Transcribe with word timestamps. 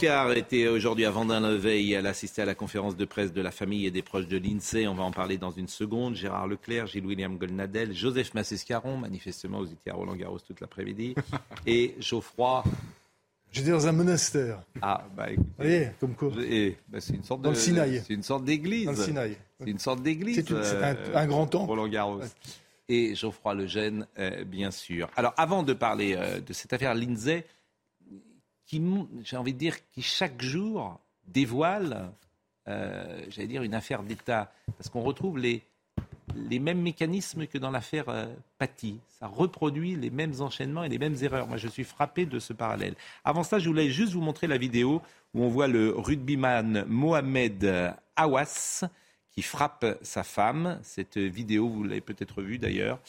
Car 0.00 0.32
était 0.32 0.66
aujourd'hui 0.66 1.04
à 1.04 1.10
Vendin-Leveil. 1.10 1.92
Elle 1.92 2.06
assistait 2.06 2.40
à 2.42 2.44
la 2.46 2.54
conférence 2.54 2.96
de 2.96 3.04
presse 3.04 3.32
de 3.34 3.42
la 3.42 3.50
famille 3.50 3.84
et 3.86 3.90
des 3.90 4.00
proches 4.02 4.26
de 4.26 4.38
l'INSEE. 4.38 4.86
On 4.88 4.94
va 4.94 5.02
en 5.02 5.10
parler 5.10 5.36
dans 5.36 5.50
une 5.50 5.68
seconde. 5.68 6.14
Gérard 6.14 6.46
Leclerc, 6.48 6.86
Gilles-William 6.86 7.36
Golnadel, 7.36 7.94
Joseph 7.94 8.32
Massescaron, 8.32 8.96
manifestement, 8.96 9.58
vous 9.58 9.70
étiez 9.72 9.92
à 9.92 9.94
Roland-Garros 9.94 10.38
toute 10.38 10.60
l'après-midi, 10.60 11.14
et 11.66 11.94
Geoffroy 12.00 12.64
J'étais 13.52 13.70
dans 13.70 13.86
un 13.88 13.92
monastère. 13.92 14.62
Ah, 14.80 15.04
bah 15.16 15.32
écoutez. 15.32 15.42
Vous 15.58 15.64
voyez, 15.64 15.88
comme 15.98 16.14
quoi. 16.14 16.30
Et, 16.48 16.76
bah, 16.88 17.00
c'est 17.00 17.14
une 17.14 17.24
sorte 17.24 17.42
Dans 17.42 17.50
de. 17.50 17.54
le 17.56 17.60
Sinaï. 17.60 18.00
C'est 18.06 18.14
une 18.14 18.22
sorte 18.22 18.44
d'église. 18.44 18.84
Dans 18.86 18.92
le 18.92 18.96
Sinaï. 18.96 19.36
C'est 19.58 19.70
une 19.70 19.78
sorte 19.80 20.02
d'église. 20.02 20.36
C'est 20.46 20.52
un- 20.54 20.62
euh, 20.94 20.94
un 21.16 21.26
grand 21.26 21.46
temple. 21.48 21.68
Roland 21.68 21.88
Garros. 21.88 22.20
Ouais. 22.20 22.26
Et 22.88 23.14
Geoffroy 23.16 23.54
Lejeune, 23.54 24.06
euh, 24.20 24.44
bien 24.44 24.70
sûr. 24.70 25.10
Alors, 25.16 25.34
avant 25.36 25.64
de 25.64 25.72
parler 25.72 26.14
euh, 26.16 26.38
de 26.40 26.52
cette 26.52 26.72
affaire 26.72 26.94
Lindsay, 26.94 27.44
qui, 28.70 28.80
j'ai 29.24 29.36
envie 29.36 29.52
de 29.52 29.58
dire, 29.58 29.74
qui 29.88 30.00
chaque 30.00 30.40
jour 30.40 31.00
dévoile, 31.26 32.12
euh, 32.68 33.24
j'allais 33.28 33.48
dire, 33.48 33.62
une 33.64 33.74
affaire 33.74 34.04
d'État. 34.04 34.52
Parce 34.78 34.88
qu'on 34.88 35.00
retrouve 35.00 35.38
les, 35.38 35.64
les 36.36 36.60
mêmes 36.60 36.80
mécanismes 36.80 37.48
que 37.48 37.58
dans 37.58 37.72
l'affaire 37.72 38.08
euh, 38.08 38.32
Paty. 38.58 39.00
Ça 39.08 39.26
reproduit 39.26 39.96
les 39.96 40.10
mêmes 40.10 40.34
enchaînements 40.40 40.84
et 40.84 40.88
les 40.88 40.98
mêmes 40.98 41.16
erreurs. 41.20 41.48
Moi, 41.48 41.56
je 41.56 41.66
suis 41.66 41.82
frappé 41.82 42.26
de 42.26 42.38
ce 42.38 42.52
parallèle. 42.52 42.94
Avant 43.24 43.42
ça, 43.42 43.58
je 43.58 43.68
voulais 43.68 43.90
juste 43.90 44.12
vous 44.12 44.20
montrer 44.20 44.46
la 44.46 44.56
vidéo 44.56 45.02
où 45.34 45.42
on 45.42 45.48
voit 45.48 45.66
le 45.66 45.90
rugbyman 45.90 46.84
Mohamed 46.86 47.64
euh, 47.64 47.90
Awas 48.14 48.84
qui 49.32 49.42
frappe 49.42 49.98
sa 50.02 50.22
femme. 50.22 50.78
Cette 50.84 51.18
vidéo, 51.18 51.68
vous 51.68 51.82
l'avez 51.82 52.00
peut-être 52.00 52.40
vue 52.40 52.58
d'ailleurs. 52.58 53.00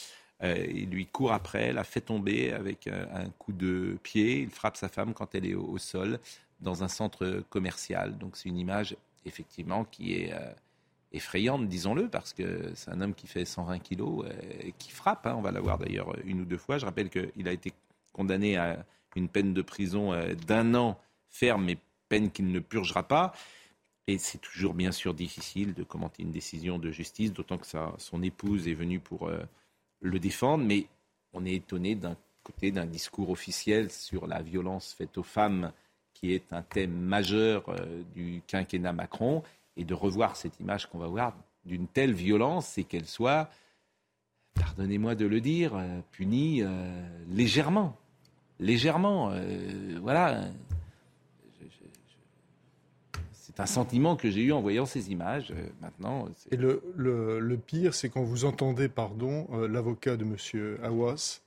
Euh, 0.44 0.66
il 0.74 0.90
lui 0.90 1.06
court 1.06 1.34
après, 1.34 1.72
la 1.72 1.84
fait 1.84 2.02
tomber 2.02 2.52
avec 2.52 2.88
euh, 2.88 3.06
un 3.14 3.30
coup 3.30 3.54
de 3.54 3.98
pied. 4.02 4.40
Il 4.42 4.50
frappe 4.50 4.78
sa 4.78 4.90
femme 4.90 5.14
quand 5.14 5.36
elle 5.36 5.46
est 5.46 5.54
au, 5.54 5.78
sol 5.78 6.20
dans 6.60 6.84
un 6.84 6.88
centre 6.88 7.44
commercial. 7.50 8.18
Donc 8.18 8.38
c'est 8.38 8.50
une 8.50 8.58
image 8.58 8.96
effectivement 9.26 9.86
qui 9.86 10.16
est 10.16 10.34
euh, 10.34 10.52
effrayante, 11.12 11.68
disons-le, 11.68 12.08
parce 12.08 12.34
que 12.34 12.72
c'est 12.76 12.90
un 12.90 13.02
homme 13.02 13.14
qui 13.14 13.28
fait 13.28 13.46
120 13.46 13.80
kilos 13.80 14.26
et 14.62 14.74
qui 14.78 14.92
frappe. 14.92 15.28
hein. 15.28 15.36
On 15.38 15.42
va 15.42 15.52
la 15.52 15.62
voir 15.62 15.78
d'ailleurs 15.78 16.16
une 16.26 16.42
ou 16.42 16.46
deux 16.46 16.58
fois. 16.58 16.78
Je 16.78 16.86
rappelle 16.86 17.10
qu'il 17.10 17.48
a 17.48 17.52
été 17.52 17.74
condamné 18.14 18.58
à 18.58 18.84
une 19.16 19.28
peine 19.28 19.54
de 19.54 19.62
prison 19.62 20.14
d'un 20.48 20.74
an 20.74 20.98
ferme, 21.30 21.66
mais 21.66 21.78
peine 22.10 22.32
qu'il 22.32 22.52
ne 22.52 22.60
purgera 22.60 23.04
pas. 23.04 23.34
Et 24.08 24.18
c'est 24.18 24.40
toujours 24.40 24.74
bien 24.74 24.92
sûr 24.92 25.14
difficile 25.14 25.74
de 25.74 25.84
commenter 25.84 26.24
une 26.24 26.32
décision 26.32 26.80
de 26.80 26.92
justice, 26.92 27.32
d'autant 27.32 27.58
que 27.58 27.68
son 27.98 28.24
épouse 28.24 28.68
est 28.68 28.74
venue 28.74 29.00
pour 29.00 29.30
le 30.02 30.20
défendre. 30.20 30.64
Mais 30.66 30.86
on 31.34 31.46
est 31.46 31.54
étonné 31.54 31.96
d'un 31.96 32.18
côté 32.44 32.72
d'un 32.72 32.86
discours 32.86 33.30
officiel 33.30 33.90
sur 33.92 34.28
la 34.28 34.42
violence 34.42 34.94
faite 34.94 35.18
aux 35.18 35.24
femmes, 35.24 35.72
qui 36.14 36.34
est 36.34 36.52
un 36.54 36.62
thème 36.62 36.92
majeur 37.00 37.70
euh, 37.70 38.04
du 38.14 38.42
quinquennat 38.48 38.94
Macron, 38.94 39.44
et 39.78 39.86
de 39.86 39.94
revoir 39.94 40.36
cette 40.36 40.60
image 40.60 40.88
qu'on 40.90 40.98
va 41.00 41.08
voir 41.08 41.34
d'une 41.66 41.88
telle 41.88 42.14
violence 42.14 42.78
et 42.78 42.84
qu'elle 42.84 43.06
soit, 43.06 43.50
pardonnez-moi 44.56 45.16
de 45.16 45.26
le 45.26 45.40
dire, 45.40 45.76
euh, 45.76 46.02
punie 46.12 46.62
euh, 46.64 47.08
légèrement. 47.30 47.96
Légèrement. 48.60 49.32
voilà. 50.02 50.44
Je- 51.60 51.66
je- 51.66 51.70
je- 51.70 53.20
C'est 53.34 53.51
un 53.62 53.66
sentiment 53.66 54.16
que 54.16 54.30
j'ai 54.30 54.42
eu 54.42 54.52
en 54.52 54.62
voyant 54.62 54.86
ces 54.86 55.12
images. 55.12 55.52
Euh, 55.52 55.68
maintenant, 55.82 56.28
Et 56.52 56.58
le, 56.58 56.82
pire, 57.66 57.94
c'est 57.94 58.10
quand 58.10 58.24
vous 58.24 58.46
entendez, 58.46 58.88
pardon, 58.90 59.48
euh, 59.54 59.68
l'avocat 59.68 60.18
de 60.18 60.24
M. 60.26 60.78
Awas, 60.84 61.42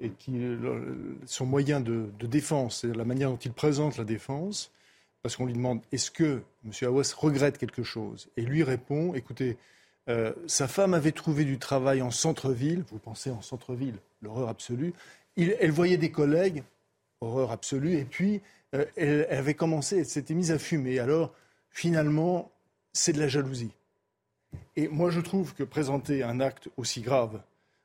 et 0.00 0.10
qui, 0.10 0.32
le- 0.32 1.16
son 1.26 1.46
moyen 1.46 1.80
de, 1.80 2.06
défense, 2.20 2.80
c'est 2.82 2.94
la 2.96 3.04
manière 3.04 3.30
dont 3.30 3.36
il 3.36 3.52
présente 3.52 3.96
la 3.98 4.04
défense, 4.04 4.70
parce 5.22 5.34
qu'on 5.36 5.46
lui 5.46 5.54
demande 5.54 5.80
est-ce 5.90 6.10
que 6.10 6.42
M. 6.64 6.70
Awas 6.82 7.12
regrette 7.16 7.58
quelque 7.58 7.82
chose? 7.82 8.28
Et 8.36 8.42
lui 8.42 8.62
répond 8.62 9.14
écoutez, 9.14 9.56
euh, 10.08 10.32
sa 10.46 10.68
femme 10.68 10.94
avait 10.94 11.12
trouvé 11.12 11.44
du 11.44 11.58
travail 11.58 12.00
en 12.00 12.10
centre-ville, 12.12 12.84
vous 12.90 12.98
pensez 12.98 13.30
en 13.30 13.42
centre-ville, 13.42 13.96
l'horreur 14.22 14.48
absolue. 14.48 14.94
Il- 15.36 15.56
elle 15.60 15.72
voyait 15.72 15.96
des 15.98 16.10
collègues, 16.12 16.62
horreur 17.20 17.50
absolue, 17.50 17.94
et 17.98 18.04
puis 18.04 18.40
euh, 18.74 18.84
elle, 18.96 19.26
elle 19.28 19.38
avait 19.38 19.54
commencé, 19.54 19.98
elle 19.98 20.06
s'était 20.06 20.34
mise 20.34 20.52
à 20.52 20.58
fumer. 20.58 20.98
Alors, 21.00 21.34
finalement, 21.78 22.50
c'est 22.92 23.12
de 23.12 23.20
la 23.20 23.28
jalousie. 23.28 23.70
Et 24.74 24.88
moi, 24.88 25.10
je 25.10 25.20
trouve 25.20 25.54
que 25.54 25.62
présenter 25.62 26.24
un 26.24 26.40
acte 26.40 26.68
aussi 26.76 27.02
grave, 27.02 27.40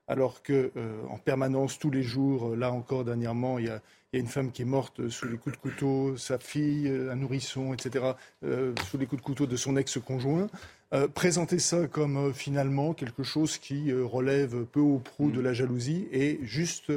alors 0.08 0.42
que 0.42 0.72
euh, 0.76 1.04
en 1.12 1.20
permanence, 1.20 1.78
tous 1.78 1.92
les 1.92 2.02
jours, 2.02 2.50
euh, 2.50 2.56
là 2.56 2.72
encore 2.72 3.06
dernièrement, 3.06 3.60
il 3.60 3.66
y, 3.66 3.70
a, 3.70 3.82
une 4.14 4.28
femme 4.28 4.52
qui 4.52 4.64
est 4.64 4.66
morte 4.66 5.10
sous 5.10 5.28
les 5.28 5.38
coups 5.38 5.56
de 5.56 5.62
couteau, 5.62 6.18
sa 6.18 6.40
fille, 6.40 6.88
euh, 6.88 7.12
un 7.12 7.16
nourrisson, 7.18 7.72
etc., 7.72 8.14
euh, 8.44 8.74
sous 8.90 8.98
les 8.98 9.06
coups 9.06 9.22
de 9.22 9.26
couteau 9.26 9.46
de 9.46 9.56
son 9.56 9.78
ex-conjoint. 9.78 10.48
Euh, 10.94 11.08
présenter 11.08 11.58
ça 11.58 11.88
comme 11.88 12.18
euh, 12.18 12.34
finalement 12.34 12.94
quelque 12.94 13.24
chose 13.24 13.58
qui 13.58 13.92
euh, 13.92 14.06
relève 14.06 14.66
peu 14.66 14.80
ou 14.80 15.00
prou 15.00 15.32
de 15.32 15.42
la 15.42 15.54
jalousie 15.54 16.08
et 16.12 16.40
juste, 16.44 16.92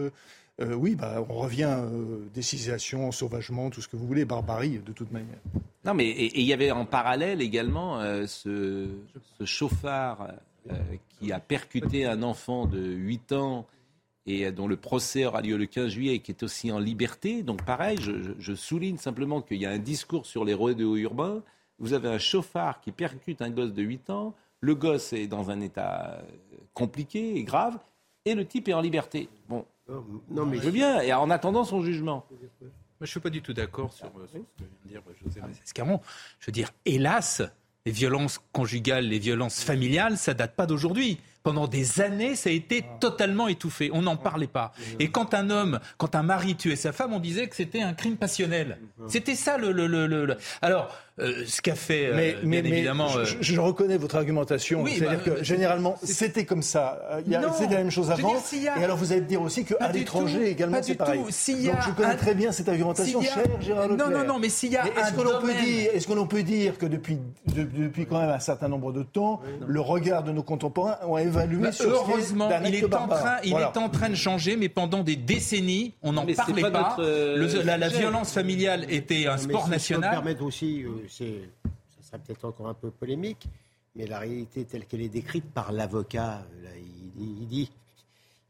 euh, 0.61 0.75
oui, 0.75 0.95
bah, 0.95 1.25
on 1.29 1.35
revient 1.35 1.77
euh, 1.79 2.19
décisation, 2.35 3.13
sauvagement, 3.13 3.71
tout 3.71 3.83
ce 3.83 3.89
que 3.89 3.97
vous 3.97 4.07
voulez, 4.07 4.25
barbarie 4.25 4.79
de 4.79 4.93
toute 4.93 5.11
manière. 5.13 5.39
Non, 5.85 5.95
mais 5.95 6.07
et 6.09 6.41
il 6.41 6.47
y 6.47 6.53
avait 6.53 6.71
en 6.71 6.85
parallèle 6.87 7.41
également 7.43 8.01
euh, 8.01 8.27
ce, 8.27 8.89
chauffard 9.45 10.29
euh, 10.71 10.75
qui 11.19 11.33
a 11.33 11.39
percuté 11.41 12.07
un 12.07 12.23
enfant 12.23 12.67
de 12.67 12.81
8 12.81 13.33
ans 13.33 13.67
et 14.29 14.51
dont 14.51 14.67
le 14.67 14.77
procès 14.77 15.25
aura 15.25 15.41
lieu 15.41 15.57
le 15.57 15.67
15 15.67 15.89
juillet 15.89 16.15
et 16.17 16.19
qui 16.19 16.33
est 16.33 16.43
aussi 16.43 16.73
en 16.73 16.81
liberté. 16.81 17.43
Donc 17.45 17.65
pareil, 17.65 17.97
je, 18.01 18.13
je- 18.39 18.55
souligne 18.55 18.97
simplement 18.97 19.41
qu'il 19.41 19.59
y 19.59 19.67
a 19.67 19.71
un 19.71 19.79
discours 19.79 20.27
sur 20.27 20.45
les 20.45 20.55
rodéos 20.55 20.97
urbains. 20.97 21.43
Vous 21.79 21.93
avez 21.93 22.09
un 22.09 22.19
chauffard 22.19 22.81
qui 22.81 22.91
percute 22.91 23.41
un 23.43 23.51
gosse 23.51 23.73
de 23.73 23.83
8 23.83 24.11
ans. 24.11 24.35
Le 24.61 24.75
gosse 24.75 25.13
est 25.13 25.29
dans 25.29 25.51
un 25.51 25.61
état 25.61 26.23
compliqué 26.75 27.37
et 27.37 27.45
grave. 27.45 27.79
Et 28.25 28.35
le 28.35 28.45
type 28.45 28.67
est 28.69 28.73
en 28.73 28.81
liberté. 28.81 29.29
Bon, 29.49 29.65
Non, 29.89 30.47
mais 30.47 30.59
je 30.59 30.63
veux 30.63 30.71
bien. 30.71 31.01
Et 31.01 31.13
en 31.13 31.31
attendant 31.31 31.65
son 31.65 31.83
jugement. 31.83 32.27
Moi, 32.31 32.41
je 33.01 33.05
ne 33.05 33.07
suis 33.09 33.21
pas 33.21 33.31
du 33.31 33.43
tout 33.43 33.53
d'accord 33.53 33.93
sur, 33.93 34.07
euh, 34.07 34.27
sur 34.27 34.41
ce 34.41 34.63
que 34.63 34.65
vient 34.65 34.69
de 34.85 34.89
dire 34.89 35.03
José 35.23 35.41
Massescaron. 35.41 36.01
Je 36.41 36.47
veux 36.47 36.53
dire, 36.53 36.71
hélas, 36.87 37.43
les 37.85 37.93
violences 37.93 38.41
conjugales, 38.53 39.07
les 39.07 39.19
violences 39.19 39.63
familiales, 39.63 40.17
ça 40.17 40.33
date 40.35 40.57
pas 40.57 40.67
d'aujourd'hui. 40.67 41.21
Pendant 41.47 41.69
des 41.69 42.01
années, 42.01 42.35
ça 42.35 42.51
a 42.51 42.53
été 42.53 42.85
totalement 42.99 43.47
étouffé. 43.47 43.89
On 43.93 44.03
n'en 44.03 44.17
parlait 44.17 44.49
pas. 44.49 44.73
Et 44.99 45.11
quand 45.13 45.33
un 45.33 45.49
homme, 45.49 45.79
quand 45.97 46.17
un 46.17 46.25
mari 46.25 46.57
tuait 46.57 46.75
sa 46.75 46.91
femme, 46.91 47.13
on 47.13 47.21
disait 47.21 47.47
que 47.47 47.55
c'était 47.55 47.83
un 47.83 47.95
crime 47.95 48.17
passionnel. 48.17 48.79
C'était 49.07 49.37
ça 49.37 49.57
le. 49.57 49.71
le, 49.71 49.87
le, 49.87 50.09
le- 50.09 50.27
le- 50.27 50.37
Alors, 50.61 50.89
euh, 51.21 51.45
ce 51.47 51.63
qu'a 51.63 51.77
fait, 51.77 52.07
euh, 52.09 52.13
Mais, 52.17 52.35
mais, 52.43 52.63
bien 52.63 52.71
mais 52.73 52.77
évidemment. 52.79 53.07
je, 53.09 53.19
euh, 53.21 53.25
je- 53.25 53.37
je 53.55 53.61
reconnais 53.61 53.97
votre 53.97 54.17
argumentation. 54.17 54.83
Oui, 54.83 54.97
C'est-à-dire 54.99 55.21
bah, 55.25 55.31
que 55.37 55.45
généralement, 55.45 55.97
c'était 56.03 56.45
comme 56.45 56.63
ça. 56.63 57.01
Il 57.25 57.31
y 57.33 57.37
a- 57.37 57.41
Non, 57.41 57.53
C'était 57.57 57.75
la 57.75 57.81
même 57.81 57.91
chose 57.93 58.11
avant. 58.11 58.29
dire, 58.29 58.41
s'il 58.41 58.63
y 58.65 58.69
a- 58.69 58.77
Et 58.79 58.85
alors, 58.85 58.97
vous 58.97 59.13
allez 59.13 59.21
me 59.23 59.27
dire 59.29 59.41
aussi 59.41 59.65
qu'à 59.65 59.93
l'étranger 59.93 60.51
également, 60.51 60.79
pas 60.79 60.83
c'est 60.83 60.93
du 60.93 60.99
pareil. 60.99 61.21
y 61.21 61.69
a 61.71 61.73
Donc, 61.75 61.83
je 61.87 61.91
connais 61.93 62.09
un- 62.09 62.17
très 62.17 62.35
bien 62.35 62.51
cette 62.53 62.69
argumentation, 62.69 63.21
s'il 63.21 63.29
y 63.29 63.31
a- 63.31 63.35
cher 63.35 63.45
Gérard 63.61 63.89
Non, 63.89 63.95
Leclerc. 63.97 64.11
non, 64.11 64.25
non, 64.35 64.39
mais 64.41 64.49
s'il 64.49 64.73
y 64.73 64.77
a 64.77 64.83
Mais 64.85 64.91
Est-ce 65.01 65.13
que 65.13 65.21
l'on 65.23 65.41
peut 65.41 65.55
dire, 65.55 65.91
est-ce 65.95 66.07
que 66.09 66.13
l'on 66.13 66.27
peut 66.27 66.43
dire 66.43 66.77
que 66.77 66.87
depuis, 66.87 67.19
de- 67.47 67.63
depuis 67.63 68.05
quand 68.05 68.21
même 68.21 68.31
un 68.31 68.41
certain 68.41 68.69
nombre 68.69 68.93
de 68.93 69.05
temps, 69.05 69.41
le 69.67 69.81
regard 69.81 70.23
de 70.25 70.33
nos 70.33 70.43
contemporains 70.43 70.99
ont 71.07 71.17
évalué 71.37 71.63
Bah, 71.63 71.73
sur 71.73 71.91
heureusement, 71.91 72.49
il 72.65 72.75
est, 72.75 72.85
en 72.95 73.09
train, 73.09 73.37
il 73.45 73.51
Voilà. 73.51 73.73
est 73.75 73.79
en 73.79 73.89
train 73.89 74.09
de 74.11 74.15
changer, 74.15 74.57
mais 74.57 74.69
pendant 74.69 75.03
des 75.03 75.17
décennies, 75.17 75.95
on 76.03 76.13
n'en 76.13 76.27
parlait 76.27 76.63
pas 76.71 76.97
euh, 76.99 77.37
Le- 77.37 77.63
la, 77.63 77.89
violence 77.89 78.33
familiale 78.33 78.87
était 78.91 79.27
un 79.27 79.37
Mais 79.37 79.43
sport 79.43 79.47
si 79.47 79.49
Je 79.49 79.63
peux 79.63 79.67
me 79.69 79.71
national. 79.71 80.11
permettre 80.11 80.43
aussi, 80.43 80.83
euh, 80.85 81.07
ça 81.09 81.25
sera 82.03 82.19
peut-être 82.19 82.45
encore 82.45 82.69
un 82.69 82.75
peu 82.75 82.91
polémique, 82.91 83.47
mais 83.95 84.07
la 84.07 84.19
réalité 84.19 84.65
telle 84.65 84.87
qu'elle 84.87 85.03
est 85.03 85.09
décrite 85.09 85.45
par 85.53 85.73
l'avocat, 85.73 86.43
euh, 86.65 86.69
il, 86.79 87.11
dit- 87.13 87.37
il 87.41 87.47
dit, 87.49 87.71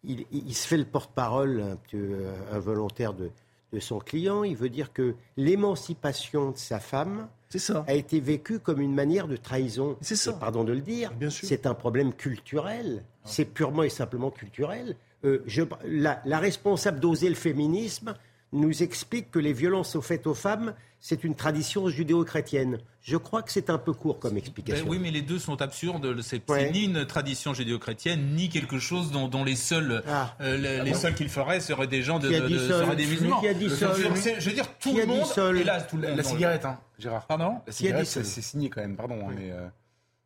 il, 0.04 0.26
il 0.46 0.54
se 0.54 0.66
fait 0.68 0.76
le 0.76 0.84
porte-parole 0.84 1.60
un 1.72 1.76
peu 1.90 2.26
involontaire 2.52 3.12
de, 3.12 3.30
de 3.72 3.80
son 3.80 3.98
client. 3.98 4.44
Il 4.44 4.56
veut 4.56 4.68
dire 4.68 4.92
que 4.92 5.14
l'émancipation 5.36 6.50
de 6.52 6.56
sa 6.58 6.78
femme 6.80 7.28
ça. 7.58 7.84
a 7.86 7.94
été 7.94 8.20
vécue 8.20 8.58
comme 8.58 8.80
une 8.80 8.94
manière 8.94 9.28
de 9.28 9.36
trahison. 9.36 9.96
C'est 10.00 10.16
ça. 10.16 10.32
Et 10.32 10.34
pardon 10.40 10.64
de 10.64 10.72
le 10.72 10.80
dire. 10.80 11.12
C'est 11.30 11.66
un 11.66 11.74
problème 11.74 12.12
culturel. 12.12 13.04
C'est 13.24 13.44
purement 13.44 13.82
et 13.82 13.88
simplement 13.88 14.30
culturel. 14.30 14.96
Euh, 15.24 15.42
je- 15.46 15.62
la, 15.84 16.20
la 16.24 16.38
responsable 16.38 17.00
d'oser 17.00 17.28
le 17.28 17.34
féminisme 17.34 18.14
nous 18.52 18.82
explique 18.82 19.30
que 19.30 19.38
les 19.38 19.52
violences 19.52 19.98
faites 20.00 20.26
aux 20.26 20.34
femmes, 20.34 20.74
c'est 21.00 21.24
une 21.24 21.34
tradition 21.34 21.88
judéo-chrétienne. 21.88 22.78
Je 23.02 23.16
crois 23.16 23.42
que 23.42 23.52
c'est 23.52 23.70
un 23.70 23.78
peu 23.78 23.92
court 23.92 24.18
comme 24.18 24.36
explication. 24.36 24.84
Ben 24.84 24.90
oui, 24.90 24.98
mais 25.00 25.10
les 25.10 25.22
deux 25.22 25.38
sont 25.38 25.60
absurdes. 25.62 26.20
C'est 26.22 26.42
ni 26.72 26.84
une 26.84 27.06
tradition 27.06 27.54
judéo-chrétienne, 27.54 28.34
ni 28.34 28.48
quelque 28.48 28.78
chose 28.78 29.12
dont, 29.12 29.28
dont 29.28 29.44
les 29.44 29.56
seuls, 29.56 30.02
ah. 30.08 30.34
euh, 30.40 30.56
les, 30.56 30.90
ah 30.90 30.94
seuls 30.94 31.14
qu'il 31.14 31.28
ferait 31.28 31.60
seraient 31.60 31.86
des 31.86 32.02
gens 32.02 32.18
de, 32.18 32.28
de, 32.28 32.58
seraient 32.58 32.96
des 32.96 33.06
musulmans. 33.06 33.40
Qui 33.40 33.48
a 33.48 33.54
dit 33.54 33.70
seul 33.70 33.94
je, 33.96 34.48
veux 34.48 34.54
dire, 34.54 34.68
tout 34.78 34.96
le 34.96 35.06
monde. 35.06 35.26
Seul 35.26 35.64
la, 35.64 36.22
cigarette, 36.22 36.64
hein, 36.64 36.80
Gérard. 36.98 37.26
Pardon? 37.26 37.60
La 37.66 37.72
cigarette, 37.72 38.06
c'est 38.06 38.24
signé 38.24 38.70
quand 38.70 38.80
même, 38.80 38.96
pardon. 38.96 39.28
Hein, 39.28 39.34
mais 39.36 39.52
euh, 39.52 39.68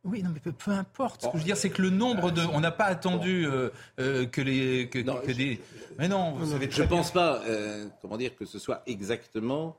oui, 0.05 0.23
non, 0.23 0.31
mais 0.33 0.41
peu, 0.41 0.71
importe. 0.71 1.23
Ce 1.23 1.27
que 1.27 1.35
je 1.35 1.39
veux 1.39 1.45
dire, 1.45 1.59
c'est 1.59 1.69
que 1.69 1.83
le 1.83 1.91
nombre 1.91 2.31
de. 2.31 2.43
On 2.53 2.61
n'a 2.61 2.71
pas 2.71 2.87
attendu 2.87 3.47
euh, 3.47 3.69
euh, 3.99 4.25
que 4.27 4.41
les. 4.41 4.89
Que, 4.89 4.99
des. 5.33 5.61
Mais 5.99 6.09
non, 6.09 6.33
vous 6.33 6.53
savez 6.53 6.71
Je 6.71 6.83
ne 6.83 6.89
pense 6.89 7.11
pas, 7.11 7.43
euh, 7.45 7.87
comment 8.01 8.17
dire, 8.17 8.35
que 8.35 8.47
ce 8.47 8.59
soit 8.59 8.83
exactement. 8.87 9.77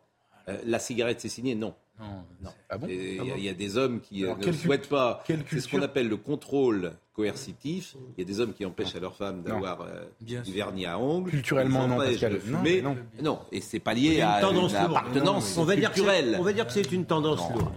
la 0.65 0.79
cigarette, 0.79 1.21
c'est 1.21 1.29
signé, 1.29 1.55
non. 1.55 1.73
Non. 1.99 2.51
Ah 2.69 2.77
bon 2.77 2.87
Il 2.89 3.43
y, 3.43 3.49
a 3.49 3.53
des 3.53 3.77
hommes 3.77 3.99
qui 3.99 4.23
ne 4.23 4.51
souhaitent 4.51 4.89
pas. 4.89 5.23
C'est 5.27 5.59
ce 5.59 5.67
qu'on 5.67 5.81
appelle 5.81 6.07
le 6.07 6.17
contrôle 6.17 6.93
coercitif. 7.13 7.95
Il 8.17 8.21
y 8.21 8.23
a 8.23 8.25
des 8.25 8.39
hommes 8.39 8.53
qui 8.53 8.65
empêchent 8.65 8.95
à 8.95 8.99
leurs 8.99 9.15
femmes 9.15 9.43
d'avoir 9.43 9.81
euh, 9.81 10.05
du 10.21 10.51
vernis 10.51 10.85
à 10.85 10.97
ongles. 10.97 11.29
Culturellement, 11.29 11.87
non, 11.87 11.97
Pascal. 11.97 12.39
fumer. 12.39 12.81
Non, 12.81 12.95
non. 13.21 13.39
et 13.51 13.59
c'est 13.59 13.79
pas 13.79 13.93
lié 13.93 14.21
à 14.21 14.41
une, 14.41 14.57
une 14.57 14.75
appartenance 14.75 15.57
on 15.57 15.63
va 15.63 15.75
culturelle. 15.75 16.29
Dire 16.29 16.39
on 16.39 16.43
va 16.43 16.53
dire 16.53 16.65
que 16.65 16.73
c'est 16.73 16.91
une 16.91 17.05
tendance 17.05 17.41
lourde. 17.51 17.71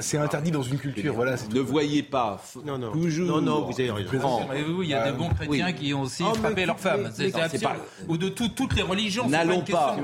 C'est 0.00 0.18
interdit 0.18 0.50
dans 0.50 0.62
une 0.62 0.78
culture, 0.78 1.14
voilà. 1.14 1.36
Ne 1.52 1.60
voyez 1.60 2.02
pas 2.02 2.42
non, 2.64 2.78
non. 2.78 2.92
toujours... 2.92 3.28
Non, 3.28 3.40
non, 3.40 3.64
vous 3.66 3.80
avez 3.80 3.90
raison. 3.90 4.40
il 4.82 4.88
y 4.88 4.94
a 4.94 5.10
des 5.10 5.16
bons 5.16 5.28
chrétiens 5.30 5.72
qui 5.72 5.94
ont 5.94 6.02
aussi 6.02 6.24
oh, 6.26 6.34
frappé 6.34 6.66
leurs 6.66 6.80
femmes. 6.80 7.10
C'est 7.14 7.34
absurde. 7.34 7.74
Ou 8.08 8.16
de 8.16 8.28
toutes 8.28 8.74
les 8.74 8.82
religions. 8.82 9.28
N'allons 9.28 9.62
pas. 9.62 9.96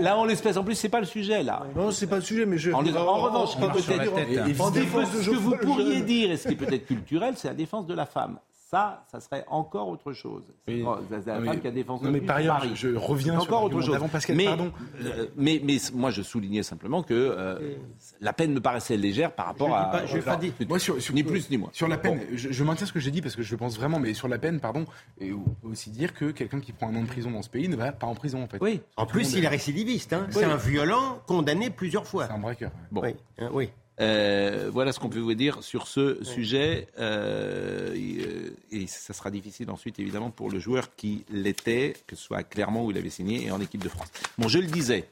Là, 0.00 0.16
en 0.16 0.24
l'espèce, 0.24 0.56
en 0.56 0.64
plus, 0.64 0.76
c'est 0.76 0.88
pas 0.88 1.00
le 1.00 1.06
sujet, 1.06 1.42
là. 1.42 1.66
Non, 1.74 1.90
c'est 1.90 2.06
pas 2.06 2.16
le 2.16 2.22
sujet, 2.22 2.46
mais 2.46 2.58
je... 2.60 2.70
En 2.70 2.78
revanche, 3.18 3.50
ce 3.50 5.30
que 5.30 5.36
vous 5.36 5.56
pourriez 5.56 6.02
dire, 6.02 6.30
et 6.30 6.36
ce 6.36 6.48
qui 6.48 6.54
est 6.54 6.56
peut-être 6.56 6.86
culturel, 6.86 7.34
c'est 7.36 7.48
la 7.48 7.54
défense 7.54 7.86
de 7.86 7.94
la 7.94 8.06
femme. 8.06 8.38
Ça, 8.70 9.04
ça 9.10 9.18
serait 9.18 9.44
encore 9.48 9.88
autre 9.88 10.12
chose. 10.12 10.44
C'est 10.68 10.84
la 11.26 11.40
femme 11.40 11.60
qui 11.60 11.66
a 11.66 11.72
défense 11.72 12.02
non, 12.02 12.12
mais 12.12 12.20
par 12.20 12.36
ailleurs, 12.36 12.64
je, 12.76 12.94
reviens 12.94 13.34
encore 13.34 13.68
sur 13.68 13.78
autre 13.78 13.80
chose. 13.80 13.98
Pascal, 14.12 14.36
mais, 14.36 14.44
pardon. 14.44 14.70
Euh, 15.02 15.26
mais, 15.36 15.60
mais, 15.64 15.78
moi, 15.92 16.10
je 16.12 16.22
soulignais 16.22 16.62
simplement 16.62 17.02
que 17.02 17.12
euh, 17.12 17.74
la 18.20 18.32
peine 18.32 18.52
me 18.52 18.60
paraissait 18.60 18.96
légère 18.96 19.32
par 19.32 19.46
rapport 19.46 19.74
à. 19.74 20.06
je 20.06 20.18
pas 20.18 20.36
dit. 20.36 20.52
Moi, 20.68 20.78
sur, 20.78 20.96
ni 21.12 21.24
plus 21.24 21.50
ni 21.50 21.58
moins. 21.58 21.70
Sur 21.72 21.88
la 21.88 21.98
peine, 21.98 22.20
je, 22.32 22.62
maintiens 22.62 22.86
ce 22.86 22.92
que 22.92 23.00
j'ai 23.00 23.10
dit 23.10 23.20
parce 23.22 23.34
que 23.34 23.42
je 23.42 23.56
pense 23.56 23.76
vraiment, 23.76 23.98
mais 23.98 24.14
sur 24.14 24.28
la 24.28 24.38
peine, 24.38 24.60
pardon, 24.60 24.84
et 25.18 25.32
on 25.32 25.42
peut 25.42 25.68
aussi 25.68 25.90
dire 25.90 26.14
que 26.14 26.30
quelqu'un 26.30 26.60
qui 26.60 26.70
prend 26.70 26.90
un 26.90 26.94
an 26.94 27.02
de 27.02 27.08
prison 27.08 27.32
dans 27.32 27.42
ce 27.42 27.50
pays 27.50 27.68
ne 27.68 27.74
va 27.74 27.90
pas 27.90 28.06
en 28.06 28.14
prison 28.14 28.44
en 28.44 28.46
fait. 28.46 28.58
Oui. 28.60 28.82
En 28.96 29.04
plus, 29.04 29.34
il 29.34 29.44
est 29.44 29.48
récidiviste. 29.48 30.12
Hein. 30.12 30.28
C'est 30.30 30.44
un 30.44 30.54
violent 30.54 31.18
condamné 31.26 31.70
plusieurs 31.70 32.06
fois. 32.06 32.28
C'est 32.28 32.34
un 32.34 32.38
braqueur. 32.38 32.70
Bon. 32.92 33.02
Oui. 33.02 33.16
Hein, 33.40 33.50
oui. 33.52 33.70
Euh, 34.00 34.70
voilà 34.72 34.92
ce 34.92 34.98
qu'on 34.98 35.10
peut 35.10 35.18
vous 35.20 35.34
dire 35.34 35.62
sur 35.62 35.86
ce 35.86 36.22
sujet. 36.24 36.88
Euh, 36.98 38.50
et 38.70 38.86
ça 38.86 39.12
sera 39.12 39.30
difficile 39.30 39.70
ensuite, 39.70 39.98
évidemment, 39.98 40.30
pour 40.30 40.50
le 40.50 40.58
joueur 40.58 40.94
qui 40.94 41.24
l'était, 41.30 41.94
que 42.06 42.16
ce 42.16 42.22
soit 42.22 42.38
à 42.38 42.42
Clermont 42.42 42.86
où 42.86 42.90
il 42.90 42.98
avait 42.98 43.10
signé 43.10 43.46
et 43.46 43.50
en 43.50 43.60
équipe 43.60 43.82
de 43.82 43.88
France. 43.88 44.08
Bon, 44.38 44.48
je 44.48 44.58
le 44.58 44.66
disais, 44.66 45.08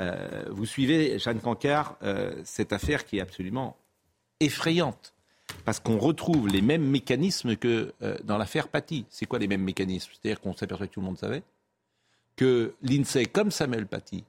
euh, 0.00 0.44
vous 0.50 0.66
suivez, 0.66 1.18
Jeanne 1.18 1.40
Cancard, 1.40 1.98
cette 2.44 2.72
affaire 2.72 3.04
qui 3.04 3.18
est 3.18 3.20
absolument 3.20 3.76
effrayante. 4.40 5.12
Parce 5.64 5.78
qu'on 5.78 5.98
retrouve 5.98 6.48
les 6.48 6.60
mêmes 6.60 6.84
mécanismes 6.84 7.56
que 7.56 7.92
dans 8.24 8.36
l'affaire 8.36 8.68
Paty. 8.68 9.06
C'est 9.10 9.26
quoi 9.26 9.38
les 9.38 9.46
mêmes 9.46 9.62
mécanismes? 9.62 10.10
C'est-à-dire 10.12 10.40
qu'on 10.40 10.56
s'aperçoit 10.56 10.86
que 10.86 10.92
tout 10.92 11.00
le 11.00 11.06
monde 11.06 11.18
savait 11.18 11.42
que 12.36 12.74
l'INSEE, 12.82 13.26
comme 13.26 13.50
Samuel 13.50 13.86
Paty, 13.86 14.22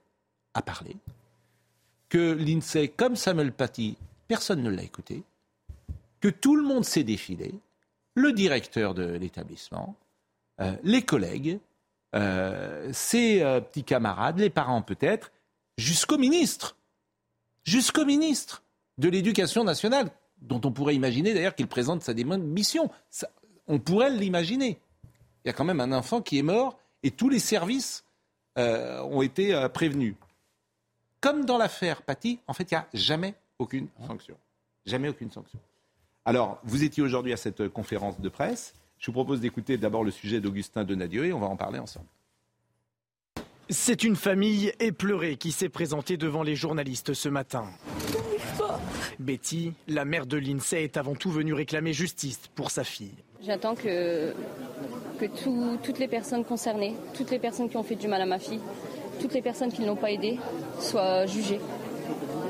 a 0.54 0.62
parlé, 0.62 0.96
que 2.10 2.34
l'INSEE, 2.34 2.90
comme 2.90 3.16
Samuel 3.16 3.52
Paty, 3.52 3.98
personne 4.28 4.64
ne 4.64 4.70
l'a 4.70 4.84
écouté, 4.84 5.24
que 6.20 6.30
tout 6.30 6.56
le 6.56 6.64
monde 6.64 6.86
s'est 6.86 7.04
défilé, 7.04 7.54
le 8.16 8.34
directeur 8.34 8.94
de 8.94 9.04
l'établissement, 9.04 9.96
euh, 10.60 10.76
les 10.84 11.04
collègues, 11.04 11.60
euh, 12.16 12.90
ses 12.92 13.42
euh, 13.42 13.62
petits 13.62 13.84
camarades, 13.84 14.40
les 14.40 14.50
parents 14.50 14.82
peut-être, 14.82 15.32
jusqu'au 15.78 16.18
ministre, 16.18 16.76
jusqu'au 17.64 18.06
ministre 18.06 18.64
de 18.98 19.10
l'Éducation 19.10 19.64
nationale, 19.64 20.10
dont 20.42 20.62
on 20.64 20.72
pourrait 20.72 20.96
imaginer 20.96 21.34
d'ailleurs 21.34 21.56
qu'il 21.56 21.68
présente 21.68 22.02
sa 22.02 22.14
démission. 22.14 22.90
on 23.68 23.80
pourrait 23.80 24.10
l'imaginer. 24.10 24.80
Il 25.44 25.48
y 25.48 25.50
a 25.50 25.54
quand 25.54 25.66
même 25.66 25.82
un 25.82 25.92
enfant 25.92 26.22
qui 26.22 26.40
est 26.40 26.44
mort 26.44 26.80
et 27.04 27.12
tous 27.12 27.30
les 27.30 27.40
services 27.40 28.04
ont 28.56 29.22
été 29.22 29.68
prévenus 29.72 30.16
comme 31.22 31.46
dans 31.46 31.58
l'affaire 31.58 32.02
Paty, 32.02 32.40
en 32.48 32.54
fait, 32.54 32.72
il 32.72 32.76
n'y 32.76 32.80
a 32.80 32.88
jamais 32.94 33.36
aucune 33.60 33.88
sanction. 34.06 34.38
Jamais 34.86 35.10
aucune 35.10 35.32
sanction. 35.32 35.60
Alors, 36.26 36.60
vous 36.64 36.84
étiez 36.84 37.02
aujourd'hui 37.02 37.34
à 37.34 37.38
cette 37.38 37.70
conférence 37.70 38.20
de 38.20 38.30
presse. 38.30 38.74
Je 39.00 39.08
vous 39.08 39.14
propose 39.14 39.40
d'écouter 39.40 39.78
d'abord 39.78 40.04
le 40.04 40.12
sujet 40.12 40.40
d'Augustin 40.40 40.84
Donadieu 40.84 41.26
et 41.26 41.34
on 41.34 41.40
va 41.40 41.48
en 41.48 41.56
parler 41.56 41.80
ensemble. 41.80 42.08
C'est 43.70 44.04
une 44.04 44.16
famille 44.16 44.72
éplorée 44.80 45.36
qui 45.36 45.52
s'est 45.52 45.70
présentée 45.70 46.16
devant 46.16 46.44
les 46.44 46.56
journalistes 46.56 47.14
ce 47.14 47.28
matin. 47.28 47.66
Betty, 49.20 49.74
la 49.88 50.06
mère 50.06 50.26
de 50.26 50.38
l'INSEE, 50.38 50.84
est 50.84 50.98
avant 50.98 51.16
tout 51.16 51.32
venue 51.32 51.54
réclamer 51.54 51.92
justice 51.92 52.40
pour 52.56 52.72
sa 52.72 52.84
fille. 52.84 53.16
J'attends 53.42 53.76
que, 53.76 54.34
que 55.20 55.26
toutes 55.84 56.00
les 56.00 56.08
personnes 56.08 56.46
concernées, 56.46 56.96
toutes 57.14 57.32
les 57.32 57.40
personnes 57.40 57.70
qui 57.70 57.78
ont 57.78 57.84
fait 57.84 57.96
du 57.96 58.08
mal 58.08 58.22
à 58.22 58.26
ma 58.26 58.40
fille, 58.40 58.62
toutes 59.20 59.34
les 59.34 59.42
personnes 59.42 59.72
qui 59.72 59.82
ne 59.82 59.88
l'ont 59.88 59.96
pas 59.96 60.12
aidé 60.12 60.40
soient 60.80 61.26
jugées, 61.26 61.60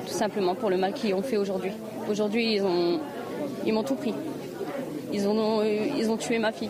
tout 0.05 0.13
simplement 0.13 0.55
pour 0.55 0.69
le 0.69 0.77
mal 0.77 0.93
qu'ils 0.93 1.13
ont 1.13 1.21
fait 1.21 1.37
aujourd'hui. 1.37 1.71
Aujourd'hui, 2.09 2.55
ils 2.55 2.63
ont, 2.63 2.99
ils 3.65 3.73
m'ont 3.73 3.83
tout 3.83 3.95
pris. 3.95 4.13
Ils 5.13 5.27
ont, 5.27 5.63
ils 5.63 6.09
ont 6.09 6.17
tué 6.17 6.39
ma 6.39 6.51
fille. 6.51 6.69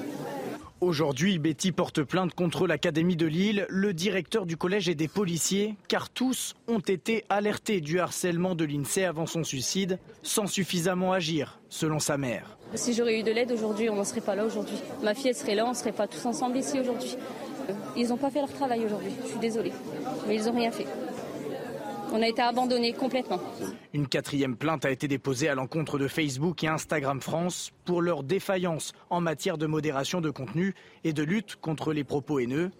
Aujourd'hui, 0.79 1.39
Betty 1.39 1.71
porte 1.71 2.03
plainte 2.03 2.35
contre 2.35 2.67
l'Académie 2.67 3.15
de 3.15 3.25
Lille, 3.25 3.65
le 3.67 3.95
directeur 3.95 4.45
du 4.45 4.57
collège 4.57 4.87
et 4.87 4.93
des 4.93 5.07
policiers, 5.07 5.75
car 5.87 6.07
tous 6.11 6.53
ont 6.67 6.77
été 6.77 7.25
alertés 7.29 7.81
du 7.81 7.99
harcèlement 7.99 8.53
de 8.53 8.63
l'INSEE 8.63 9.05
avant 9.05 9.25
son 9.25 9.43
suicide, 9.43 9.97
sans 10.21 10.45
suffisamment 10.45 11.13
agir, 11.13 11.59
selon 11.69 11.97
sa 11.97 12.17
mère. 12.17 12.59
Si 12.75 12.93
j'aurais 12.93 13.19
eu 13.19 13.23
de 13.23 13.31
l'aide 13.31 13.51
aujourd'hui, 13.51 13.89
on 13.89 13.95
n'en 13.95 14.03
serait 14.03 14.21
pas 14.21 14.35
là 14.35 14.45
aujourd'hui. 14.45 14.77
Ma 15.01 15.15
fille, 15.15 15.29
elle 15.29 15.35
serait 15.35 15.55
là, 15.55 15.65
on 15.65 15.71
ne 15.71 15.75
serait 15.75 15.93
pas 15.93 16.05
tous 16.05 16.23
ensemble 16.27 16.57
ici 16.57 16.79
aujourd'hui. 16.79 17.17
Ils 17.95 18.09
n'ont 18.09 18.17
pas 18.17 18.29
fait 18.29 18.39
leur 18.39 18.51
travail 18.51 18.85
aujourd'hui, 18.85 19.11
je 19.23 19.27
suis 19.29 19.39
désolée. 19.39 19.73
Mais 20.27 20.35
ils 20.35 20.45
n'ont 20.45 20.55
rien 20.55 20.71
fait. 20.71 20.87
On 22.13 22.21
a 22.21 22.27
été 22.27 22.41
abandonnés 22.41 22.93
complètement. 22.93 23.39
Une 23.93 24.07
quatrième 24.07 24.55
plainte 24.55 24.85
a 24.85 24.91
été 24.91 25.07
déposée 25.07 25.49
à 25.49 25.55
l'encontre 25.55 25.99
de 25.99 26.07
Facebook 26.07 26.63
et 26.63 26.67
Instagram 26.67 27.21
France 27.21 27.71
pour 27.83 28.01
leur 28.01 28.23
défaillance 28.23 28.93
en 29.09 29.19
matière 29.19 29.57
de 29.57 29.65
modération 29.65 30.21
de 30.21 30.29
contenu 30.29 30.73
et 31.03 31.11
de 31.11 31.23
lutte 31.23 31.57
contre 31.57 31.91
les 31.91 32.05
propos 32.05 32.39
haineux. 32.39 32.71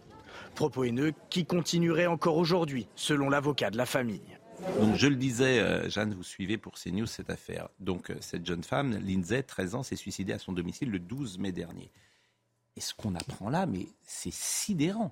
Propos 0.56 0.86
haineux 0.86 1.13
qui 1.29 1.46
continueraient 1.46 2.08
encore 2.08 2.38
aujourd'hui, 2.38 2.88
selon 2.96 3.29
l'avocat 3.29 3.70
de 3.70 3.77
la 3.77 3.86
famille. 3.86 4.38
Donc 4.79 4.96
je 4.96 5.08
le 5.08 5.15
disais, 5.15 5.60
euh, 5.60 5.89
Jeanne, 5.89 6.13
vous 6.13 6.24
suivez 6.24 6.58
pour 6.58 6.74
CNews 6.74 7.06
cette 7.06 7.29
affaire. 7.29 7.70
Donc 7.79 8.10
euh, 8.10 8.15
cette 8.22 8.46
jeune 8.46 8.63
femme, 8.63 8.98
Lindsay, 9.06 9.44
13 9.44 9.75
ans, 9.75 9.84
s'est 9.84 9.96
suicidée 9.96 10.34
à 10.34 10.39
son 10.39 10.53
domicile 10.53 10.89
le 10.89 11.00
12 11.00 11.38
mai 11.38 11.51
dernier. 11.51 11.91
Et 12.77 12.79
ce 12.79 12.93
qu'on 12.93 13.15
apprend 13.15 13.50
là, 13.50 13.65
mais 13.65 13.88
c'est 14.05 14.34
sidérant. 14.34 15.12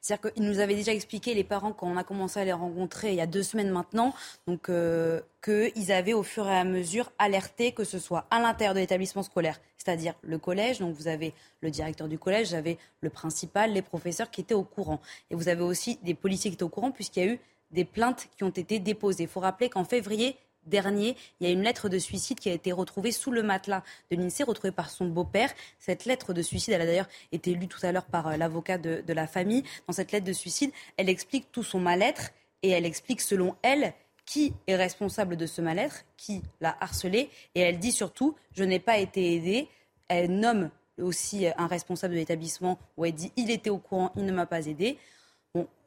C'est-à-dire 0.00 0.32
qu'ils 0.32 0.44
nous 0.44 0.60
avaient 0.60 0.74
déjà 0.74 0.94
expliqué, 0.94 1.34
les 1.34 1.44
parents, 1.44 1.72
quand 1.72 1.88
on 1.88 1.96
a 1.96 2.04
commencé 2.04 2.40
à 2.40 2.44
les 2.44 2.52
rencontrer 2.52 3.10
il 3.10 3.16
y 3.16 3.20
a 3.20 3.26
deux 3.26 3.42
semaines 3.42 3.70
maintenant, 3.70 4.14
donc 4.46 4.68
euh, 4.68 5.20
qu'ils 5.44 5.92
avaient 5.92 6.12
au 6.12 6.22
fur 6.22 6.46
et 6.46 6.56
à 6.56 6.64
mesure 6.64 7.10
alerté 7.18 7.72
que 7.72 7.84
ce 7.84 7.98
soit 7.98 8.26
à 8.30 8.40
l'intérieur 8.40 8.74
de 8.74 8.80
l'établissement 8.80 9.24
scolaire, 9.24 9.60
c'est-à-dire 9.76 10.14
le 10.22 10.38
collège, 10.38 10.78
donc 10.78 10.94
vous 10.94 11.08
avez 11.08 11.34
le 11.60 11.70
directeur 11.70 12.08
du 12.08 12.18
collège, 12.18 12.50
vous 12.50 12.54
avez 12.54 12.78
le 13.00 13.10
principal, 13.10 13.72
les 13.72 13.82
professeurs 13.82 14.30
qui 14.30 14.40
étaient 14.40 14.54
au 14.54 14.64
courant. 14.64 15.00
Et 15.30 15.34
vous 15.34 15.48
avez 15.48 15.62
aussi 15.62 15.98
des 16.02 16.14
policiers 16.14 16.50
qui 16.50 16.54
étaient 16.54 16.62
au 16.62 16.68
courant 16.68 16.92
puisqu'il 16.92 17.24
y 17.24 17.28
a 17.28 17.32
eu 17.32 17.40
des 17.72 17.84
plaintes 17.84 18.28
qui 18.36 18.44
ont 18.44 18.50
été 18.50 18.78
déposées. 18.78 19.24
Il 19.24 19.28
faut 19.28 19.40
rappeler 19.40 19.68
qu'en 19.68 19.84
février, 19.84 20.36
dernier, 20.66 21.16
il 21.40 21.46
y 21.46 21.50
a 21.50 21.52
une 21.52 21.62
lettre 21.62 21.88
de 21.88 21.98
suicide 21.98 22.38
qui 22.38 22.48
a 22.48 22.52
été 22.52 22.72
retrouvée 22.72 23.12
sous 23.12 23.30
le 23.30 23.42
matelas 23.42 23.82
de 24.10 24.16
l'INSEE, 24.16 24.44
retrouvée 24.44 24.72
par 24.72 24.90
son 24.90 25.06
beau-père. 25.06 25.52
Cette 25.78 26.04
lettre 26.04 26.32
de 26.32 26.42
suicide, 26.42 26.74
elle 26.74 26.82
a 26.82 26.86
d'ailleurs 26.86 27.08
été 27.32 27.54
lue 27.54 27.68
tout 27.68 27.78
à 27.82 27.92
l'heure 27.92 28.06
par 28.06 28.28
euh, 28.28 28.36
l'avocat 28.36 28.78
de, 28.78 29.02
la 29.12 29.26
famille. 29.26 29.64
Dans 29.86 29.92
cette 29.92 30.12
lettre 30.12 30.26
de 30.26 30.32
suicide, 30.32 30.70
elle 30.96 31.08
explique 31.08 31.50
tout 31.52 31.62
son 31.62 31.80
mal-être 31.80 32.30
et 32.62 32.70
elle 32.70 32.84
explique, 32.84 33.20
selon 33.20 33.56
elle, 33.62 33.94
qui 34.24 34.52
est 34.66 34.76
responsable 34.76 35.36
de 35.36 35.46
ce 35.46 35.60
mal-être, 35.60 36.04
qui 36.16 36.42
l'a 36.60 36.76
harcelé, 36.80 37.30
et 37.54 37.60
elle 37.60 37.78
dit 37.78 37.92
surtout, 37.92 38.34
je 38.52 38.64
n'ai 38.64 38.80
pas 38.80 38.98
été 38.98 39.36
aidée. 39.36 39.68
Elle 40.08 40.32
nomme 40.32 40.70
aussi 41.00 41.46
un 41.56 41.66
responsable 41.66 42.14
de 42.14 42.18
l'établissement 42.18 42.78
où 42.96 43.04
elle 43.04 43.12
dit, 43.12 43.32
il 43.36 43.50
était 43.50 43.70
au 43.70 43.78
courant, 43.78 44.12
il 44.16 44.24
ne 44.24 44.32
m'a 44.32 44.46
pas 44.46 44.66
aidé 44.66 44.98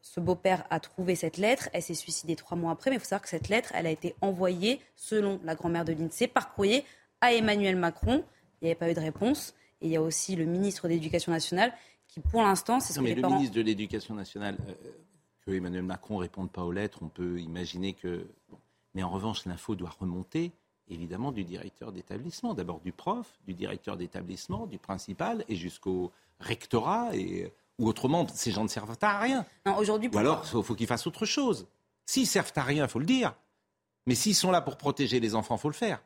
ce 0.01 0.19
beau-père 0.19 0.65
a 0.69 0.79
trouvé 0.79 1.15
cette 1.15 1.37
lettre. 1.37 1.69
Elle 1.73 1.81
s'est 1.81 1.93
suicidée 1.93 2.35
trois 2.35 2.57
mois 2.57 2.71
après, 2.71 2.89
mais 2.89 2.97
il 2.97 2.99
faut 2.99 3.05
savoir 3.05 3.21
que 3.21 3.29
cette 3.29 3.49
lettre, 3.49 3.71
elle 3.73 3.87
a 3.87 3.91
été 3.91 4.15
envoyée, 4.21 4.81
selon 4.95 5.39
la 5.43 5.55
grand-mère 5.55 5.85
de 5.85 5.93
l'INSEE, 5.93 6.27
par 6.27 6.53
courrier 6.53 6.85
à 7.21 7.33
Emmanuel 7.33 7.75
Macron. 7.75 8.23
Il 8.61 8.65
n'y 8.65 8.71
avait 8.71 8.79
pas 8.79 8.89
eu 8.89 8.93
de 8.93 8.99
réponse. 8.99 9.53
Et 9.81 9.87
il 9.87 9.91
y 9.91 9.95
a 9.95 10.01
aussi 10.01 10.35
le 10.35 10.45
ministre 10.45 10.87
de 10.87 10.93
l'Éducation 10.93 11.31
nationale 11.31 11.73
qui 12.07 12.19
pour 12.19 12.41
l'instant, 12.41 12.79
c'est 12.79 12.93
ce 12.93 12.99
Non, 12.99 13.03
que 13.03 13.09
mais 13.09 13.09
les 13.09 13.15
le 13.15 13.21
parents... 13.21 13.35
ministre 13.35 13.55
de 13.55 13.61
l'Éducation 13.61 14.15
nationale, 14.15 14.57
euh, 14.67 14.73
que 15.45 15.51
Emmanuel 15.51 15.83
Macron 15.83 16.15
ne 16.15 16.21
réponde 16.21 16.51
pas 16.51 16.63
aux 16.63 16.71
lettres, 16.71 16.99
on 17.01 17.09
peut 17.09 17.39
imaginer 17.39 17.93
que. 17.93 18.27
bon. 18.49 18.57
Mais 18.95 19.03
en 19.03 19.09
revanche, 19.09 19.45
l'info 19.45 19.75
doit 19.75 19.95
remonter, 19.99 20.51
évidemment, 20.87 21.31
du 21.31 21.43
directeur 21.43 21.91
d'établissement. 21.91 22.55
D'abord 22.55 22.79
du 22.79 22.91
prof, 22.91 23.39
du 23.45 23.53
directeur 23.53 23.95
d'établissement, 23.95 24.65
du 24.65 24.79
principal, 24.79 25.45
et 25.47 25.55
jusqu'au 25.55 26.11
rectorat, 26.39 27.15
et, 27.15 27.53
ou 27.79 27.87
autrement, 27.87 28.27
ces 28.33 28.51
gens 28.51 28.63
ne 28.63 28.67
servent 28.67 28.95
à 29.01 29.19
rien. 29.19 29.45
Non, 29.65 29.77
aujourd'hui, 29.77 30.09
Ou 30.13 30.17
alors, 30.17 30.43
il 30.53 30.63
faut, 30.63 30.75
qu'ils 30.75 30.85
fassent 30.87 31.07
autre 31.07 31.25
chose. 31.25 31.65
S'ils 32.05 32.27
servent 32.27 32.51
à 32.55 32.63
rien, 32.63 32.85
il 32.85 32.89
faut 32.89 32.99
le 32.99 33.05
dire. 33.05 33.33
Mais 34.05 34.15
s'ils 34.15 34.35
sont 34.35 34.51
là 34.51 34.61
pour 34.61 34.77
protéger 34.77 35.19
les 35.19 35.33
enfants, 35.35 35.55
il 35.55 35.59
faut 35.61 35.69
le 35.69 35.73
faire. 35.75 36.01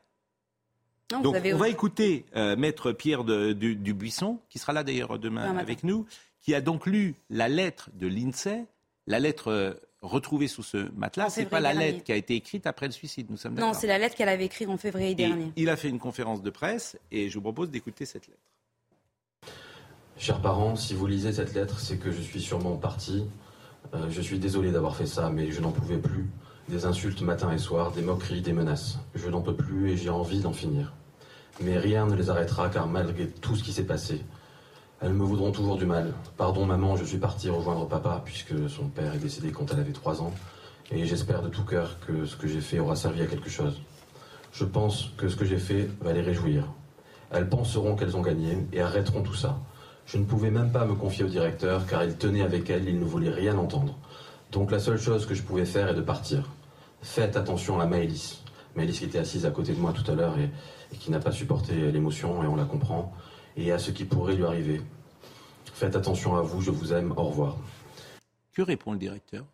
Non, 1.12 1.22
Donc, 1.22 1.36
avez- 1.36 1.54
on 1.54 1.58
va 1.58 1.70
écouter 1.70 2.26
euh, 2.36 2.56
Maître 2.56 2.92
Pierre 2.92 3.24
de- 3.24 3.54
du, 3.54 3.76
Dubuisson, 3.76 4.40
qui 4.50 4.60
sera 4.60 4.72
là 4.74 4.84
d'ailleurs 4.84 5.20
demain 5.20 5.58
avec 5.58 5.84
nous, 5.84 6.06
qui 6.42 6.56
a 6.56 6.62
donc 6.62 6.86
lu 6.86 7.16
la 7.30 7.48
lettre 7.50 7.90
de 7.94 8.08
l'INSEE, 8.08 8.66
la 9.08 9.20
lettre 9.20 9.50
euh, 9.52 9.74
retrouvée 10.02 10.48
sous 10.48 10.64
ce 10.64 10.90
matelas. 10.96 11.28
En 11.28 11.30
C'est 11.30 11.46
pas 11.46 11.60
la 11.60 11.74
dernier. 11.74 11.92
lettre 11.92 12.04
qui 12.04 12.12
a 12.12 12.16
été 12.16 12.36
écrite 12.36 12.68
après 12.68 12.86
le 12.88 12.92
suicide, 12.92 13.28
nous 13.30 13.38
sommes 13.38 13.56
Non, 13.56 13.74
c'est 13.74 13.88
la 13.88 13.98
lettre 13.98 14.16
qu'elle 14.16 14.30
avait 14.30 14.46
écrite 14.46 14.70
en 14.70 14.78
février 14.78 15.12
Et 15.12 15.16
dernier. 15.16 15.52
il 15.56 15.70
a 15.70 15.78
fait 15.78 15.90
une 15.90 16.00
conférence 16.00 16.42
de 16.42 16.50
presse 16.50 16.98
et 17.12 17.30
je 17.30 17.36
vous 17.36 17.42
propose 17.42 17.70
d'écouter 17.70 18.06
cette 18.06 18.28
lettre. 18.28 18.40
Chers 20.18 20.40
parents, 20.40 20.76
si 20.76 20.94
vous 20.94 21.08
lisez 21.08 21.34
cette 21.34 21.54
lettre, 21.54 21.80
c'est 21.80 21.98
que 21.98 22.12
je 22.12 22.22
suis 22.22 22.40
sûrement 22.40 22.78
parti. 22.78 23.26
Euh, 23.94 24.06
je 24.10 24.22
suis 24.22 24.40
désolé 24.40 24.72
d'avoir 24.72 24.96
fait 24.96 25.08
ça, 25.08 25.30
mais 25.30 25.52
je 25.52 25.60
n'en 25.60 25.72
pouvais 25.72 25.98
plus. 25.98 26.30
Des 26.70 26.86
insultes 26.86 27.22
matin 27.22 27.52
et 27.52 27.58
soir, 27.58 27.92
des 27.92 28.04
moqueries, 28.04 28.42
des 28.42 28.54
menaces. 28.54 29.00
Je 29.16 29.28
n'en 29.28 29.42
peux 29.42 29.56
plus 29.56 29.92
et 29.92 29.98
j'ai 29.98 30.10
envie 30.10 30.40
d'en 30.40 30.54
finir. 30.54 30.94
Mais 31.62 31.78
rien 31.78 32.06
ne 32.06 32.16
les 32.16 32.30
arrêtera 32.30 32.70
car 32.70 32.88
malgré 32.88 33.28
tout 33.28 33.56
ce 33.56 33.64
qui 33.64 33.74
s'est 33.74 33.86
passé, 33.86 34.24
elles 35.02 35.14
me 35.14 35.26
voudront 35.26 35.52
toujours 35.52 35.78
du 35.78 35.86
mal. 35.86 36.14
Pardon 36.38 36.66
maman, 36.66 36.96
je 36.96 37.04
suis 37.04 37.18
parti 37.18 37.50
rejoindre 37.50 37.88
papa 37.88 38.22
puisque 38.24 38.70
son 38.70 38.88
père 38.88 39.16
est 39.16 39.20
décédé 39.20 39.52
quand 39.52 39.72
elle 39.74 39.80
avait 39.80 39.92
3 39.92 40.22
ans. 40.22 40.34
Et 40.92 41.06
j'espère 41.06 41.42
de 41.42 41.50
tout 41.50 41.66
cœur 41.66 41.98
que 42.08 42.26
ce 42.26 42.38
que 42.38 42.48
j'ai 42.48 42.62
fait 42.62 42.80
aura 42.80 42.96
servi 42.96 43.22
à 43.24 43.26
quelque 43.26 43.50
chose. 43.50 43.82
Je 44.54 44.64
pense 44.64 45.12
que 45.18 45.28
ce 45.28 45.36
que 45.36 45.44
j'ai 45.44 45.58
fait 45.58 45.90
va 46.02 46.14
les 46.14 46.22
réjouir. 46.22 46.72
Elles 47.32 47.50
penseront 47.50 47.96
qu'elles 47.96 48.16
ont 48.16 48.22
gagné 48.22 48.66
et 48.72 48.80
arrêteront 48.80 49.24
tout 49.24 49.34
ça. 49.34 49.60
Je 50.06 50.18
ne 50.18 50.26
pouvais 50.26 50.52
même 50.52 50.72
pas 50.72 50.86
me 50.86 50.96
confier 50.96 51.24
au 51.24 51.30
directeur 51.30 51.86
car 51.88 52.04
il 52.04 52.18
tenait 52.18 52.42
avec 52.42 52.70
elle, 52.70 52.88
il 52.88 53.00
ne 53.00 53.06
voulait 53.06 53.32
rien 53.32 53.58
entendre. 53.58 53.98
Donc 54.52 54.72
la 54.72 54.80
seule 54.80 55.00
chose 55.00 55.26
que 55.26 55.34
je 55.34 55.44
pouvais 55.44 55.66
faire 55.66 55.90
est 55.90 55.96
de 55.96 56.02
partir. 56.02 56.50
Faites 57.02 57.36
attention 57.36 57.80
à 57.80 57.86
Maëlys. 57.86 58.42
Maëlys 58.76 59.00
qui 59.00 59.06
était 59.06 59.20
assise 59.20 59.46
à 59.46 59.52
côté 59.52 59.74
de 59.74 59.80
moi 59.80 59.94
tout 59.94 60.10
à 60.12 60.16
l'heure 60.16 60.38
et, 60.38 60.50
et 60.94 60.98
qui 60.98 61.12
n'a 61.12 61.20
pas 61.20 61.32
supporté 61.32 61.92
l'émotion 61.92 62.44
et 62.44 62.48
on 62.48 62.56
la 62.56 62.66
comprend. 62.66 63.14
Et 63.56 63.72
à 63.72 63.80
ce 63.80 63.92
qui 63.92 64.06
pourrait 64.06 64.36
lui 64.36 64.46
arriver. 64.46 64.82
Faites 65.74 65.96
attention 65.96 66.36
à 66.36 66.42
vous, 66.42 66.62
je 66.62 66.72
vous 66.72 66.94
aime, 66.94 67.14
au 67.18 67.24
revoir. 67.24 67.58
Que 68.54 68.62
répond 68.62 68.92
le 68.94 69.00
directeur? 69.00 69.46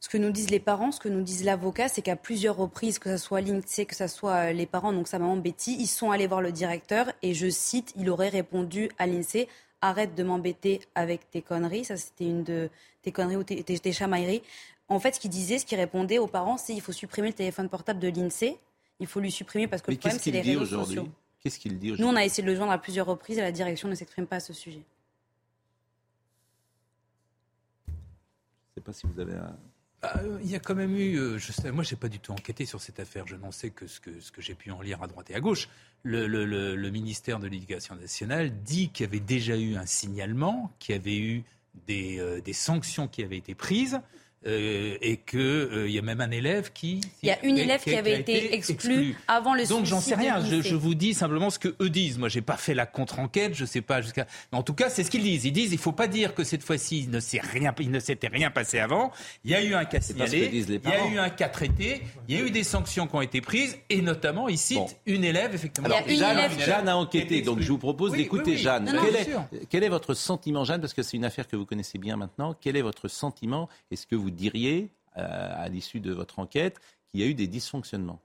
Ce 0.00 0.08
que 0.08 0.16
nous 0.16 0.30
disent 0.30 0.50
les 0.50 0.60
parents, 0.60 0.92
ce 0.92 1.00
que 1.00 1.08
nous 1.08 1.22
disent 1.22 1.44
l'avocat, 1.44 1.88
c'est 1.88 2.02
qu'à 2.02 2.14
plusieurs 2.14 2.56
reprises, 2.56 2.98
que 3.00 3.10
ce 3.16 3.22
soit 3.22 3.40
l'INSEE, 3.40 3.84
que 3.84 3.96
ce 3.96 4.06
soit 4.06 4.50
euh, 4.50 4.52
les 4.52 4.66
parents, 4.66 4.92
donc 4.92 5.08
sa 5.08 5.18
maman 5.18 5.36
Betty, 5.36 5.76
ils 5.78 5.88
sont 5.88 6.12
allés 6.12 6.28
voir 6.28 6.40
le 6.40 6.52
directeur 6.52 7.10
et 7.22 7.34
je 7.34 7.48
cite, 7.50 7.92
il 7.96 8.08
aurait 8.08 8.28
répondu 8.28 8.90
à 8.98 9.06
l'INSEE 9.06 9.48
arrête 9.80 10.14
de 10.14 10.22
m'embêter 10.22 10.80
avec 10.94 11.28
tes 11.30 11.42
conneries. 11.42 11.84
Ça, 11.84 11.96
c'était 11.96 12.24
une 12.26 12.44
de 12.44 12.70
tes 13.02 13.10
conneries 13.12 13.36
ou 13.36 13.44
tes, 13.44 13.62
tes- 13.62 13.78
tes 13.78 13.92
chamailleries. 13.92 14.42
En 14.88 14.98
fait, 15.00 15.14
ce 15.16 15.20
qu'il 15.20 15.30
disait, 15.30 15.58
ce 15.58 15.66
qu'il 15.66 15.78
répondait 15.78 16.18
aux 16.18 16.26
parents, 16.28 16.56
c'est 16.58 16.74
il 16.74 16.80
faut 16.80 16.92
supprimer 16.92 17.28
le 17.28 17.34
téléphone 17.34 17.68
portable 17.68 17.98
de 18.00 18.08
l'INSEE. 18.08 18.56
Il 19.00 19.06
faut 19.06 19.20
lui 19.20 19.30
supprimer 19.32 19.66
parce 19.68 19.82
que 19.82 19.90
Mais 19.90 19.94
le 19.96 19.98
problème, 20.00 20.16
qu'est-ce 20.18 20.24
c'est 20.24 20.30
les 20.30 20.40
qu'il 20.42 20.52
dit 20.52 20.56
réseaux 20.58 20.76
aujourd'hui? 20.76 20.96
sociaux. 20.96 21.12
Qu'est-ce 21.40 21.58
qu'il 21.60 21.78
dit 21.78 21.88
Nous, 21.88 21.92
aujourd'hui 21.94 22.14
on 22.14 22.16
a 22.16 22.24
essayé 22.24 22.42
de 22.44 22.48
le 22.48 22.56
joindre 22.56 22.72
à 22.72 22.78
plusieurs 22.78 23.06
reprises 23.06 23.38
et 23.38 23.42
la 23.42 23.52
direction 23.52 23.88
ne 23.88 23.94
s'exprime 23.94 24.26
pas 24.26 24.36
à 24.36 24.40
ce 24.40 24.52
sujet. 24.52 24.82
Je 27.86 27.92
ne 27.92 28.74
sais 28.76 28.80
pas 28.80 28.92
si 28.92 29.06
vous 29.06 29.20
avez 29.20 29.34
un... 29.34 29.56
Ah, 30.02 30.20
Il 30.42 30.50
y 30.50 30.54
a 30.54 30.60
quand 30.60 30.76
même 30.76 30.94
eu, 30.94 31.18
euh, 31.18 31.38
je 31.38 31.50
sais, 31.50 31.72
moi 31.72 31.84
pas 31.98 32.08
du 32.08 32.20
tout 32.20 32.32
enquêté 32.32 32.66
sur 32.66 32.80
cette 32.80 33.00
affaire, 33.00 33.26
je 33.26 33.34
n'en 33.34 33.50
sais 33.50 33.70
que 33.70 33.86
ce 33.88 34.00
que, 34.00 34.12
j'ai 34.38 34.54
pu 34.54 34.70
en 34.70 34.80
lire 34.80 35.02
à 35.02 35.08
droite 35.08 35.30
et 35.30 35.34
à 35.34 35.40
gauche. 35.40 35.68
Le, 36.04 36.90
ministère 36.90 37.40
de 37.40 37.48
l'Éducation 37.48 37.96
nationale 37.96 38.62
dit 38.62 38.90
qu'il 38.90 39.04
y 39.06 39.08
avait 39.08 39.20
déjà 39.20 39.56
eu 39.56 39.74
un 39.74 39.86
signalement, 39.86 40.72
qu'il 40.78 40.94
y 40.94 40.98
avait 40.98 41.18
eu 41.18 41.44
des, 41.86 42.18
euh, 42.20 42.40
des 42.40 42.52
sanctions 42.52 43.08
qui 43.08 43.24
avaient 43.24 43.36
été 43.36 43.54
prises. 43.54 44.00
Euh, 44.46 44.96
et 45.00 45.16
qu'il 45.16 45.68
il 45.86 45.90
y 45.90 45.98
a 45.98 46.02
même 46.02 46.20
un 46.20 46.30
élève 46.30 46.72
qui... 46.72 47.00
Il 47.22 47.28
y 47.28 47.32
a 47.32 47.44
une 47.44 47.58
élève 47.58 47.82
qui 47.82 47.94
avait 47.94 48.20
été 48.20 48.54
exclue 48.54 49.16
avant 49.26 49.54
le 49.54 49.66
Donc 49.66 49.84
j'en 49.84 50.00
sais 50.00 50.14
rien, 50.14 50.40
je, 50.40 50.74
vous 50.74 50.94
dis 50.94 51.14
simplement 51.14 51.50
ce 51.50 51.58
que 51.58 51.74
eux 51.80 51.90
disent. 51.90 52.18
Moi 52.18 52.28
j'ai 52.28 52.40
pas 52.40 52.56
fait 52.56 52.74
la 52.74 52.86
contre-enquête, 52.86 53.54
je 53.54 53.64
sais 53.64 53.80
pas 53.80 54.00
jusqu'à... 54.00 54.26
Mais 54.52 54.58
en 54.58 54.62
tout 54.62 54.74
cas 54.74 54.90
c'est 54.90 55.04
ce 55.04 55.10
qu'ils 55.10 55.22
disent. 55.22 55.44
Ils 55.44 55.52
disent 55.52 55.72
il 55.72 55.78
faut 55.78 55.92
pas 55.92 56.06
dire 56.06 56.34
que 56.34 56.44
cette 56.44 56.62
fois-ci 56.62 57.00
il 57.00 57.10
ne 57.10 57.20
s'est 57.20 57.40
rien, 57.40 57.74
il 57.80 57.90
ne 57.90 58.00
s'était 58.00 58.28
rien 58.28 58.50
passé 58.50 58.78
avant. 58.78 59.12
Il 59.44 59.50
y 59.50 59.54
a 59.54 59.62
eu 59.62 59.74
un 59.74 59.84
cas 59.84 60.00
signalé, 60.00 60.48
disent 60.48 60.68
les 60.68 60.80
il 60.84 60.90
y 60.90 60.92
a 60.92 61.06
eu 61.08 61.18
un 61.18 61.30
cas 61.30 61.48
traité, 61.48 62.02
il 62.28 62.36
y 62.36 62.40
a 62.40 62.44
eu 62.44 62.50
des 62.50 62.64
sanctions 62.64 63.06
qui 63.06 63.16
ont 63.16 63.22
été 63.22 63.40
prises 63.40 63.76
et 63.90 64.00
notamment 64.00 64.48
ils 64.48 64.58
citent 64.58 64.78
Bon. 64.78 64.88
une 65.06 65.24
élève 65.24 65.54
effectivement. 65.54 65.88
Alors, 65.88 66.08
Jeanne, 66.08 66.38
élève 66.38 66.60
Jeanne 66.60 66.88
a 66.88 66.96
enquêté, 66.96 67.42
donc 67.42 67.60
je 67.60 67.68
vous 67.68 67.78
propose 67.78 68.12
Oui, 68.12 68.18
d'écouter 68.18 68.50
oui, 68.50 68.56
oui. 68.56 68.62
Jeanne. 68.62 68.84
Non, 68.84 68.92
non, 68.92 69.02
quel, 69.02 69.12
bien 69.12 69.20
est, 69.20 69.24
sûr. 69.24 69.44
quel 69.68 69.84
est 69.84 69.88
votre 69.88 70.14
sentiment, 70.14 70.64
Jeanne, 70.64 70.80
parce 70.80 70.94
que 70.94 71.02
c'est 71.02 71.16
une 71.16 71.24
affaire 71.24 71.48
que 71.48 71.56
vous 71.56 71.66
connaissez 71.66 71.98
bien 71.98 72.16
maintenant, 72.16 72.54
quel 72.60 72.76
est 72.76 72.82
votre 72.82 73.08
sentiment? 73.08 73.68
Est-ce 73.90 74.06
que 74.06 74.16
vous 74.16 74.27
diriez, 74.30 74.90
euh, 75.16 75.64
à 75.64 75.68
l'issue 75.68 76.00
de 76.00 76.12
votre 76.12 76.38
enquête, 76.38 76.80
qu'il 77.10 77.20
y 77.20 77.22
a 77.22 77.26
eu 77.26 77.34
des 77.34 77.46
dysfonctionnements 77.46 78.20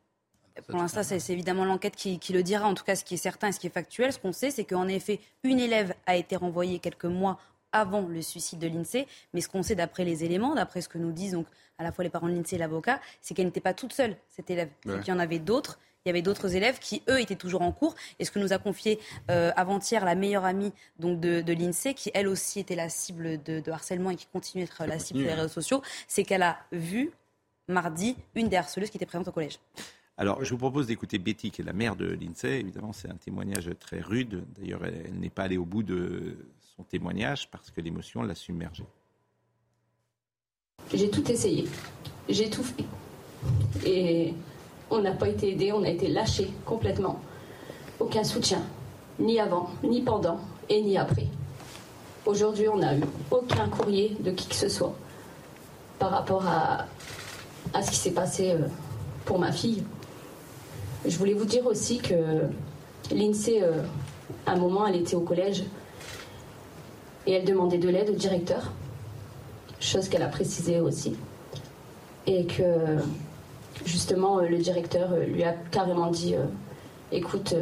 Pour 0.67 0.79
l'instant, 0.79 1.03
c'est 1.03 1.33
évidemment 1.33 1.65
l'enquête 1.65 1.95
qui, 1.95 2.19
qui 2.19 2.33
le 2.33 2.43
dira. 2.43 2.67
En 2.67 2.73
tout 2.73 2.83
cas, 2.83 2.95
ce 2.95 3.03
qui 3.03 3.15
est 3.15 3.17
certain 3.17 3.47
et 3.47 3.51
ce 3.51 3.59
qui 3.59 3.67
est 3.67 3.73
factuel, 3.73 4.13
ce 4.13 4.19
qu'on 4.19 4.33
sait, 4.33 4.51
c'est 4.51 4.65
qu'en 4.65 4.87
effet, 4.87 5.19
une 5.43 5.59
élève 5.59 5.93
a 6.05 6.15
été 6.15 6.35
renvoyée 6.35 6.79
quelques 6.79 7.05
mois 7.05 7.39
avant 7.71 8.01
le 8.01 8.21
suicide 8.21 8.59
de 8.59 8.67
l'INSEE. 8.67 9.07
Mais 9.33 9.41
ce 9.41 9.49
qu'on 9.49 9.63
sait 9.63 9.75
d'après 9.75 10.05
les 10.05 10.23
éléments, 10.23 10.55
d'après 10.55 10.81
ce 10.81 10.89
que 10.89 10.97
nous 10.97 11.11
disent 11.11 11.33
donc, 11.33 11.47
à 11.79 11.83
la 11.83 11.91
fois 11.91 12.03
les 12.03 12.09
parents 12.09 12.29
de 12.29 12.33
l'INSEE 12.33 12.55
et 12.55 12.59
l'avocat, 12.59 13.01
c'est 13.21 13.33
qu'elle 13.33 13.47
n'était 13.47 13.59
pas 13.59 13.73
toute 13.73 13.93
seule, 13.93 14.15
cette 14.29 14.49
élève. 14.49 14.69
C'est 14.85 14.99
qu'il 14.99 15.13
y 15.13 15.17
en 15.17 15.19
avait 15.19 15.39
d'autres. 15.39 15.79
Il 16.05 16.09
y 16.09 16.11
avait 16.11 16.21
d'autres 16.21 16.53
élèves 16.53 16.79
qui, 16.79 17.01
eux, 17.07 17.21
étaient 17.21 17.37
toujours 17.37 17.61
en 17.61 17.71
cours. 17.71 17.95
Et 18.19 18.25
ce 18.25 18.31
que 18.31 18.39
nous 18.39 18.51
a 18.51 18.57
confié 18.57 18.99
euh, 19.31 19.51
avant-hier 19.55 20.03
la 20.03 20.15
meilleure 20.15 20.43
amie 20.43 20.73
donc, 20.99 21.21
de, 21.21 21.39
de 21.39 21.53
l'INSEE, 21.53 21.93
qui 21.93 22.11
elle 22.13 22.27
aussi 22.27 22.59
était 22.59 22.75
la 22.75 22.89
cible 22.89 23.41
de, 23.41 23.61
de 23.61 23.71
harcèlement 23.71 24.09
et 24.09 24.17
qui 24.17 24.27
continue 24.27 24.65
d'être 24.65 24.85
la 24.85 24.99
cible 24.99 25.23
des 25.23 25.33
réseaux 25.33 25.47
sociaux, 25.47 25.81
c'est 26.09 26.25
qu'elle 26.25 26.43
a 26.43 26.57
vu 26.73 27.11
mardi 27.69 28.17
une 28.35 28.49
des 28.49 28.57
harceleuses 28.57 28.89
qui 28.89 28.97
était 28.97 29.05
présente 29.05 29.29
au 29.29 29.31
collège. 29.31 29.59
Alors, 30.17 30.43
je 30.43 30.49
vous 30.49 30.57
propose 30.57 30.87
d'écouter 30.87 31.19
Betty, 31.19 31.51
qui 31.51 31.61
est 31.61 31.65
la 31.65 31.71
mère 31.71 31.95
de 31.95 32.05
l'INSEE. 32.05 32.59
Évidemment, 32.59 32.91
c'est 32.91 33.09
un 33.09 33.15
témoignage 33.15 33.69
très 33.79 34.01
rude. 34.01 34.43
D'ailleurs, 34.59 34.83
elle, 34.83 35.05
elle 35.05 35.19
n'est 35.19 35.29
pas 35.29 35.43
allée 35.43 35.57
au 35.57 35.65
bout 35.65 35.83
de 35.83 36.35
son 36.75 36.83
témoignage 36.83 37.49
parce 37.49 37.71
que 37.71 37.79
l'émotion 37.79 38.23
l'a 38.23 38.35
submergée. 38.35 38.85
J'ai 40.93 41.09
tout 41.09 41.31
essayé. 41.31 41.65
J'ai 42.27 42.49
tout 42.49 42.63
fait. 42.63 42.83
Et 43.85 44.33
on 44.93 45.01
n'a 45.01 45.11
pas 45.11 45.27
été 45.27 45.51
aidé, 45.51 45.71
on 45.71 45.83
a 45.83 45.89
été 45.89 46.07
lâché 46.07 46.53
complètement. 46.65 47.19
Aucun 47.99 48.23
soutien, 48.23 48.61
ni 49.19 49.39
avant, 49.39 49.69
ni 49.83 50.01
pendant 50.01 50.39
et 50.69 50.81
ni 50.81 50.97
après. 50.97 51.27
Aujourd'hui, 52.27 52.69
on 52.69 52.77
n'a 52.77 52.95
eu 52.95 53.01
aucun 53.31 53.67
courrier 53.69 54.15
de 54.19 54.29
qui 54.31 54.47
que 54.47 54.55
ce 54.55 54.69
soit 54.69 54.93
par 55.97 56.11
rapport 56.11 56.45
à, 56.45 56.85
à 57.73 57.81
ce 57.81 57.89
qui 57.89 57.97
s'est 57.97 58.11
passé 58.11 58.51
euh, 58.51 58.67
pour 59.25 59.39
ma 59.39 59.51
fille. 59.51 59.83
Je 61.05 61.17
voulais 61.17 61.33
vous 61.33 61.45
dire 61.45 61.65
aussi 61.65 61.97
que 61.97 62.43
l'INSEE, 63.11 63.63
euh, 63.63 63.81
à 64.45 64.51
un 64.51 64.57
moment, 64.57 64.85
elle 64.85 64.95
était 64.95 65.15
au 65.15 65.21
collège 65.21 65.63
et 67.25 67.33
elle 67.33 67.45
demandait 67.45 67.79
de 67.79 67.89
l'aide 67.89 68.11
au 68.11 68.15
directeur 68.15 68.71
chose 69.79 70.07
qu'elle 70.07 70.23
a 70.23 70.27
précisée 70.27 70.79
aussi. 70.79 71.15
Et 72.25 72.45
que 72.45 72.99
justement, 73.85 74.39
euh, 74.39 74.47
le 74.47 74.57
directeur 74.57 75.11
euh, 75.13 75.25
lui 75.25 75.43
a 75.43 75.53
carrément 75.71 76.09
dit 76.11 76.35
euh, 76.35 76.45
Écoute, 77.11 77.53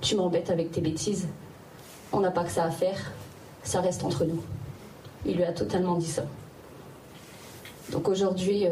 tu 0.00 0.14
m'embêtes 0.16 0.50
avec 0.50 0.70
tes 0.70 0.80
bêtises, 0.80 1.26
on 2.12 2.20
n'a 2.20 2.30
pas 2.30 2.44
que 2.44 2.50
ça 2.50 2.64
à 2.64 2.70
faire, 2.70 3.10
ça 3.64 3.80
reste 3.80 4.04
entre 4.04 4.24
nous. 4.24 4.40
Il 5.26 5.36
lui 5.36 5.44
a 5.44 5.52
totalement 5.52 5.96
dit 5.96 6.06
ça. 6.06 6.22
Donc 7.90 8.06
aujourd'hui, 8.08 8.66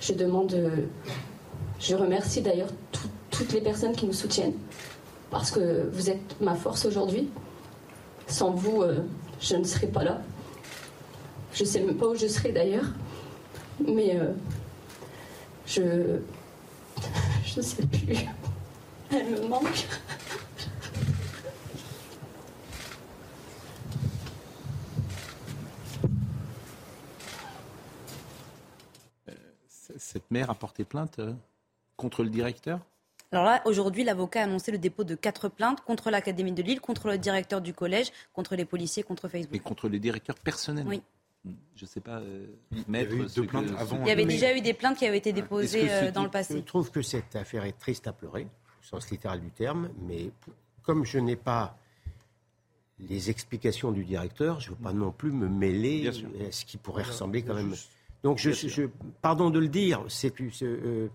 je 0.00 0.12
demande, 0.12 0.54
je 1.80 1.94
remercie 1.94 2.42
d'ailleurs 2.42 2.68
tout- 2.92 3.08
toutes 3.30 3.52
les 3.54 3.62
personnes 3.62 3.92
qui 3.92 4.04
nous 4.04 4.12
soutiennent, 4.12 4.52
parce 5.30 5.50
que 5.50 5.88
vous 5.92 6.10
êtes 6.10 6.38
ma 6.42 6.54
force 6.54 6.84
aujourd'hui. 6.84 7.30
Sans 8.26 8.50
vous, 8.50 8.82
je 9.40 9.56
ne 9.56 9.64
serais 9.64 9.86
pas 9.86 10.04
là. 10.04 10.20
Je 11.54 11.64
sais 11.64 11.80
même 11.80 11.96
pas 11.96 12.06
où 12.08 12.14
je 12.14 12.26
serai 12.26 12.52
d'ailleurs, 12.52 12.84
mais 13.82 14.18
je 15.70 16.20
je 17.44 17.60
sais 17.60 17.86
plus. 17.86 18.16
Elle 19.12 19.30
me 19.30 19.48
manque. 19.48 19.86
C- 29.68 29.94
Cette 29.98 30.30
mère 30.30 30.50
a 30.50 30.54
porté 30.54 30.84
plainte 30.84 31.18
euh, 31.18 31.32
contre 31.96 32.22
le 32.22 32.30
directeur? 32.30 32.80
Alors 33.32 33.44
là, 33.44 33.62
aujourd'hui, 33.64 34.02
l'avocat 34.02 34.40
a 34.40 34.44
annoncé 34.44 34.72
le 34.72 34.78
dépôt 34.78 35.04
de 35.04 35.14
quatre 35.14 35.48
plaintes 35.48 35.82
contre 35.82 36.10
l'Académie 36.10 36.52
de 36.52 36.62
Lille, 36.62 36.80
contre 36.80 37.08
le 37.08 37.18
directeur 37.18 37.60
du 37.60 37.72
collège, 37.72 38.10
contre 38.32 38.56
les 38.56 38.64
policiers, 38.64 39.04
contre 39.04 39.28
Facebook. 39.28 39.52
Mais 39.52 39.60
contre 39.60 39.88
les 39.88 40.00
directeurs 40.00 40.36
personnels 40.36 40.86
Oui. 40.88 41.02
Je 41.44 41.84
ne 41.84 41.86
sais 41.88 42.00
pas, 42.00 42.18
euh, 42.18 42.46
Il 42.72 42.78
y 42.80 42.82
ce 42.82 43.40
que- 43.40 43.74
avant. 43.78 44.02
Il 44.02 44.08
y 44.08 44.10
avait 44.10 44.26
déjà 44.26 44.54
eu 44.54 44.60
des 44.60 44.74
plaintes 44.74 44.98
qui 44.98 45.06
avaient 45.06 45.16
été 45.18 45.32
déposées 45.32 45.80
Est-ce 45.84 46.00
que 46.02 46.06
euh, 46.08 46.12
dans 46.12 46.22
le 46.22 46.28
Je 46.28 46.32
passé. 46.32 46.62
trouve 46.62 46.90
que 46.90 47.00
cette 47.00 47.34
affaire 47.34 47.64
est 47.64 47.78
triste 47.78 48.06
à 48.06 48.12
pleurer, 48.12 48.42
au 48.44 48.84
sens 48.84 49.10
littéral 49.10 49.40
du 49.40 49.50
terme, 49.50 49.88
mais 50.02 50.30
comme 50.82 51.04
je 51.06 51.18
n'ai 51.18 51.36
pas 51.36 51.78
les 52.98 53.30
explications 53.30 53.90
du 53.92 54.04
directeur, 54.04 54.60
je 54.60 54.70
ne 54.70 54.76
veux 54.76 54.82
pas 54.82 54.92
non 54.92 55.10
plus 55.12 55.32
me 55.32 55.48
mêler 55.48 56.06
à 56.08 56.52
ce 56.52 56.66
qui 56.66 56.76
pourrait 56.76 57.04
ressembler 57.04 57.42
quand 57.42 57.54
même. 57.54 57.74
Donc, 58.22 58.36
je, 58.36 58.50
je- 58.52 58.82
pardon 59.22 59.48
de 59.48 59.58
le 59.58 59.68
dire, 59.68 60.04
c'est 60.08 60.34
c'est, 60.52 60.66
euh, 60.66 61.08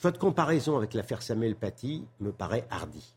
votre 0.00 0.18
comparaison 0.18 0.78
avec 0.78 0.94
l'affaire 0.94 1.20
Samuel 1.20 1.54
Paty 1.54 2.06
me 2.20 2.32
paraît 2.32 2.66
hardie. 2.70 3.14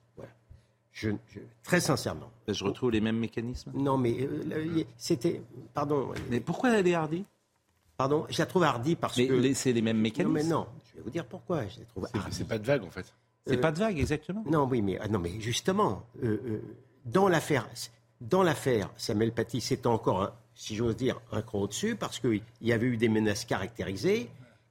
Voilà. 1.02 1.18
Je, 1.28 1.34
je- 1.34 1.40
très 1.64 1.80
sincèrement. 1.80 2.30
Je 2.48 2.64
retrouve 2.64 2.92
les 2.92 3.02
mêmes 3.02 3.18
mécanismes. 3.20 3.72
Non, 3.74 3.98
mais 3.98 4.16
euh, 4.22 4.84
c'était, 4.98 5.42
pardon, 5.74 6.12
Mais 6.30 6.40
pourquoi 6.40 6.72
elle 6.78 6.88
est 6.88 6.94
hardie? 6.94 7.26
Pardon, 7.98 8.26
je 8.30 8.38
la 8.40 8.46
trouve 8.46 8.64
hardie 8.64 8.96
parce 8.96 9.18
Mais 9.18 9.28
que 9.28 9.54
c'est 9.54 9.72
les 9.74 9.82
mêmes 9.82 9.98
non, 9.98 10.04
mécanismes. 10.04 10.34
mais 10.34 10.44
non, 10.44 10.68
je 10.92 10.98
vais 10.98 11.04
vous 11.04 11.10
dire 11.12 11.26
pourquoi 11.26 11.66
je 11.68 11.80
la 11.80 11.86
trouve 11.86 12.08
C'est- 12.12 12.18
hardie. 12.18 12.36
C'est 12.36 12.48
pas 12.48 12.58
de 12.58 12.66
vague 12.66 12.84
en 12.84 12.90
fait. 12.90 13.14
C'est 13.46 13.58
Euh, 13.58 13.62
pas 13.62 13.72
de 13.72 13.80
vague, 13.80 14.00
exactement. 14.00 14.44
Non, 14.50 14.68
oui, 14.70 14.82
mais, 14.82 14.98
ah, 15.02 15.08
non, 15.08 15.20
mais 15.20 15.40
justement, 15.40 16.04
euh, 16.24 16.38
euh, 16.46 16.62
dans 17.06 17.28
l'affaire, 17.28 17.68
dans 18.22 18.42
l'affaire 18.44 18.90
Samuel 18.98 19.32
Paty, 19.34 19.62
c'était 19.62 19.88
encore, 19.88 20.22
un- 20.24 20.34
si 20.56 20.76
j'ose 20.76 20.96
dire, 20.96 21.20
un 21.32 21.42
cran 21.42 21.60
au-dessus, 21.62 21.96
parce 21.96 22.20
qu'il 22.20 22.42
y 22.62 22.72
avait 22.72 22.88
eu 22.88 22.98
des 22.98 23.10
menaces 23.10 23.46
caractérisées, 23.46 24.30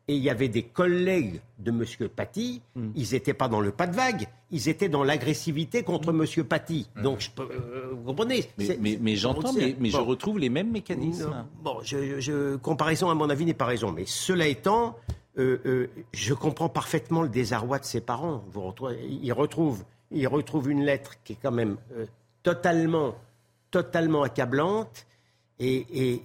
et 0.09 0.16
il 0.16 0.23
y 0.23 0.30
avait 0.30 0.49
des 0.49 0.62
collègues 0.64 1.40
de 1.61 1.71
M. 1.71 1.85
Paty, 2.09 2.61
Hmm. 2.75 2.90
ils 2.97 3.12
n'étaient 3.12 3.35
pas 3.35 3.49
dans 3.49 3.61
le 3.61 3.71
pas 3.71 3.87
de 3.87 3.94
vague, 3.94 4.26
ils 4.50 4.68
étaient 4.68 4.88
dans 4.88 5.04
l'agressivité 5.04 5.82
contre 5.85 6.11
M. 6.11 6.44
Paty. 6.44 6.88
Donc, 7.02 7.21
je 7.21 7.30
peux, 7.30 7.42
euh, 7.50 7.90
vous 7.92 8.02
comprenez? 8.04 8.40
Hmm. 8.40 8.47
Mais, 8.59 8.64
c'est- 8.64 8.78
mais, 8.80 8.99
mais 9.00 9.16
j'entends, 9.16 9.52
mais, 9.52 9.76
mais 9.78 9.90
je 9.90 9.97
retrouve 9.99 10.38
les 10.40 10.49
mêmes 10.49 10.71
mécanismes. 10.73 11.47
Bon, 11.62 11.78
je, 11.85 12.18
je- 12.21 12.56
comparaison, 12.56 13.11
à 13.11 13.14
mon 13.14 13.30
avis, 13.30 13.44
n'est 13.44 13.54
pas 13.54 13.64
raison. 13.66 13.92
Mais 13.92 14.04
cela 14.06 14.47
étant, 14.49 14.97
euh, 15.38 15.59
euh, 15.66 15.87
je 16.12 16.35
comprends 16.35 16.68
parfaitement 16.68 17.23
le 17.23 17.28
désarroi 17.28 17.78
de 17.78 17.85
ses 17.85 18.00
parents. 18.00 18.42
Vous 18.50 18.62
retrouvez- 18.62 18.99
ils, 19.09 19.32
retrouvent, 19.32 19.85
ils 20.11 20.26
retrouvent 20.26 20.68
une 20.71 20.85
lettre 20.85 21.14
qui 21.23 21.35
est 21.35 21.38
quand 21.40 21.52
même 21.52 21.76
totalement, 22.42 23.14
totalement 23.71 24.23
accablante. 24.25 25.06
Et, 25.61 25.87
et 25.92 26.23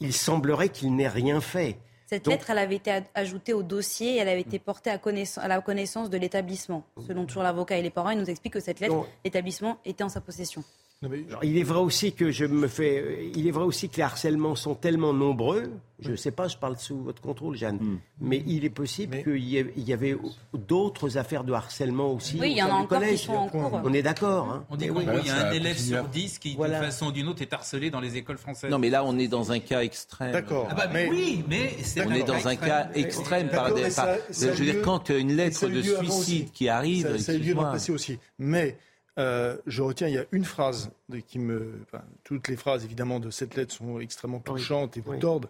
il 0.00 0.12
semblerait 0.12 0.68
qu'il 0.68 0.94
n'ait 0.96 1.08
rien 1.08 1.40
fait. 1.40 1.78
Cette 2.08 2.24
Donc- 2.24 2.34
lettre, 2.34 2.50
elle 2.50 2.58
avait 2.58 2.76
été 2.76 3.00
ajoutée 3.14 3.52
au 3.52 3.62
dossier 3.64 4.14
et 4.14 4.16
elle 4.18 4.28
avait 4.28 4.40
été 4.42 4.58
portée 4.60 4.90
à, 4.90 5.00
à 5.36 5.48
la 5.48 5.60
connaissance 5.60 6.08
de 6.08 6.16
l'établissement. 6.16 6.84
Selon 7.06 7.26
toujours 7.26 7.42
l'avocat 7.42 7.76
et 7.78 7.82
les 7.82 7.90
parents, 7.90 8.10
ils 8.10 8.18
nous 8.18 8.30
expliquent 8.30 8.52
que 8.54 8.60
cette 8.60 8.78
lettre, 8.80 9.06
l'établissement 9.24 9.78
était 9.84 10.04
en 10.04 10.08
sa 10.08 10.20
possession. 10.20 10.62
Non, 11.02 11.10
mais 11.10 11.24
Alors, 11.28 11.44
il 11.44 11.58
est 11.58 11.62
vrai 11.62 11.78
aussi 11.80 12.12
que 12.12 12.30
je 12.30 12.46
me 12.46 12.68
fais. 12.68 13.28
Il 13.34 13.46
est 13.46 13.50
vrai 13.50 13.64
aussi 13.64 13.90
que 13.90 13.96
les 13.98 14.02
harcèlements 14.02 14.54
sont 14.56 14.74
tellement 14.74 15.12
nombreux. 15.12 15.64
Je 15.98 16.10
ne 16.12 16.16
sais 16.16 16.30
pas, 16.30 16.48
je 16.48 16.56
parle 16.56 16.76
sous 16.78 16.96
votre 17.02 17.20
contrôle, 17.20 17.54
Jeanne. 17.54 17.76
Hmm. 17.76 17.98
Mais 18.20 18.42
il 18.46 18.64
est 18.64 18.70
possible 18.70 19.16
Mais- 19.16 19.22
qu'il 19.22 19.82
y 19.88 19.92
avait 19.92 20.16
d'autres 20.54 21.18
affaires 21.18 21.44
de 21.44 21.52
harcèlement 21.52 22.12
aussi. 22.14 22.38
Oui, 22.40 22.48
au 22.48 22.50
il 22.50 22.56
y 22.56 22.62
en 22.62 22.68
a 22.68 22.70
encore 22.72 22.98
qui 22.98 23.04
collège. 23.04 23.18
sont 23.24 23.32
en 23.34 23.48
cours. 23.48 23.80
On 23.84 23.92
est 23.92 24.02
d'accord. 24.02 24.50
hein. 24.50 24.64
On 24.70 24.76
dit 24.76 24.88
oui. 24.90 25.04
il 25.22 25.26
y 25.26 25.30
a 25.30 25.48
un 25.48 25.52
élève 25.52 25.78
sur 25.78 26.04
dix 26.04 26.38
qui, 26.38 26.54
Voilà. 26.54 26.78
d'une 26.80 26.86
façon 26.90 27.06
ou 27.08 27.12
d'une 27.12 27.28
autre, 27.28 27.42
est 27.42 27.52
harcelé 27.52 27.90
dans 27.90 28.00
les 28.00 28.16
écoles 28.16 28.38
françaises. 28.38 28.70
Non, 28.70 28.78
mais 28.78 28.88
là, 28.88 29.04
on 29.04 29.18
est 29.18 29.28
dans 29.28 29.52
un 29.52 29.58
cas 29.58 29.82
extrême. 29.82 30.32
D'accord. 30.32 30.66
Ah 30.70 30.74
bah, 30.74 30.88
Mais- 30.90 31.08
oui, 31.10 31.44
mais 31.48 31.76
c'est 31.82 32.06
On 32.06 32.12
est 32.12 32.22
dans 32.22 32.48
un 32.48 32.56
cas 32.56 32.88
extrême. 32.94 33.48
Par 33.50 33.74
des- 33.74 33.90
ça- 33.90 34.06
par- 34.06 34.16
ça 34.30 34.46
je 34.54 34.58
veux 34.58 34.64
lieu- 34.64 34.72
dire, 34.72 34.82
quand 34.82 35.10
une 35.10 35.32
lettre 35.36 35.68
de 35.68 35.82
suicide 35.82 36.52
qui 36.52 36.68
arrive, 36.70 37.18
Ça, 37.18 37.32
a 37.32 37.34
eu 37.34 37.38
lieu 37.38 37.54
dans 37.54 37.64
le 37.64 37.72
passé 37.72 37.92
aussi. 37.92 38.18
Mais 38.38 38.76
euh, 39.18 39.56
je 39.66 39.82
retiens, 39.82 40.08
il 40.08 40.14
y 40.14 40.18
a 40.18 40.26
une 40.32 40.44
phrase 40.44 40.90
de- 41.08 41.18
qui 41.18 41.38
me. 41.38 41.80
enfin, 41.82 42.02
toutes 42.24 42.48
les 42.48 42.56
phrases, 42.56 42.84
évidemment, 42.84 43.18
de 43.20 43.30
cette 43.30 43.54
lettre 43.56 43.74
sont 43.74 43.98
extrêmement 44.00 44.40
touchantes 44.40 44.96
et 44.96 45.00
vous 45.00 45.12
Oui. 45.12 45.18
tordent. 45.18 45.48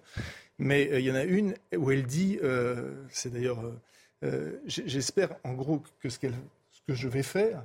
Mais 0.59 0.89
euh, 0.91 1.01
il 1.01 1.07
y 1.07 1.11
en 1.11 1.15
a 1.17 1.25
une 1.25 1.55
où 1.77 1.91
elle 1.91 2.05
dit 2.07 2.39
euh, 2.43 2.95
c'est 3.11 3.33
d'ailleurs. 3.33 3.59
J'espère, 4.67 5.37
en 5.45 5.53
gros, 5.55 5.83
que 6.01 6.09
ce, 6.09 6.19
ce 6.21 6.81
que 6.87 6.95
je 6.95 7.09
vais 7.09 7.23
faire 7.23 7.65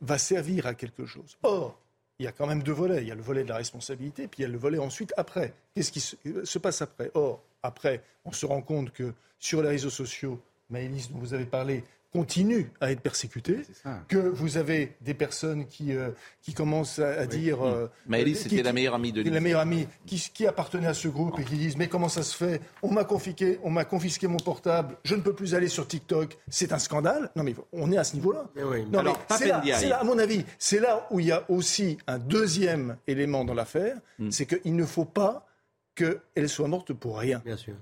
va 0.00 0.18
servir 0.18 0.66
à 0.66 0.74
quelque 0.74 1.06
chose. 1.06 1.36
Or, 1.42 1.78
il 2.18 2.24
y 2.24 2.26
a 2.26 2.32
quand 2.32 2.46
même 2.46 2.62
deux 2.62 2.72
volets. 2.72 3.02
Il 3.02 3.08
y 3.08 3.12
a 3.12 3.14
le 3.14 3.22
volet 3.22 3.44
de 3.44 3.48
la 3.48 3.56
responsabilité, 3.56 4.26
puis 4.26 4.40
il 4.40 4.42
y 4.42 4.44
a 4.46 4.48
le 4.48 4.58
volet 4.58 4.78
ensuite 4.78 5.14
après. 5.16 5.54
Qu'est-ce 5.74 5.92
qui 5.92 6.00
se, 6.00 6.16
se 6.44 6.58
passe 6.58 6.82
après? 6.82 7.10
Or, 7.14 7.42
après, 7.62 8.02
on 8.24 8.32
se 8.32 8.44
rend 8.46 8.60
compte 8.62 8.92
que 8.92 9.12
sur 9.38 9.62
les 9.62 9.68
réseaux 9.68 9.90
sociaux, 9.90 10.40
Maëlys, 10.70 11.10
dont 11.10 11.18
vous 11.18 11.32
avez 11.34 11.46
parlé, 11.46 11.84
continue 12.12 12.70
à 12.80 12.90
être 12.90 13.02
ça. 13.14 14.00
que 14.08 14.16
vous 14.16 14.56
avez 14.56 14.96
des 15.02 15.14
personnes 15.14 15.66
qui, 15.66 15.94
euh, 15.94 16.10
qui 16.40 16.54
commencent 16.54 16.98
à, 16.98 17.20
à 17.20 17.26
dire... 17.26 17.62
euh, 17.66 17.88
Maëlys, 18.06 18.38
euh, 18.38 18.42
c'était 18.48 18.62
la 18.62 18.72
meilleure 18.72 18.94
amie 18.94 19.12
de 19.12 19.22
la 19.28 19.40
meilleure 19.40 19.60
amie, 19.60 19.86
qui, 20.06 20.18
qui 20.32 20.46
appartenait 20.46 20.86
à 20.86 20.94
ce 20.94 21.08
groupe 21.08 21.38
et 21.38 21.44
qui 21.44 21.56
disent 21.56 21.76
Mais 21.76 21.88
comment 21.88 22.08
ça 22.08 22.22
se 22.22 22.34
fait? 22.34 22.60
On 22.82 22.90
m'a 22.90 23.04
confisqué, 23.04 23.58
on 23.62 23.70
m'a 23.70 23.84
confisqué 23.84 24.26
mon 24.26 24.38
portable, 24.38 24.96
je 25.04 25.14
ne 25.14 25.20
peux 25.20 25.34
plus 25.34 25.54
aller 25.54 25.68
sur 25.68 25.86
TikTok, 25.86 26.38
c'est 26.48 26.72
un 26.72 26.78
scandale. 26.78 27.30
Non, 27.36 27.42
mais 27.42 27.54
on 27.72 27.92
est 27.92 27.98
à 27.98 28.04
ce 28.04 28.14
niveau-là. 28.14 28.48
Oui. 28.56 28.84
Non, 28.90 29.00
Alors, 29.00 29.18
mais 29.30 29.36
c'est 29.36 29.48
là, 29.48 29.62
là, 29.88 30.00
à 30.00 30.04
mon 30.04 30.18
avis, 30.18 30.44
c'est 30.58 30.80
là 30.80 31.06
où 31.10 31.20
il 31.20 31.26
y 31.26 31.32
a 31.32 31.44
aussi 31.50 31.98
un 32.06 32.18
deuxième 32.18 32.96
élément 33.06 33.44
dans 33.44 33.54
l'affaire 33.54 33.96
Hmm. 34.18 34.30
c'est 34.32 34.46
qu'il 34.46 34.74
ne 34.74 34.84
faut 34.84 35.04
pas 35.04 35.46
qu'elle 35.94 36.48
soit 36.48 36.66
morte 36.68 36.92
pour 36.92 37.18
rien. 37.18 37.40
Bien 37.44 37.56
sûr. 37.56 37.74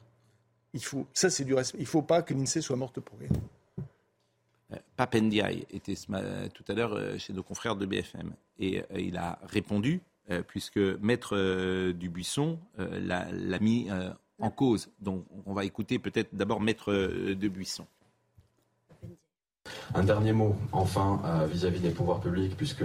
Il 0.74 0.84
faut, 0.84 1.06
ça, 1.14 1.30
c'est 1.30 1.44
du 1.44 1.54
respect. 1.54 1.78
Il 1.78 1.84
ne 1.84 1.86
faut 1.88 2.02
pas 2.02 2.20
que 2.22 2.34
l'INSEE 2.34 2.60
soit 2.60 2.76
morte 2.76 3.00
pour 3.00 3.18
rien. 3.18 3.28
Papendiaï 4.96 5.66
était 5.70 5.94
tout 5.94 6.64
à 6.68 6.72
l'heure 6.72 6.94
euh, 6.94 7.18
chez 7.18 7.32
nos 7.32 7.42
confrères 7.42 7.76
de 7.76 7.86
BFM 7.86 8.32
et 8.58 8.80
euh, 8.80 9.00
il 9.00 9.16
a 9.16 9.38
répondu 9.46 10.00
euh, 10.30 10.42
puisque 10.46 10.78
Maître 10.78 11.36
Dubuisson 11.92 12.58
l'a 12.78 13.58
mis 13.60 13.88
en 14.40 14.50
cause. 14.50 14.88
Donc 15.00 15.24
on 15.44 15.52
va 15.52 15.64
écouter 15.64 15.98
peut-être 15.98 16.34
d'abord 16.34 16.60
Maître 16.60 17.32
Dubuisson. 17.34 17.86
Un 19.94 20.04
dernier 20.04 20.32
mot, 20.32 20.54
enfin, 20.72 21.20
vis-à-vis 21.50 21.80
des 21.80 21.90
pouvoirs 21.90 22.20
publics, 22.20 22.56
puisque 22.56 22.84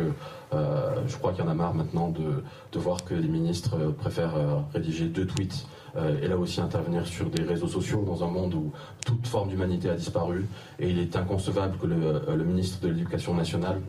je 0.52 1.18
crois 1.18 1.32
qu'il 1.32 1.44
y 1.44 1.48
en 1.48 1.52
a 1.52 1.54
marre 1.54 1.74
maintenant 1.74 2.10
de, 2.10 2.44
voir 2.80 3.04
que 3.06 3.14
les 3.14 3.28
ministres 3.28 3.92
préfèrent 3.92 4.66
rédiger 4.74 5.08
deux 5.08 5.28
tweets 5.28 5.68
et 5.98 6.28
là 6.28 6.38
aussi 6.38 6.62
intervenir 6.62 7.06
sur 7.06 7.30
des 7.30 7.44
réseaux 7.44 7.68
sociaux 7.68 8.04
dans 8.06 8.24
un 8.24 8.28
monde 8.28 8.54
où 8.54 8.72
toute 9.06 9.28
forme 9.28 9.50
d'humanité 9.50 9.90
a 9.90 9.96
disparu. 9.96 10.46
Et 10.80 10.90
il 10.90 11.00
est 11.00 11.16
inconcevable 11.16 11.78
que 11.78 11.88
le, 11.88 11.96
euh, 12.30 12.44
ministre 12.44 12.80
de 12.82 12.90
l'Éducation 12.90 13.34
nationale 13.34 13.82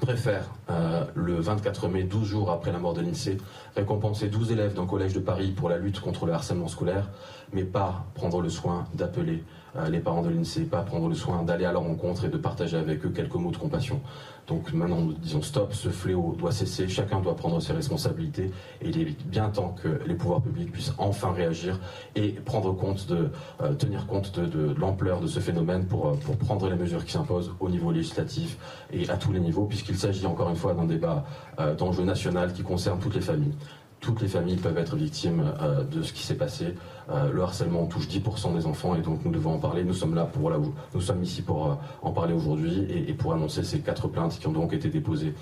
préfère, 0.00 0.50
euh, 0.70 1.04
le 1.14 1.34
24 1.34 1.88
mai, 1.88 2.04
12 2.04 2.26
jours 2.26 2.50
après 2.50 2.72
la 2.72 2.78
mort 2.78 2.94
de 2.94 3.00
l'INSEE, 3.00 3.38
récompenser 3.76 4.28
12 4.28 4.52
élèves 4.52 4.74
d'un 4.74 4.86
collège 4.86 5.12
de 5.12 5.20
Paris 5.20 5.52
pour 5.52 5.68
la 5.68 5.78
lutte 5.78 6.00
contre 6.00 6.26
le 6.26 6.32
harcèlement 6.32 6.68
scolaire, 6.68 7.10
mais 7.52 7.64
pas 7.64 8.04
prendre 8.14 8.40
le 8.40 8.48
soin 8.48 8.86
d'appeler 8.94 9.44
euh, 9.76 9.88
les 9.88 10.00
parents 10.00 10.22
de 10.22 10.28
l'INSEE, 10.28 10.64
pas 10.64 10.82
prendre 10.82 11.08
le 11.08 11.14
soin 11.14 11.42
d'aller 11.42 11.64
à 11.64 11.72
leur 11.72 11.82
rencontre 11.82 12.24
et 12.24 12.28
de 12.28 12.36
partager 12.36 12.76
avec 12.76 13.04
eux 13.06 13.10
quelques 13.10 13.34
mots 13.34 13.50
de 13.50 13.56
compassion. 13.56 14.00
Donc 14.48 14.72
maintenant, 14.72 15.00
nous 15.00 15.12
disons 15.12 15.40
stop, 15.40 15.72
ce 15.72 15.88
fléau 15.88 16.34
doit 16.36 16.50
cesser, 16.50 16.88
chacun 16.88 17.20
doit 17.20 17.36
prendre 17.36 17.60
ses 17.60 17.72
responsabilités, 17.72 18.50
et 18.80 18.88
il 18.88 19.00
est 19.00 19.24
bien 19.24 19.48
temps 19.48 19.74
que 19.82 20.00
les 20.06 20.14
pouvoirs 20.14 20.42
publics 20.42 20.72
puissent 20.72 20.92
enfin 20.98 21.32
réagir 21.32 21.78
et 22.16 22.32
prendre 22.32 22.72
compte 22.72 23.06
de, 23.06 23.30
euh, 23.62 23.72
tenir 23.74 24.06
compte 24.06 24.38
de, 24.40 24.74
l'ampleur 24.78 25.20
de 25.20 25.28
ce 25.28 25.38
phénomène 25.38 25.86
pour, 25.86 26.08
euh, 26.08 26.14
pour 26.14 26.36
prendre 26.36 26.68
les 26.68 26.76
mesures 26.76 27.04
qui 27.04 27.12
s'imposent 27.12 27.52
au 27.60 27.68
niveau 27.70 27.92
législatif 27.92 28.58
et 28.92 29.08
à 29.08 29.16
tous 29.16 29.32
les 29.32 29.40
niveaux, 29.40 29.64
puisqu'il 29.82 29.98
s'agit 29.98 30.26
encore 30.26 30.48
une 30.48 30.56
fois 30.56 30.74
d'un 30.74 30.84
débat 30.84 31.24
euh, 31.58 31.74
d'enjeu 31.74 32.04
national 32.04 32.52
qui 32.52 32.62
concerne 32.62 33.00
toutes 33.00 33.14
les 33.14 33.20
familles. 33.20 33.54
Toutes 34.00 34.20
les 34.20 34.28
familles 34.28 34.56
peuvent 34.56 34.78
être 34.78 34.96
victimes 34.96 35.52
euh, 35.60 35.82
de 35.84 36.02
ce 36.02 36.12
qui 36.12 36.22
s'est 36.22 36.36
passé. 36.36 36.74
Euh, 37.10 37.32
le 37.32 37.42
harcèlement 37.42 37.86
touche 37.86 38.06
10% 38.06 38.54
des 38.54 38.66
enfants 38.66 38.94
et 38.94 39.00
donc 39.00 39.24
nous 39.24 39.32
devons 39.32 39.54
en 39.54 39.58
parler. 39.58 39.84
Nous 39.84 39.94
sommes 39.94 40.14
là 40.14 40.24
pour 40.24 40.50
là 40.50 40.58
où 40.58 40.72
nous 40.94 41.00
sommes 41.00 41.22
ici 41.22 41.42
pour 41.42 41.78
en 42.00 42.12
parler 42.12 42.32
aujourd'hui 42.32 42.86
et, 42.90 43.12
pour 43.14 43.32
annoncer 43.32 43.64
ces 43.64 43.80
quatre 43.80 44.08
plaintes 44.08 44.38
qui 44.38 44.46
ont 44.46 44.52
donc 44.52 44.72
été 44.72 44.88
déposées. 44.88 45.34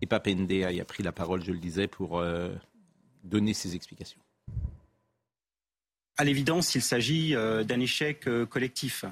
Et 0.00 0.06
Papendiaï 0.06 0.80
a 0.80 0.84
pris 0.84 1.02
la 1.02 1.12
parole, 1.12 1.42
je 1.42 1.52
le 1.52 1.58
disais, 1.58 1.86
pour 1.86 2.22
donner 3.22 3.54
ses 3.54 3.74
explications. 3.74 4.20
À 6.16 6.22
l'évidence, 6.22 6.76
il 6.76 6.82
s'agit 6.82 7.34
euh, 7.34 7.64
d'un 7.64 7.80
échec 7.80 8.28
euh, 8.28 8.46
collectif. 8.46 9.04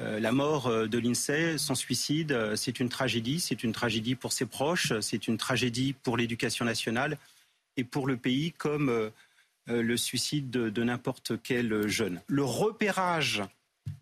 Euh, 0.00 0.18
la 0.18 0.32
mort 0.32 0.70
de 0.70 0.98
l'INSEE, 0.98 1.58
son 1.58 1.74
suicide, 1.74 2.56
c'est 2.56 2.80
une 2.80 2.88
tragédie. 2.88 3.40
C'est 3.40 3.62
une 3.62 3.72
tragédie 3.72 4.14
pour 4.14 4.32
ses 4.32 4.46
proches, 4.46 4.98
c'est 5.00 5.28
une 5.28 5.36
tragédie 5.36 5.92
pour 5.92 6.16
l'éducation 6.16 6.64
nationale 6.64 7.18
et 7.76 7.84
pour 7.84 8.06
le 8.06 8.16
pays 8.16 8.52
comme 8.52 9.10
le 9.66 9.96
suicide 9.96 10.48
de, 10.48 10.70
de 10.70 10.82
n'importe 10.82 11.32
quel 11.42 11.88
jeune. 11.88 12.22
Le 12.26 12.44
repérage 12.44 13.42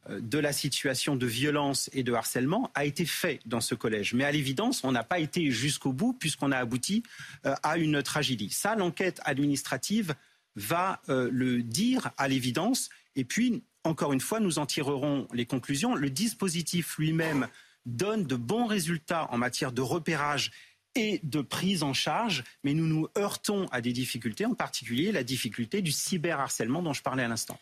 de 0.09 0.39
la 0.39 0.53
situation 0.53 1.17
de 1.17 1.27
violence 1.27 1.91
et 1.93 2.03
de 2.03 2.13
harcèlement 2.13 2.71
a 2.75 2.85
été 2.85 3.05
fait 3.05 3.41
dans 3.47 3.61
ce 3.61 3.75
collège. 3.75 4.15
Mais 4.15 4.25
à 4.25 4.31
l'évidence, 4.31 4.85
on 4.85 4.93
n'a 4.93 5.03
pas 5.03 5.19
été 5.19 5.51
jusqu'au 5.51 5.93
bout 5.93 6.13
puisqu'on 6.13 6.53
a 6.53 6.59
abouti 6.59 7.03
à 7.45 7.79
une 7.79 8.03
tragédie. 8.03 8.51
Ça, 8.51 8.77
l'enquête 8.77 9.21
administrative 9.25 10.15
va 10.57 11.01
euh, 11.09 11.29
le 11.33 11.63
dire 11.63 12.11
à 12.17 12.29
l'évidence. 12.29 12.91
Et 13.17 13.25
puis, 13.25 13.65
encore 13.85 14.13
une 14.13 14.21
fois, 14.21 14.41
nous 14.41 14.59
en 14.59 14.67
tirerons 14.67 15.29
les 15.33 15.47
conclusions. 15.47 15.95
Le 15.95 16.11
dispositif 16.11 16.97
lui-même 16.99 17.49
donne 17.87 18.25
de 18.25 18.37
bons 18.37 18.67
résultats 18.67 19.29
en 19.31 19.39
matière 19.39 19.73
de 19.73 19.83
repérage 19.83 20.53
et 20.95 21.21
de 21.23 21.41
prise 21.41 21.83
en 21.83 21.93
charge, 21.93 22.45
mais 22.63 22.73
nous 22.73 22.87
nous 22.87 23.09
heurtons 23.19 23.67
à 23.73 23.81
des 23.81 23.93
difficultés, 23.93 24.47
en 24.47 24.55
particulier 24.55 25.13
la 25.13 25.25
difficulté 25.25 25.83
du 25.83 25.93
cyberharcèlement 25.93 26.83
dont 26.83 26.93
je 26.93 27.03
parlais 27.03 27.25
à 27.25 27.29
l'instant. 27.29 27.59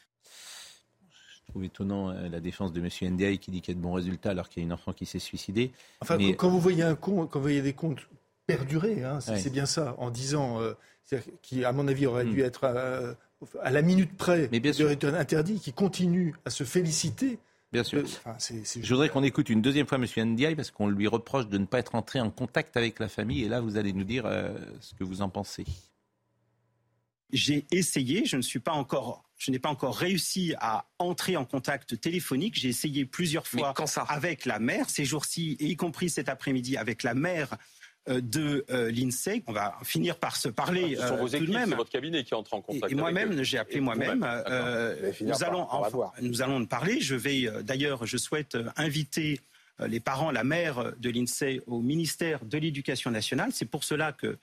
Je 1.46 1.50
trouve 1.52 1.64
étonnant 1.64 2.10
euh, 2.10 2.28
la 2.28 2.40
défense 2.40 2.72
de 2.72 2.80
M. 2.80 2.88
Ndiaye 3.14 3.38
qui 3.38 3.50
dit 3.50 3.60
qu'il 3.62 3.74
y 3.74 3.76
a 3.76 3.78
de 3.78 3.82
bons 3.82 3.92
résultats 3.92 4.30
alors 4.30 4.48
qu'il 4.48 4.62
y 4.62 4.64
a 4.64 4.66
une 4.66 4.72
enfant 4.72 4.92
qui 4.92 5.06
s'est 5.06 5.18
suicidée. 5.18 5.72
Enfin, 6.00 6.16
Mais- 6.18 6.34
quand 6.34 6.50
vous 6.50 6.60
voyez 6.60 6.82
un 6.82 6.94
compte, 6.94 7.30
quand 7.30 7.38
vous 7.38 7.44
voyez 7.44 7.62
des 7.62 7.72
comptes 7.72 8.06
perdurés, 8.56 9.02
hein, 9.04 9.20
c'est 9.20 9.50
bien 9.52 9.66
ça, 9.66 9.94
en 9.98 10.10
disant, 10.10 10.60
euh, 10.60 10.72
c'est-à-dire 11.04 11.32
qui 11.42 11.64
à 11.64 11.72
mon 11.72 11.88
avis 11.88 12.06
aurait 12.06 12.24
Hmm. 12.24 12.32
dû 12.32 12.40
être 12.42 12.64
euh, 12.64 13.14
à 13.60 13.70
la 13.70 13.82
minute 13.82 14.16
près, 14.16 14.48
Mais 14.52 14.60
bien 14.60 14.72
sûr. 14.72 14.96
de- 14.96 15.08
interdit, 15.08 15.58
qui 15.60 15.72
continue 15.72 16.34
à 16.44 16.50
se 16.50 16.64
féliciter. 16.64 17.38
Bien 17.72 17.84
sûr. 17.84 18.02
de- 18.02 18.06
enfin, 18.06 18.34
c'est- 18.38 18.64
c'est- 18.66 18.82
Je 18.82 18.92
voudrais 18.94 19.08
qu'on 19.08 19.22
écoute 19.22 19.48
une 19.48 19.62
deuxième 19.62 19.86
fois 19.86 19.96
M. 19.98 20.06
Ndiaye 20.32 20.54
parce 20.54 20.70
qu'on 20.70 20.88
lui 20.88 21.08
reproche 21.08 21.46
de 21.48 21.56
ne 21.56 21.64
pas 21.64 21.78
être 21.78 21.94
entré 21.94 22.20
en 22.20 22.30
contact 22.30 22.76
avec 22.76 22.98
la 22.98 23.08
famille. 23.08 23.42
Et 23.44 23.48
là, 23.48 23.60
vous 23.62 23.78
allez 23.78 23.94
nous 23.94 24.04
dire 24.04 24.26
euh, 24.26 24.50
ce 24.80 24.94
que 24.94 25.04
vous 25.04 25.22
en 25.22 25.30
pensez. 25.30 25.64
J'ai 27.32 27.64
essayé, 27.70 28.26
je 28.26 28.36
ne 28.36 28.42
suis 28.42 28.58
pas 28.58 28.72
encore, 28.72 29.24
je 29.38 29.50
n'ai 29.50 29.58
pas 29.58 29.70
encore 29.70 29.96
réussi 29.96 30.54
à 30.60 30.84
entrer 30.98 31.38
en 31.38 31.46
contact 31.46 31.98
téléphonique. 31.98 32.56
J'ai 32.60 32.68
essayé 32.68 33.06
plusieurs 33.06 33.46
fois 33.46 33.72
avec 34.08 34.44
la 34.44 34.58
mère 34.58 34.90
ces 34.90 35.06
jours-ci, 35.06 35.56
et 35.58 35.64
y 35.68 35.76
compris 35.76 36.10
cet 36.10 36.28
après-midi 36.28 36.76
avec 36.76 37.02
la 37.02 37.14
mère 37.14 37.48
euh, 37.54 37.56
de 38.08 38.64
euh, 38.70 38.90
l'INSEE. 38.90 39.42
On 39.46 39.52
va 39.52 39.76
finir 39.84 40.16
par 40.18 40.36
se 40.36 40.48
parler 40.48 40.96
Ce 40.96 41.06
sont 41.06 41.14
euh, 41.14 41.16
vos 41.18 41.28
tout 41.28 41.36
équipes, 41.36 41.48
de 41.48 41.52
même. 41.54 41.68
c'est 41.70 41.76
votre 41.76 41.90
cabinet 41.90 42.24
qui 42.24 42.34
entre 42.34 42.54
en 42.54 42.58
Et, 42.58 42.62
contact. 42.62 42.92
et 42.92 42.94
moi-même, 42.96 43.42
j'ai 43.42 43.58
appelé 43.58 43.80
moi-même. 43.80 44.24
euh, 44.24 45.12
nous 45.20 45.44
allons 45.44 45.66
par 45.66 45.90
voir. 45.90 46.12
nous 46.20 46.42
allons 46.42 46.56
en 46.56 46.64
parler. 46.64 47.00
Je 47.00 47.14
vais 47.14 47.46
euh, 47.46 47.62
d'ailleurs, 47.62 48.04
je 48.06 48.16
souhaite 48.16 48.56
euh, 48.56 48.64
inviter 48.76 49.40
euh, 49.80 49.86
les 49.86 50.00
parents, 50.00 50.30
la 50.30 50.44
mère 50.44 50.92
de 50.98 51.10
l'INSEE 51.10 51.62
au 51.66 51.80
ministère 51.80 52.44
de 52.44 52.58
l'Éducation 52.58 53.10
nationale. 53.10 53.50
C'est 53.52 53.66
pour 53.70 53.84
cela 53.84 54.12
que 54.12 54.36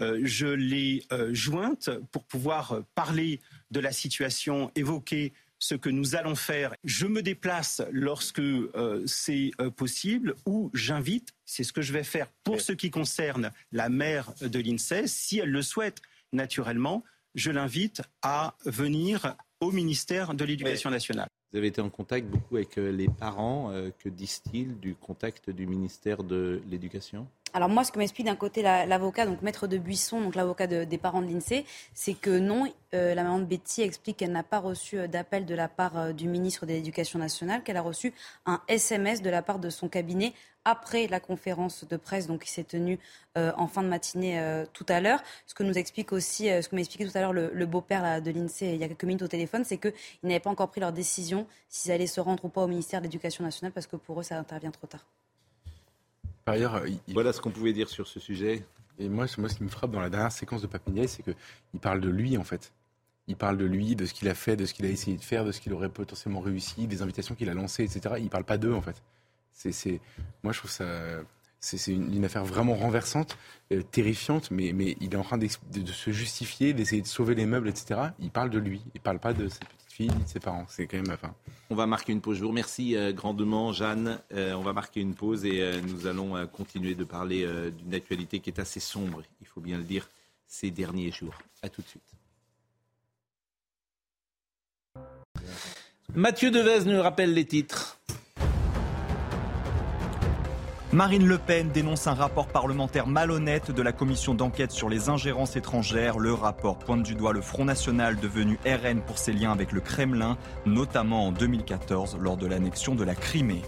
euh, 0.00 0.20
je 0.24 0.46
l'ai 0.46 1.02
euh, 1.12 1.32
jointe 1.32 1.90
pour 2.12 2.22
pouvoir 2.24 2.72
euh, 2.72 2.80
parler 2.94 3.40
de 3.70 3.80
la 3.80 3.92
situation, 3.92 4.70
évoquer 4.76 5.32
ce 5.66 5.74
que 5.74 5.90
nous 5.90 6.14
allons 6.14 6.36
faire. 6.36 6.74
Je 6.84 7.06
me 7.06 7.22
déplace 7.22 7.82
lorsque 7.90 8.38
euh, 8.38 9.02
c'est 9.06 9.50
euh, 9.60 9.70
possible 9.70 10.36
ou 10.46 10.70
j'invite, 10.74 11.32
c'est 11.44 11.64
ce 11.64 11.72
que 11.72 11.82
je 11.82 11.92
vais 11.92 12.04
faire 12.04 12.28
pour 12.44 12.60
ce 12.60 12.72
qui 12.72 12.90
concerne 12.90 13.50
la 13.72 13.88
mère 13.88 14.32
de 14.40 14.60
l'INSEE, 14.60 15.08
si 15.08 15.38
elle 15.38 15.50
le 15.50 15.62
souhaite 15.62 16.00
naturellement, 16.32 17.02
je 17.34 17.50
l'invite 17.50 18.02
à 18.22 18.54
venir 18.64 19.36
au 19.60 19.72
ministère 19.72 20.34
de 20.34 20.44
l'Éducation 20.44 20.90
nationale. 20.90 21.28
Vous 21.50 21.58
avez 21.58 21.68
été 21.68 21.80
en 21.80 21.90
contact 21.90 22.28
beaucoup 22.28 22.56
avec 22.56 22.78
euh, 22.78 22.92
les 22.92 23.08
parents. 23.08 23.70
euh, 23.72 23.90
que 23.98 24.08
disent-ils 24.08 24.78
du 24.78 24.94
contact 24.94 25.50
du 25.50 25.66
ministère 25.66 26.22
de 26.22 26.62
l'Éducation? 26.68 27.26
Alors 27.54 27.70
moi, 27.70 27.84
ce 27.84 27.92
que 27.92 27.98
m'explique 27.98 28.26
d'un 28.26 28.36
côté 28.36 28.60
la- 28.60 28.84
l'avocat, 28.84 29.24
donc 29.24 29.40
maître 29.40 29.66
de 29.66 29.78
Buisson, 29.78 30.20
donc 30.20 30.34
l'avocat 30.34 30.66
de- 30.66 30.84
des 30.84 30.98
parents 30.98 31.22
de 31.22 31.26
l'INSEE, 31.26 31.64
c'est 31.94 32.12
que 32.14 32.38
non, 32.38 32.70
euh, 32.92 33.14
la 33.14 33.22
maman 33.22 33.38
de 33.38 33.44
Betty 33.44 33.80
explique 33.82 34.18
qu'elle 34.18 34.32
n'a 34.32 34.42
pas 34.42 34.58
reçu 34.58 34.98
euh, 34.98 35.06
d'appel 35.06 35.46
de 35.46 35.54
la 35.54 35.68
part 35.68 35.96
euh, 35.96 36.12
du 36.12 36.28
ministre 36.28 36.66
de 36.66 36.72
l'Éducation 36.72 37.18
nationale, 37.18 37.62
qu'elle 37.62 37.78
a 37.78 37.82
reçu 37.82 38.12
un 38.44 38.60
SMS 38.68 39.22
de 39.22 39.30
la 39.30 39.40
part 39.42 39.58
de 39.58 39.70
son 39.70 39.88
cabinet 39.88 40.34
après 40.66 41.06
la 41.06 41.18
conférence 41.20 41.84
de 41.88 41.96
presse 41.96 42.26
donc 42.26 42.42
qui 42.42 42.50
s'est 42.50 42.64
tenue 42.64 42.98
en 43.36 43.68
fin 43.68 43.82
de 43.84 43.88
matinée 43.88 44.64
tout 44.72 44.84
à 44.88 45.00
l'heure. 45.00 45.22
Ce 45.46 45.54
que 45.54 45.62
nous 45.62 45.74
explique 45.78 46.12
aussi, 46.12 46.48
ce 46.48 46.68
que 46.68 46.74
m'a 46.74 46.80
expliqué 46.80 47.06
tout 47.08 47.16
à 47.16 47.20
l'heure 47.20 47.32
le, 47.32 47.66
beau-père 47.66 48.20
de 48.20 48.30
l'INSEE 48.32 48.74
il 48.74 48.80
y 48.80 48.84
a 48.84 48.88
quelques 48.88 49.04
minutes 49.04 49.22
au 49.22 49.28
téléphone, 49.28 49.62
c'est 49.64 49.78
qu'ils 49.78 49.92
n'avaient 50.24 50.40
pas 50.40 50.50
encore 50.50 50.68
pris 50.70 50.80
leur 50.80 50.92
décision 50.92 51.46
s'ils 51.68 51.92
allaient 51.92 52.08
se 52.08 52.20
rendre 52.20 52.44
ou 52.44 52.48
pas 52.48 52.62
au 52.64 52.66
ministère 52.66 52.98
de 53.00 53.04
l'Éducation 53.04 53.44
nationale 53.44 53.70
parce 53.72 53.86
que 53.86 53.94
pour 53.96 54.18
eux 54.18 54.24
ça 54.24 54.38
intervient 54.38 54.72
trop 54.72 54.88
tard. 54.88 55.06
Par 56.46 56.54
ailleurs, 56.54 56.80
voilà 57.08 57.32
ce 57.32 57.40
qu'on 57.40 57.50
pouvait 57.50 57.72
dire 57.72 57.88
sur 57.88 58.06
ce 58.06 58.20
sujet. 58.20 58.64
Et 59.00 59.08
moi, 59.08 59.26
moi, 59.36 59.48
ce 59.48 59.56
qui 59.56 59.64
me 59.64 59.68
frappe 59.68 59.90
dans 59.90 60.00
la 60.00 60.08
dernière 60.08 60.30
séquence 60.30 60.62
de 60.62 60.68
Papinier, 60.68 61.08
c'est 61.08 61.24
qu'il 61.24 61.80
parle 61.80 62.00
de 62.00 62.08
lui, 62.08 62.38
en 62.38 62.44
fait. 62.44 62.72
Il 63.26 63.34
parle 63.36 63.58
de 63.58 63.64
lui, 63.64 63.96
de 63.96 64.06
ce 64.06 64.14
qu'il 64.14 64.28
a 64.28 64.34
fait, 64.34 64.54
de 64.54 64.64
ce 64.64 64.72
qu'il 64.72 64.86
a 64.86 64.88
essayé 64.88 65.16
de 65.16 65.24
faire, 65.24 65.44
de 65.44 65.50
ce 65.50 65.60
qu'il 65.60 65.72
aurait 65.72 65.88
potentiellement 65.88 66.38
réussi, 66.38 66.86
des 66.86 67.02
invitations 67.02 67.34
qu'il 67.34 67.50
a 67.50 67.54
lancées, 67.54 67.82
etc. 67.82 68.14
Il 68.20 68.30
parle 68.30 68.44
pas 68.44 68.58
d'eux, 68.58 68.72
en 68.72 68.80
fait. 68.80 69.02
C'est, 69.52 69.72
c'est, 69.72 70.00
moi, 70.44 70.52
je 70.52 70.60
trouve 70.60 70.70
ça. 70.70 70.86
C'est, 71.58 71.84
une, 71.88 72.14
une 72.14 72.24
affaire 72.24 72.44
vraiment 72.44 72.76
renversante, 72.76 73.36
euh, 73.72 73.82
terrifiante, 73.82 74.52
mais, 74.52 74.72
mais 74.72 74.96
il 75.00 75.14
est 75.14 75.16
en 75.16 75.24
train 75.24 75.38
de, 75.38 75.48
de 75.72 75.92
se 75.92 76.12
justifier, 76.12 76.74
d'essayer 76.74 77.02
de 77.02 77.08
sauver 77.08 77.34
les 77.34 77.46
meubles, 77.46 77.68
etc. 77.68 78.10
Il 78.20 78.30
parle 78.30 78.50
de 78.50 78.58
lui. 78.60 78.82
Il 78.94 79.00
parle 79.00 79.18
pas 79.18 79.32
de 79.32 79.48
sa 79.48 79.58
petite 79.58 79.85
fille, 79.96 80.10
ses 80.26 80.40
parents. 80.40 80.66
C'est 80.68 80.86
quand 80.86 80.98
même. 80.98 81.10
Enfin, 81.10 81.34
On 81.70 81.74
va 81.74 81.86
marquer 81.86 82.12
une 82.12 82.20
pause. 82.20 82.36
Je 82.36 82.42
vous 82.42 82.48
remercie 82.50 82.96
euh, 82.96 83.12
grandement, 83.12 83.72
Jeanne. 83.72 84.20
Euh, 84.32 84.52
on 84.54 84.62
va 84.62 84.72
marquer 84.72 85.00
une 85.00 85.14
pause 85.14 85.44
et 85.44 85.62
euh, 85.62 85.80
nous 85.80 86.06
allons 86.06 86.46
continuer 86.48 86.94
de 86.94 87.04
parler 87.04 87.46
d'une 87.78 87.94
actualité 87.94 88.40
qui 88.40 88.50
est 88.50 88.60
assez 88.60 88.80
sombre, 88.80 89.22
il 89.40 89.46
faut 89.46 89.60
bien 89.60 89.78
le 89.78 89.84
dire, 89.84 90.08
ces 90.46 90.70
derniers 90.70 91.10
jours. 91.10 91.38
À 91.62 91.68
tout 91.68 91.82
de 91.82 91.86
suite. 91.86 92.02
Mathieu 96.14 96.50
Devez 96.50 96.84
nous 96.84 97.02
rappelle 97.02 97.32
les 97.32 97.46
titres. 97.46 97.95
Marine 100.92 101.26
Le 101.26 101.36
Pen 101.36 101.70
dénonce 101.70 102.06
un 102.06 102.14
rapport 102.14 102.46
parlementaire 102.46 103.08
malhonnête 103.08 103.72
de 103.72 103.82
la 103.82 103.90
commission 103.90 104.34
d'enquête 104.34 104.70
sur 104.70 104.88
les 104.88 105.08
ingérences 105.08 105.56
étrangères. 105.56 106.20
Le 106.20 106.32
rapport 106.32 106.78
pointe 106.78 107.02
du 107.02 107.16
doigt 107.16 107.32
le 107.32 107.40
Front 107.40 107.64
National 107.64 108.16
devenu 108.16 108.56
RN 108.64 109.00
pour 109.00 109.18
ses 109.18 109.32
liens 109.32 109.50
avec 109.50 109.72
le 109.72 109.80
Kremlin, 109.80 110.38
notamment 110.64 111.26
en 111.26 111.32
2014 111.32 112.18
lors 112.20 112.36
de 112.36 112.46
l'annexion 112.46 112.94
de 112.94 113.02
la 113.02 113.16
Crimée. 113.16 113.62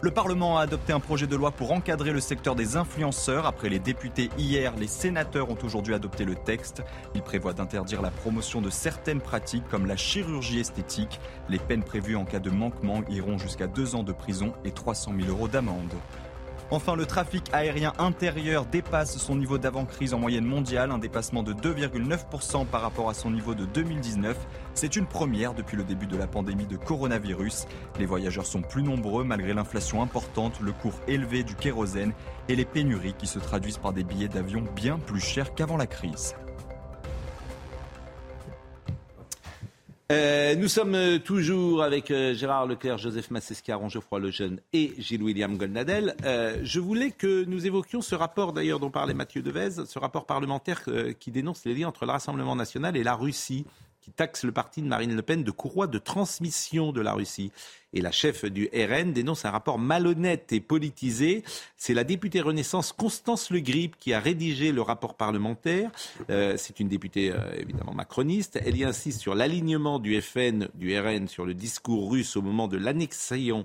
Le 0.00 0.12
Parlement 0.12 0.58
a 0.58 0.62
adopté 0.62 0.92
un 0.92 1.00
projet 1.00 1.26
de 1.26 1.34
loi 1.34 1.50
pour 1.50 1.72
encadrer 1.72 2.12
le 2.12 2.20
secteur 2.20 2.54
des 2.54 2.76
influenceurs. 2.76 3.46
Après 3.46 3.68
les 3.68 3.80
députés 3.80 4.30
hier, 4.38 4.74
les 4.76 4.86
sénateurs 4.86 5.50
ont 5.50 5.58
aujourd'hui 5.64 5.94
adopté 5.94 6.24
le 6.24 6.36
texte. 6.36 6.82
Il 7.16 7.22
prévoit 7.22 7.54
d'interdire 7.54 8.00
la 8.00 8.10
promotion 8.10 8.60
de 8.60 8.70
certaines 8.70 9.20
pratiques 9.20 9.66
comme 9.70 9.86
la 9.86 9.96
chirurgie 9.96 10.60
esthétique. 10.60 11.18
Les 11.48 11.58
peines 11.58 11.82
prévues 11.82 12.16
en 12.16 12.24
cas 12.24 12.38
de 12.38 12.50
manquement 12.50 13.02
iront 13.08 13.38
jusqu'à 13.38 13.66
deux 13.66 13.96
ans 13.96 14.04
de 14.04 14.12
prison 14.12 14.52
et 14.64 14.70
300 14.70 15.14
000 15.18 15.30
euros 15.30 15.48
d'amende. 15.48 15.94
Enfin, 16.70 16.96
le 16.96 17.04
trafic 17.04 17.44
aérien 17.52 17.92
intérieur 17.98 18.64
dépasse 18.64 19.18
son 19.18 19.36
niveau 19.36 19.58
d'avant-crise 19.58 20.14
en 20.14 20.18
moyenne 20.18 20.46
mondiale, 20.46 20.90
un 20.90 20.98
dépassement 20.98 21.42
de 21.42 21.52
2,9% 21.52 22.66
par 22.66 22.80
rapport 22.80 23.10
à 23.10 23.14
son 23.14 23.30
niveau 23.30 23.54
de 23.54 23.64
2019. 23.66 24.36
C'est 24.72 24.96
une 24.96 25.06
première 25.06 25.54
depuis 25.54 25.76
le 25.76 25.84
début 25.84 26.06
de 26.06 26.16
la 26.16 26.26
pandémie 26.26 26.66
de 26.66 26.76
coronavirus. 26.76 27.66
Les 27.98 28.06
voyageurs 28.06 28.46
sont 28.46 28.62
plus 28.62 28.82
nombreux 28.82 29.24
malgré 29.24 29.52
l'inflation 29.52 30.02
importante, 30.02 30.60
le 30.60 30.72
cours 30.72 30.98
élevé 31.06 31.44
du 31.44 31.54
kérosène 31.54 32.12
et 32.48 32.56
les 32.56 32.64
pénuries 32.64 33.14
qui 33.16 33.26
se 33.26 33.38
traduisent 33.38 33.78
par 33.78 33.92
des 33.92 34.04
billets 34.04 34.28
d'avion 34.28 34.64
bien 34.74 34.98
plus 34.98 35.20
chers 35.20 35.54
qu'avant 35.54 35.76
la 35.76 35.86
crise. 35.86 36.34
Euh, 40.14 40.54
nous 40.54 40.68
sommes 40.68 40.94
euh, 40.94 41.18
toujours 41.18 41.82
avec 41.82 42.12
euh, 42.12 42.34
Gérard 42.34 42.66
Leclerc, 42.66 42.98
Joseph 42.98 43.32
Massescaron, 43.32 43.88
Geoffroy 43.88 44.20
Lejeune 44.20 44.60
et 44.72 44.92
Gilles-William 44.96 45.56
Goldnadel. 45.56 46.14
Je 46.62 46.78
voulais 46.78 47.10
que 47.10 47.44
nous 47.46 47.66
évoquions 47.66 48.00
ce 48.00 48.14
rapport 48.14 48.52
d'ailleurs 48.52 48.78
dont 48.78 48.90
parlait 48.90 49.14
Mathieu 49.14 49.42
Devez, 49.42 49.84
ce 49.86 49.98
rapport 49.98 50.24
parlementaire 50.26 50.84
qui 51.18 51.32
dénonce 51.32 51.64
les 51.64 51.74
liens 51.74 51.88
entre 51.88 52.06
le 52.06 52.12
Rassemblement 52.12 52.54
national 52.54 52.96
et 52.96 53.02
la 53.02 53.14
Russie, 53.14 53.64
qui 54.00 54.12
taxe 54.12 54.44
le 54.44 54.52
parti 54.52 54.82
de 54.82 54.86
Marine 54.86 55.16
Le 55.16 55.22
Pen 55.22 55.42
de 55.42 55.50
courroie 55.50 55.88
de 55.88 55.98
transmission 55.98 56.92
de 56.92 57.00
la 57.00 57.14
Russie. 57.14 57.50
Et 57.94 58.00
la 58.00 58.10
chef 58.10 58.44
du 58.44 58.68
RN 58.74 59.12
dénonce 59.12 59.44
un 59.44 59.50
rapport 59.50 59.78
malhonnête 59.78 60.52
et 60.52 60.60
politisé. 60.60 61.44
C'est 61.76 61.94
la 61.94 62.02
députée 62.02 62.40
Renaissance 62.40 62.92
Constance 62.92 63.50
Le 63.50 63.60
Grip 63.60 63.96
qui 64.00 64.12
a 64.12 64.18
rédigé 64.18 64.72
le 64.72 64.82
rapport 64.82 65.14
parlementaire. 65.14 65.92
Euh, 66.28 66.56
c'est 66.58 66.80
une 66.80 66.88
députée 66.88 67.30
euh, 67.30 67.38
évidemment 67.56 67.94
macroniste. 67.94 68.58
Elle 68.64 68.76
y 68.76 68.84
insiste 68.84 69.20
sur 69.20 69.36
l'alignement 69.36 70.00
du 70.00 70.20
FN, 70.20 70.68
du 70.74 70.98
RN 70.98 71.28
sur 71.28 71.46
le 71.46 71.54
discours 71.54 72.10
russe 72.10 72.36
au 72.36 72.42
moment 72.42 72.66
de 72.66 72.76
l'annexion 72.76 73.64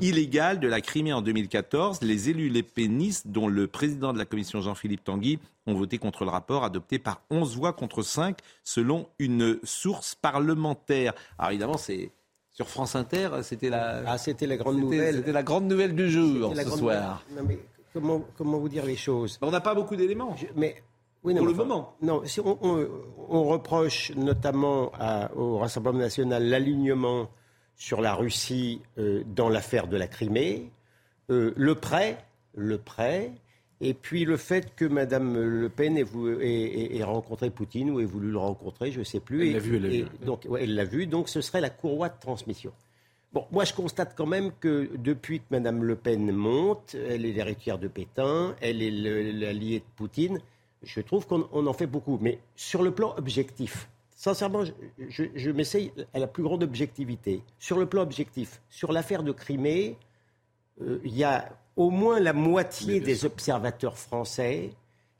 illégale 0.00 0.58
de 0.58 0.66
la 0.66 0.80
Crimée 0.80 1.12
en 1.12 1.22
2014. 1.22 2.02
Les 2.02 2.30
élus 2.30 2.48
les 2.48 2.64
pénistes, 2.64 3.28
dont 3.28 3.46
le 3.46 3.68
président 3.68 4.12
de 4.12 4.18
la 4.18 4.24
commission 4.24 4.60
Jean-Philippe 4.60 5.04
Tanguy, 5.04 5.38
ont 5.66 5.74
voté 5.74 5.98
contre 5.98 6.24
le 6.24 6.30
rapport 6.30 6.64
adopté 6.64 6.98
par 6.98 7.22
11 7.30 7.56
voix 7.56 7.72
contre 7.72 8.02
5 8.02 8.38
selon 8.64 9.06
une 9.20 9.58
source 9.62 10.16
parlementaire. 10.16 11.12
Alors 11.38 11.50
évidemment, 11.50 11.76
c'est 11.76 12.10
sur 12.58 12.68
France 12.68 12.96
Inter, 12.96 13.28
c'était 13.42 13.70
la, 13.70 14.02
ah, 14.04 14.18
c'était 14.18 14.48
la 14.48 14.56
grande 14.56 14.78
nouvelle. 14.78 15.14
C'était 15.14 15.30
la 15.30 15.44
grande 15.44 15.66
nouvelle 15.68 15.94
du 15.94 16.10
jour 16.10 16.52
ce 16.56 16.62
soir. 16.64 16.76
nouvelle. 16.76 17.02
Non, 17.36 17.48
mais 17.48 17.58
comment, 17.94 18.24
comment 18.36 18.58
vous 18.58 18.68
dire 18.68 18.84
les 18.84 18.96
choses 18.96 19.38
On 19.42 19.52
n'a 19.52 19.60
pas 19.60 19.76
beaucoup 19.76 19.94
d'éléments. 19.94 20.34
Mais 20.56 20.74
oui, 21.22 21.34
non, 21.34 21.38
Pour 21.38 21.46
le 21.46 21.52
enfin, 21.54 21.62
moment. 21.62 21.94
Non, 22.02 22.22
si 22.24 22.40
on, 22.40 22.58
on- 22.60 22.88
on 23.28 23.44
reproche 23.44 24.10
notamment 24.16 24.90
à- 24.98 25.32
au 25.36 25.58
Rassemblement 25.58 26.00
national 26.00 26.48
l'alignement 26.48 27.30
sur 27.76 28.00
la 28.00 28.14
Russie 28.16 28.80
euh, 28.98 29.22
dans 29.36 29.48
l'affaire 29.48 29.86
de 29.86 29.96
la 29.96 30.08
Crimée, 30.08 30.72
euh, 31.30 31.52
le 31.56 31.76
prêt, 31.76 32.18
le 32.56 32.76
prêt, 32.78 33.30
Et 33.80 33.94
puis 33.94 34.24
le 34.24 34.36
fait 34.36 34.74
que 34.74 34.84
Mme 34.84 35.40
Le 35.40 35.68
Pen 35.68 35.96
ait, 35.96 37.04
rencontré 37.04 37.48
Poutine 37.50 37.90
ou 37.90 38.00
ait 38.00 38.04
voulu 38.04 38.30
le 38.30 38.38
rencontrer, 38.38 38.90
je 38.90 38.98
ne 39.00 39.04
sais 39.04 39.20
plus. 39.20 39.46
Elle 39.48 39.52
l'a 39.52 39.58
vu, 39.60 39.76
elle 39.76 39.82
l'a 39.82 39.88
vu. 39.88 40.04
Donc, 40.24 40.44
ouais, 40.48 40.64
elle 40.64 40.74
l'a 40.74 40.84
vu, 40.84 41.06
donc 41.06 41.28
ce 41.28 41.40
serait 41.40 41.60
la 41.60 41.70
courroie 41.70 42.08
de 42.08 42.18
transmission. 42.20 42.72
Bon, 43.32 43.44
moi 43.52 43.64
je 43.64 43.74
constate 43.74 44.14
quand 44.16 44.26
même 44.26 44.50
que 44.58 44.90
depuis 44.96 45.40
que 45.40 45.44
Mme 45.50 45.84
Le 45.84 45.94
Pen 45.96 46.32
monte, 46.32 46.94
elle 46.94 47.24
est 47.26 47.32
l'héritière 47.32 47.78
de 47.78 47.86
Pétain, 47.86 48.56
elle 48.60 48.82
est 48.82 48.90
l'alliée 48.90 49.80
de 49.80 49.84
Poutine, 49.96 50.40
je 50.82 51.00
trouve 51.00 51.26
qu'on 51.26 51.46
on 51.52 51.66
en 51.66 51.72
fait 51.74 51.86
beaucoup. 51.86 52.18
Mais 52.20 52.38
sur 52.56 52.82
le 52.82 52.90
plan 52.90 53.14
objectif, 53.18 53.88
sincèrement, 54.16 54.64
je, 54.64 54.72
je- 55.08 55.24
je 55.34 55.50
m'essaye 55.50 55.92
à 56.14 56.18
la 56.18 56.26
plus 56.26 56.42
grande 56.42 56.62
objectivité. 56.64 57.42
Sur 57.58 57.78
le 57.78 57.86
plan 57.86 58.02
objectif, 58.02 58.60
sur 58.70 58.92
l'affaire 58.92 59.22
de 59.22 59.30
Crimée, 59.32 59.96
euh, 60.80 60.98
il 61.04 61.14
y 61.16 61.22
a 61.22 61.50
au 61.78 61.90
moins 61.90 62.18
la 62.20 62.34
moitié 62.34 63.00
des 63.00 63.24
observateurs 63.24 63.96
français 63.96 64.70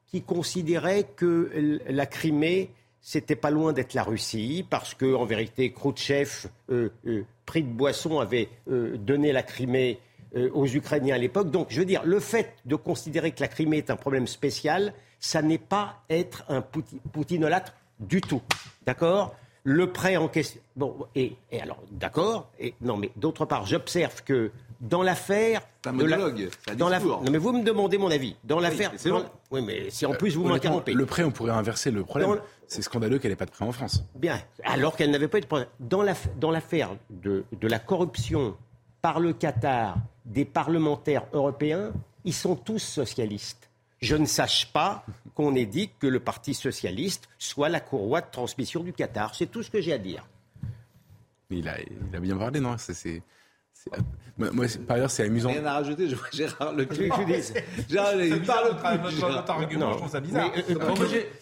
qui 0.08 0.22
considéraient 0.22 1.04
que 1.04 1.80
la 1.88 2.04
Crimée, 2.06 2.70
c'était 3.00 3.36
pas 3.36 3.50
loin 3.50 3.72
d'être 3.72 3.94
la 3.94 4.02
Russie, 4.02 4.66
parce 4.68 4.92
que 4.92 5.14
en 5.14 5.24
vérité, 5.24 5.72
Khrouchtchev, 5.72 6.48
euh, 6.70 6.88
euh, 7.06 7.22
pris 7.46 7.62
de 7.62 7.68
boisson, 7.68 8.18
avait 8.18 8.48
euh, 8.70 8.96
donné 8.96 9.30
la 9.32 9.44
Crimée 9.44 10.00
euh, 10.34 10.50
aux 10.52 10.66
Ukrainiens 10.66 11.14
à 11.14 11.18
l'époque. 11.18 11.50
Donc, 11.52 11.68
je 11.70 11.78
veux 11.78 11.86
dire, 11.86 12.02
le 12.04 12.18
fait 12.18 12.52
de 12.64 12.74
considérer 12.74 13.30
que 13.30 13.40
la 13.40 13.48
Crimée 13.48 13.78
est 13.78 13.90
un 13.90 13.96
problème 13.96 14.26
spécial, 14.26 14.92
ça 15.20 15.42
n'est 15.42 15.58
pas 15.58 16.02
être 16.10 16.44
un 16.48 16.60
pouti- 16.60 17.00
poutinolâtre 17.12 17.72
du 18.00 18.20
tout. 18.20 18.42
D'accord? 18.84 19.36
Le 19.62 19.92
prêt 19.92 20.16
en 20.16 20.28
question. 20.28 20.60
Bon, 20.74 20.96
et, 21.14 21.36
et 21.52 21.60
alors, 21.60 21.82
d'accord? 21.92 22.50
Non, 22.80 22.96
mais 22.96 23.10
d'autre 23.16 23.44
part, 23.44 23.64
j'observe 23.66 24.24
que 24.24 24.50
dans 24.80 25.02
l'affaire. 25.02 25.62
C'est 25.82 25.90
un 25.90 25.92
de 25.92 26.04
la- 26.04 26.16
monologue, 26.16 26.48
c'est 26.64 26.72
un 26.72 26.74
dans 26.76 26.88
la-. 26.88 27.00
Non, 27.00 27.22
mais 27.30 27.38
vous 27.38 27.52
me 27.52 27.62
demandez 27.64 27.98
mon 27.98 28.10
avis. 28.10 28.36
Dans 28.44 28.60
l'affaire. 28.60 28.92
bon. 29.04 29.24
Oui, 29.50 29.62
mais 29.62 29.90
si 29.90 30.06
en 30.06 30.14
plus 30.14 30.34
vous 30.36 30.44
m'interrompez. 30.44 30.92
Le 30.92 31.06
prêt, 31.06 31.24
on 31.24 31.30
pourrait 31.30 31.52
inverser 31.52 31.90
le 31.90 32.04
problème. 32.04 32.30
Dans- 32.36 32.42
C'est 32.66 32.82
scandaleux 32.82 33.18
qu'elle 33.18 33.30
n'ait 33.30 33.36
pas 33.36 33.46
de 33.46 33.50
prêt 33.50 33.64
en 33.64 33.72
France. 33.72 34.04
Bien, 34.14 34.40
alors 34.64 34.94
qu'elle 34.96 35.10
n'avait 35.10 35.28
pas 35.28 35.38
eu 35.38 35.40
de 35.42 35.46
problème. 35.46 35.68
Dans 35.80 36.02
l'aff- 36.02 36.28
dans 36.38 36.50
l'affaire 36.50 36.90
de, 37.10 37.44
de 37.52 37.66
la 37.68 37.78
corruption 37.78 38.56
par 39.00 39.20
le 39.20 39.32
Qatar 39.32 39.96
des 40.26 40.44
parlementaires 40.44 41.24
européens, 41.32 41.92
ils 42.24 42.34
sont 42.34 42.56
tous 42.56 42.78
socialistes. 42.80 43.70
Je 44.00 44.14
ne 44.16 44.26
sache 44.26 44.70
pas 44.72 45.04
qu'on 45.34 45.54
ait 45.54 45.64
dit 45.66 45.90
que 45.98 46.06
le 46.06 46.20
Parti 46.20 46.52
socialiste 46.54 47.28
soit 47.38 47.68
la 47.70 47.80
courroie 47.80 48.20
de 48.20 48.30
transmission 48.30 48.80
du 48.84 48.92
Qatar. 48.92 49.34
C'est 49.34 49.46
tout 49.46 49.62
ce 49.62 49.70
que 49.70 49.80
j'ai 49.80 49.92
à 49.94 49.98
dire. 49.98 50.24
Mais 51.50 51.58
il 51.58 51.68
a, 51.68 51.80
il 51.80 52.14
a 52.16 52.20
bien 52.20 52.36
parlé, 52.36 52.60
non? 52.60 52.76
C'est- 52.78 53.22
moi, 54.36 54.50
moi, 54.52 54.68
c'est- 54.68 54.78
par 54.80 54.96
ailleurs, 54.96 55.10
c'est 55.10 55.24
amusant. 55.24 55.50
Rien 55.50 55.64
à 55.64 55.74
rajouter, 55.74 56.08
je 56.08 56.14
vois 56.14 56.26
Gérard 56.32 56.72
le 56.74 56.86
Je- 56.90 56.96
dis- 56.96 57.52
Gérard, 57.88 58.14
il 58.20 58.42
parle 58.42 58.76
plus, 58.76 59.16
votre, 59.16 59.50
argument, 59.50 59.92
je 59.92 59.96
trouve 59.98 60.10
ça 60.10 60.20
bizarre. 60.20 60.50
Mais, 60.54 60.64
euh, 60.74 60.78
moi, 60.78 60.94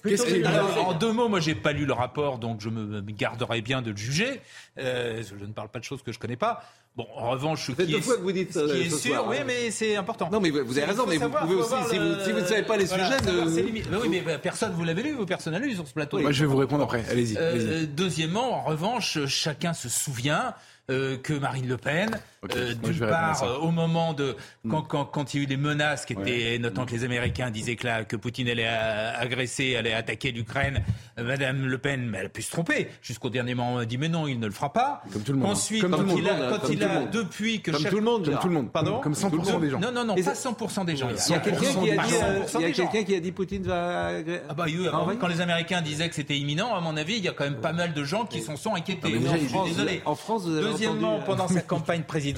plutôt- 0.02 0.24
alors, 0.46 0.88
en 0.88 0.94
deux 0.94 1.12
mots, 1.12 1.28
moi, 1.28 1.40
j'ai 1.40 1.54
pas 1.54 1.72
lu 1.72 1.84
le 1.86 1.92
rapport, 1.92 2.38
donc 2.38 2.60
je 2.60 2.68
me 2.70 3.00
garderai 3.02 3.60
bien 3.62 3.82
de 3.82 3.90
le 3.90 3.96
juger. 3.96 4.40
Euh, 4.78 5.22
je 5.22 5.44
ne 5.44 5.52
parle 5.52 5.68
pas 5.68 5.78
de 5.78 5.84
choses 5.84 6.02
que 6.02 6.12
je 6.12 6.18
connais 6.18 6.36
pas. 6.36 6.62
Bon, 6.96 7.06
en 7.14 7.30
revanche, 7.30 7.66
ce 7.66 7.72
qui 7.72 7.86
deux 7.92 7.98
est, 7.98 8.00
fois 8.00 8.16
que 8.16 8.22
vous 8.22 8.32
dites 8.32 8.54
ce 8.54 8.60
qui 8.60 8.68
ça, 8.70 8.78
est 8.78 8.88
ce 8.90 8.96
sûr, 8.96 9.14
soir, 9.16 9.26
oui, 9.28 9.36
hein. 9.40 9.44
mais 9.46 9.70
c'est 9.70 9.96
important. 9.96 10.30
Non, 10.32 10.40
mais 10.40 10.48
vous 10.48 10.64
vous 10.64 10.78
avez 10.78 10.86
raison, 10.86 11.04
mais 11.06 11.18
vous 11.18 11.28
pouvez 11.28 11.54
aussi, 11.56 11.74
si 11.90 11.98
vous, 11.98 12.04
le- 12.04 12.20
si 12.24 12.32
vous 12.32 12.40
ne 12.40 12.44
savez 12.46 12.62
pas 12.62 12.78
les 12.78 12.86
voilà, 12.86 13.18
sujets, 13.18 13.62
limites. 13.62 13.88
Mais 13.90 13.98
oui, 13.98 14.08
mais 14.08 14.20
bah, 14.22 14.38
personne, 14.38 14.72
vous 14.72 14.82
l'avez 14.84 15.02
lu, 15.02 15.12
vous, 15.12 15.26
personne 15.26 15.52
n'a 15.52 15.58
lu 15.58 15.74
sur 15.74 15.86
ce 15.86 15.92
plateau. 15.92 16.18
Moi, 16.20 16.32
je 16.32 16.40
vais 16.40 16.46
vous 16.46 16.56
répondre 16.56 16.84
après. 16.84 17.04
Allez-y. 17.10 17.36
Euh, 17.36 17.40
euh, 17.82 17.86
deuxièmement, 17.86 18.54
en 18.54 18.62
revanche, 18.62 19.18
euh, 19.18 19.26
chacun 19.26 19.74
se 19.74 19.90
souvient 19.90 20.46
euh, 20.46 20.52
que 20.88 21.38
Marine 21.38 21.68
Le 21.68 21.76
Pen, 21.76 22.10
Ok, 22.46 22.56
euh, 22.56 22.74
d'une 22.74 22.98
part, 23.08 23.42
euh, 23.42 23.56
au 23.58 23.70
moment 23.70 24.12
de 24.14 24.36
quand, 24.68 24.82
quand, 24.82 25.04
quand 25.04 25.34
il 25.34 25.36
y 25.38 25.40
a 25.40 25.44
eu 25.44 25.48
les 25.48 25.56
menaces 25.56 26.04
qui 26.06 26.12
étaient, 26.14 26.22
Ouais. 26.52 26.58
notamment 26.58 26.86
que 26.86 26.92
les 26.92 27.04
Américains 27.04 27.50
disaient 27.50 27.76
que, 27.76 27.86
là, 27.86 28.04
que 28.04 28.16
Poutine 28.16 28.48
allait 28.48 28.66
agresser, 28.66 29.76
allait 29.76 29.92
attaquer 29.92 30.32
l'Ukraine, 30.32 30.82
euh, 31.18 31.24
Madame 31.24 31.66
Le 31.66 31.78
Pen, 31.78 32.08
mais 32.08 32.18
elle 32.18 32.26
a 32.26 32.30
pu 32.30 32.42
se 32.42 32.50
tromper. 32.50 32.88
Jusqu'au 33.02 33.30
dernier 33.30 33.54
moment, 33.54 33.76
elle 33.78 33.82
a 33.82 33.86
dit 33.86 33.98
mais 33.98 34.08
non, 34.08 34.26
il 34.26 34.38
ne 34.40 34.46
le 34.46 34.52
fera 34.52 34.72
pas. 34.72 35.02
Comme 35.12 35.22
tout 35.22 35.32
le 35.32 35.38
monde. 35.38 35.50
Ensuite, 35.50 35.82
Comme 35.82 35.90
quand 35.92 35.98
tout 35.98 36.18
il 36.18 36.24
monde, 36.24 36.26
a, 36.28 36.34
hein, 36.34 36.48
quand 36.50 36.58
comme 36.60 36.72
il 36.72 36.78
tout 36.78 36.84
le 36.84 36.90
a 36.90 36.94
monde. 37.00 37.10
depuis 37.10 37.60
que 37.62 37.70
Comme 37.70 37.80
chaque- 37.82 37.90
tout 37.90 37.98
le 37.98 38.02
monde, 38.04 38.24
Comme 38.26 38.38
tout 38.38 38.48
le 38.48 38.54
monde. 38.54 38.72
Pardon 38.72 39.00
Comme 39.00 39.14
100% 39.14 39.60
des 39.60 39.70
gens. 39.70 39.80
Non, 39.80 39.92
non, 39.92 40.04
non, 40.04 40.16
Et 40.16 40.22
pas 40.22 40.34
c'est- 40.34 40.48
100% 40.48 40.84
des 40.84 40.96
gens. 40.96 41.08
Il 41.10 41.32
y 41.32 41.34
a 41.34 41.38
quelqu'un 41.40 41.60
qui, 41.60 41.66
a 41.66 41.72
dit, 41.72 42.14
euh, 42.14 42.42
il 42.54 42.60
y 42.60 42.64
a 42.64 42.66
des 42.68 42.74
gens. 42.74 42.86
quelqu'un 42.86 43.04
qui 43.04 43.14
a 43.14 43.20
dit 43.20 43.32
Poutine 43.32 43.62
va. 43.62 44.10
Ah 44.48 44.54
bah, 44.54 44.64
oui, 44.66 44.86
Ah, 44.92 45.04
quand 45.20 45.26
les 45.28 45.40
Américains 45.40 45.82
disaient 45.82 46.08
que 46.08 46.14
c'était 46.14 46.36
imminent, 46.38 46.74
à 46.74 46.80
mon 46.80 46.96
avis, 46.96 47.16
il 47.16 47.24
y 47.24 47.28
a 47.28 47.32
quand 47.32 47.44
même 47.44 47.60
pas 47.60 47.72
mal 47.72 47.92
de 47.92 48.04
gens 48.04 48.24
qui 48.24 48.40
s'en 48.40 48.56
sont 48.56 48.74
inquiétés. 48.74 49.10
je 49.12 49.16
il- 49.36 49.48
suis 49.48 49.58
désolé. 49.66 50.02
En 50.04 50.14
France, 50.14 50.44
vous 50.44 50.56
avez 50.56 50.70
Deuxièmement, 50.70 51.16
euh, 51.16 51.24
pendant 51.24 51.48
sa 51.48 51.60
campagne 51.62 52.02
présidentielle, 52.02 52.35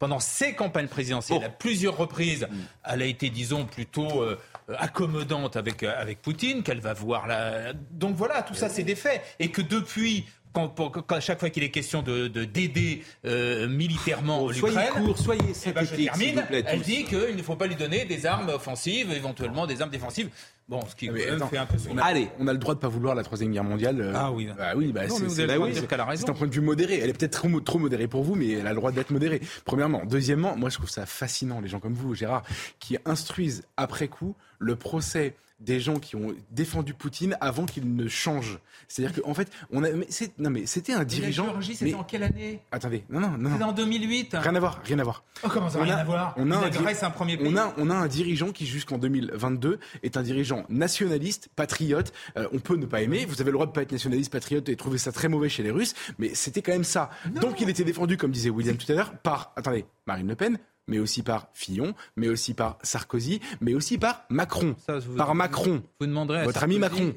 pendant 0.00 0.18
ses 0.18 0.54
campagnes 0.54 0.88
présidentielles, 0.88 1.44
à 1.44 1.50
plusieurs 1.50 1.96
reprises, 1.96 2.48
Mm. 2.50 2.56
elle 2.86 3.02
a 3.02 3.04
été, 3.04 3.28
disons, 3.28 3.66
plutôt 3.66 4.22
euh, 4.22 4.38
accommodante 4.78 5.56
avec, 5.56 5.82
euh, 5.82 5.92
avec 5.96 6.22
Poutine, 6.22 6.62
qu'elle 6.62 6.80
va 6.80 6.94
voir 6.94 7.26
là. 7.26 7.74
Donc 7.90 8.16
voilà, 8.16 8.42
tout 8.42 8.54
ça, 8.54 8.68
c'est 8.70 8.82
des 8.82 8.94
faits. 8.94 9.22
Et 9.38 9.50
que 9.50 9.60
depuis. 9.62 10.24
Quand, 10.52 10.68
pour- 10.68 10.90
quand- 10.90 11.12
à 11.12 11.20
chaque 11.20 11.38
fois 11.38 11.48
qu'il 11.50 11.62
est 11.62 11.70
question 11.70 12.02
de 12.02 12.26
de- 12.28 12.44
d'aider 12.44 13.02
euh, 13.24 13.68
militairement 13.68 14.38
Bon, 14.40 14.52
soyez 14.52 14.76
l'Ukraine, 14.76 15.04
court, 15.04 15.18
soyez 15.18 15.40
eh 15.44 15.72
ben, 15.72 15.80
je 15.82 15.86
synthétique, 15.86 15.96
s'il 15.96 16.06
termine. 16.06 16.40
vous 16.40 16.46
plaît, 16.46 16.64
Elle 16.66 16.80
dit 16.80 17.04
qu'il 17.04 17.36
ne 17.36 17.42
faut 17.42 17.56
pas 17.56 17.66
lui 17.66 17.76
donner 17.76 18.04
des 18.04 18.26
armes 18.26 18.48
offensives, 18.48 19.12
éventuellement 19.12 19.66
des 19.66 19.80
armes 19.80 19.90
défensives. 19.90 20.28
Bon, 20.68 20.80
ce 20.88 20.94
qui 20.94 21.08
Ah, 21.08 21.46
fait 21.48 21.56
un 21.58 21.66
peu 21.66 21.78
son 21.78 21.90
on 21.90 21.98
a, 21.98 22.02
Allez. 22.04 22.28
on 22.38 22.46
a 22.46 22.52
le 22.52 22.58
droit 22.58 22.74
de 22.74 22.78
pas 22.80 22.86
vouloir 22.88 23.16
la 23.16 23.24
troisième 23.24 23.50
guerre 23.52 23.64
mondiale. 23.64 24.00
euh, 24.00 24.12
Ah 24.14 24.30
oui. 24.30 24.48
Bah 24.56 24.72
oui, 24.76 24.92
bah 24.92 25.02
c'est 25.08 25.46
bah 25.46 25.54
oui, 25.58 25.72
un 25.76 26.32
point 26.32 26.46
de 26.46 26.54
vue 26.54 26.60
modéré. 26.60 26.98
Elle 27.02 27.10
est 27.10 27.12
peut-être 27.18 27.42
trop 27.64 27.78
modérée 27.78 28.06
pour 28.06 28.22
vous, 28.22 28.36
mais 28.36 28.50
elle 28.52 28.66
a 28.66 28.70
le 28.70 28.76
droit 28.76 28.92
d'être 28.92 29.10
modérée. 29.10 29.40
Premièrement, 29.64 30.02
deuxièmement, 30.04 30.56
moi 30.56 30.70
je 30.70 30.76
trouve 30.76 30.88
ça 30.90 31.06
fascinant 31.06 31.60
les 31.60 31.68
gens 31.68 31.80
comme 31.80 31.94
vous, 31.94 32.14
Gérard, 32.14 32.44
qui 32.78 32.96
instruisent 33.04 33.62
après 33.76 34.06
coup 34.06 34.36
le 34.60 34.76
procès 34.76 35.34
des 35.60 35.78
gens 35.80 35.98
qui 35.98 36.16
ont 36.16 36.34
défendu 36.50 36.94
Poutine 36.94 37.36
avant 37.40 37.66
qu'il 37.66 37.94
ne 37.94 38.08
change. 38.08 38.58
C'est-à-dire 38.88 39.22
qu'en 39.22 39.34
fait, 39.34 39.48
on 39.70 39.84
a, 39.84 39.90
mais 39.92 40.06
non 40.38 40.50
mais 40.50 40.66
c'était 40.66 40.92
un 40.92 40.96
Et 40.96 40.98
la 41.00 41.04
dirigeant. 41.04 41.44
Géorgie, 41.44 41.76
c'était 41.76 41.94
en 41.94 42.02
quelle 42.02 42.22
année? 42.24 42.60
Attendez, 42.72 43.04
non 43.10 43.20
non 43.20 43.36
non. 43.38 43.50
C'était 43.52 43.64
en 43.64 43.72
2008. 43.72 44.36
Rien 44.40 44.54
à 44.54 44.60
voir, 44.60 44.80
rien 44.84 44.98
à 44.98 45.04
voir. 45.04 45.22
Oh, 45.44 45.48
comment 45.50 45.68
ça 45.70 45.78
On 45.78 45.82
rien 45.82 45.96
a- 45.96 46.00
à 46.00 46.04
voir? 46.04 46.34
on 46.36 46.50
a 46.50 46.56
un 46.56 46.68
Grèce, 46.70 47.02
un 47.02 47.10
premier 47.10 47.36
pays. 47.36 47.46
On 47.52 47.56
a, 47.56 47.72
on 47.76 47.88
a 47.90 47.94
un 47.94 48.08
dirigeant 48.08 48.50
qui, 48.52 48.66
jusqu'en 48.66 48.98
2022, 48.98 49.78
est 50.02 50.16
un 50.16 50.22
dirigeant 50.22 50.64
nationaliste, 50.68 51.48
patriote. 51.56 52.12
Euh, 52.36 52.48
on 52.52 52.58
peut 52.58 52.76
ne 52.76 52.86
pas 52.86 53.02
aimer. 53.02 53.24
Vous 53.26 53.40
avez 53.40 53.50
le 53.50 53.54
droit 53.56 53.66
de 53.66 53.72
pas 53.72 53.82
être 53.82 53.92
nationaliste, 53.92 54.32
patriote 54.32 54.68
et 54.68 54.76
trouver 54.76 54.98
ça 54.98 55.12
très 55.12 55.28
mauvais 55.28 55.48
chez 55.48 55.62
les 55.62 55.70
Russes, 55.70 55.94
mais 56.18 56.34
c'était 56.34 56.62
quand 56.62 56.72
même 56.72 56.84
ça. 56.84 57.10
Donc 57.40 57.60
il 57.60 57.68
était 57.68 57.84
défendu, 57.84 58.16
comme 58.16 58.30
disait 58.30 58.50
William 58.50 58.76
tout 58.76 58.90
à 58.90 58.94
l'heure, 58.94 59.12
par, 59.18 59.52
attendez, 59.56 59.84
Marine 60.06 60.26
Le 60.28 60.34
Pen, 60.34 60.58
mais 60.88 60.98
aussi 60.98 61.22
par 61.22 61.48
Fillon, 61.54 61.94
mais 62.16 62.28
aussi 62.28 62.52
par 62.54 62.78
Sarkozy, 62.82 63.40
mais 63.60 63.74
aussi 63.74 63.96
par 63.98 64.24
Macron. 64.28 64.74
Ça, 64.86 64.98
vous- 64.98 65.14
par 65.16 65.34
Macron. 65.34 65.82
Vous 66.00 66.06
demanderez 66.06 66.40
à 66.40 66.44
Votre 66.44 66.62
ami 66.64 66.78
Macron. 66.78 67.12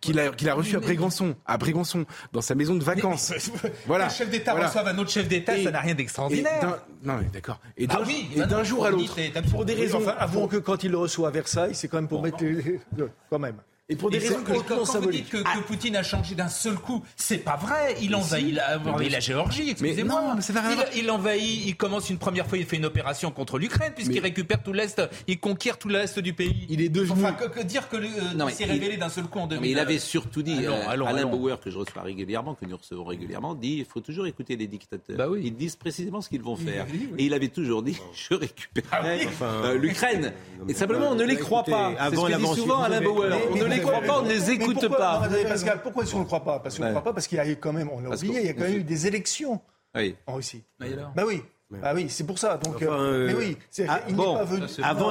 Qu'il 0.00 0.18
a, 0.20 0.26
a 0.30 0.54
reçu 0.54 0.76
à 0.76 0.80
Brégançon, 0.80 1.34
à 1.46 1.58
Brégançon, 1.58 2.04
dans 2.32 2.40
sa 2.40 2.54
maison 2.54 2.74
de 2.76 2.84
vacances. 2.84 3.32
Voilà. 3.86 4.06
Un 4.06 4.10
chef 4.10 4.30
d'État 4.30 4.52
Voilà. 4.52 4.68
reçoive 4.68 4.86
un 4.88 4.98
autre 4.98 5.10
chef 5.10 5.26
d'État, 5.28 5.60
ça 5.62 5.70
n'a 5.70 5.80
rien 5.80 5.94
d'extraordinaire. 5.94 6.80
non, 7.02 7.16
mais 7.18 7.26
d'accord. 7.32 7.60
Et 7.76 7.86
Ah 7.88 7.94
d'un 7.96 8.04
oui, 8.04 8.28
bah 8.36 8.62
jour 8.62 8.86
à 8.86 8.90
l'autre, 8.90 9.16
pour 9.50 9.64
des 9.64 9.74
raisons, 9.74 9.98
enfin, 9.98 10.14
avouons 10.18 10.46
que 10.46 10.56
quand 10.58 10.84
il 10.84 10.90
le 10.92 10.98
reçoit 10.98 11.28
à 11.28 11.30
Versailles, 11.30 11.74
c'est 11.74 11.88
quand 11.88 11.96
même 11.98 12.08
pour 12.08 12.22
mettre 12.22 12.42
les... 12.44 12.80
quand 13.30 13.38
même. 13.38 13.56
Et 13.90 13.96
pour 13.96 14.08
des 14.10 14.16
Et 14.16 14.20
raisons 14.28 14.42
que 14.42 14.52
quand, 14.52 14.84
quand 14.86 15.00
vous 15.00 15.10
dites 15.10 15.28
que, 15.28 15.38
que 15.38 15.58
Poutine 15.66 15.96
a 15.96 16.02
changé 16.02 16.34
d'un 16.34 16.48
seul 16.48 16.76
coup, 16.76 17.02
c'est 17.16 17.38
pas 17.38 17.56
vrai. 17.56 17.96
Il 18.00 18.14
envahit, 18.14 18.54
la, 18.54 18.78
envahit 18.78 19.10
la 19.12 19.20
Géorgie, 19.20 19.70
excusez-moi. 19.70 20.22
non, 20.22 20.34
mais 20.36 20.40
ça 20.42 20.52
n'a 20.52 20.60
rien 20.62 20.70
à 20.70 20.74
voir. 20.76 20.86
il, 20.94 21.02
il 21.04 21.10
envahit, 21.10 21.66
il 21.66 21.76
commence 21.76 22.08
une 22.08 22.18
première 22.18 22.46
fois, 22.46 22.56
il 22.56 22.64
fait 22.66 22.76
une 22.76 22.86
opération 22.86 23.30
contre 23.30 23.58
l'Ukraine, 23.58 23.92
puisqu'il 23.94 24.20
récupère 24.20 24.62
tout 24.62 24.72
l'Est, 24.72 25.02
il 25.26 25.38
conquiert 25.40 25.76
tout 25.78 25.88
l'Est 25.88 26.18
du 26.20 26.32
pays. 26.32 26.66
Il 26.70 26.80
est 26.80 26.88
devenu- 26.88 27.10
Enfin, 27.12 27.32
que, 27.32 27.48
que 27.48 27.60
dire 27.62 27.88
que 27.88 27.96
le- 27.96 28.06
euh, 28.06 28.48
s'est 28.50 28.64
révélé 28.64 28.96
d'un 28.96 29.08
seul 29.08 29.24
coup 29.24 29.40
en 29.40 29.46
2000. 29.46 29.60
Mais 29.62 29.70
il 29.72 29.78
avait 29.78 29.98
surtout 29.98 30.42
dit, 30.42 30.58
Allons, 30.58 30.74
euh, 30.74 30.88
allons, 30.88 31.06
Alain 31.06 31.18
allons. 31.22 31.30
Bauer, 31.30 31.60
que 31.60 31.70
je 31.70 31.78
reçois 31.78 32.02
régulièrement, 32.02 32.54
que 32.54 32.64
nous 32.66 32.76
recevons 32.76 33.04
régulièrement, 33.04 33.54
dit 33.54 33.76
il 33.80 33.84
faut 33.84 34.00
toujours 34.00 34.26
écouter 34.26 34.56
les 34.56 34.66
dictateurs. 34.68 35.16
Bah 35.16 35.26
oui. 35.28 35.40
Ils 35.44 35.56
disent 35.56 35.76
précisément 35.76 36.20
ce 36.20 36.28
qu'ils 36.28 36.42
vont 36.42 36.56
faire. 36.56 36.86
oui, 36.92 37.08
oui. 37.12 37.22
Et 37.22 37.26
il 37.26 37.34
avait 37.34 37.48
toujours 37.48 37.82
dit 37.82 37.96
je 38.14 38.34
récupérerai 38.34 39.26
oui. 39.26 39.28
euh, 39.42 39.74
l'Ukraine. 39.78 40.32
Et 40.68 40.74
simplement, 40.74 41.08
on 41.10 41.14
ne 41.14 41.24
les 41.24 41.36
croit 41.36 41.60
écoutez, 41.60 41.72
pas. 41.72 41.92
C'est 41.96 41.98
avant 42.00 42.16
ce 42.16 42.20
que 42.32 42.36
dit 42.36 42.42
l'avancée- 42.42 42.60
souvent 42.60 42.82
Alain 42.82 43.00
Bauer. 43.00 43.28
On 43.50 43.56
ne 43.56 43.64
les 43.82 43.88
avez 43.88 43.98
croit 44.06 44.14
pas, 44.14 44.20
on 44.20 44.24
ne 44.24 44.28
les 44.28 44.50
écoute 44.50 44.78
pourquoi- 44.80 44.98
pas. 44.98 45.28
non, 45.28 45.48
Pascal, 45.48 45.82
pourquoi 45.82 46.02
est-ce 46.02 46.12
qu'on 46.12 46.18
ne 46.18 46.22
le 46.22 46.26
croit 46.26 46.44
pas? 46.44 46.58
Parce 46.60 46.76
qu'on 46.76 46.82
ne 46.82 46.88
Ouais. 46.88 46.92
croit 46.94 47.04
pas 47.04 47.12
parce 47.12 47.26
qu'il 47.26 47.36
y 47.36 47.40
a 47.40 47.54
quand 47.54 47.72
même, 47.72 47.90
on 47.92 48.00
l'a 48.00 48.10
oublié, 48.16 48.40
il 48.40 48.46
y 48.46 48.48
a 48.48 48.52
quand 48.54 48.62
même 48.62 48.78
eu 48.78 48.84
des 48.84 49.06
élections 49.06 49.60
Oui. 49.94 50.14
en 50.26 50.34
Russie. 50.34 50.62
Alors 50.80 51.12
Bah 51.14 51.22
oui. 51.26 51.42
Ah 51.84 51.92
oui, 51.94 52.06
c'est 52.08 52.26
pour 52.26 52.38
ça. 52.38 52.56
Donc, 52.56 52.76
Enfin, 52.76 52.86
euh, 52.86 52.98
euh, 52.98 53.26
mais 53.28 53.34
oui, 53.34 53.56
ah, 53.88 54.00
il 54.08 54.16
bon, 54.16 54.34
pas 54.34 54.44
venu. 54.44 54.64
Avant 54.82 55.10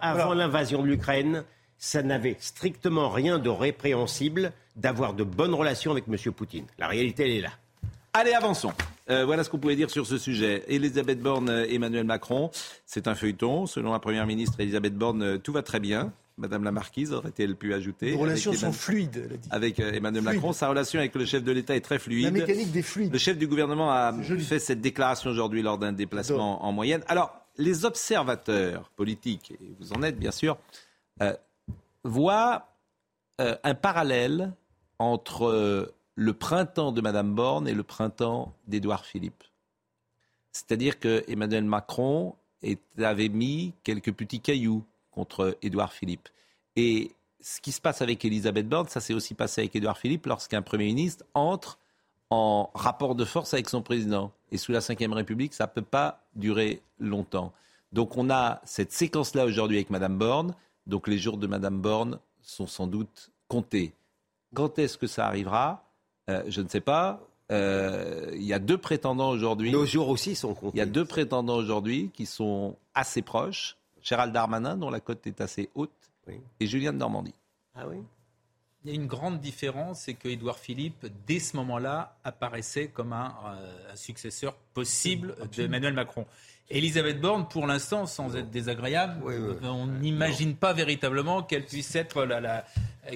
Ah, 0.00 0.14
bah 0.14 0.28
oui. 0.30 0.36
l'invasion 0.36 0.82
de 0.82 0.86
l'Ukraine, 0.86 1.42
ça 1.78 2.02
n'avait 2.04 2.36
strictement 2.38 3.08
rien 3.10 3.40
de 3.40 3.48
répréhensible 3.48 4.52
d'avoir 4.76 5.14
de 5.14 5.24
bonnes 5.24 5.54
relations 5.54 5.90
avec 5.90 6.04
M. 6.08 6.16
Poutine. 6.32 6.64
La 6.78 6.86
réalité, 6.86 7.24
elle 7.24 7.32
est 7.38 7.40
là. 7.40 7.50
Allez, 8.12 8.32
avançons. 8.34 8.72
Euh, 9.10 9.24
voilà 9.24 9.42
ce 9.42 9.50
qu'on 9.50 9.58
pouvait 9.58 9.74
dire 9.76 9.90
sur 9.90 10.06
ce 10.06 10.16
sujet. 10.18 10.62
Elisabeth 10.68 11.20
Borne, 11.20 11.48
Emmanuel 11.68 12.04
Macron, 12.04 12.50
c'est 12.86 13.08
un 13.08 13.14
feuilleton. 13.16 13.66
Selon 13.66 13.92
la 13.92 13.98
Première 13.98 14.26
ministre 14.26 14.60
Elisabeth 14.60 14.94
Borne, 14.94 15.38
tout 15.40 15.52
va 15.52 15.62
très 15.62 15.80
bien. 15.80 16.12
Madame 16.38 16.62
la 16.64 16.72
Marquise, 16.72 17.12
aurait-elle 17.12 17.56
pu 17.56 17.74
ajouter 17.74 18.06
Les 18.12 18.16
relations 18.16 18.52
sont 18.52 18.72
fluides, 18.72 19.22
elle 19.26 19.32
a 19.34 19.36
dit. 19.36 19.48
Avec 19.50 19.80
euh, 19.80 19.92
Emmanuel 19.92 20.22
Fluide. 20.22 20.34
Macron, 20.36 20.52
sa 20.52 20.68
relation 20.68 20.98
avec 21.00 21.14
le 21.14 21.26
chef 21.26 21.42
de 21.42 21.52
l'État 21.52 21.74
est 21.76 21.80
très 21.80 21.96
La 21.96 21.98
fluide. 21.98 22.32
mécanique 22.32 22.70
des 22.70 22.82
fluides. 22.82 23.12
Le 23.12 23.18
chef 23.18 23.36
du 23.36 23.46
gouvernement 23.48 23.90
a 23.90 24.12
fait 24.38 24.58
cette 24.60 24.80
déclaration 24.80 25.30
aujourd'hui 25.30 25.62
lors 25.62 25.78
d'un 25.78 25.92
déplacement 25.92 26.64
en 26.64 26.72
moyenne. 26.72 27.02
Alors, 27.08 27.34
les 27.56 27.84
observateurs 27.84 28.88
politiques, 28.96 29.50
et 29.60 29.74
vous 29.80 29.92
en 29.92 30.02
êtes 30.02 30.16
bien 30.18 30.30
sûr, 30.30 30.56
euh, 31.22 31.34
voient 32.04 32.68
euh, 33.40 33.56
un 33.64 33.74
parallèle 33.74 34.52
entre 35.00 35.46
euh, 35.48 35.92
le 36.14 36.32
printemps 36.32 36.92
de 36.92 37.00
Madame 37.00 37.34
Borne 37.34 37.66
et 37.68 37.74
le 37.74 37.82
printemps 37.82 38.54
d'Édouard 38.68 39.04
Philippe. 39.04 39.42
C'est-à-dire 40.52 40.98
que 40.98 41.24
Emmanuel 41.28 41.64
Macron 41.64 42.34
est- 42.62 42.80
avait 43.00 43.28
mis 43.28 43.74
quelques 43.84 44.12
petits 44.12 44.40
cailloux 44.40 44.84
contre 45.18 45.58
Édouard 45.62 45.92
Philippe. 45.92 46.28
Et 46.76 47.10
ce 47.40 47.60
qui 47.60 47.72
se 47.72 47.80
passe 47.80 48.02
avec 48.02 48.24
Elisabeth 48.24 48.68
Borne, 48.68 48.86
ça 48.86 49.00
s'est 49.00 49.14
aussi 49.14 49.34
passé 49.34 49.62
avec 49.62 49.74
Édouard 49.74 49.98
Philippe 49.98 50.26
lorsqu'un 50.26 50.62
Premier 50.62 50.84
ministre 50.84 51.24
entre 51.34 51.76
en 52.30 52.70
rapport 52.72 53.16
de 53.16 53.24
force 53.24 53.52
avec 53.52 53.68
son 53.68 53.82
président. 53.82 54.30
Et 54.52 54.58
sous 54.58 54.70
la 54.70 54.78
Ve 54.78 55.12
République, 55.12 55.54
ça 55.54 55.64
ne 55.64 55.70
peut 55.70 55.82
pas 55.82 56.20
durer 56.36 56.80
longtemps. 57.00 57.52
Donc 57.92 58.16
on 58.16 58.30
a 58.30 58.60
cette 58.64 58.92
séquence-là 58.92 59.44
aujourd'hui 59.44 59.78
avec 59.78 59.90
Madame 59.90 60.18
Borne. 60.18 60.54
Donc 60.86 61.08
les 61.08 61.18
jours 61.18 61.36
de 61.36 61.48
Madame 61.48 61.80
Borne 61.80 62.20
sont 62.42 62.68
sans 62.68 62.86
doute 62.86 63.30
comptés. 63.48 63.94
Quand 64.54 64.78
est-ce 64.78 64.98
que 64.98 65.08
ça 65.08 65.26
arrivera? 65.26 65.82
Euh, 66.30 66.44
Je 66.46 66.60
ne 66.60 66.68
sais 66.68 66.80
pas. 66.80 67.20
Euh, 67.50 68.30
Il 68.34 68.44
y 68.44 68.52
a 68.52 68.60
deux 68.60 68.78
prétendants 68.78 69.30
aujourd'hui. 69.30 69.72
Nos 69.72 69.84
jours 69.84 70.10
aussi 70.10 70.36
sont 70.36 70.54
comptés. 70.54 70.76
Il 70.76 70.78
y 70.78 70.82
a 70.82 70.86
deux 70.86 71.04
prétendants 71.04 71.56
aujourd'hui 71.56 72.10
qui 72.14 72.24
sont 72.26 72.76
assez 72.94 73.22
proches. 73.22 73.77
Gérald 74.08 74.32
Darmanin, 74.32 74.74
dont 74.78 74.88
la 74.88 75.00
cote 75.00 75.26
est 75.26 75.38
assez 75.42 75.68
haute, 75.74 75.92
Oui. 76.26 76.40
et 76.60 76.66
Julien 76.66 76.94
de 76.94 76.98
Normandie. 76.98 77.34
Ah 77.74 77.86
oui? 77.86 77.98
Il 78.88 78.94
y 78.94 78.98
a 78.98 79.00
une 79.02 79.06
grande 79.06 79.38
différence, 79.40 80.00
c'est 80.00 80.14
que 80.14 80.28
Édouard 80.28 80.58
Philippe, 80.58 81.06
dès 81.26 81.40
ce 81.40 81.56
moment-là, 81.58 82.16
apparaissait 82.24 82.88
comme 82.88 83.12
un, 83.12 83.34
euh, 83.46 83.92
un 83.92 83.96
successeur 83.96 84.54
possible 84.72 85.34
d'Emmanuel 85.54 85.92
Macron. 85.92 86.24
Elisabeth 86.70 87.20
Borne, 87.20 87.46
pour 87.48 87.66
l'instant, 87.66 88.06
sans 88.06 88.34
être 88.36 88.50
désagréable, 88.50 89.22
euh, 89.26 89.54
on 89.62 89.86
n'imagine 89.86 90.54
pas 90.54 90.72
véritablement 90.72 91.42
qu'elle 91.42 91.64
puisse 91.66 91.94
être 91.96 92.24
la, 92.24 92.40
la- 92.40 92.64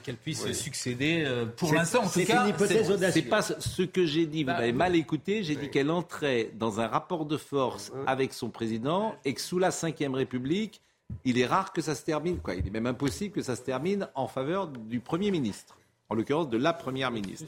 qu'elle 0.03 0.17
puisse 0.17 0.53
succéder. 0.53 1.23
euh, 1.27 1.47
pour 1.47 1.73
l'instant, 1.75 2.01
en 2.01 2.03
tout 2.05 2.11
c'est 2.11 2.25
cas, 2.27 2.45
une 2.45 2.51
hypothèse 2.51 3.11
c'est- 3.13 3.23
pas 3.23 3.41
ce 3.43 3.83
que 3.83 4.05
j'ai 4.07 4.27
dit. 4.27 4.43
Vous 4.43 4.49
Bah, 4.49 4.55
m'avez 4.59 4.73
mal 4.73 4.95
écouté. 4.97 5.43
J'ai 5.43 5.57
dit 5.57 5.71
qu'elle 5.71 5.91
entrait 5.91 6.51
dans 6.55 6.81
un 6.81 6.87
rapport 6.87 7.25
de 7.27 7.37
force 7.39 7.93
avec 8.07 8.33
son 8.35 8.49
président 8.51 9.15
et 9.25 9.33
que 9.35 9.41
sous 9.41 9.59
la 9.59 9.69
Ve 9.71 10.15
République, 10.15 10.81
il 11.25 11.39
est 11.39 11.47
rare 11.47 11.73
que 11.73 11.81
ça 11.83 11.95
se 11.95 12.03
termine. 12.05 12.39
Quoi. 12.39 12.55
Il 12.55 12.67
est 12.67 12.71
même 12.71 12.87
impossible 12.87 13.35
que 13.35 13.43
ça 13.43 13.57
se 13.57 13.63
termine 13.63 14.09
en 14.15 14.27
faveur 14.29 14.69
du 14.69 15.01
Premier 15.01 15.31
ministre. 15.31 15.77
En 16.09 16.15
l'occurrence, 16.15 16.49
de 16.51 16.59
la 16.59 16.73
Première 16.75 17.11
ministre. 17.11 17.47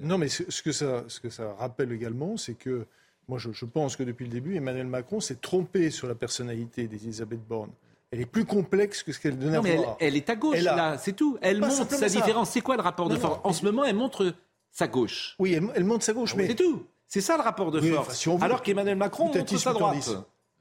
Non, 0.00 0.16
mais 0.18 0.28
ce 0.28 0.62
que 0.62 0.72
ça, 0.72 1.04
ce 1.08 1.20
que 1.20 1.28
ça 1.30 1.54
rappelle 1.58 1.92
également, 1.92 2.36
c'est 2.38 2.54
que 2.54 2.86
moi, 3.28 3.38
je, 3.38 3.52
je 3.52 3.66
pense 3.66 3.96
que 3.96 4.02
depuis 4.02 4.24
le 4.24 4.30
début, 4.32 4.56
Emmanuel 4.56 4.86
Macron 4.86 5.20
s'est 5.20 5.34
trompé 5.34 5.90
sur 5.90 6.08
la 6.08 6.14
personnalité 6.14 6.86
d'Elisabeth 6.88 7.46
Borne. 7.46 7.70
Elle 8.10 8.20
est 8.22 8.26
plus 8.26 8.46
complexe 8.46 9.02
que 9.02 9.12
ce 9.12 9.20
qu'elle 9.20 9.38
donnait 9.38 9.58
à 9.58 9.60
elle, 9.66 9.76
voir. 9.76 9.96
elle 10.00 10.16
est 10.16 10.30
à 10.30 10.36
gauche, 10.36 10.56
Elle 10.56 10.68
a- 10.68 10.76
là, 10.76 10.96
c'est 10.98 11.12
tout. 11.12 11.36
Elle 11.42 11.60
Pas 11.60 11.68
montre 11.68 11.90
sa 11.94 12.08
différence. 12.08 12.48
C'est 12.50 12.62
quoi 12.62 12.76
le 12.76 12.82
rapport 12.82 13.10
de 13.10 13.16
force 13.16 13.36
non. 13.44 13.50
En 13.50 13.52
ce 13.52 13.64
moment, 13.66 13.84
elle 13.84 13.96
montre 13.96 14.34
sa 14.70 14.88
gauche. 14.88 15.36
Oui, 15.38 15.52
elle, 15.52 15.68
elle 15.74 15.84
montre 15.84 16.04
sa 16.04 16.14
gauche, 16.14 16.34
mais 16.34 16.46
C'est 16.46 16.54
tout. 16.54 16.84
C'est 17.06 17.20
ça 17.20 17.36
le 17.36 17.42
rapport 17.42 17.70
de 17.70 17.80
Oui, 17.80 17.90
force. 17.90 18.06
enfin, 18.06 18.14
si 18.16 18.28
on 18.30 18.36
veut- 18.38 18.44
Alors 18.44 18.62
qu'Emmanuel 18.62 18.96
Macron 18.96 19.26
montre 19.26 19.58
sa 19.58 19.74
droite. 19.74 20.08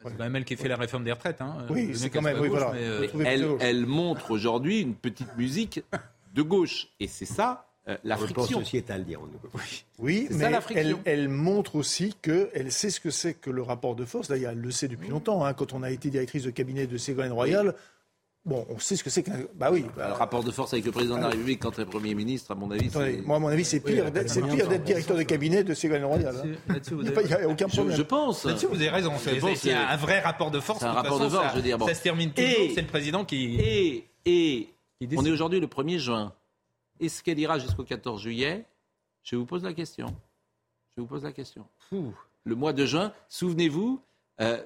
C'est 0.04 0.12
quand 0.16 0.24
même 0.24 0.36
elle 0.36 0.46
qui 0.46 0.56
fait 0.56 0.68
la 0.68 0.76
réforme 0.78 1.04
des 1.04 1.12
retraites. 1.12 1.42
Hein. 1.42 1.66
Oui, 1.70 1.88
Le 1.88 1.94
c'est 1.96 2.10
quand 2.10 2.20
elle 2.20 2.26
même, 2.26 2.34
soit 2.36 2.44
oui, 2.44 2.50
gauche, 2.50 2.60
voilà. 2.60 2.74
mais, 2.74 2.86
euh, 2.86 3.08
Oui. 3.14 3.26
Elle, 3.60 3.86
montre 3.86 4.32
aujourd'hui 4.32 4.82
une 4.82 4.94
petite 4.96 5.36
musique 5.38 5.82
de 6.34 6.42
gauche. 6.44 6.88
Et 7.00 7.08
c'est 7.08 7.26
ça, 7.26 7.66
euh, 7.88 7.98
la 8.04 8.16
friction. 8.18 8.60
sociétal, 8.60 9.04
dirons-nous. 9.06 9.40
Oui, 10.00 10.26
C'est 10.30 10.34
ça, 10.38 10.46
mais 10.46 10.52
la 10.52 10.62
friction. 10.62 11.00
elle, 11.06 11.20
elle 11.22 11.30
montre 11.30 11.76
aussi 11.76 12.16
qu'elle 12.22 12.72
sait 12.72 12.90
ce 12.90 13.00
que 13.00 13.10
c'est 13.10 13.34
que 13.34 13.50
le 13.50 13.62
rapport 13.64 13.96
de 13.96 14.06
force. 14.06 14.28
D'ailleurs, 14.28 14.52
elle 14.52 14.62
le 14.62 14.72
sait 14.72 14.88
depuis 14.88 15.10
longtemps. 15.10 15.44
hein. 15.46 15.54
Quand 15.54 15.74
on 15.74 15.84
a 15.84 15.90
été 15.92 16.10
directrice 16.10 16.44
de 16.44 16.52
cabinet 16.52 16.86
de 16.88 16.98
Ségolène 16.98 17.32
Royal, 17.34 17.74
bon, 18.48 18.66
on 18.70 18.80
sait 18.80 18.96
ce 18.96 19.04
que 19.04 19.10
c'est 19.12 19.22
qu'un. 19.22 19.34
Bah 19.54 19.70
oui. 19.72 19.86
bah, 19.96 20.08
Le 20.08 20.14
rapport 20.14 20.44
de 20.44 20.50
force 20.52 20.74
avec 20.74 20.84
le 20.86 20.92
président 20.92 21.18
de 21.18 21.22
la 21.22 21.28
République 21.30 21.62
quand 21.62 21.78
il 21.78 21.82
est 21.82 21.86
Premier 21.86 22.16
ministre, 22.16 22.52
à 22.52 22.56
mon 22.56 22.72
avis, 22.72 22.88
attendez, 22.88 23.18
c'est... 23.18 23.22
moi, 23.28 23.36
à 23.38 23.40
mon 23.40 23.48
avis, 23.50 23.64
c'est 23.66 23.80
pire, 23.80 24.06
c'est 24.26 24.42
pire 24.42 24.68
d'être 24.68 24.84
directeur 24.84 25.16
de 25.18 25.24
cabinet 25.24 25.64
de 25.64 25.74
Ségolène 25.76 26.06
Royal. 26.06 26.36
hein. 26.36 26.74
Là-dessus, 26.74 26.94
vous 26.96 27.04
Il 27.04 27.12
n'y 27.12 27.34
a, 27.34 27.48
aucun 27.48 27.68
Je, 27.68 27.76
problème. 27.76 27.96
je 27.98 28.02
pense. 28.02 28.44
Là-dessus, 28.46 28.66
vous 28.68 28.76
avez 28.76 28.90
raison. 28.90 29.14
C'est- 29.20 29.74
un 29.74 29.96
vrai 29.98 30.20
rapport 30.22 30.50
de 30.50 30.60
force. 30.60 30.80
C'est 30.80 30.86
un 30.86 30.94
rapport 30.94 31.20
de 31.20 31.30
force, 31.30 31.44
ça- 31.46 31.52
je 31.52 31.58
veux 31.58 31.62
dire, 31.62 31.78
bon. 31.78 31.86
Ça 31.88 31.94
se 31.94 32.02
termine 32.02 32.32
toujours. 32.32 32.50
Et- 32.50 32.74
C'est 32.74 32.82
le 32.82 32.88
président 32.88 33.24
qui. 33.26 33.56
Et, 33.60 34.06
et 34.26 34.70
qui 35.00 35.08
on 35.18 35.24
est 35.26 35.32
aujourd'hui 35.32 35.60
le 35.60 35.68
1er 35.68 36.00
juin. 36.00 36.34
Est-ce 37.00 37.22
qu'elle 37.22 37.38
ira 37.40 37.60
jusqu'au 37.60 37.84
14 37.84 38.22
juillet? 38.22 38.66
Je 39.24 39.36
vous 39.36 39.46
pose 39.46 39.64
la 39.64 39.74
question. 39.74 40.08
Je 40.96 41.02
vous 41.02 41.08
pose 41.08 41.24
la 41.24 41.32
question. 41.32 41.66
Le 41.92 42.56
mois 42.56 42.74
de 42.74 42.86
juin, 42.86 43.14
souvenez-vous, 43.30 44.02
euh, 44.42 44.58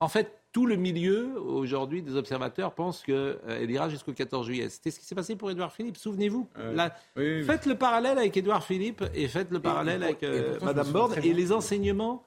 en 0.00 0.08
fait, 0.08 0.37
tout 0.52 0.66
le 0.66 0.76
milieu 0.76 1.38
aujourd'hui 1.40 2.02
des 2.02 2.16
observateurs 2.16 2.74
pense 2.74 3.02
qu'elle 3.02 3.70
ira 3.70 3.88
jusqu'au 3.88 4.12
14 4.12 4.46
juillet. 4.46 4.68
C'était 4.68 4.90
ce 4.90 4.98
qui 4.98 5.04
s'est 5.06 5.14
passé 5.14 5.36
pour 5.36 5.50
Édouard 5.50 5.72
Philippe. 5.72 5.96
Souvenez-vous. 5.98 6.48
Euh, 6.58 6.72
La- 6.74 6.94
oui, 7.16 7.40
oui. 7.40 7.44
Faites 7.44 7.66
le 7.66 7.74
parallèle 7.74 8.16
avec 8.18 8.36
Édouard 8.36 8.64
Philippe 8.64 9.04
et 9.14 9.28
faites 9.28 9.50
le 9.50 9.60
parallèle 9.60 10.02
et 10.02 10.06
avec 10.06 10.22
euh, 10.22 10.58
Madame 10.62 10.90
Borne. 10.90 11.14
Et 11.22 11.32
les 11.34 11.52
enseignements 11.52 12.24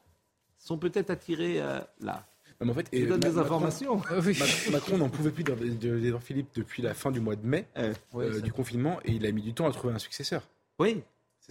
sont 0.57 0.77
peut-être 0.77 1.09
attirés 1.09 1.59
euh, 1.61 1.79
là. 1.99 2.25
Non, 2.59 2.67
mais 2.67 2.71
en 2.71 2.75
fait, 2.75 2.87
Je 2.93 2.97
et 2.99 3.05
donne 3.07 3.19
des 3.19 3.29
Macron- 3.29 3.41
informations. 3.41 3.97
Mac- 4.11 4.67
Macron 4.71 4.97
n'en 4.99 5.09
pouvait 5.09 5.31
plus 5.31 5.43
d'Edouard 5.43 6.21
Philippe 6.21 6.49
depuis 6.53 6.83
la 6.83 6.93
fin 6.93 7.09
du 7.09 7.19
mois 7.19 7.35
de 7.35 7.45
mai 7.45 7.65
euh, 7.77 8.39
du 8.41 8.51
confinement 8.53 8.99
et 9.03 9.13
il 9.13 9.25
a 9.25 9.31
mis 9.31 9.41
du 9.41 9.53
temps 9.55 9.67
à 9.67 9.71
trouver 9.71 9.95
un 9.95 9.99
successeur. 9.99 10.43
Oui. 10.77 11.01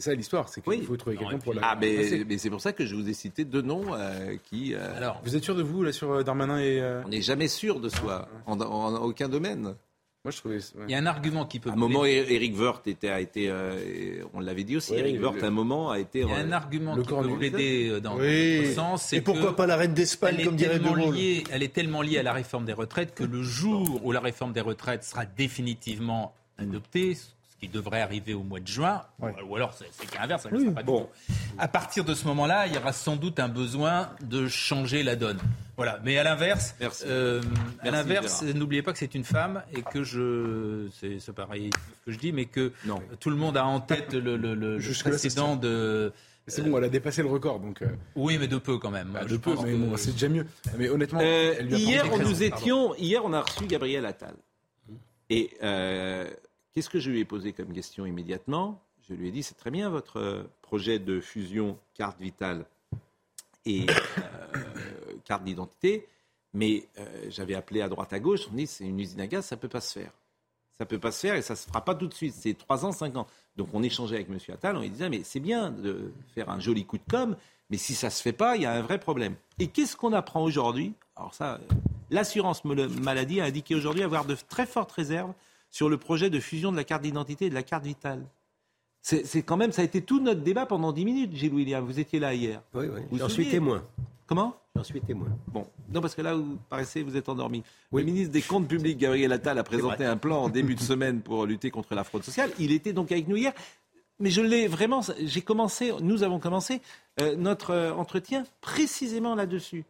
C'est 0.00 0.10
ça 0.10 0.14
l'histoire, 0.14 0.48
c'est 0.48 0.62
qu'il 0.62 0.72
Oui. 0.72 0.82
faut 0.82 0.96
trouver 0.96 1.16
quelqu'un 1.16 1.38
pour 1.38 1.52
la. 1.52 1.60
Ah, 1.62 1.76
mais, 1.78 2.38
c'est 2.38 2.50
pour 2.50 2.60
ça 2.62 2.72
que 2.72 2.86
je 2.86 2.94
vous 2.94 3.06
ai 3.08 3.12
cité 3.12 3.44
deux 3.44 3.60
noms 3.62 3.94
euh, 3.94 4.36
qui. 4.44 4.72
euh, 4.74 4.96
Alors, 4.96 5.20
Vous 5.24 5.36
êtes 5.36 5.44
sûr 5.44 5.54
de 5.54 5.62
vous 5.62 5.82
là 5.82 5.92
sur 5.92 6.10
euh, 6.10 6.22
Darmanin 6.22 6.58
et. 6.58 6.80
euh, 6.80 7.02
on 7.04 7.08
n'est 7.08 7.20
jamais 7.22 7.48
sûr 7.48 7.80
de 7.80 7.88
soi, 7.90 8.26
en, 8.46 8.58
en- 8.60 8.64
en 8.64 8.94
aucun 9.02 9.28
domaine. 9.28 9.74
Moi 10.22 10.32
je 10.32 10.36
trouvais. 10.38 10.56
ouais. 10.56 10.84
il 10.86 10.90
y 10.90 10.94
a 10.94 10.98
un 10.98 11.06
argument 11.06 11.46
qui 11.46 11.60
peut. 11.60 11.70
À 11.70 11.72
un 11.72 11.76
moment, 11.76 12.04
Eric 12.04 12.58
Woerth 12.58 12.86
était, 12.86 13.08
a 13.08 13.20
été, 13.20 13.48
euh, 13.48 14.22
on 14.34 14.40
l'avait 14.40 14.64
dit 14.64 14.76
aussi, 14.76 14.92
Oui, 14.92 14.98
Eric 14.98 15.16
le- 15.16 15.22
Woerth, 15.26 15.42
à 15.42 15.46
un 15.46 15.50
moment, 15.50 15.90
a 15.90 15.98
été. 15.98 16.20
Il 16.20 16.28
y 16.28 16.32
a 16.32 16.36
un 16.36 16.52
argument 16.52 16.94
le 16.94 17.02
qui 17.02 17.08
peut 17.08 17.36
plaider 17.38 18.00
dans 18.02 18.18
Oui. 18.18 18.60
notre 18.60 18.74
sens. 18.74 19.12
Et 19.14 19.20
pourquoi 19.22 19.52
que 19.52 19.56
pas 19.56 19.66
la 19.66 19.76
reine 19.76 19.94
d'Espagne, 19.94 20.34
elle 20.36 20.40
est, 20.42 20.44
comme 20.44 20.56
dirait 20.56 20.78
De 20.78 20.84
tellement 20.84 21.04
Gaulle 21.06 21.14
liée, 21.14 21.44
elle 21.50 21.62
est 21.62 21.72
tellement 21.72 22.02
liée 22.02 22.18
à 22.18 22.22
la 22.22 22.32
réforme 22.34 22.66
des 22.66 22.72
retraites 22.74 23.14
que 23.14 23.24
le 23.24 23.42
jour 23.42 24.00
où 24.04 24.12
la 24.12 24.20
réforme 24.20 24.52
des 24.52 24.60
retraites 24.60 25.04
sera 25.04 25.24
définitivement 25.24 26.34
adoptée, 26.58 27.16
qui 27.60 27.68
devrait 27.68 28.00
arriver 28.00 28.32
au 28.32 28.42
mois 28.42 28.58
de 28.60 28.66
juin, 28.66 29.02
Ouais. 29.20 29.34
ou 29.46 29.54
alors 29.56 29.74
c'est 29.74 29.84
l'inverse, 30.18 30.44
ça 30.44 30.50
ne 30.50 30.58
sera 30.60 30.70
pas 30.72 30.82
du 30.82 30.88
tout. 30.88 31.06
À 31.58 31.68
partir 31.68 32.04
de 32.04 32.14
ce 32.14 32.26
moment-là, 32.28 32.66
il 32.66 32.74
y 32.74 32.78
aura 32.78 32.92
sans 32.94 33.16
doute 33.16 33.38
un 33.38 33.48
besoin 33.48 34.08
de 34.22 34.48
changer 34.48 35.02
la 35.02 35.14
donne. 35.14 35.38
Voilà. 35.76 36.00
Mais 36.04 36.16
à 36.18 36.24
l'inverse, 36.24 36.74
euh, 37.06 37.42
à 37.80 37.90
l'inverse, 37.90 38.42
n'oubliez 38.42 38.82
pas 38.82 38.92
que 38.92 38.98
c'est 38.98 39.14
une 39.14 39.24
femme 39.24 39.62
et 39.74 39.82
que 39.82 40.02
je, 40.04 40.88
c'est 41.20 41.32
pareil 41.34 41.70
ce 42.00 42.06
que 42.06 42.12
je 42.12 42.18
dis, 42.18 42.32
mais 42.32 42.46
que 42.46 42.72
Non. 42.86 43.00
tout 43.18 43.30
le 43.30 43.36
monde 43.36 43.56
a 43.58 43.64
en 43.66 43.80
tête 43.80 44.14
le, 44.14 44.36
le- 44.36 44.78
précédent 45.02 45.56
de. 45.56 46.12
C'est 46.46 46.62
bon, 46.62 46.78
elle 46.78 46.84
a 46.84 46.88
dépassé 46.88 47.22
le 47.22 47.28
record 47.28 47.60
donc. 47.60 47.82
euh, 47.82 47.86
Oui, 48.16 48.36
mais 48.38 48.48
de 48.48 48.56
peu 48.58 48.78
quand 48.78 48.90
même. 48.90 49.10
bah, 49.12 49.24
de 49.24 49.36
peu, 49.36 49.54
mais 49.62 49.70
que- 49.72 49.76
bon, 49.76 49.96
c'est 49.96 50.12
déjà 50.12 50.28
mieux. 50.28 50.46
Mais 50.78 50.88
honnêtement, 50.88 51.20
Euh, 51.22 51.54
elle 51.58 51.66
lui 51.66 51.74
a 51.74 51.78
hier, 51.78 52.04
on 52.12 52.18
nous 52.18 52.42
étions, 52.42 52.94
hier, 52.96 53.24
on 53.24 53.32
a 53.34 53.42
reçu 53.42 53.66
Gabriel 53.66 54.04
Attal. 54.06 54.34
Et 55.28 55.50
euh, 55.62 56.28
qu'est-ce 56.72 56.90
que 56.90 56.98
je 56.98 57.10
lui 57.10 57.20
ai 57.20 57.24
posé 57.24 57.52
comme 57.52 57.72
question 57.72 58.06
immédiatement? 58.06 58.82
Je 59.08 59.14
lui 59.14 59.28
ai 59.28 59.30
dit 59.30 59.42
c'est 59.42 59.56
très 59.56 59.70
bien 59.70 59.90
votre 59.90 60.18
euh, 60.18 60.42
projet 60.62 60.98
de 60.98 61.20
fusion 61.20 61.78
carte 61.94 62.20
vitale 62.20 62.64
et 63.66 63.86
euh, 63.88 65.14
carte 65.24 65.44
d'identité, 65.44 66.06
mais 66.54 66.86
euh, 66.98 67.26
j'avais 67.28 67.54
appelé 67.54 67.80
à 67.82 67.88
droite 67.88 68.12
à 68.12 68.20
gauche, 68.20 68.42
on 68.50 68.54
dit 68.54 68.66
c'est 68.66 68.84
une 68.84 69.00
usine 69.00 69.20
à 69.20 69.26
gaz, 69.26 69.44
ça 69.46 69.56
peut 69.56 69.68
pas 69.68 69.80
se 69.80 69.98
faire. 69.98 70.12
Ça 70.78 70.86
peut 70.86 70.98
pas 70.98 71.12
se 71.12 71.20
faire 71.20 71.34
et 71.34 71.42
ça 71.42 71.56
se 71.56 71.66
fera 71.68 71.84
pas 71.84 71.94
tout 71.94 72.06
de 72.06 72.14
suite. 72.14 72.34
C'est 72.34 72.54
3 72.54 72.86
ans, 72.86 72.92
5 72.92 73.14
ans. 73.16 73.26
Donc 73.56 73.68
on 73.74 73.82
échangeait 73.82 74.14
avec 74.14 74.30
M. 74.30 74.38
Attal, 74.48 74.76
on 74.76 74.80
lui 74.80 74.88
disait 74.88 75.10
mais 75.10 75.22
c'est 75.24 75.40
bien 75.40 75.70
de 75.70 76.12
faire 76.34 76.48
un 76.48 76.58
joli 76.58 76.86
coup 76.86 76.96
de 76.96 77.02
com', 77.10 77.36
mais 77.68 77.76
si 77.76 77.94
ça 77.94 78.10
se 78.10 78.22
fait 78.22 78.32
pas, 78.32 78.56
il 78.56 78.62
y 78.62 78.66
a 78.66 78.72
un 78.72 78.82
vrai 78.82 78.98
problème. 78.98 79.34
Et 79.58 79.66
qu'est-ce 79.66 79.96
qu'on 79.96 80.12
apprend 80.12 80.42
aujourd'hui? 80.42 80.94
Alors 81.16 81.34
ça, 81.34 81.60
l'assurance 82.10 82.64
maladie 82.64 83.40
a 83.40 83.44
indiqué 83.44 83.74
aujourd'hui 83.74 84.02
avoir 84.02 84.24
de 84.24 84.36
très 84.48 84.66
fortes 84.66 84.92
réserves 84.92 85.34
sur 85.70 85.88
le 85.88 85.96
projet 85.96 86.30
de 86.30 86.40
fusion 86.40 86.72
de 86.72 86.76
la 86.76 86.84
carte 86.84 87.02
d'identité 87.02 87.46
et 87.46 87.50
de 87.50 87.54
la 87.54 87.62
carte 87.62 87.84
vitale. 87.84 88.24
C'est 89.02 89.42
quand 89.42 89.56
même, 89.56 89.72
ça 89.72 89.80
a 89.82 89.84
été 89.84 90.02
tout 90.02 90.20
notre 90.20 90.42
débat 90.42 90.66
pendant 90.66 90.92
10 90.92 91.04
minutes, 91.04 91.34
Gilles 91.34 91.54
William. 91.54 91.84
Vous 91.84 91.98
étiez 91.98 92.20
là 92.20 92.34
hier. 92.34 92.62
Oui, 92.74 92.86
oui. 92.92 93.00
Vous 93.10 93.18
J'en 93.18 93.30
suis 93.30 93.48
témoin. 93.48 93.82
Comment 94.26 94.54
J'en 94.76 94.84
suis 94.84 95.00
témoin. 95.00 95.28
Bon, 95.48 95.66
non, 95.92 96.00
parce 96.00 96.14
que 96.14 96.22
là, 96.22 96.34
vous 96.34 96.58
paraissez, 96.68 97.02
vous 97.02 97.16
êtes 97.16 97.28
endormi. 97.28 97.62
Oui. 97.90 98.02
Le 98.02 98.06
ministre 98.06 98.32
des 98.32 98.42
Comptes 98.42 98.68
publics, 98.68 98.98
Gabriel 98.98 99.32
Attal, 99.32 99.58
a 99.58 99.64
présenté 99.64 100.04
un 100.04 100.16
plan 100.16 100.44
en 100.44 100.48
début 100.48 100.74
de 100.74 100.80
semaine 100.80 101.22
pour 101.22 101.46
lutter 101.46 101.70
contre 101.70 101.94
la 101.94 102.04
fraude 102.04 102.22
sociale. 102.22 102.50
Il 102.58 102.72
était 102.72 102.92
donc 102.92 103.10
avec 103.10 103.26
nous 103.26 103.36
hier. 103.36 103.52
Mais 104.20 104.30
je 104.30 104.42
l'ai 104.42 104.68
vraiment, 104.68 105.00
j'ai 105.24 105.40
commencé, 105.40 105.92
nous 106.02 106.22
avons 106.22 106.38
commencé 106.38 106.82
euh, 107.20 107.34
notre 107.36 107.70
euh, 107.70 107.92
entretien 107.92 108.44
précisément 108.60 109.34
là-dessus. 109.34 109.84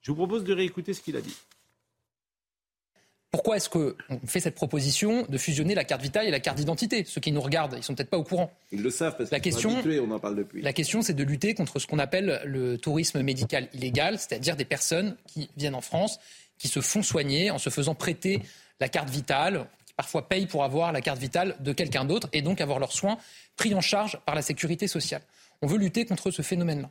Je 0.00 0.10
vous 0.10 0.16
propose 0.16 0.44
de 0.44 0.54
réécouter 0.54 0.94
ce 0.94 1.02
qu'il 1.02 1.14
a 1.16 1.20
dit. 1.20 1.36
Pourquoi 3.36 3.58
est-ce 3.58 3.68
qu'on 3.68 3.92
fait 4.26 4.40
cette 4.40 4.54
proposition 4.54 5.26
de 5.28 5.36
fusionner 5.36 5.74
la 5.74 5.84
carte 5.84 6.00
vitale 6.00 6.26
et 6.26 6.30
la 6.30 6.40
carte 6.40 6.56
d'identité? 6.56 7.04
Ceux 7.04 7.20
qui 7.20 7.32
nous 7.32 7.42
regardent, 7.42 7.74
ils 7.76 7.82
sont 7.82 7.94
peut-être 7.94 8.08
pas 8.08 8.16
au 8.16 8.24
courant. 8.24 8.50
Ils 8.72 8.80
le 8.80 8.88
savent 8.88 9.14
parce 9.18 9.30
La 9.30 9.40
qu'ils 9.40 9.52
sont 9.52 9.58
question- 9.58 9.72
habitués, 9.80 10.00
on 10.00 10.10
en 10.10 10.18
parle 10.18 10.36
depuis. 10.36 10.62
La 10.62 10.72
question, 10.72 11.02
c'est 11.02 11.12
de 11.12 11.22
lutter 11.22 11.52
contre 11.52 11.78
ce 11.78 11.86
qu'on 11.86 11.98
appelle 11.98 12.40
le 12.46 12.78
tourisme 12.78 13.20
médical 13.20 13.68
illégal, 13.74 14.18
c'est-à-dire 14.18 14.56
des 14.56 14.64
personnes 14.64 15.16
qui 15.26 15.50
viennent 15.58 15.74
en 15.74 15.82
France, 15.82 16.18
qui 16.56 16.68
se 16.68 16.80
font 16.80 17.02
soigner 17.02 17.50
en 17.50 17.58
se 17.58 17.68
faisant 17.68 17.94
prêter 17.94 18.40
la 18.80 18.88
carte 18.88 19.10
vitale, 19.10 19.66
qui 19.84 19.92
parfois 19.92 20.30
payent 20.30 20.46
pour 20.46 20.64
avoir 20.64 20.90
la 20.92 21.02
carte 21.02 21.18
vitale 21.18 21.56
de 21.60 21.74
quelqu'un 21.74 22.06
d'autre 22.06 22.30
et 22.32 22.40
donc 22.40 22.62
avoir 22.62 22.78
leurs 22.78 22.92
soins 22.92 23.18
pris 23.56 23.74
en 23.74 23.82
charge 23.82 24.18
par 24.24 24.34
la 24.34 24.40
sécurité 24.40 24.88
sociale. 24.88 25.20
On 25.60 25.66
veut 25.66 25.76
lutter 25.76 26.06
contre 26.06 26.30
ce 26.30 26.40
phénomène-là. 26.40 26.88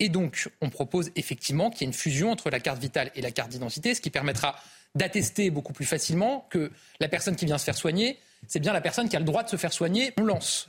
Et 0.00 0.08
donc, 0.08 0.48
on 0.60 0.70
propose 0.70 1.12
effectivement 1.14 1.70
qu'il 1.70 1.82
y 1.82 1.84
ait 1.84 1.86
une 1.86 1.92
fusion 1.92 2.32
entre 2.32 2.50
la 2.50 2.58
carte 2.58 2.80
vitale 2.80 3.12
et 3.14 3.20
la 3.22 3.30
carte 3.30 3.50
d'identité, 3.52 3.94
ce 3.94 4.00
qui 4.00 4.10
permettra 4.10 4.56
d'attester 4.94 5.50
beaucoup 5.50 5.72
plus 5.72 5.84
facilement 5.86 6.46
que 6.50 6.70
la 7.00 7.08
personne 7.08 7.36
qui 7.36 7.44
vient 7.46 7.58
se 7.58 7.64
faire 7.64 7.76
soigner, 7.76 8.18
c'est 8.46 8.60
bien 8.60 8.72
la 8.72 8.80
personne 8.80 9.08
qui 9.08 9.16
a 9.16 9.18
le 9.18 9.24
droit 9.24 9.42
de 9.42 9.48
se 9.48 9.56
faire 9.56 9.72
soigner. 9.72 10.12
On 10.18 10.24
lance 10.24 10.68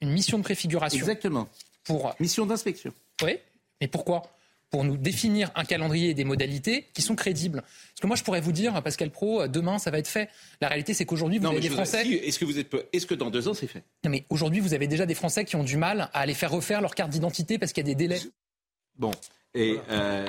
une 0.00 0.10
mission 0.10 0.38
de 0.38 0.42
préfiguration. 0.42 0.98
Exactement. 0.98 1.48
Pour 1.84 2.14
mission 2.20 2.44
d'inspection. 2.46 2.92
Oui, 3.22 3.38
mais 3.80 3.88
pourquoi? 3.88 4.22
Pour 4.68 4.82
nous 4.82 4.96
définir 4.96 5.52
un 5.54 5.64
calendrier 5.64 6.10
et 6.10 6.14
des 6.14 6.24
modalités 6.24 6.88
qui 6.92 7.00
sont 7.00 7.14
crédibles. 7.14 7.62
Parce 7.62 8.00
que 8.02 8.06
moi, 8.08 8.16
je 8.16 8.24
pourrais 8.24 8.40
vous 8.40 8.50
dire, 8.50 8.82
Pascal 8.82 9.10
Pro, 9.10 9.46
demain, 9.46 9.78
ça 9.78 9.92
va 9.92 9.98
être 10.00 10.08
fait. 10.08 10.28
La 10.60 10.66
réalité, 10.68 10.92
c'est 10.92 11.06
qu'aujourd'hui, 11.06 11.38
vous 11.38 11.44
Non, 11.44 11.52
avez 11.52 11.60
des 11.60 11.70
Français. 11.70 12.04
Est-ce 12.06 12.38
que 12.40 12.44
vous 12.44 12.58
êtes 12.58 12.68
peu- 12.68 12.84
Est-ce 12.92 13.06
que 13.06 13.14
dans 13.14 13.30
deux 13.30 13.46
ans 13.46 13.54
c'est 13.54 13.68
fait? 13.68 13.84
Non, 14.04 14.10
mais 14.10 14.24
aujourd'hui, 14.28 14.58
vous 14.60 14.74
avez 14.74 14.88
déjà 14.88 15.06
des 15.06 15.14
Français 15.14 15.44
qui 15.44 15.54
ont 15.54 15.62
du 15.64 15.76
mal 15.76 16.10
à 16.12 16.18
aller 16.20 16.34
faire 16.34 16.50
refaire 16.50 16.80
leur 16.82 16.96
carte 16.96 17.10
d'identité 17.10 17.58
parce 17.58 17.72
qu'il 17.72 17.86
y 17.86 17.90
a 17.90 17.94
des 17.94 17.94
délais. 17.94 18.20
Bon, 18.98 19.12
et 19.54 19.78
euh, 19.88 20.26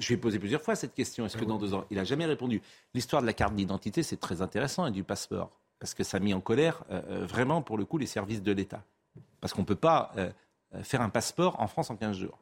je 0.00 0.08
lui 0.08 0.14
ai 0.14 0.16
posé 0.16 0.38
plusieurs 0.38 0.62
fois 0.62 0.74
cette 0.74 0.94
question. 0.94 1.26
Est-ce 1.26 1.36
que 1.36 1.44
dans 1.44 1.58
deux 1.58 1.74
ans 1.74 1.84
Il 1.90 1.98
n'a 1.98 2.04
jamais 2.04 2.24
répondu? 2.24 2.62
L'histoire 2.94 3.22
de 3.22 3.26
la 3.26 3.34
carte 3.34 3.54
d'identité, 3.54 4.02
c'est 4.02 4.16
très 4.16 4.42
intéressant 4.42 4.86
et 4.86 4.90
du 4.90 5.04
passeport. 5.04 5.50
Parce 5.78 5.94
que 5.94 6.04
ça 6.04 6.16
a 6.16 6.20
mis 6.20 6.34
en 6.34 6.40
colère 6.40 6.82
euh, 6.90 7.00
euh, 7.10 7.26
vraiment, 7.26 7.62
pour 7.62 7.78
le 7.78 7.84
coup, 7.84 7.98
les 7.98 8.06
services 8.06 8.42
de 8.42 8.52
l'État. 8.52 8.82
Parce 9.40 9.52
qu'on 9.52 9.62
ne 9.62 9.66
peut 9.66 9.74
pas 9.74 10.12
euh, 10.16 10.30
faire 10.82 11.02
un 11.02 11.10
passeport 11.10 11.60
en 11.60 11.66
France 11.66 11.90
en 11.90 11.96
15 11.96 12.16
jours. 12.16 12.38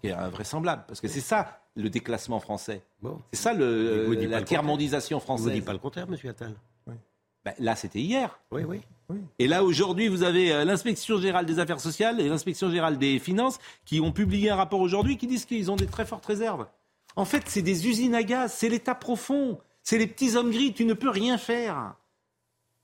qui 0.00 0.08
est 0.08 0.12
invraisemblable. 0.12 0.84
Parce 0.88 1.00
que 1.00 1.08
c'est 1.08 1.20
ça 1.20 1.60
le 1.74 1.90
déclassement 1.90 2.40
français. 2.40 2.82
C'est 3.32 3.40
ça 3.40 3.52
le, 3.52 4.06
vous 4.06 4.12
la 4.12 4.42
tiers-mondisation 4.42 5.20
française. 5.20 5.46
Vous 5.46 5.52
dit 5.52 5.60
pas 5.60 5.72
le 5.72 5.78
contraire, 5.78 6.08
monsieur 6.08 6.30
Attal. 6.30 6.54
Ben, 7.44 7.54
là, 7.58 7.74
c'était 7.74 7.98
hier. 7.98 8.38
Oui, 8.52 8.62
oui. 8.62 8.80
Et 9.40 9.48
là, 9.48 9.64
aujourd'hui, 9.64 10.06
vous 10.06 10.22
avez 10.22 10.64
l'inspection 10.64 11.18
générale 11.18 11.44
des 11.44 11.58
affaires 11.58 11.80
sociales 11.80 12.20
et 12.20 12.28
l'inspection 12.28 12.68
générale 12.68 12.98
des 12.98 13.18
finances 13.18 13.58
qui 13.84 14.00
ont 14.00 14.12
publié 14.12 14.50
un 14.50 14.56
rapport 14.56 14.80
aujourd'hui 14.80 15.18
qui 15.18 15.26
disent 15.26 15.44
qu'ils 15.44 15.68
ont 15.68 15.76
des 15.76 15.88
très 15.88 16.06
fortes 16.06 16.24
réserves. 16.24 16.66
En 17.16 17.24
fait, 17.24 17.42
c'est 17.46 17.62
des 17.62 17.86
usines 17.88 18.14
à 18.14 18.22
gaz, 18.22 18.54
c'est 18.56 18.68
l'État 18.68 18.94
profond, 18.94 19.58
c'est 19.82 19.98
les 19.98 20.06
petits 20.06 20.36
hommes 20.36 20.50
gris, 20.50 20.72
tu 20.72 20.84
ne 20.84 20.94
peux 20.94 21.10
rien 21.10 21.38
faire. 21.38 21.94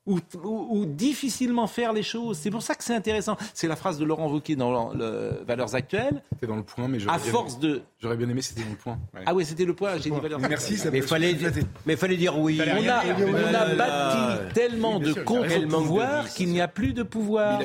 Ou, 0.07 0.21
ou- 0.43 0.67
ou 0.71 0.87
difficilement 0.87 1.67
faire 1.67 1.93
les 1.93 2.03
choses. 2.03 2.39
C'est 2.39 2.51
pour 2.51 2.63
ça 2.63 2.75
que 2.75 2.83
c'est 2.83 2.95
intéressant. 2.95 3.37
C'est 3.53 3.69
la 3.69 3.77
phrase 3.77 3.99
de 3.99 4.07
Laurent 4.07 4.31
Wauquiez 4.31 4.57
dans 4.57 4.91
le, 4.95 4.99
le 4.99 5.45
Valeurs 5.47 5.75
Actuelles. 5.75 6.23
C'était 6.33 6.47
dans 6.47 6.57
le 6.57 6.63
point, 6.63 6.89
mais 6.89 6.99
j'aurais 6.99 7.17
À 7.17 7.19
bien 7.19 7.31
force 7.31 7.57
aimé- 7.57 7.63
de. 7.75 7.83
J'aurais 8.01 8.17
bien 8.17 8.27
aimé, 8.27 8.41
c'était 8.41 8.63
dans 8.63 8.71
le 8.71 8.77
point. 8.77 8.99
Ouais. 9.13 9.21
Ah 9.27 9.35
oui, 9.35 9.45
c'était 9.45 9.67
le 9.67 9.75
point, 9.75 9.99
j'ai 9.99 10.09
dit 10.09 10.19
Valeurs 10.19 10.41
Merci, 10.41 10.55
Actuelles. 10.65 10.79
ça 10.79 10.91
Mais 10.93 11.01
me- 11.03 11.07
fallait, 11.07 11.35
flatté. 11.35 11.61
mais 11.85 11.97
fallait 11.97 12.17
dire 12.17 12.39
oui. 12.39 12.57
Fallait 12.57 12.73
On 12.73 12.89
a, 12.89 13.05
dire. 13.05 13.17
on 13.29 13.77
bâti 13.77 14.55
tellement 14.55 14.99
bien 14.99 15.13
de 15.13 15.21
contre-pouvoirs 15.21 16.29
qu'il 16.33 16.49
n'y 16.49 16.63
a 16.63 16.69
plus 16.69 16.95
de 16.95 17.03
pouvoir. 17.03 17.61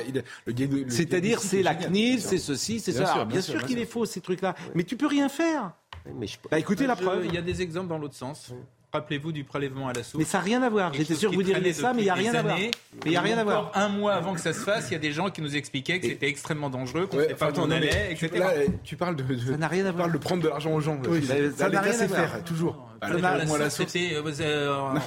C'est-à-dire, 0.90 1.40
c'est 1.40 1.64
la 1.64 1.76
CNIL, 1.76 2.18
bien 2.18 2.28
c'est 2.28 2.38
ceci, 2.40 2.82
c'est 2.82 2.92
Bien 2.92 3.06
ça. 3.06 3.14
bien 3.14 3.26
bien 3.26 3.42
sûr, 3.42 3.58
bien 3.58 3.68
qu'il 3.68 3.80
est 3.80 3.86
faux, 3.86 4.06
ces 4.06 4.20
trucs-là. 4.20 4.54
Mais 4.76 4.84
tu 4.84 4.98
peux 4.98 5.08
rien 5.08 5.30
faire. 5.30 5.72
Mais 6.06 6.28
je- 6.28 6.38
Bah 6.50 6.60
écoutez 6.60 6.86
la 6.88 6.96
Je- 6.96 7.02
preuve. 7.04 7.26
Il 7.26 7.34
y 7.34 7.38
a 7.38 7.42
des 7.42 7.62
exemples 7.62 7.88
dans 7.90 7.98
l'autre 7.98 8.16
sens. 8.16 8.52
Rappelez-vous 8.94 9.32
du 9.32 9.44
prélèvement 9.44 9.88
à 9.88 9.94
la 9.94 10.04
source. 10.04 10.20
Mais 10.20 10.24
ça 10.24 10.38
n'a 10.38 10.44
rien 10.44 10.62
à 10.62 10.70
voir. 10.70 10.94
J'étais 10.94 11.16
sûr 11.16 11.32
que 11.32 11.36
vous 11.36 11.42
diriez 11.42 11.74
ça, 11.74 11.94
mais 11.94 12.02
il 12.02 12.06
n'y 12.06 12.10
a 12.12 12.14
rien 12.14 12.36
à 12.36 12.44
voir. 12.44 12.56
Mais 12.58 12.70
il 13.06 13.10
n'y 13.10 13.18
a 13.18 13.22
rien 13.22 13.40
à 13.40 13.44
voir. 13.44 13.72
Un 13.74 13.90
mois 13.90 14.14
avant 14.14 14.36
que 14.36 14.40
ça 14.40 14.54
se 14.54 14.60
fasse, 14.60 14.92
il 14.92 14.94
y 14.94 14.96
a 14.96 15.00
des 15.00 15.12
gens 15.12 15.32
qui 15.32 15.42
nous 15.42 15.56
expliquaient 15.56 16.00
que 16.00 16.06
c'était 16.06 16.28
extrêmement 16.28 16.70
dangereux, 16.70 17.08
qu'on 17.08 17.18
ne 17.18 17.24
savait 17.24 17.34
pas 17.34 17.50
où 17.50 17.54
on 17.62 17.72
allait, 17.72 18.14
tu, 18.16 18.26
etc. 18.26 18.38
là, 18.38 18.52
tu 18.84 18.96
parles 18.96 19.16
de, 19.16 19.24
de- 19.24 19.52
Ça 19.52 19.58
n'a 19.58 19.68
rien 19.68 19.84
à 19.88 19.94
parles 19.94 20.12
de 20.12 20.18
prendre 20.20 20.44
de 20.44 20.48
l'argent 20.50 20.72
aux 20.74 20.80
gens. 20.80 21.00
Oui, 21.10 21.24
Ça, 21.26 21.34
ça- 21.34 21.64
n'a 21.64 21.70
l'État 21.70 21.82
rien 21.82 21.92
à 21.92 21.94
sait 21.96 22.06
voir. 22.08 22.20
faire, 22.20 22.44
toujours. 22.44 22.88
C'était, 23.70 24.16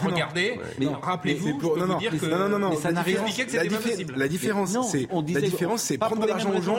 regardez, 0.05 0.61
Mais- 0.79 0.87
rappelez-vous, 1.01 1.59
pour- 1.59 1.77
non, 1.79 1.87
non, 1.87 1.99
dire 1.99 2.11
que 2.19 2.27
non, 2.27 2.49
non, 2.49 2.59
non, 2.59 2.71
mais 2.71 2.77
ça 2.77 2.91
n'a 2.93 3.03
rien 3.03 3.21
que 3.23 3.27
la 3.27 3.31
c'était 3.33 3.57
pas 3.59 3.65
diffé- 3.65 3.91
possible. 3.91 4.15
La 4.17 4.29
différence, 4.29 4.77
c'est 4.91 5.07
la 5.33 5.41
différence, 5.41 5.83
c'est 5.83 5.97
prendre 5.97 6.23
de 6.23 6.27
l'argent 6.27 6.51
aux 6.51 6.61
gens 6.61 6.79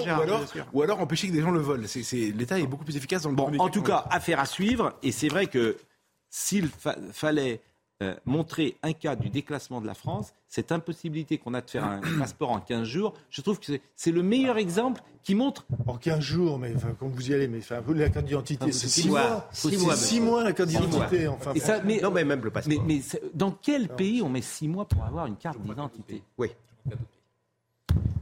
ou 0.73 0.81
alors, 0.83 0.99
ou 0.99 1.01
empêcher 1.03 1.29
que 1.29 1.33
des 1.33 1.41
gens 1.41 1.51
le 1.51 1.61
volent. 1.61 1.83
C'est, 1.87 2.03
c'est- 2.03 2.33
l'État 2.37 2.59
est 2.59 2.67
beaucoup 2.67 2.83
plus 2.83 2.97
efficace 2.97 3.21
dans 3.21 3.29
le 3.29 3.35
Bon, 3.37 3.49
en 3.57 3.69
tout 3.69 3.81
cas, 3.81 4.05
affaire 4.11 4.41
à 4.41 4.45
suivre. 4.45 4.91
Et 5.03 5.13
c'est 5.13 5.29
vrai 5.29 5.47
que 5.47 5.77
s'il 6.29 6.67
fa- 6.67 6.97
fallait 7.11 7.61
euh, 8.03 8.15
montrer 8.25 8.77
un 8.83 8.93
cas 8.93 9.15
du 9.15 9.29
déclassement 9.31 9.81
de 9.81 9.87
la 9.87 9.95
France, 9.95 10.33
cette 10.47 10.71
impossibilité 10.71 11.39
qu'on 11.39 11.55
a 11.55 11.61
de 11.61 11.69
faire 11.69 11.83
un 11.83 11.99
passeport 12.19 12.51
en 12.51 12.59
15 12.59 12.83
jours, 12.87 13.13
je 13.31 13.41
trouve 13.41 13.59
que 13.59 13.79
c'est- 13.95 14.11
le 14.11 14.21
meilleur 14.21 14.57
exemple 14.57 15.01
qui 15.23 15.33
montre. 15.33 15.65
En 15.87 15.97
15 15.97 16.19
jours, 16.19 16.59
mais 16.59 16.73
enfin, 16.75 16.95
quand 16.99 17.07
vous 17.07 17.31
y 17.31 17.33
allez, 17.33 17.47
mais 17.47 17.57
enfin, 17.57 17.81
la 17.95 18.09
carte 18.09 18.27
d'identité, 18.27 18.65
Ah, 18.67 18.71
c'est 18.71 18.87
six 18.87 19.01
6 19.01 19.07
mois. 19.09 19.27
mois. 19.27 19.49
Six 19.51 19.69
C'est 19.71 19.77
mois, 19.83 19.95
6 19.95 20.19
la 20.43 20.53
carte 20.53 20.69
d'identité. 20.69 21.27
Enfin, 21.27 21.53
Et 21.55 21.59
ça, 21.59 21.81
mais, 21.83 21.99
Non, 22.01 22.11
mais 22.11 22.23
même 22.23 22.43
le 22.43 22.51
passeport. 22.51 22.83
mais, 22.85 23.01
dans 23.33 23.51
quel 23.51 23.89
pays 23.89 24.21
on 24.21 24.29
met 24.29 24.41
6 24.43 24.67
mois 24.67 24.85
pour 24.85 25.03
avoir 25.03 25.25
une 25.25 25.35
carte 25.37 25.59
d'identité? 25.59 26.21
Oui. 26.37 26.49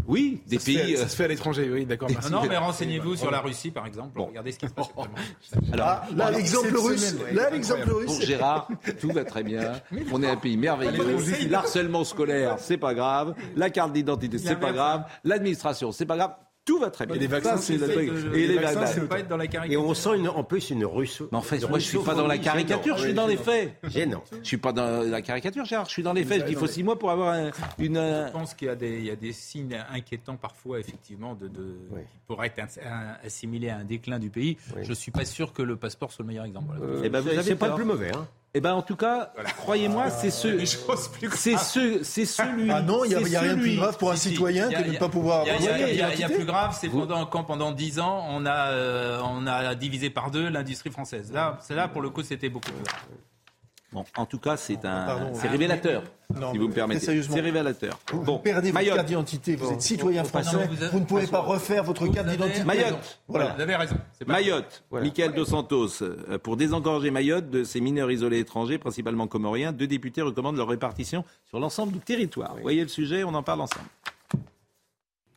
Oui, 0.07 0.41
des 0.47 0.57
Ça 0.59 0.65
se 0.65 0.71
fait- 0.71 0.83
pays. 0.83 0.95
euh, 0.95 0.97
Ça 0.97 1.07
se 1.07 1.15
fait 1.15 1.23
à 1.25 1.27
l'étranger, 1.27 1.69
oui, 1.71 1.85
d'accord. 1.85 2.09
Non, 2.31 2.43
mais 2.47 2.57
renseignez-vous 2.57 3.15
sur 3.15 3.31
la 3.31 3.39
Russie, 3.41 3.71
par 3.71 3.85
exemple. 3.85 4.19
Regardez 4.19 4.51
ce 4.51 4.59
qui 4.59 4.67
se 4.67 4.73
passe. 4.73 4.87
Alors, 5.73 6.01
là, 6.15 6.31
l'exemple 6.31 6.75
russe, 6.77 7.15
là, 7.33 7.49
l'exemple 7.49 7.81
incroyable. 7.81 8.05
Pour 8.05 8.15
russe. 8.17 8.25
Gérard, 8.25 8.67
tout 9.01 9.09
va 9.11 9.23
très 9.23 9.43
bien. 9.43 9.73
On 10.11 10.21
est 10.23 10.29
un 10.29 10.35
pays 10.37 10.57
merveilleux. 10.57 11.17
L'harcèlement 11.49 12.03
scolaire, 12.03 12.55
c'est 12.59 12.77
pas 12.77 12.93
grave. 12.93 13.35
La 13.55 13.69
carte 13.69 13.93
d'identité, 13.93 14.37
c'est 14.37 14.59
pas 14.59 14.71
grave. 14.71 15.05
L'administration, 15.23 15.91
c'est 15.91 16.05
pas 16.05 16.17
grave. 16.17 16.31
Tout 16.65 16.79
va 16.79 16.89
très 16.89 17.05
bien. 17.05 17.15
Et 17.15 17.19
les 17.19 17.27
vaccins, 17.27 17.57
Ça, 17.57 17.61
c'est 17.61 17.77
de- 17.77 18.35
Et 18.35 18.47
les 18.47 18.57
vaccins, 18.57 18.87
c'est 18.87 19.07
pas 19.07 19.19
être 19.19 19.27
dans 19.27 19.37
la 19.37 19.45
Et 19.45 19.47
caricature. 19.47 19.85
on 19.85 19.93
sent 19.93 20.17
une, 20.17 20.27
en 20.27 20.43
plus 20.43 20.71
une 20.71 20.83
russe. 20.83 21.21
Mais 21.31 21.37
en 21.37 21.41
fait, 21.41 21.59
moi, 21.69 21.77
je 21.77 21.85
suis 21.85 21.99
pas 21.99 22.15
dans 22.15 22.25
la 22.27 22.37
caricature, 22.39 22.97
je 22.97 23.03
suis 23.03 23.13
dans 23.13 23.27
les 23.27 23.37
faits. 23.37 23.73
Gênant. 23.83 24.23
Je 24.41 24.47
suis 24.47 24.57
pas 24.57 24.71
dans 24.73 25.03
la 25.07 25.21
caricature, 25.21 25.63
Gérard. 25.65 25.85
Je 25.85 25.91
suis 25.91 26.03
dans 26.03 26.13
les 26.13 26.23
faits. 26.23 26.41
Je 26.41 26.45
dis, 26.45 26.51
il 26.53 26.57
faut 26.57 26.67
six 26.67 26.83
mois 26.83 26.97
pour 26.97 27.11
avoir 27.11 27.33
un- 27.33 27.51
une. 27.77 27.95
Je 27.95 28.31
pense 28.31 28.53
qu'il 28.55 28.67
y 28.67 28.71
a 28.71 28.75
des, 28.75 28.97
il 28.97 29.05
y 29.05 29.11
a 29.11 29.15
des 29.15 29.31
signes 29.31 29.77
inquiétants 29.91 30.37
parfois, 30.37 30.79
effectivement, 30.79 31.35
de, 31.35 31.47
qui 31.47 32.17
pourraient 32.27 32.47
être 32.55 32.79
assimilés 33.23 33.69
à 33.69 33.77
un 33.77 33.83
déclin 33.85 34.17
du 34.19 34.29
pays. 34.29 34.57
Je 34.81 34.89
ne 34.89 34.95
suis 34.95 35.11
pas 35.11 35.25
sûr 35.25 35.53
que 35.53 35.61
le 35.61 35.75
passeport 35.75 36.11
soit 36.11 36.23
le 36.23 36.27
meilleur 36.27 36.45
exemple. 36.45 36.73
Eh 37.03 37.09
ben, 37.09 37.19
vous 37.19 37.29
C'est- 37.29 37.37
avez 37.37 37.43
c'est 37.49 37.55
pas 37.55 37.67
le 37.69 37.75
plus 37.75 37.85
mauvais. 37.85 38.11
Eh 38.57 38.61
ben, 38.61 38.73
en 38.73 38.81
tout 38.81 38.95
cas, 38.95 39.33
croyez-moi, 39.57 40.09
c'est 40.09 40.31
ce. 40.31 40.47
C'est 41.35 41.57
ce, 41.57 42.03
c'est 42.03 42.25
celui. 42.25 42.71
Ah 42.71 42.81
non, 42.81 43.03
il 43.03 43.09
n'y 43.09 43.15
a, 43.15 43.19
y 43.19 43.35
a 43.35 43.41
rien 43.41 43.55
de 43.57 43.61
plus 43.61 43.75
grave 43.75 43.97
pour 43.97 44.11
un 44.11 44.15
Si, 44.15 44.29
citoyen 44.29 44.71
que 44.71 44.81
de 44.81 44.91
ne 44.93 44.97
pas 44.97 45.09
pouvoir 45.09 45.43
Il 45.45 45.61
y 45.61 45.95
y 45.95 45.97
y 46.19 46.23
a- 46.23 46.29
plus 46.29 46.45
grave, 46.45 46.75
c'est 46.79 46.87
pendant, 46.87 47.25
quand 47.25 47.43
pendant 47.43 47.73
10 47.73 47.99
ans, 47.99 48.25
on 48.29 48.45
a, 48.45 48.67
euh, 48.69 49.19
on 49.25 49.45
a 49.45 49.75
divisé 49.75 50.09
par 50.09 50.31
deux 50.31 50.47
l'industrie 50.47 50.89
française. 50.89 51.33
Là, 51.33 51.57
c'est 51.61 51.75
là, 51.75 51.89
pour 51.89 52.01
le 52.01 52.09
coup, 52.09 52.23
c'était 52.23 52.47
beaucoup 52.47 52.71
plus 52.71 52.83
grave. 52.83 53.01
Bon, 53.95 54.03
en 54.17 54.25
tout 54.25 54.39
cas, 54.39 54.57
c'est 54.57 54.83
un, 54.83 55.05
pardon. 55.05 55.31
c'est 55.33 55.47
révélateur, 55.47 56.03
Non, 56.35 56.51
si 56.51 56.57
vous 56.57 56.67
me 56.67 56.73
permettez. 56.73 57.21
C'est 57.23 57.39
révélateur. 57.39 57.97
Vous, 58.11 58.21
Bon, 58.23 58.33
vous 58.33 58.39
perdez 58.39 58.67
votre 58.71 58.73
Mayotte. 58.73 58.95
carte 58.97 59.07
d'identité, 59.07 59.55
vous 59.55 59.71
êtes 59.71 59.81
citoyen 59.81 60.25
français, 60.25 60.67
vous 60.67 60.83
avez- 60.83 60.91
vous 60.91 60.99
ne 60.99 61.05
pouvez 61.05 61.27
pas 61.27 61.39
refaire 61.39 61.85
votre 61.85 62.05
carte 62.07 62.27
d'identité. 62.27 62.65
Mayotte. 62.65 63.19
Voilà. 63.29 63.53
Vous 63.55 63.61
avez 63.61 63.75
raison. 63.77 63.95
Pas- 63.95 64.25
Mayotte, 64.33 64.83
Michael 64.91 65.33
Dos 65.33 65.45
Santos, 65.45 66.01
euh, 66.03 66.37
pour 66.37 66.57
désengorger 66.57 67.09
Mayotte 67.09 67.49
de 67.49 67.63
ses 67.63 67.79
mineurs 67.79 68.11
isolés 68.11 68.39
étrangers, 68.39 68.77
principalement 68.77 69.27
comoriens, 69.27 69.71
deux 69.71 69.87
députés 69.87 70.21
recommandent 70.21 70.57
leur 70.57 70.67
répartition 70.67 71.23
sur 71.45 71.61
l'ensemble 71.61 71.93
du 71.93 71.99
territoire. 71.99 72.53
Vous 72.55 72.61
voyez 72.63 72.81
le 72.81 72.89
sujet, 72.89 73.23
on 73.23 73.33
en 73.33 73.43
parle 73.43 73.61
ensemble. 73.61 73.85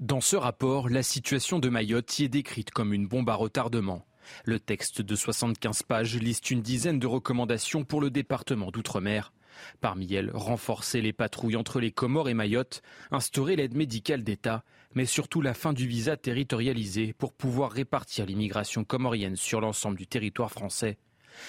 Dans 0.00 0.20
ce 0.20 0.36
rapport, 0.36 0.88
la 0.88 1.02
situation 1.02 1.58
de 1.58 1.68
Mayotte 1.68 2.18
y 2.18 2.24
est 2.24 2.28
décrite 2.28 2.70
comme 2.70 2.92
une 2.92 3.06
bombe 3.06 3.28
à 3.30 3.34
retardement. 3.34 4.04
Le 4.44 4.60
texte 4.60 5.02
de 5.02 5.16
75 5.16 5.82
pages 5.82 6.16
liste 6.16 6.50
une 6.50 6.62
dizaine 6.62 6.98
de 6.98 7.06
recommandations 7.06 7.84
pour 7.84 8.00
le 8.00 8.10
département 8.10 8.70
d'outre-mer. 8.70 9.32
Parmi 9.80 10.12
elles, 10.14 10.30
renforcer 10.32 11.00
les 11.00 11.12
patrouilles 11.12 11.56
entre 11.56 11.80
les 11.80 11.90
Comores 11.90 12.28
et 12.28 12.34
Mayotte, 12.34 12.82
instaurer 13.10 13.56
l'aide 13.56 13.74
médicale 13.74 14.22
d'État, 14.22 14.64
mais 14.94 15.06
surtout 15.06 15.40
la 15.40 15.54
fin 15.54 15.72
du 15.72 15.86
visa 15.86 16.16
territorialisé 16.16 17.12
pour 17.12 17.32
pouvoir 17.32 17.72
répartir 17.72 18.26
l'immigration 18.26 18.84
comorienne 18.84 19.36
sur 19.36 19.60
l'ensemble 19.60 19.96
du 19.96 20.06
territoire 20.06 20.50
français. 20.50 20.98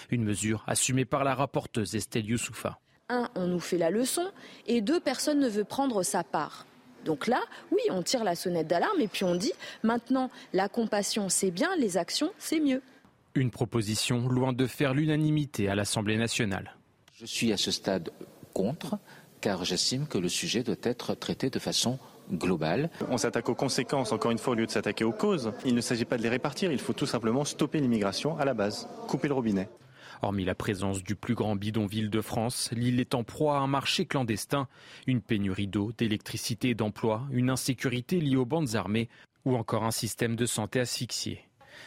Une 0.09 0.23
mesure 0.23 0.63
assumée 0.67 1.05
par 1.05 1.23
la 1.23 1.35
rapporteuse 1.35 1.95
Estelle 1.95 2.29
Youssoufa. 2.29 2.79
un, 3.09 3.29
on 3.35 3.47
nous 3.47 3.59
fait 3.59 3.77
la 3.77 3.89
leçon, 3.89 4.31
et 4.67 4.81
deux, 4.81 4.99
personne 4.99 5.39
ne 5.39 5.49
veut 5.49 5.63
prendre 5.63 6.03
sa 6.03 6.23
part. 6.23 6.65
Donc 7.05 7.27
là, 7.27 7.41
oui, 7.71 7.79
on 7.89 8.01
tire 8.03 8.23
la 8.23 8.35
sonnette 8.35 8.67
d'alarme 8.67 8.99
et 8.99 9.07
puis 9.07 9.23
on 9.23 9.35
dit, 9.35 9.53
maintenant, 9.83 10.29
la 10.53 10.69
compassion, 10.69 11.29
c'est 11.29 11.51
bien, 11.51 11.69
les 11.77 11.97
actions, 11.97 12.31
c'est 12.37 12.59
mieux. 12.59 12.81
Une 13.35 13.51
proposition 13.51 14.27
loin 14.27 14.53
de 14.53 14.67
faire 14.67 14.93
l'unanimité 14.93 15.69
à 15.69 15.75
l'Assemblée 15.75 16.17
nationale. 16.17 16.75
Je 17.13 17.25
suis 17.25 17.51
à 17.53 17.57
ce 17.57 17.71
stade 17.71 18.11
contre, 18.53 18.97
car 19.41 19.63
j'estime 19.65 20.07
que 20.07 20.17
le 20.17 20.29
sujet 20.29 20.63
doit 20.63 20.75
être 20.83 21.15
traité 21.15 21.49
de 21.49 21.59
façon 21.59 21.99
globale. 22.31 22.89
On 23.09 23.17
s'attaque 23.17 23.49
aux 23.49 23.55
conséquences, 23.55 24.11
encore 24.11 24.31
une 24.31 24.37
fois, 24.37 24.53
au 24.53 24.55
lieu 24.55 24.65
de 24.65 24.71
s'attaquer 24.71 25.03
aux 25.03 25.11
causes. 25.11 25.51
Il 25.65 25.75
ne 25.75 25.81
s'agit 25.81 26.05
pas 26.05 26.17
de 26.17 26.23
les 26.23 26.29
répartir, 26.29 26.71
il 26.71 26.79
faut 26.79 26.93
tout 26.93 27.05
simplement 27.05 27.45
stopper 27.45 27.79
l'immigration 27.79 28.37
à 28.37 28.45
la 28.45 28.53
base, 28.53 28.87
couper 29.07 29.27
le 29.27 29.33
robinet. 29.33 29.69
Hormis 30.21 30.43
la 30.43 30.55
présence 30.55 31.01
du 31.01 31.15
plus 31.15 31.33
grand 31.33 31.55
bidonville 31.55 32.09
de 32.09 32.21
France, 32.21 32.69
l'île 32.73 32.99
est 32.99 33.15
en 33.15 33.23
proie 33.23 33.57
à 33.57 33.61
un 33.61 33.67
marché 33.67 34.05
clandestin, 34.05 34.67
une 35.07 35.21
pénurie 35.21 35.67
d'eau, 35.67 35.93
d'électricité 35.97 36.69
et 36.69 36.75
d'emploi, 36.75 37.25
une 37.31 37.49
insécurité 37.49 38.19
liée 38.19 38.35
aux 38.35 38.45
bandes 38.45 38.75
armées 38.75 39.07
ou 39.45 39.55
encore 39.55 39.85
un 39.85 39.91
système 39.91 40.35
de 40.35 40.45
santé 40.45 40.81
asphyxié. 40.81 41.45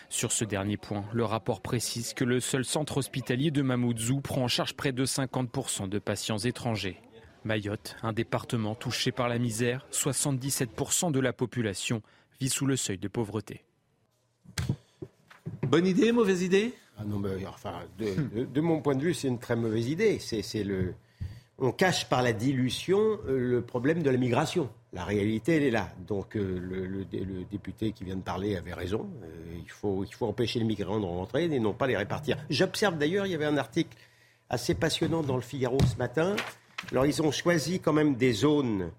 Sur 0.09 0.33
ce 0.33 0.45
dernier 0.45 0.79
point, 0.79 1.05
le 1.13 1.25
rapport 1.25 1.61
précise 1.61 2.15
que 2.15 2.25
le 2.25 2.41
seul 2.41 2.65
centre 2.65 2.97
hospitalier 2.97 3.51
de 3.51 3.61
Mamoudzou 3.61 4.21
prend 4.21 4.45
en 4.45 4.49
charge 4.49 4.75
près 4.75 4.93
de 4.93 5.05
50% 5.05 5.89
de 5.89 5.99
patients 5.99 6.39
étrangers. 6.39 7.01
Mayotte, 7.45 7.97
un 8.03 8.13
département 8.13 8.75
touché 8.75 9.13
par 9.13 9.29
la 9.29 9.39
misère, 9.39 9.87
77% 9.93 11.13
de 11.13 11.21
la 11.21 11.33
population 11.33 12.03
vit 12.41 12.49
sous 12.49 12.67
le 12.67 12.77
seuil 12.77 12.99
de 12.99 13.09
pauvreté. 13.09 13.65
Bonne 15.65 15.87
idée, 15.87 16.13
mauvaise 16.13 16.43
idée? 16.43 16.75
Ah 16.99 17.05
enfin, 17.49 17.75
de, 17.99 18.61
mon 18.61 18.81
point 18.81 18.95
de 18.95 19.03
vue, 19.03 19.15
c'est 19.15 19.29
une 19.29 19.39
très 19.39 19.57
mauvaise 19.57 19.89
idée. 19.89 20.19
On 21.59 21.71
cache 21.71 22.09
par 22.09 22.23
la 22.23 22.33
dilution 22.33 22.99
euh, 22.99 23.39
le 23.39 23.63
problème 23.63 24.03
de 24.03 24.11
la 24.11 24.17
migration. 24.17 24.69
La 24.93 25.05
réalité, 25.05 25.57
elle 25.57 25.63
est 25.63 25.71
là. 25.71 25.91
Donc 26.07 26.37
euh, 26.37 26.59
le, 26.59 27.05
député 27.45 27.93
qui 27.93 28.05
vient 28.05 28.17
de 28.17 28.23
parler 28.23 28.57
avait 28.57 28.75
raison. 28.75 29.09
Euh, 29.23 29.27
il, 29.63 29.71
faut, 29.71 30.05
il 30.05 30.13
faut 30.13 30.27
empêcher 30.27 30.59
les 30.59 30.65
migrants 30.65 30.99
de 30.99 31.05
rentrer 31.05 31.45
et 31.45 31.61
non 31.61 31.73
pas 31.73 31.87
les 31.87 31.97
répartir. 31.97 32.37
J'observe 32.51 32.99
d'ailleurs, 32.99 33.27
il 33.27 33.33
y 33.33 33.35
avait 33.35 33.47
un 33.47 33.59
article 33.59 33.97
assez 34.49 34.75
passionnant 34.75 35.23
dans 35.23 35.37
le 35.37 35.43
Figaro 35.43 35.79
ce 35.87 35.97
matin. 35.99 36.35
Alors 36.91 37.07
ils 37.07 37.23
ont 37.23 37.31
choisi 37.31 37.81
quand 37.81 37.93
même 37.93 38.17
des 38.17 38.33
zones 38.33 38.91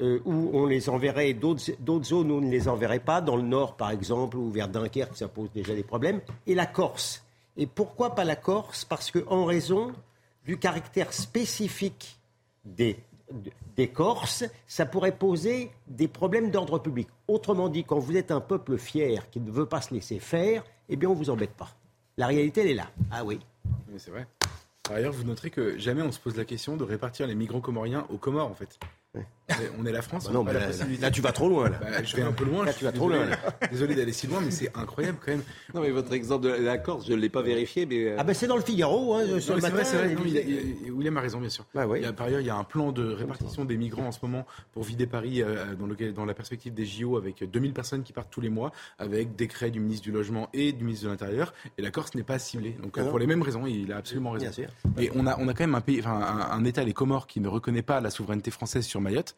où 0.00 0.50
on 0.54 0.64
les 0.64 0.88
enverrait, 0.88 1.34
d'autres 1.34 2.04
zones 2.04 2.30
où 2.30 2.36
on 2.36 2.40
ne 2.40 2.50
les 2.50 2.68
enverrait 2.68 3.00
pas, 3.00 3.20
dans 3.20 3.36
le 3.36 3.42
nord 3.42 3.76
par 3.76 3.90
exemple, 3.90 4.38
ou 4.38 4.50
vers 4.50 4.66
Dunkerque, 4.66 5.16
ça 5.16 5.28
pose 5.28 5.50
déjà 5.52 5.74
des 5.74 5.82
problèmes, 5.82 6.22
et 6.46 6.54
la 6.54 6.64
Corse. 6.64 7.22
Et 7.60 7.66
pourquoi 7.66 8.14
pas 8.14 8.24
la 8.24 8.36
Corse? 8.36 8.86
Parce 8.86 9.10
qu'en 9.10 9.44
raison 9.44 9.92
du 10.46 10.58
caractère 10.58 11.12
spécifique 11.12 12.18
des, 12.64 12.96
des 13.76 13.88
Corses, 13.88 14.44
ça 14.66 14.86
pourrait 14.86 15.16
poser 15.16 15.70
des 15.86 16.08
problèmes 16.08 16.50
d'ordre 16.50 16.78
public. 16.78 17.06
Autrement 17.28 17.68
dit, 17.68 17.84
quand 17.84 17.98
vous 17.98 18.16
êtes 18.16 18.30
un 18.30 18.40
peuple 18.40 18.78
fier 18.78 19.28
qui 19.28 19.40
ne 19.40 19.50
veut 19.50 19.66
pas 19.66 19.82
se 19.82 19.92
laisser 19.92 20.18
faire, 20.18 20.64
eh 20.88 20.96
bien 20.96 21.10
on 21.10 21.12
ne 21.12 21.18
vous 21.18 21.28
embête 21.28 21.52
pas. 21.52 21.68
La 22.16 22.26
réalité, 22.26 22.62
elle 22.62 22.70
est 22.70 22.74
là. 22.74 22.90
Ah 23.10 23.24
oui. 23.24 23.38
oui 23.90 23.96
c'est 23.98 24.10
vrai. 24.10 24.26
Par 24.82 24.96
ailleurs, 24.96 25.12
vous 25.12 25.24
noterez 25.24 25.50
que 25.50 25.78
jamais 25.78 26.00
on 26.00 26.12
se 26.12 26.18
pose 26.18 26.38
la 26.38 26.46
question 26.46 26.78
de 26.78 26.84
répartir 26.84 27.26
les 27.26 27.34
migrants 27.34 27.60
comoriens 27.60 28.06
aux 28.08 28.16
Comores, 28.16 28.48
en 28.48 28.54
fait. 28.54 28.80
On 29.78 29.86
est 29.86 29.92
la 29.92 30.02
France. 30.02 30.26
Bah 30.26 30.32
non, 30.32 30.44
mais 30.44 30.52
là, 30.52 31.10
tu 31.10 31.20
vas 31.20 31.32
trop 31.32 31.48
loin. 31.48 31.68
Là. 31.68 31.78
Bah, 31.80 32.02
je 32.04 32.16
vais 32.16 32.22
un 32.22 32.32
peu 32.32 32.44
loin. 32.44 32.64
Là, 32.64 32.72
tu 32.72 32.84
vas 32.84 32.92
trop 32.92 33.08
loin. 33.08 33.26
Désolé 33.70 33.94
d'aller 33.94 34.12
si 34.12 34.26
loin, 34.26 34.40
mais 34.40 34.50
c'est 34.50 34.70
incroyable 34.76 35.18
quand 35.24 35.32
même. 35.32 35.42
Non, 35.74 35.80
mais 35.80 35.90
votre 35.90 36.12
exemple 36.12 36.44
de 36.44 36.50
la 36.50 36.78
Corse, 36.78 37.06
je 37.06 37.12
ne 37.12 37.18
l'ai 37.18 37.28
pas 37.28 37.42
vérifié. 37.42 37.86
Mais... 37.86 38.04
Euh, 38.06 38.16
ah, 38.18 38.24
ben 38.24 38.34
c'est 38.34 38.46
dans 38.46 38.56
le 38.56 38.62
Figaro. 38.62 39.14
Hein, 39.14 39.24
c'est 39.40 39.52
vrai, 39.52 39.84
c'est 39.84 39.96
vrai. 39.96 40.16
William 40.90 41.16
a 41.16 41.20
raison, 41.20 41.40
bien 41.40 41.48
sûr. 41.48 41.66
Bah, 41.74 41.86
oui. 41.86 42.00
par 42.16 42.26
ailleurs, 42.26 42.40
il 42.40 42.46
y 42.46 42.50
a 42.50 42.56
un 42.56 42.64
plan 42.64 42.92
de 42.92 43.12
répartition 43.12 43.64
des 43.64 43.76
migrants 43.76 44.06
en 44.06 44.12
ce 44.12 44.20
moment 44.22 44.46
pour 44.72 44.84
vider 44.84 45.06
Paris 45.06 45.42
euh, 45.42 45.74
dans, 46.14 46.24
la 46.24 46.34
perspective 46.34 46.74
des 46.74 46.86
JO 46.86 47.16
avec 47.16 47.42
2000 47.42 47.72
personnes 47.72 48.02
qui 48.02 48.12
partent 48.12 48.30
tous 48.30 48.40
les 48.40 48.50
mois, 48.50 48.72
avec 48.98 49.34
décret 49.34 49.70
du 49.70 49.80
ministre 49.80 50.04
du 50.04 50.12
Logement 50.12 50.48
et 50.52 50.72
du 50.72 50.84
ministre 50.84 51.06
de 51.06 51.10
l'Intérieur. 51.10 51.52
Et 51.78 51.82
la 51.82 51.90
Corse 51.90 52.14
n'est 52.14 52.22
pas 52.22 52.38
ciblée. 52.38 52.76
Donc, 52.82 52.98
euh, 52.98 53.08
pour 53.08 53.18
les 53.18 53.26
mêmes 53.26 53.42
raisons, 53.42 53.66
il 53.66 53.92
a 53.92 53.96
absolument 53.96 54.30
raison. 54.30 54.50
Et 54.98 55.10
on 55.14 55.26
a, 55.26 55.36
on 55.38 55.48
a 55.48 55.54
quand 55.54 55.64
même 55.64 55.74
un 55.74 55.80
pays, 55.80 56.00
enfin, 56.00 56.20
un, 56.20 56.56
un 56.56 56.64
État, 56.64 56.84
les 56.84 56.92
Comores, 56.92 57.26
qui 57.26 57.40
ne 57.40 57.48
reconnaît 57.48 57.82
pas 57.82 58.00
la 58.00 58.10
souveraineté 58.10 58.50
française 58.50 58.84
sur 58.84 58.99
Mayotte. 59.00 59.36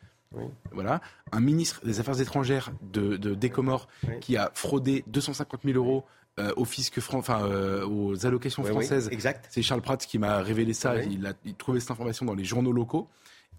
Voilà, 0.73 1.03
un 1.31 1.41
ministre 1.41 1.85
des 1.85 2.01
Affaires 2.01 2.19
étrangères 2.21 2.73
de, 2.81 3.19
de 3.19 3.35
des 3.35 3.51
Comores 3.51 3.87
qui 4.23 4.39
a 4.39 4.51
fraudé 4.55 5.05
250 5.09 5.61
000 5.65 5.77
euros 5.77 6.05
euh, 6.39 6.51
au 6.57 6.65
fisc 6.65 6.99
enfin 7.13 7.45
euh, 7.45 7.87
aux 7.87 8.25
allocations 8.25 8.63
françaises. 8.63 9.11
exact. 9.13 9.49
C'est 9.51 9.61
Charles 9.61 9.83
Pratt 9.83 10.05
qui 10.07 10.19
m'a 10.19 10.39
révélé 10.39 10.73
ça. 10.73 11.03
Il 11.03 11.27
a 11.27 11.35
trouvé 11.59 11.79
cette 11.81 11.91
information 11.91 12.25
dans 12.25 12.35
les 12.35 12.45
journaux 12.45 12.73
locaux. 12.73 13.09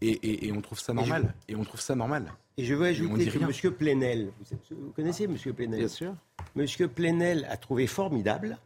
Et, 0.02 0.48
et, 0.48 0.52
on 0.52 0.60
trouve 0.60 0.80
ça 0.80 0.92
normal. 0.92 1.34
Et, 1.48 1.56
on 1.56 1.64
trouve 1.64 1.80
ça 1.80 1.96
normal. 1.96 2.26
Et 2.58 2.66
je 2.66 2.74
veux 2.74 2.88
ajouter 2.88 3.28
que 3.28 3.38
M. 3.38 3.74
Plenel, 3.74 4.32
vous, 4.72 4.92
connaissez 4.94 5.26
M. 5.26 5.38
Plenel? 5.54 5.80
Bien 5.80 5.88
sûr. 5.88 6.14
M. 6.58 6.66
Plenel 6.90 7.48
a 7.50 7.56
trouvé 7.56 7.88
formidable 7.88 8.58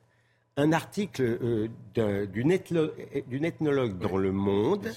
un 0.55 0.71
article 0.71 1.37
euh, 1.97 2.25
d'une 2.25 2.51
ethnologue 2.51 3.99
dans 3.99 4.17
Le 4.17 4.31
Monde 4.31 4.89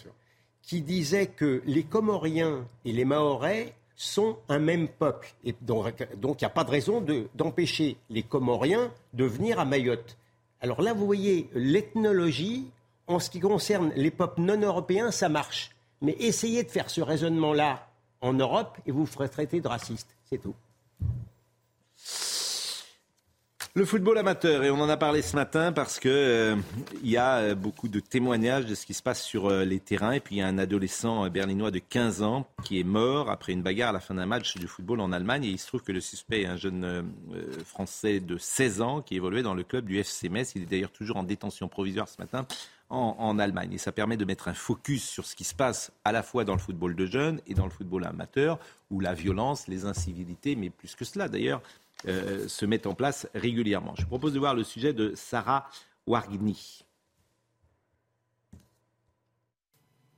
qui 0.62 0.82
disait 0.82 1.26
que 1.26 1.62
les 1.66 1.84
Comoriens 1.84 2.66
et 2.84 2.92
les 2.92 3.04
Mahorais 3.04 3.74
sont 3.96 4.38
un 4.48 4.58
même 4.58 4.88
peuple. 4.88 5.34
Et 5.44 5.54
donc, 5.60 5.94
il 6.00 6.36
n'y 6.40 6.44
a 6.44 6.50
pas 6.50 6.64
de 6.64 6.70
raison 6.70 7.04
d'empêcher 7.34 7.96
les 8.08 8.22
Comoriens 8.22 8.90
de 9.12 9.24
venir 9.24 9.58
à 9.60 9.64
Mayotte. 9.64 10.16
Alors 10.60 10.80
là, 10.80 10.92
vous 10.92 11.06
voyez, 11.06 11.48
l'ethnologie, 11.54 12.70
en 13.06 13.18
ce 13.18 13.30
qui 13.30 13.40
concerne 13.40 13.92
les 13.96 14.10
peuples 14.10 14.40
non 14.40 14.60
européens, 14.60 15.10
ça 15.10 15.28
marche. 15.28 15.70
Mais 16.00 16.16
essayez 16.18 16.62
de 16.62 16.70
faire 16.70 16.88
ce 16.88 17.00
raisonnement-là 17.00 17.86
en 18.20 18.32
Europe 18.32 18.78
et 18.86 18.92
vous 18.92 19.06
ferez 19.06 19.28
traiter 19.28 19.60
de 19.60 19.68
raciste. 19.68 20.08
C'est 20.24 20.38
tout. 20.38 20.54
Le 23.74 23.84
football 23.84 24.18
amateur, 24.18 24.64
et 24.64 24.70
on 24.72 24.80
en 24.80 24.88
a 24.88 24.96
parlé 24.96 25.22
ce 25.22 25.36
matin 25.36 25.70
parce 25.70 26.00
que 26.00 26.08
euh, 26.08 26.56
il 27.04 27.10
y 27.10 27.16
a 27.16 27.36
euh, 27.36 27.54
beaucoup 27.54 27.86
de 27.86 28.00
témoignages 28.00 28.66
de 28.66 28.74
ce 28.74 28.84
qui 28.84 28.94
se 28.94 29.02
passe 29.02 29.22
sur 29.22 29.46
euh, 29.46 29.64
les 29.64 29.78
terrains. 29.78 30.10
Et 30.10 30.18
puis 30.18 30.34
il 30.34 30.38
y 30.40 30.42
a 30.42 30.48
un 30.48 30.58
adolescent 30.58 31.28
berlinois 31.30 31.70
de 31.70 31.78
15 31.78 32.22
ans 32.22 32.48
qui 32.64 32.80
est 32.80 32.84
mort 32.84 33.30
après 33.30 33.52
une 33.52 33.62
bagarre 33.62 33.90
à 33.90 33.92
la 33.92 34.00
fin 34.00 34.14
d'un 34.14 34.26
match 34.26 34.56
du 34.56 34.66
football 34.66 34.98
en 34.98 35.12
Allemagne. 35.12 35.44
Et 35.44 35.50
il 35.50 35.58
se 35.58 35.68
trouve 35.68 35.82
que 35.82 35.92
le 35.92 36.00
suspect 36.00 36.42
est 36.42 36.46
un 36.46 36.56
jeune 36.56 37.12
français 37.64 38.18
de 38.18 38.38
16 38.38 38.80
ans 38.80 39.02
qui 39.02 39.14
évoluait 39.14 39.44
dans 39.44 39.54
le 39.54 39.62
club 39.62 39.84
du 39.84 40.00
FC 40.00 40.28
Metz. 40.28 40.52
Il 40.56 40.62
est 40.62 40.66
d'ailleurs 40.66 40.90
toujours 40.90 41.18
en 41.18 41.22
détention 41.22 41.68
provisoire 41.68 42.08
ce 42.08 42.20
matin 42.20 42.46
en, 42.88 43.14
en, 43.20 43.38
Allemagne. 43.38 43.74
Et 43.74 43.78
ça 43.78 43.92
permet 43.92 44.16
de 44.16 44.24
mettre 44.24 44.48
un 44.48 44.54
focus 44.54 45.08
sur 45.08 45.24
ce 45.26 45.36
qui 45.36 45.44
se 45.44 45.54
passe 45.54 45.92
à 46.04 46.10
la 46.10 46.24
fois 46.24 46.44
dans 46.44 46.54
le 46.54 46.58
football 46.58 46.96
de 46.96 47.06
jeunes 47.06 47.40
et 47.46 47.54
dans 47.54 47.66
le 47.66 47.70
football 47.70 48.04
amateur, 48.04 48.58
où 48.90 48.98
la 48.98 49.14
violence, 49.14 49.68
les 49.68 49.84
incivilités, 49.84 50.56
mais 50.56 50.70
plus 50.70 50.96
que 50.96 51.04
cela 51.04 51.28
d'ailleurs, 51.28 51.62
euh, 52.06 52.48
se 52.48 52.66
mettent 52.66 52.86
en 52.86 52.94
place 52.94 53.28
régulièrement. 53.34 53.94
Je 53.98 54.06
propose 54.06 54.32
de 54.32 54.38
voir 54.38 54.54
le 54.54 54.64
sujet 54.64 54.92
de 54.92 55.12
Sarah 55.14 55.68
Wargni. 56.06 56.84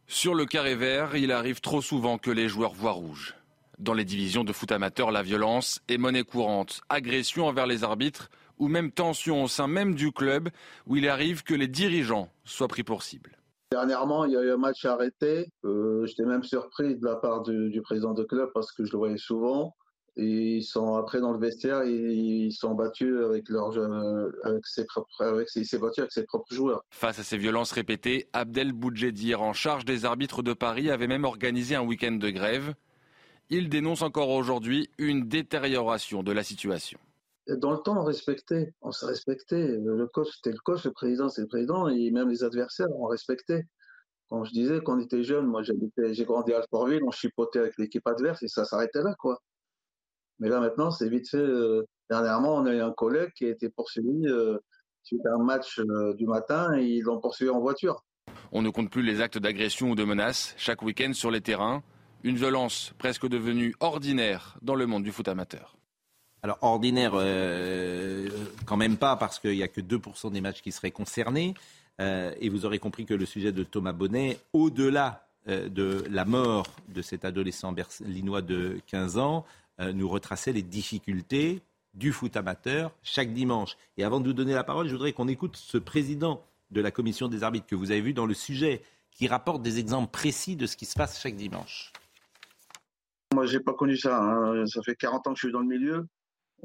Sur 0.06 0.34
le 0.34 0.44
carré 0.44 0.74
vert, 0.74 1.16
il 1.16 1.32
arrive 1.32 1.60
trop 1.60 1.80
souvent 1.80 2.18
que 2.18 2.30
les 2.30 2.48
joueurs 2.48 2.74
voient 2.74 2.92
rouge. 2.92 3.34
Dans 3.78 3.94
les 3.94 4.04
divisions 4.04 4.44
de 4.44 4.52
foot 4.52 4.70
amateur, 4.70 5.10
la 5.10 5.22
violence 5.22 5.80
est 5.88 5.98
monnaie 5.98 6.22
courante. 6.22 6.82
Agression 6.88 7.46
envers 7.46 7.66
les 7.66 7.82
arbitres 7.82 8.30
ou 8.58 8.68
même 8.68 8.92
tension 8.92 9.42
au 9.42 9.48
sein 9.48 9.66
même 9.66 9.94
du 9.94 10.12
club 10.12 10.50
où 10.86 10.96
il 10.96 11.08
arrive 11.08 11.42
que 11.42 11.54
les 11.54 11.66
dirigeants 11.66 12.28
soient 12.44 12.68
pris 12.68 12.84
pour 12.84 13.02
cible. 13.02 13.36
Dernièrement, 13.72 14.26
il 14.26 14.32
y 14.32 14.36
a 14.36 14.42
eu 14.42 14.52
un 14.52 14.58
match 14.58 14.84
arrêté. 14.84 15.48
Euh, 15.64 16.04
j'étais 16.04 16.26
même 16.26 16.44
surpris 16.44 16.94
de 16.94 17.04
la 17.04 17.16
part 17.16 17.42
du, 17.42 17.70
du, 17.70 17.80
président 17.80 18.12
de 18.12 18.22
club 18.22 18.50
parce 18.52 18.70
que 18.70 18.84
je 18.84 18.92
le 18.92 18.98
voyais 18.98 19.16
souvent. 19.16 19.74
Et 20.16 20.56
ils 20.58 20.64
sont 20.64 20.96
après 20.96 21.20
dans 21.20 21.32
le 21.32 21.38
vestiaire, 21.38 21.84
ils 21.84 22.52
sont 22.52 22.74
battus 22.74 23.16
avec 23.24 23.48
leurs 23.48 23.78
avec 24.44 24.66
ses 24.66 24.84
propres, 24.84 25.24
avec 25.24 25.48
ses, 25.48 25.78
battus 25.78 26.00
avec 26.00 26.12
ses 26.12 26.24
propres 26.24 26.54
joueurs. 26.54 26.84
Face 26.90 27.18
à 27.18 27.22
ces 27.22 27.38
violences 27.38 27.72
répétées, 27.72 28.28
Abdel 28.34 28.72
Boudjedir, 28.72 29.40
en 29.40 29.54
charge 29.54 29.86
des 29.86 30.04
arbitres 30.04 30.42
de 30.42 30.52
Paris, 30.52 30.90
avait 30.90 31.06
même 31.06 31.24
organisé 31.24 31.76
un 31.76 31.82
week-end 31.82 32.12
de 32.12 32.28
grève. 32.28 32.74
Il 33.48 33.70
dénonce 33.70 34.02
encore 34.02 34.28
aujourd'hui 34.28 34.90
une 34.98 35.28
détérioration 35.28 36.22
de 36.22 36.32
la 36.32 36.42
situation. 36.42 36.98
Dans 37.48 37.72
le 37.72 37.78
temps, 37.78 37.98
on 37.98 38.04
respectait, 38.04 38.74
on 38.82 38.92
se 38.92 39.04
respectait. 39.04 39.66
Le 39.66 40.06
coach, 40.06 40.28
c'était 40.36 40.52
le 40.52 40.60
coach, 40.62 40.84
le 40.84 40.92
président, 40.92 41.28
c'est 41.28 41.40
le 41.40 41.48
président, 41.48 41.88
et 41.88 42.10
même 42.10 42.28
les 42.28 42.44
adversaires, 42.44 42.88
on 42.94 43.06
respectait. 43.06 43.66
Quand 44.28 44.44
je 44.44 44.52
disais, 44.52 44.80
quand 44.82 44.96
on 44.96 45.00
était 45.00 45.22
jeune, 45.22 45.46
moi 45.46 45.62
j'ai 45.62 46.24
grandi 46.24 46.54
à 46.54 46.58
Alfortville, 46.58 47.02
on 47.04 47.10
chipotait 47.10 47.58
avec 47.58 47.76
l'équipe 47.78 48.06
adverse 48.06 48.42
et 48.42 48.48
ça 48.48 48.64
s'arrêtait 48.64 49.02
là, 49.02 49.14
quoi. 49.18 49.38
Mais 50.42 50.48
là, 50.48 50.58
maintenant, 50.58 50.90
c'est 50.90 51.08
vite 51.08 51.30
fait. 51.30 51.36
Euh, 51.36 51.86
dernièrement, 52.10 52.56
on 52.56 52.66
a 52.66 52.74
eu 52.74 52.80
un 52.80 52.90
collègue 52.90 53.30
qui 53.36 53.44
a 53.44 53.50
été 53.50 53.68
poursuivi 53.68 54.26
euh, 54.26 54.58
suite 55.04 55.24
à 55.24 55.34
un 55.34 55.44
match 55.44 55.78
euh, 55.78 56.14
du 56.14 56.26
matin 56.26 56.76
et 56.76 56.82
ils 56.82 57.02
l'ont 57.02 57.20
poursuivi 57.20 57.48
en 57.48 57.60
voiture. 57.60 58.04
On 58.50 58.60
ne 58.60 58.68
compte 58.68 58.90
plus 58.90 59.02
les 59.02 59.20
actes 59.20 59.38
d'agression 59.38 59.90
ou 59.90 59.94
de 59.94 60.02
menaces 60.02 60.56
chaque 60.58 60.82
week-end 60.82 61.12
sur 61.12 61.30
les 61.30 61.40
terrains. 61.40 61.84
Une 62.24 62.34
violence 62.34 62.92
presque 62.98 63.28
devenue 63.28 63.76
ordinaire 63.78 64.58
dans 64.62 64.74
le 64.74 64.84
monde 64.86 65.04
du 65.04 65.12
foot 65.12 65.28
amateur. 65.28 65.76
Alors 66.42 66.58
ordinaire, 66.60 67.12
quand 68.66 68.76
même 68.76 68.96
pas, 68.96 69.14
parce 69.14 69.38
qu'il 69.38 69.52
n'y 69.52 69.62
a 69.62 69.68
que 69.68 69.80
2% 69.80 70.32
des 70.32 70.40
matchs 70.40 70.60
qui 70.60 70.72
seraient 70.72 70.90
concernés. 70.90 71.54
et 72.00 72.48
vous 72.48 72.66
aurez 72.66 72.80
compris 72.80 73.06
que 73.06 73.14
le 73.14 73.26
sujet 73.26 73.52
de 73.52 73.62
Thomas 73.62 73.92
Bonnet, 73.92 74.38
au-delà 74.52 75.26
de 75.46 76.04
la 76.10 76.24
mort 76.24 76.66
de 76.88 77.02
cet 77.02 77.24
adolescent 77.24 77.72
berlinois 77.72 78.42
de 78.42 78.78
15 78.86 79.18
ans, 79.18 79.44
euh, 79.44 79.61
nous 79.78 80.08
retracer 80.08 80.52
les 80.52 80.62
difficultés 80.62 81.62
du 81.94 82.12
foot 82.12 82.36
amateur 82.36 82.92
chaque 83.02 83.32
dimanche. 83.32 83.76
Et 83.96 84.04
avant 84.04 84.20
de 84.20 84.26
vous 84.26 84.32
donner 84.32 84.54
la 84.54 84.64
parole, 84.64 84.86
je 84.88 84.92
voudrais 84.92 85.12
qu'on 85.12 85.28
écoute 85.28 85.56
ce 85.56 85.78
président 85.78 86.44
de 86.70 86.80
la 86.80 86.90
commission 86.90 87.28
des 87.28 87.42
arbitres 87.42 87.66
que 87.66 87.74
vous 87.74 87.90
avez 87.90 88.00
vu 88.00 88.14
dans 88.14 88.26
le 88.26 88.34
sujet, 88.34 88.82
qui 89.10 89.28
rapporte 89.28 89.62
des 89.62 89.78
exemples 89.78 90.10
précis 90.10 90.56
de 90.56 90.66
ce 90.66 90.76
qui 90.76 90.86
se 90.86 90.94
passe 90.94 91.20
chaque 91.20 91.36
dimanche. 91.36 91.92
Moi, 93.34 93.46
j'ai 93.46 93.60
pas 93.60 93.74
connu 93.74 93.96
ça. 93.96 94.18
Hein. 94.18 94.66
Ça 94.66 94.82
fait 94.82 94.94
40 94.94 95.26
ans 95.26 95.30
que 95.32 95.38
je 95.38 95.46
suis 95.46 95.52
dans 95.52 95.60
le 95.60 95.66
milieu. 95.66 96.06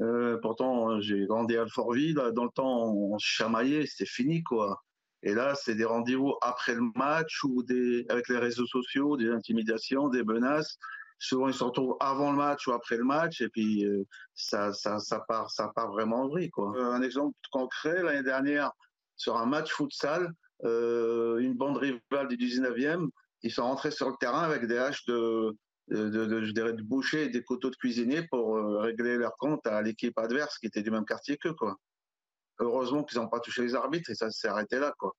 Euh, 0.00 0.38
pourtant, 0.40 1.00
j'ai 1.00 1.26
grandi 1.26 1.56
à 1.56 1.62
Alfortville. 1.62 2.14
Dans 2.14 2.44
le 2.44 2.50
temps, 2.50 2.86
on 2.86 3.18
chamaillait, 3.18 3.86
c'était 3.86 4.06
fini, 4.06 4.42
quoi. 4.42 4.82
Et 5.22 5.34
là, 5.34 5.54
c'est 5.56 5.74
des 5.74 5.84
rendez-vous 5.84 6.34
après 6.42 6.74
le 6.74 6.82
match 6.94 7.42
ou 7.42 7.64
avec 8.08 8.28
les 8.28 8.38
réseaux 8.38 8.66
sociaux, 8.66 9.16
des 9.16 9.30
intimidations, 9.30 10.08
des 10.08 10.22
menaces. 10.22 10.78
Souvent, 11.18 11.48
ils 11.48 11.54
se 11.54 11.64
retrouvent 11.64 11.96
avant 12.00 12.30
le 12.30 12.38
match 12.38 12.66
ou 12.68 12.72
après 12.72 12.96
le 12.96 13.04
match, 13.04 13.40
et 13.40 13.48
puis 13.48 13.84
euh, 13.84 14.04
ça, 14.34 14.72
ça, 14.72 14.98
ça 15.00 15.20
part, 15.20 15.50
ça 15.50 15.72
part 15.74 15.90
vraiment 15.90 16.22
en 16.22 16.28
vrille, 16.28 16.50
quoi. 16.50 16.72
Euh, 16.76 16.92
un 16.92 17.02
exemple 17.02 17.36
concret, 17.50 18.02
l'année 18.02 18.22
dernière, 18.22 18.70
sur 19.16 19.36
un 19.36 19.46
match 19.46 19.72
futsal, 19.72 20.32
euh, 20.64 21.38
une 21.38 21.54
bande 21.54 21.76
rivale 21.76 22.28
du 22.28 22.36
19e, 22.36 23.08
ils 23.42 23.52
sont 23.52 23.64
rentrés 23.64 23.90
sur 23.90 24.08
le 24.08 24.16
terrain 24.20 24.42
avec 24.42 24.66
des 24.66 24.78
haches 24.78 25.04
de, 25.06 25.56
de, 25.88 26.44
je 26.44 26.52
dirais, 26.52 26.72
de 26.72 26.82
boucher 26.82 27.24
et 27.24 27.28
des 27.28 27.42
couteaux 27.42 27.70
de 27.70 27.76
cuisinier 27.76 28.22
pour 28.28 28.56
régler 28.56 29.16
leur 29.16 29.36
compte 29.36 29.64
à 29.66 29.80
l'équipe 29.80 30.18
adverse 30.18 30.58
qui 30.58 30.66
était 30.66 30.82
du 30.82 30.90
même 30.90 31.04
quartier 31.04 31.36
qu'eux. 31.36 31.54
Heureusement 32.58 33.04
qu'ils 33.04 33.20
n'ont 33.20 33.28
pas 33.28 33.38
touché 33.38 33.62
les 33.62 33.76
arbitres 33.76 34.10
et 34.10 34.16
ça 34.16 34.30
s'est 34.30 34.48
arrêté 34.48 34.80
là, 34.80 34.92
quoi. 34.98 35.14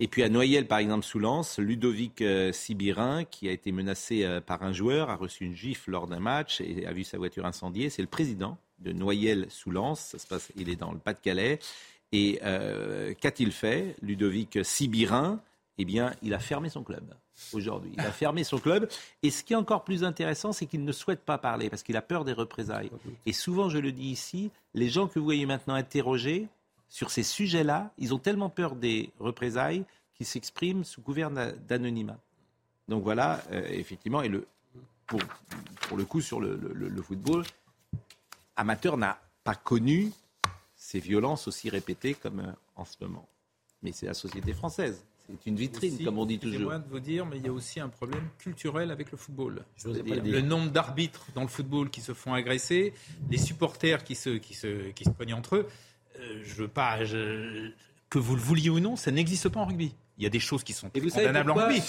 Et 0.00 0.06
puis 0.06 0.22
à 0.22 0.28
Noyelles, 0.28 0.68
par 0.68 0.78
exemple, 0.78 1.04
sous 1.04 1.18
Lens, 1.18 1.58
Ludovic 1.58 2.22
euh, 2.22 2.52
Sibirin, 2.52 3.24
qui 3.24 3.48
a 3.48 3.52
été 3.52 3.72
menacé 3.72 4.24
euh, 4.24 4.40
par 4.40 4.62
un 4.62 4.72
joueur, 4.72 5.10
a 5.10 5.16
reçu 5.16 5.44
une 5.44 5.56
gifle 5.56 5.90
lors 5.90 6.06
d'un 6.06 6.20
match 6.20 6.60
et 6.60 6.86
a 6.86 6.92
vu 6.92 7.02
sa 7.02 7.18
voiture 7.18 7.46
incendiée. 7.46 7.90
C'est 7.90 8.02
le 8.02 8.08
président 8.08 8.58
de 8.78 8.92
Noyelles 8.92 9.46
sous 9.50 9.72
Lens. 9.72 10.00
Ça 10.00 10.18
se 10.18 10.26
passe, 10.26 10.52
il 10.56 10.68
est 10.68 10.76
dans 10.76 10.92
le 10.92 10.98
Pas-de-Calais. 10.98 11.58
Et 12.12 12.38
euh, 12.44 13.12
qu'a-t-il 13.20 13.50
fait, 13.50 13.96
Ludovic 14.00 14.64
Sibirin? 14.64 15.40
Eh 15.78 15.84
bien, 15.84 16.12
il 16.22 16.32
a 16.34 16.38
fermé 16.38 16.68
son 16.68 16.82
club 16.82 17.04
aujourd'hui. 17.52 17.92
Il 17.94 18.00
a 18.00 18.10
fermé 18.10 18.44
son 18.44 18.58
club. 18.58 18.88
Et 19.22 19.30
ce 19.30 19.44
qui 19.44 19.52
est 19.52 19.56
encore 19.56 19.84
plus 19.84 20.04
intéressant, 20.04 20.52
c'est 20.52 20.66
qu'il 20.66 20.84
ne 20.84 20.92
souhaite 20.92 21.20
pas 21.20 21.38
parler 21.38 21.70
parce 21.70 21.82
qu'il 21.82 21.96
a 21.96 22.02
peur 22.02 22.24
des 22.24 22.32
représailles. 22.32 22.90
Et 23.26 23.32
souvent, 23.32 23.68
je 23.68 23.78
le 23.78 23.92
dis 23.92 24.10
ici, 24.10 24.50
les 24.74 24.88
gens 24.88 25.06
que 25.06 25.18
vous 25.18 25.24
voyez 25.24 25.46
maintenant 25.46 25.74
interrogés, 25.74 26.48
sur 26.88 27.10
ces 27.10 27.22
sujets-là, 27.22 27.92
ils 27.98 28.14
ont 28.14 28.18
tellement 28.18 28.50
peur 28.50 28.76
des 28.76 29.10
représailles 29.18 29.84
qu'ils 30.14 30.26
s'expriment 30.26 30.84
sous 30.84 31.00
couvert 31.00 31.30
d'anonymat. 31.30 32.18
Donc 32.88 33.02
voilà, 33.02 33.42
euh, 33.52 33.66
effectivement, 33.70 34.22
et 34.22 34.28
le, 34.28 34.46
pour, 35.06 35.20
pour, 35.82 35.96
le 35.96 36.04
coup, 36.04 36.20
sur 36.20 36.40
le, 36.40 36.56
le, 36.56 36.88
le 36.88 37.02
football, 37.02 37.44
amateur 38.56 38.96
n'a 38.96 39.20
pas 39.44 39.54
connu 39.54 40.10
ces 40.74 41.00
violences 41.00 41.48
aussi 41.48 41.68
répétées 41.68 42.14
comme 42.14 42.40
euh, 42.40 42.52
en 42.76 42.84
ce 42.84 42.96
moment. 43.00 43.28
Mais 43.82 43.92
c'est 43.92 44.06
la 44.06 44.14
société 44.14 44.52
française. 44.54 45.04
C'est 45.28 45.50
une 45.50 45.56
vitrine, 45.56 45.92
aussi, 45.92 46.04
comme 46.04 46.18
on 46.18 46.24
dit 46.24 46.38
toujours. 46.38 46.72
de 46.72 46.88
vous 46.88 47.00
dire, 47.00 47.26
mais 47.26 47.36
il 47.36 47.44
y 47.44 47.48
a 47.48 47.52
aussi 47.52 47.80
un 47.80 47.90
problème 47.90 48.26
culturel 48.38 48.90
avec 48.90 49.10
le 49.10 49.18
football. 49.18 49.62
Le 49.84 50.40
nombre 50.40 50.70
d'arbitres 50.70 51.26
dans 51.34 51.42
le 51.42 51.48
football 51.48 51.90
qui 51.90 52.00
se 52.00 52.14
font 52.14 52.32
agresser, 52.32 52.94
les 53.28 53.36
supporters 53.36 54.04
qui 54.04 54.14
se, 54.14 54.30
qui 54.30 54.54
se, 54.54 54.88
qui 54.92 55.04
se 55.04 55.10
pognent 55.10 55.34
entre 55.34 55.56
eux. 55.56 55.68
Euh, 56.18 56.40
je 56.44 56.54
veux 56.54 56.68
pas. 56.68 57.04
Je, 57.04 57.70
que 58.10 58.18
vous 58.18 58.34
le 58.34 58.40
vouliez 58.40 58.70
ou 58.70 58.80
non, 58.80 58.96
ça 58.96 59.10
n'existe 59.10 59.48
pas 59.48 59.60
en 59.60 59.66
rugby. 59.66 59.94
Il 60.16 60.24
y 60.24 60.26
a 60.26 60.30
des 60.30 60.40
choses 60.40 60.64
qui 60.64 60.72
sont 60.72 60.90
condamnables 60.90 61.50
en 61.52 61.54
rugby. 61.54 61.80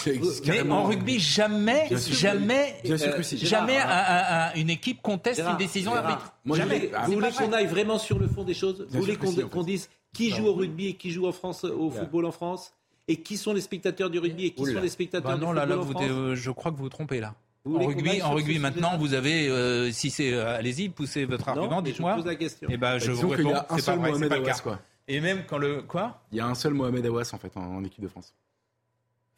Mais 0.45 0.61
en 0.69 0.83
rugby, 0.83 1.19
jamais, 1.19 1.87
Bien 1.87 1.97
sûr, 1.97 2.13
jamais, 2.15 2.75
bien 2.83 2.97
sûr 2.97 3.11
que 3.15 3.21
euh, 3.21 3.37
jamais 3.37 3.73
Gérard, 3.73 3.89
un- 3.91 4.49
un- 4.49 4.53
une 4.53 4.69
équipe 4.69 5.01
conteste 5.01 5.37
Gérard, 5.37 5.53
une 5.53 5.57
décision 5.57 5.93
d'arbitre. 5.95 6.33
Jamais. 6.53 6.91
vous 7.05 7.13
voulez 7.13 7.31
qu'on 7.31 7.51
aille 7.53 7.65
vraiment 7.65 7.97
sur 7.97 8.19
le 8.19 8.27
fond 8.27 8.43
des 8.43 8.53
choses 8.53 8.85
Vous 8.89 8.99
voulez 9.01 9.15
qu'on 9.17 9.63
dise 9.63 9.89
qui 10.13 10.29
joue 10.29 10.45
au 10.45 10.53
rugby 10.53 10.87
et 10.89 10.93
qui 10.93 11.09
joue 11.11 11.25
en 11.27 11.31
France, 11.31 11.63
au 11.63 11.89
football 11.89 12.25
en 12.25 12.31
France 12.31 12.73
Et 13.07 13.17
qui 13.21 13.35
sont 13.37 13.53
les 13.53 13.61
spectateurs 13.61 14.11
du 14.11 14.19
rugby 14.19 14.45
et 14.45 14.51
qui 14.51 14.61
Oula. 14.61 14.73
sont 14.73 14.81
les 14.81 14.89
spectateurs 14.89 15.31
Bah 15.31 15.37
du 15.37 15.43
non, 15.43 15.51
là, 15.51 15.61
football 15.61 15.77
là, 15.77 15.81
en 15.81 15.85
vous, 15.85 15.91
France 15.93 16.05
euh, 16.09 16.35
je 16.35 16.51
crois 16.51 16.71
que 16.71 16.77
vous 16.77 16.83
vous 16.83 16.89
trompez 16.89 17.19
là. 17.19 17.33
Vous 17.65 17.75
En 17.77 17.85
rugby, 17.87 18.21
en 18.21 18.33
maintenant, 18.59 18.97
vous 18.97 19.13
avez, 19.13 19.47
euh, 19.49 19.91
si 19.91 20.09
c'est, 20.09 20.33
euh, 20.33 20.57
allez-y, 20.57 20.89
poussez 20.89 21.25
votre 21.25 21.45
Non, 21.53 21.61
argument, 21.63 21.81
mais 21.81 21.89
je 21.89 21.93
dites-moi. 21.93 22.15
pose 22.15 22.25
la 22.25 22.35
question. 22.35 22.69
Et 22.69 22.77
ben, 22.77 22.97
je 22.99 23.11
vous 23.11 23.27
réponds, 23.29 23.53
a 23.53 23.59
un 23.59 23.61
c'est 23.61 23.67
pas 23.67 23.81
seul 23.81 23.97
vrai, 23.99 24.05
c'est 24.07 24.11
Mohamed 24.11 24.29
pas 24.29 24.35
le 24.37 24.41
Awas, 24.43 24.53
cas. 24.53 24.59
quoi. 24.61 24.79
Et 25.07 25.19
même 25.19 25.43
quand 25.45 25.57
le 25.57 25.81
quoi? 25.81 26.21
Il 26.31 26.37
y 26.37 26.41
a 26.41 26.45
un 26.47 26.55
seul 26.55 26.73
Mohamed 26.73 27.05
Awas 27.05 27.29
en 27.33 27.37
fait 27.37 27.55
en, 27.57 27.61
en 27.75 27.83
équipe 27.83 28.01
de 28.03 28.07
France. 28.07 28.33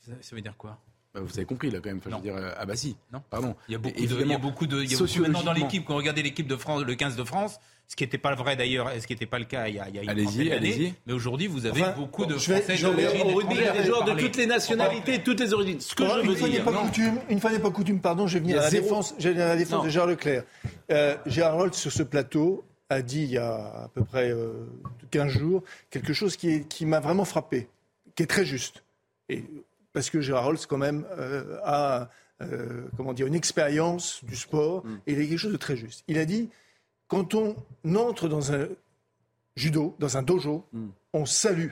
ça, 0.02 0.12
ça 0.22 0.36
veut 0.36 0.42
dire 0.42 0.56
quoi? 0.58 0.78
Bah, 1.14 1.20
vous 1.22 1.32
avez 1.38 1.46
compris 1.46 1.70
là 1.72 1.80
quand 1.84 1.90
même. 1.90 1.98
Enfin, 1.98 2.10
je 2.12 2.16
veux 2.16 2.22
dire, 2.22 2.36
euh, 2.36 2.52
ah 2.58 2.66
bah 2.66 2.76
si. 2.76 2.96
Non. 3.12 3.22
Pardon. 3.30 3.54
Il 3.68 3.74
y 3.74 3.76
a 3.76 3.80
beaucoup 3.80 3.96
de, 4.00 4.22
il 4.22 4.28
y 4.30 4.34
a 4.34 4.38
beaucoup 4.38 4.68
de, 4.68 4.82
il 4.82 4.92
y 4.92 4.96
a 4.96 4.98
beaucoup 4.98 5.20
maintenant 5.20 5.44
dans 5.44 5.54
l'équipe. 5.54 5.84
Quand 5.86 5.94
on 5.94 5.98
regardait 5.98 6.22
l'équipe 6.22 6.48
de 6.48 6.56
France, 6.56 6.84
le 6.84 6.96
15 6.96 7.18
de 7.18 7.24
France, 7.26 7.60
ce 7.90 7.98
qui 7.98 8.04
n'était 8.06 8.18
pas 8.18 8.34
vrai 8.36 8.56
d'ailleurs, 8.56 8.90
ce 8.98 9.06
qui 9.06 9.12
n'était 9.12 9.26
pas 9.26 9.38
le 9.40 9.44
cas 9.44 9.68
il 9.68 9.76
y 9.76 9.80
a, 9.80 9.90
il 9.90 9.96
y 9.96 10.00
a 10.00 10.04
une 10.04 10.10
Allez-y, 10.10 10.50
allez-y. 10.54 10.94
Mais 11.06 11.12
aujourd'hui, 11.12 11.48
vous 11.48 11.66
avez 11.66 11.82
Enfin, 11.82 11.92
beaucoup 11.98 12.26
de 12.26 12.38
je 12.38 12.54
vais- 12.54 12.62
Français 12.62 12.78
je 12.78 12.88
vais- 12.88 13.04
d'origine 13.04 13.28
Au 13.30 13.36
rugby, 13.36 13.56
il 13.56 13.62
y 13.62 13.68
a 13.68 13.74
des 13.74 13.84
joueurs 13.84 14.06
de 14.06 14.14
toutes 14.14 14.38
les 14.38 14.46
nationalités, 14.46 15.18
de 15.18 15.24
toutes 15.24 15.42
les 15.42 15.54
origines. 15.54 15.82
Ce 15.82 15.94
que 15.94 16.06
je 16.08 16.22
une 16.22 16.28
veux 16.30 16.36
fois 16.36 16.48
n'est 16.48 16.54
dire. 16.56 16.64
pas 16.64 16.72
coutume, 16.72 17.20
une 17.30 17.42
fois 17.42 17.52
n'est 17.52 17.60
pas 17.60 17.72
coutume, 17.72 18.00
pardon, 18.00 18.28
je 18.28 18.36
vais 18.36 18.40
venir 18.40 18.60
à 18.60 18.64
la 18.64 18.70
défense, 18.70 19.14
je 19.20 19.24
vais 19.26 19.32
venir 19.34 19.46
à 19.48 19.50
la 19.50 19.58
défense 19.58 19.80
Non. 19.80 19.84
de 19.84 19.90
Gérard 19.90 20.08
Leclerc. 20.08 20.44
Euh, 20.92 21.18
Gérard 21.26 21.58
Holt, 21.58 21.74
sur 21.74 21.92
ce 21.92 22.04
plateau, 22.04 22.64
a 22.90 23.02
dit 23.02 23.24
il 23.24 23.32
y 23.32 23.38
a 23.38 23.56
à 23.84 23.90
peu 23.94 24.06
près 24.06 24.32
euh, 24.32 24.54
15 25.12 25.28
jours 25.30 25.62
quelque 25.90 26.14
chose 26.14 26.38
qui, 26.38 26.50
est- 26.50 26.68
qui 26.70 26.86
m'a 26.86 27.02
vraiment 27.02 27.26
frappé, 27.26 27.68
qui 28.16 28.24
est 28.24 28.28
très 28.28 28.46
juste. 28.46 28.84
Et, 29.28 29.44
parce 29.94 30.10
que 30.10 30.22
Gérard 30.22 30.48
Holt, 30.48 30.66
quand 30.68 30.78
même, 30.78 31.06
euh, 31.18 31.58
a 31.64 32.10
euh, 32.42 32.88
comment 32.98 33.14
dire, 33.14 33.28
une 33.28 33.36
expérience 33.36 34.24
du 34.26 34.36
sport, 34.36 34.84
Mm. 34.86 35.00
et 35.08 35.14
il 35.14 35.20
a 35.20 35.26
quelque 35.28 35.38
chose 35.38 35.52
de 35.52 35.58
très 35.58 35.78
juste. 35.78 36.04
Il 36.08 36.18
a 36.18 36.26
dit, 36.26 36.50
quand 37.08 37.36
on 37.36 37.56
entre 37.96 38.28
dans 38.28 38.52
un 38.52 38.68
judo, 39.56 39.96
dans 40.00 40.18
un 40.18 40.24
dojo, 40.24 40.66
on 41.14 41.26
salue. 41.26 41.70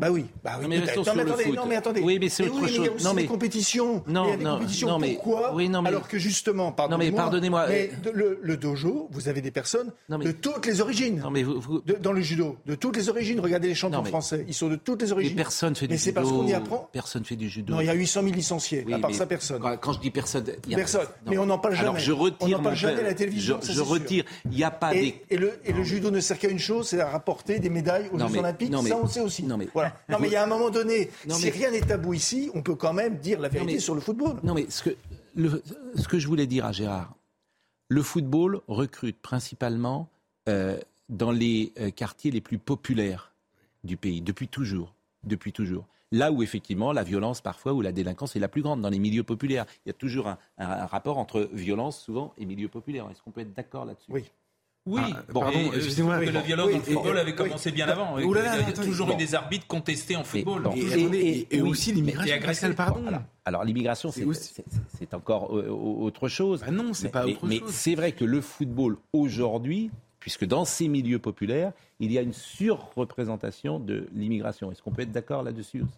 Bah 0.00 0.12
oui, 0.12 0.26
bah 0.44 0.52
oui. 0.58 0.62
Non, 0.62 0.68
mais 0.68 0.76
Non, 0.78 0.84
mais 0.86 1.22
attendez, 1.22 1.46
non, 1.56 1.66
mais 1.66 1.74
attendez. 1.76 2.00
Oui, 2.02 2.18
mais 2.20 2.28
c'est 2.28 2.44
autre 2.44 2.54
oui, 2.54 2.60
mais 2.62 2.68
chose. 2.68 2.88
aussi 2.94 3.04
Non, 3.04 3.14
mais- 3.14 3.22
des 3.22 3.28
compétitions. 3.28 4.04
Non, 4.06 4.26
il 4.26 4.30
y 4.30 4.32
a 4.32 4.36
des 4.36 4.44
non, 4.44 4.54
compétitions. 4.58 4.88
non, 4.90 4.98
mais- 5.00 5.14
Pourquoi 5.14 5.54
oui, 5.56 5.68
non, 5.68 5.82
mais- 5.82 5.88
Alors 5.88 6.06
que 6.06 6.18
justement, 6.18 6.70
pardonnez-moi. 6.70 7.10
mais 7.10 7.16
pardonnez-moi, 7.16 7.66
mais 7.68 7.90
euh, 7.92 8.04
de- 8.04 8.10
le, 8.16 8.38
le 8.40 8.56
dojo, 8.56 9.08
vous 9.10 9.28
avez 9.28 9.40
des 9.40 9.50
personnes 9.50 9.90
Non, 10.08 10.18
mais- 10.18 10.26
de 10.26 10.30
toutes 10.30 10.66
les 10.66 10.80
origines. 10.80 11.18
Non, 11.18 11.30
mais 11.32 11.42
vous- 11.42 11.60
vous- 11.60 11.80
De- 11.80 11.94
dans 11.94 12.12
le 12.12 12.20
judo, 12.20 12.56
de 12.66 12.76
toutes 12.76 12.96
les 12.96 13.08
origines. 13.08 13.40
Regardez 13.40 13.66
les 13.66 13.74
champions 13.74 13.98
Non, 13.98 14.04
mais- 14.04 14.10
français. 14.10 14.44
Ils 14.46 14.54
sont 14.54 14.68
de 14.68 14.76
toutes 14.76 15.02
les 15.02 15.08
Mais 15.08 15.12
origines. 15.14 15.36
personne 15.36 15.74
fait 15.74 15.88
du 15.88 15.94
Mais 15.94 15.98
c'est 15.98 16.12
parce 16.12 16.28
judo. 16.28 16.42
qu'on 16.42 16.46
y 16.46 16.54
apprend. 16.54 16.88
Personne 16.92 17.24
fait 17.24 17.34
du 17.36 17.48
judo. 17.48 17.74
Non, 17.74 17.80
il 17.80 17.86
y 17.86 17.90
a 17.90 17.94
800 17.94 18.22
000 18.22 18.34
licenciés. 18.36 18.84
Oui, 18.86 18.94
à 18.94 18.98
part 19.00 19.10
mais 19.10 19.16
ça, 19.16 19.26
personne. 19.26 19.60
Quand, 19.80 19.92
je 19.94 19.98
dis 19.98 20.12
personne, 20.12 20.44
il 20.66 20.70
y 20.70 20.74
a 20.74 20.78
Personne. 20.78 21.00
Non. 21.26 21.32
Mais 21.32 21.38
on 21.38 21.46
n'en 21.46 21.58
parle 21.58 21.74
Alors 21.74 21.94
jamais. 21.94 22.04
je 22.04 22.12
retire. 22.12 22.60
On 22.60 22.62
parle 22.62 22.76
jamais 22.76 23.02
la 23.02 23.14
télévision, 23.14 23.58
Je, 23.62 23.80
retire. 23.80 24.22
Il 24.44 24.52
n'y 24.52 24.62
a 24.62 24.70
pas 24.70 24.92
des. 24.92 25.22
et 25.28 25.36
le, 25.36 25.58
et 25.64 25.72
le 25.72 25.82
judo 25.82 26.12
ne 26.12 26.20
sert 26.20 26.38
qu'à 26.38 26.48
une 26.50 26.60
chose, 26.60 26.86
c'est 26.86 27.00
à 27.00 27.08
rapporter 27.08 27.58
des 27.58 27.68
médailles 27.68 28.08
aux 28.12 28.16
Non, 28.16 28.28
Jeux 28.28 28.34
mais- 28.34 28.38
Olympiques. 28.38 28.70
non, 28.70 28.82
mais- 28.82 28.90
ça, 28.90 28.98
on 29.02 29.08
sait 29.08 29.20
aussi. 29.20 29.42
non, 29.42 29.56
mais- 29.56 29.66
non, 30.08 30.18
mais 30.20 30.28
il 30.28 30.32
y 30.32 30.36
a 30.36 30.42
un 30.42 30.46
moment 30.46 30.70
donné, 30.70 31.10
Non, 31.28 31.34
si 31.34 31.46
mais- 31.46 31.50
rien 31.50 31.70
n'est 31.70 31.80
tabou 31.80 32.14
ici, 32.14 32.50
on 32.54 32.62
peut 32.62 32.74
quand 32.74 32.92
même 32.92 33.18
dire 33.18 33.40
la 33.40 33.48
vérité 33.48 33.74
mais- 33.74 33.78
sur 33.80 33.94
le 33.94 34.00
football. 34.00 34.38
Non, 34.42 34.54
mais 34.54 34.66
ce 34.70 34.82
que, 34.82 34.96
le- 35.34 35.62
ce 35.96 36.08
que 36.08 36.18
je 36.18 36.26
voulais 36.26 36.46
dire 36.46 36.64
à 36.66 36.72
Gérard, 36.72 37.14
le 37.88 38.02
football 38.02 38.60
recrute 38.68 39.18
principalement 39.20 40.08
euh, 40.48 40.78
dans 41.08 41.30
les 41.30 41.72
euh, 41.78 41.90
quartiers 41.90 42.30
les 42.30 42.40
plus 42.40 42.58
populaires 42.58 43.32
du 43.84 43.96
pays, 43.96 44.20
depuis 44.20 44.48
toujours. 44.48 44.94
Depuis 45.24 45.52
toujours. 45.52 45.86
Là 46.10 46.32
où 46.32 46.42
effectivement 46.42 46.92
la 46.92 47.02
violence 47.02 47.40
parfois 47.42 47.74
ou 47.74 47.82
la 47.82 47.92
délinquance 47.92 48.34
est 48.34 48.38
la 48.38 48.48
plus 48.48 48.62
grande, 48.62 48.80
dans 48.80 48.88
les 48.88 48.98
milieux 48.98 49.24
populaires. 49.24 49.66
Il 49.84 49.88
y 49.88 49.90
a 49.90 49.94
toujours 49.94 50.26
un, 50.28 50.38
un- 50.56 50.70
un 50.70 50.86
rapport 50.86 51.18
entre 51.18 51.48
violence 51.52 52.00
souvent 52.00 52.32
et 52.38 52.46
milieu 52.46 52.68
populaire. 52.68 53.06
Est-ce 53.10 53.20
qu'on 53.22 53.30
peut 53.30 53.42
être 53.42 53.52
d'accord 53.52 53.84
là-dessus? 53.84 54.10
Oui. 54.10 54.24
Oui, 54.90 55.00
Ah, 55.04 55.22
bon, 55.32 55.40
pardon, 55.40 55.58
euh, 55.58 55.76
excusez-moi. 55.76 56.24
la 56.24 56.40
violence 56.40 56.66
Oui, 56.68 56.72
dans 56.72 56.78
le 56.78 56.84
football 56.84 57.16
et- 57.16 57.20
avait 57.20 57.30
oui. 57.32 57.36
commencé 57.36 57.70
bien 57.72 57.86
avant. 57.88 58.16
là 58.16 58.22
qu'il 58.22 58.32
là, 58.32 58.56
y 58.56 58.70
a 58.70 58.72
toujours 58.72 59.06
bon. 59.06 59.14
eu 59.14 59.16
des 59.16 59.34
arbitres 59.34 59.66
contestés 59.66 60.16
en 60.16 60.24
football. 60.24 60.62
bon, 60.62 60.72
Et, 60.74 60.78
Et- 60.80 60.82
et- 61.02 61.28
et- 61.52 61.56
et 61.56 61.60
oui, 61.62 61.68
aussi 61.70 61.90
et 61.90 61.94
l'immigration, 61.94 62.72
pardon. 62.74 63.06
Alors, 63.06 63.20
alors, 63.44 63.64
l'immigration, 63.64 64.10
c'est, 64.10 64.24
aussi- 64.24 64.54
encore 65.12 65.54
euh, 65.56 65.68
autre 65.68 66.28
chose. 66.28 66.60
Bah 66.64 66.70
non, 66.70 66.94
c'est 66.94 67.04
Mais- 67.04 67.10
pas 67.10 67.24
mais- 67.26 67.32
autre 67.32 67.46
mais 67.46 67.58
chose. 67.58 67.70
c'est 67.70 67.94
vrai 67.94 68.12
que 68.12 68.24
le 68.24 68.40
football 68.40 68.96
aujourd'hui, 69.12 69.90
puisque 70.20 70.46
dans 70.46 70.64
ces 70.64 70.88
milieux 70.88 71.18
populaires, 71.18 71.72
il 72.00 72.10
y 72.12 72.18
a 72.18 72.22
une 72.22 72.32
surreprésentation 72.32 73.78
de 73.80 74.08
l'immigration. 74.14 74.72
Est-ce 74.72 74.82
qu'on 74.82 74.90
peut 74.92 75.02
être 75.02 75.12
d'accord 75.12 75.42
là-dessus 75.42 75.82
aussi? 75.82 75.92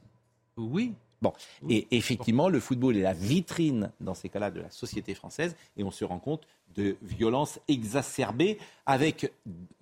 Oui. 0.56 0.92
Bon, 1.22 1.32
et 1.68 1.86
effectivement, 1.90 2.48
le 2.48 2.60
football 2.60 2.96
est 2.96 3.02
la 3.02 3.12
vitrine, 3.12 3.92
dans 4.00 4.14
ces 4.14 4.30
cas-là, 4.30 4.50
de 4.50 4.60
la 4.60 4.70
société 4.70 5.14
française, 5.14 5.54
et 5.76 5.84
on 5.84 5.90
se 5.90 6.04
rend 6.04 6.18
compte 6.18 6.46
de 6.74 6.96
violences 7.02 7.58
exacerbées 7.68 8.58
avec, 8.86 9.30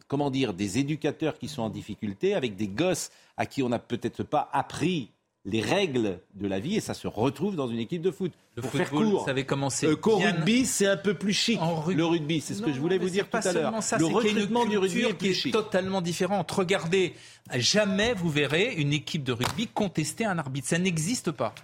comment 0.09 0.31
dire, 0.31 0.53
des 0.53 0.79
éducateurs 0.79 1.39
qui 1.39 1.49
sont 1.49 1.63
en 1.63 1.71
difficulté, 1.71 2.35
avec 2.35 2.57
des 2.57 2.67
gosses 2.67 3.11
à 3.37 3.47
qui 3.47 3.63
on 3.63 3.69
n'a 3.69 3.79
peut-être 3.79 4.25
pas 4.25 4.49
appris 4.53 5.13
les 5.51 5.61
règles 5.63 6.21
de 6.35 6.47
la 6.47 6.59
vie, 6.61 6.77
et 6.77 6.81
ça 6.81 6.93
se 6.95 7.09
retrouve 7.09 7.57
dans 7.57 7.69
une 7.69 7.79
équipe 7.79 8.03
de 8.03 8.11
foot. 8.11 8.33
Le 8.57 8.63
Pour 8.63 8.71
football, 8.73 8.87
faire 8.89 8.99
court, 9.11 9.25
ça 9.25 9.31
avait 9.31 9.45
commencé 9.47 9.87
euh, 9.87 9.95
qu'au 9.97 10.19
bien- 10.19 10.33
rugby, 10.33 10.67
c'est 10.67 10.87
un 10.87 10.97
peu 10.97 11.15
plus 11.15 11.33
chic. 11.33 11.61
En 11.61 11.77
rug- 11.77 11.97
Le 11.97 12.05
rugby, 12.05 12.41
c'est 12.41 12.55
ce 12.55 12.61
que 12.63 12.73
je 12.73 12.79
voulais 12.81 12.99
mais 12.99 13.05
vous 13.05 13.11
dire 13.11 13.29
tout 13.31 13.37
à 13.43 13.53
l'heure. 13.53 13.73
Le 13.99 14.05
recrutement 14.07 14.67
du 14.67 14.77
rugby 14.79 14.95
culture 14.95 15.09
est 15.11 15.13
qui 15.13 15.19
plus 15.19 15.29
est 15.31 15.35
chic. 15.35 15.53
totalement 15.53 16.01
différente. 16.03 16.51
Regardez, 16.51 17.15
jamais 17.55 18.15
vous 18.15 18.29
verrez 18.31 18.75
une 18.77 18.93
équipe 18.93 19.23
de 19.25 19.33
rugby 19.33 19.69
contester 19.69 20.25
un 20.25 20.39
arbitre. 20.39 20.69
Ça 20.69 20.79
n'existe 20.79 21.31
pas. 21.31 21.55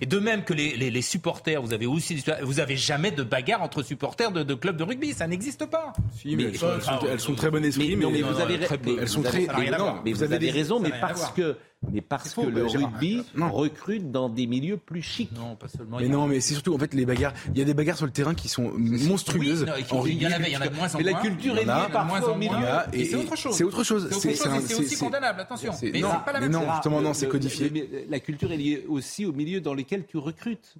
Et 0.00 0.06
de 0.06 0.18
même 0.18 0.44
que 0.44 0.52
les, 0.54 0.76
les- 0.76 0.90
les 0.90 1.02
supporters, 1.02 1.62
vous 1.62 1.72
avez 1.72 1.86
aussi, 1.86 2.16
des- 2.16 2.22
vous 2.42 2.58
avez 2.60 2.76
jamais 2.76 3.10
de 3.10 3.22
bagarre 3.22 3.62
entre 3.62 3.82
supporters 3.82 4.32
de, 4.32 4.42
de 4.42 4.54
clubs 4.54 4.76
de 4.76 4.84
rugby. 4.84 5.12
Ça 5.12 5.26
n'existe 5.26 5.66
pas. 5.66 5.92
Si, 6.20 6.34
mais 6.36 6.44
elles 6.44 6.58
sont, 6.58 6.68
elles 6.74 6.82
sont- 6.82 7.06
elles 7.12 7.20
sont 7.20 7.34
très 7.34 7.50
bonnes 7.50 7.62
Mais, 7.62 7.68
esprit, 7.68 7.96
mais, 7.96 8.04
non, 8.04 8.10
mais 8.10 8.22
vous 8.22 8.40
avez, 8.40 8.58
mais 8.58 8.66
elles 9.00 9.08
sont 9.08 9.20
vous 9.20 9.26
très. 9.28 9.40
mais 9.46 9.70
mais 10.04 10.12
Vous 10.12 10.22
avez 10.22 10.50
raison, 10.50 10.80
mais 10.80 10.90
parce 11.00 11.30
que, 11.30 11.56
mais 11.90 12.00
parce 12.02 12.34
faux, 12.34 12.42
que 12.42 12.48
le 12.48 12.68
Gérard. 12.68 12.92
rugby 12.92 13.22
Non. 13.34 13.50
recrute 13.50 14.10
dans 14.10 14.28
des 14.28 14.46
milieux 14.46 14.76
plus 14.76 15.00
chics. 15.02 15.32
Non, 15.32 15.56
pas 15.56 15.68
seulement. 15.68 15.96
Mais 15.96 16.04
Il 16.04 16.08
y 16.08 16.12
a- 16.12 16.16
non, 16.16 16.26
mais 16.26 16.40
c'est 16.40 16.52
surtout 16.54 16.74
en 16.74 16.78
fait 16.78 16.92
les 16.92 17.06
bagarres. 17.06 17.32
Il 17.52 17.58
y 17.58 17.62
a 17.62 17.64
des 17.64 17.72
bagarres 17.74 17.96
sur 17.96 18.06
le 18.06 18.12
terrain 18.12 18.34
qui 18.34 18.48
sont 18.48 18.70
monstrueuses. 18.76 19.62
Oui, 19.62 19.66
non, 19.90 19.98
en 20.00 20.06
il 20.06 20.22
y 20.22 20.26
en 20.26 20.30
avait, 20.32 20.48
il 20.48 20.52
y 20.52 20.56
en 20.56 20.60
a 20.60 20.68
de 20.68 20.74
moins 20.76 20.94
en 20.94 20.98
Mais 20.98 21.04
la 21.04 21.12
moins. 21.12 21.20
culture 21.22 21.56
est 21.56 21.60
liée 21.60 21.66
parfois 21.66 22.04
moins 22.04 22.20
au 22.28 22.34
milieu. 22.36 22.50
moins. 22.58 22.82
Et- 22.92 23.00
Et 23.00 23.04
c'est 23.06 23.16
autre 23.16 23.36
chose. 23.36 23.54
c'est 23.56 23.64
autre 23.64 23.82
chose. 23.84 24.08
C'est 24.10 24.74
aussi 24.78 24.96
condamnable, 24.98 25.40
attention. 25.40 25.72
c'est- 25.72 25.90
Mais 25.90 26.00
non, 26.00 26.08
c'est 26.12 26.24
pas 26.24 26.32
la 26.32 26.40
même 26.40 26.52
non, 26.52 26.60
chose. 26.60 26.70
justement, 26.74 27.00
non, 27.00 27.14
c'est 27.14 27.26
Le- 27.26 27.32
codifié. 27.32 27.72
La 28.08 28.20
culture 28.20 28.52
est 28.52 28.56
liée 28.58 28.84
aussi 28.88 29.24
au 29.24 29.32
milieu 29.32 29.60
dans 29.60 29.74
lequel 29.74 30.04
tu 30.06 30.18
recrutes. 30.18 30.74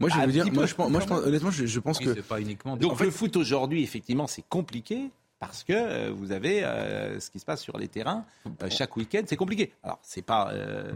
Moi, 0.00 0.10
je 0.10 0.14
vais 0.16 0.22
Un 0.22 0.26
vous 0.26 0.32
dire, 0.32 0.52
moi, 0.52 0.66
je 0.66 0.74
pense, 0.74 0.90
moi, 0.90 1.00
je 1.00 1.06
quand 1.06 1.14
pense- 1.14 1.20
même. 1.20 1.28
honnêtement, 1.30 1.50
je, 1.50 1.64
je 1.64 1.80
pense 1.80 1.98
Oui, 2.00 2.04
que 2.06 2.14
c'est 2.14 2.22
pas 2.22 2.38
uniquement. 2.40 2.76
Donc 2.76 2.92
En 2.92 2.96
fait- 2.96 3.06
le 3.06 3.10
foot 3.10 3.34
aujourd'hui, 3.36 3.82
effectivement, 3.82 4.26
c'est 4.26 4.44
compliqué 4.46 5.08
parce 5.40 5.62
que 5.64 5.72
euh, 5.72 6.10
vous 6.12 6.32
avez 6.32 6.64
euh, 6.64 7.20
ce 7.20 7.30
qui 7.30 7.38
se 7.38 7.44
passe 7.44 7.62
sur 7.62 7.78
les 7.78 7.88
terrains 7.88 8.24
euh, 8.62 8.70
chaque 8.70 8.96
week-end, 8.96 9.22
c'est 9.26 9.36
compliqué. 9.36 9.72
Alors 9.82 9.98
c'est 10.02 10.22
pas 10.22 10.50
euh, 10.52 10.92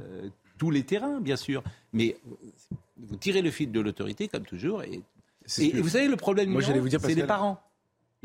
tous 0.59 0.71
les 0.71 0.83
terrains, 0.85 1.21
bien 1.21 1.37
sûr, 1.37 1.63
mais 1.93 2.17
vous 2.99 3.17
tirez 3.17 3.43
le 3.43 3.51
fil 3.51 3.71
de 3.73 3.81
l'autorité 3.81 4.29
comme 4.29 4.45
toujours. 4.45 4.83
Et, 4.83 5.01
et- 5.59 5.81
vous 5.81 5.89
savez 5.91 6.09
le 6.09 6.17
problème 6.17 6.51
c'est 7.01 7.09
les 7.15 7.27
parents. 7.27 7.61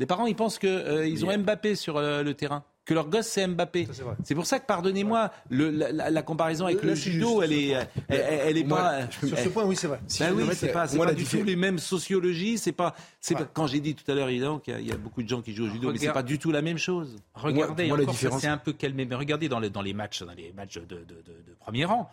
Les 0.00 0.06
parents, 0.06 0.26
ils 0.26 0.36
pensent 0.36 0.58
qu'ils 0.60 1.24
ont 1.24 1.36
Mbappé 1.38 1.74
sur 1.74 2.00
le 2.00 2.32
terrain, 2.32 2.62
que 2.88 2.94
leur 2.94 3.06
gosse 3.08 3.26
c'est 3.26 3.46
Mbappé. 3.46 3.86
c'est. 3.92 4.02
C'est 4.24 4.34
pour 4.34 4.46
ça 4.46 4.58
que, 4.58 4.64
pardonnez-moi, 4.66 5.30
la, 5.50 5.92
la- 5.92 6.10
la 6.10 6.22
comparaison 6.22 6.64
avec 6.64 6.82
le 6.82 6.94
judo, 6.94 7.42
juste 7.42 7.44
elle 7.44 7.52
est, 7.52 7.68
elle, 7.68 7.88
elle- 8.08 8.40
elle 8.46 8.56
est 8.58 8.64
Moi, 8.64 8.78
pas. 8.78 9.10
Sur 9.26 9.38
ce 9.38 9.48
point, 9.50 9.64
oui, 9.64 9.76
c'est 9.76 9.88
vrai. 9.88 10.00
si 10.06 10.20
Ben 10.22 10.30
je 10.30 10.34
oui, 10.34 10.48
c'est 10.54 10.68
pas, 10.72 10.88
c'est 10.88 10.96
moi, 10.96 11.04
pas 11.04 11.12
la 11.12 11.18
du 11.18 11.24
tout 11.24 11.42
les 11.42 11.54
mêmes 11.56 11.78
sociologies. 11.78 12.56
C'est 12.56 12.72
pas, 12.72 12.94
c'est 13.20 13.34
pas- 13.34 13.44
quand 13.44 13.66
j'ai 13.66 13.80
dit 13.80 13.94
tout 13.94 14.10
à 14.10 14.14
l'heure, 14.14 14.30
évidemment, 14.30 14.58
qu'il 14.58 14.72
y, 14.72 14.76
a- 14.76 14.80
il 14.80 14.86
y 14.86 14.92
a 14.92 14.96
beaucoup 14.96 15.22
de 15.22 15.28
gens 15.28 15.42
qui 15.42 15.54
jouent 15.54 15.66
au 15.66 15.70
judo, 15.70 15.92
mais 15.92 15.98
c'est 15.98 16.12
pas 16.12 16.22
du 16.22 16.38
tout 16.38 16.50
la 16.50 16.62
même 16.62 16.78
chose. 16.78 17.16
Regardez, 17.34 17.88
moi, 17.88 17.98
ça 18.14 18.30
s'est 18.38 18.46
un 18.48 18.56
peu 18.56 18.72
calmé. 18.72 19.04
Mais 19.04 19.14
regardez 19.16 19.48
dans 19.50 19.60
les, 19.60 19.68
dans 19.68 19.82
les 19.82 19.92
matchs, 19.92 20.22
dans 20.22 20.32
les 20.32 20.52
matchs 20.56 20.76
de, 20.78 20.80
de- 20.80 20.96
de- 20.96 21.22
de 21.26 21.54
premier 21.60 21.84
rang, 21.84 22.10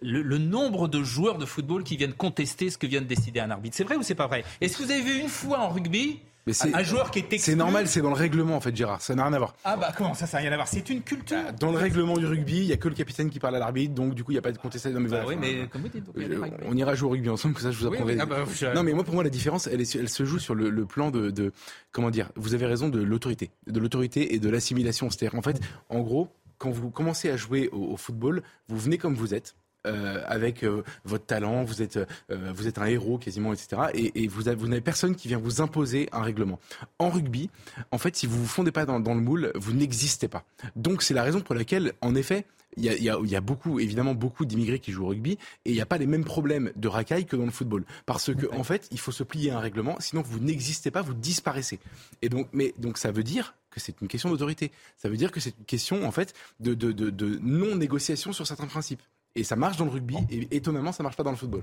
le, 0.00 0.22
le 0.22 0.38
nombre 0.38 0.86
de 0.86 1.02
joueurs 1.02 1.38
de 1.38 1.46
football 1.46 1.82
qui 1.82 1.96
viennent 1.96 2.12
contester 2.12 2.70
ce 2.70 2.78
que 2.78 2.86
vient 2.86 3.00
de 3.00 3.06
décider 3.06 3.40
un 3.40 3.50
arbitre. 3.50 3.76
C'est 3.76 3.84
vrai 3.84 3.96
ou 3.96 4.02
c'est 4.02 4.14
pas 4.14 4.28
vrai? 4.28 4.44
Est-ce 4.60 4.76
que 4.78 4.84
vous 4.84 4.90
avez 4.92 5.00
vu 5.02 5.18
une 5.18 5.28
fois 5.28 5.58
en 5.60 5.68
rugby 5.70 6.20
Mais 6.46 6.52
un 6.74 6.82
joueur 6.82 7.10
qui 7.12 7.20
est 7.20 7.38
C'est 7.38 7.54
normal, 7.54 7.86
c'est 7.86 8.00
dans 8.02 8.08
le 8.10 8.16
règlement 8.16 8.56
en 8.56 8.60
fait, 8.60 8.74
Gérard. 8.74 9.00
Ça 9.00 9.14
n'a 9.14 9.24
rien 9.24 9.32
à 9.32 9.38
voir. 9.38 9.54
Ah 9.64 9.76
bah 9.76 9.92
comment 9.96 10.12
ça, 10.14 10.26
ça 10.26 10.38
n'a 10.38 10.42
rien 10.42 10.52
à 10.52 10.56
voir? 10.56 10.66
C'est 10.66 10.88
une 10.90 11.02
culture. 11.02 11.38
Dans 11.60 11.70
le 11.70 11.78
règlement 11.78 12.16
du 12.18 12.26
rugby, 12.26 12.58
il 12.58 12.64
y 12.64 12.72
a 12.72 12.76
que 12.76 12.88
le 12.88 12.94
capitaine 12.94 13.30
qui 13.30 13.38
parle 13.38 13.54
à 13.56 13.58
l'arbitre, 13.60 13.94
donc 13.94 14.14
du 14.14 14.24
coup, 14.24 14.32
il 14.32 14.34
n'y 14.34 14.38
a 14.38 14.42
pas 14.42 14.50
de 14.52 14.58
contestation. 14.58 15.00
Bah 15.00 15.06
voilà, 15.08 15.26
oui, 15.26 15.34
enfin, 15.38 15.40
mais 15.46 15.68
comme 15.68 15.82
vous 15.82 15.88
dites, 15.88 16.04
donc 16.04 16.14
je- 16.18 16.22
règles. 16.40 16.56
on 16.66 16.76
ira 16.76 16.94
jouer 16.96 17.08
au 17.08 17.12
rugby 17.12 17.28
ensemble, 17.28 17.54
que 17.54 17.60
ça, 17.60 17.70
je 17.70 17.78
vous 17.78 17.86
Oui, 17.86 17.94
apprendrai. 17.94 18.14
oui, 18.14 18.20
ah 18.22 18.26
bah, 18.26 18.44
je- 18.52 18.66
Non, 18.74 18.82
mais 18.82 18.92
moi, 18.92 19.04
pour 19.04 19.14
moi, 19.14 19.22
la 19.22 19.30
différence, 19.30 19.66
elle, 19.68 19.80
est- 19.80 19.94
elle 19.94 20.08
se 20.08 20.24
joue 20.24 20.38
sur 20.40 20.54
le, 20.54 20.68
le 20.70 20.84
plan 20.84 21.10
de, 21.12 21.30
de- 21.30 21.52
comment 21.92 22.10
dire. 22.10 22.30
Vous 22.36 22.54
avez 22.54 22.66
raison 22.66 22.88
de 22.88 23.00
l'autorité, 23.00 23.50
de 23.68 23.78
l'autorité 23.78 24.34
et 24.34 24.38
de 24.40 24.48
l'assimilation. 24.48 25.10
C'est-à-dire, 25.10 25.38
en 25.38 25.42
fait, 25.42 25.60
en 25.90 26.00
gros, 26.00 26.28
quand 26.58 26.70
vous 26.70 26.90
commencez 26.90 27.30
à 27.30 27.36
jouer 27.36 27.68
au, 27.72 27.92
au 27.92 27.96
football, 27.96 28.42
vous 28.68 28.78
venez 28.78 28.98
comme 28.98 29.14
vous 29.14 29.32
êtes. 29.34 29.54
Euh, 29.86 30.22
avec 30.26 30.62
euh, 30.64 30.82
votre 31.04 31.26
talent, 31.26 31.64
vous 31.64 31.82
êtes, 31.82 31.96
euh, 31.96 32.52
vous 32.54 32.68
êtes 32.68 32.78
un 32.78 32.86
héros 32.86 33.18
quasiment, 33.18 33.52
etc. 33.52 33.82
Et, 33.94 34.22
et 34.24 34.28
vous, 34.28 34.48
avez- 34.48 34.56
vous 34.56 34.68
n'avez 34.68 34.80
personne 34.80 35.14
qui 35.16 35.28
vient 35.28 35.38
vous 35.38 35.60
imposer 35.60 36.08
un 36.12 36.22
règlement. 36.22 36.58
En 36.98 37.10
rugby, 37.10 37.50
en 37.90 37.98
fait, 37.98 38.14
si 38.16 38.26
vous 38.26 38.38
vous 38.38 38.46
fondez 38.46 38.72
pas 38.72 38.86
dans, 38.86 39.00
dans 39.00 39.14
le 39.14 39.20
moule, 39.20 39.52
vous 39.54 39.72
n'existez 39.72 40.28
pas. 40.28 40.44
Donc 40.76 41.02
c'est 41.02 41.14
la 41.14 41.22
raison 41.22 41.40
pour 41.40 41.54
laquelle, 41.54 41.92
en 42.00 42.14
effet, 42.14 42.46
il 42.78 42.84
y 42.84 42.88
a, 42.88 42.94
il 42.94 43.02
y 43.04 43.10
a- 43.10 43.18
il 43.22 43.28
y 43.28 43.36
a 43.36 43.40
beaucoup, 43.42 43.80
évidemment, 43.80 44.14
beaucoup 44.14 44.46
d'immigrés 44.46 44.78
qui 44.78 44.92
jouent 44.92 45.04
au 45.04 45.08
rugby 45.08 45.32
et 45.32 45.70
il 45.70 45.74
n'y 45.74 45.80
a 45.82 45.86
pas 45.86 45.98
les 45.98 46.06
mêmes 46.06 46.24
problèmes 46.24 46.72
de 46.74 46.88
racaille 46.88 47.26
que 47.26 47.36
dans 47.36 47.44
le 47.44 47.50
football. 47.50 47.84
Parce 48.06 48.32
que, 48.34 48.46
en 48.54 48.64
fait, 48.64 48.88
il 48.92 48.98
faut 48.98 49.12
se 49.12 49.22
plier 49.24 49.50
à 49.50 49.58
un 49.58 49.60
règlement, 49.60 49.96
sinon 50.00 50.22
vous 50.22 50.38
n'existez 50.38 50.90
pas, 50.90 51.02
vous 51.02 51.12
disparaissez. 51.12 51.80
Et 52.22 52.30
donc, 52.30 52.48
mais, 52.54 52.72
donc 52.78 52.96
ça 52.96 53.10
veut 53.12 53.24
dire 53.24 53.54
que 53.70 53.78
c'est 53.80 54.00
une 54.00 54.08
question 54.08 54.30
d'autorité. 54.30 54.70
Ça 54.96 55.10
veut 55.10 55.16
dire 55.18 55.32
que 55.32 55.40
c'est 55.40 55.54
une 55.58 55.64
question, 55.66 56.06
en 56.06 56.10
fait, 56.12 56.32
de, 56.60 56.72
de, 56.72 56.92
de, 56.92 57.10
de 57.10 57.38
non-négociation 57.42 58.32
sur 58.32 58.46
certains 58.46 58.66
principes. 58.66 59.02
Et 59.34 59.44
ça 59.44 59.56
marche 59.56 59.76
dans 59.76 59.86
le 59.86 59.90
rugby, 59.90 60.16
et 60.30 60.56
étonnamment, 60.56 60.92
ça 60.92 61.02
marche 61.02 61.16
pas 61.16 61.22
dans 61.22 61.30
le 61.30 61.36
football. 61.36 61.62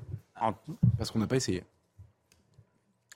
Parce 0.98 1.12
qu'on 1.12 1.20
n'a 1.20 1.28
pas 1.28 1.36
essayé. 1.36 1.64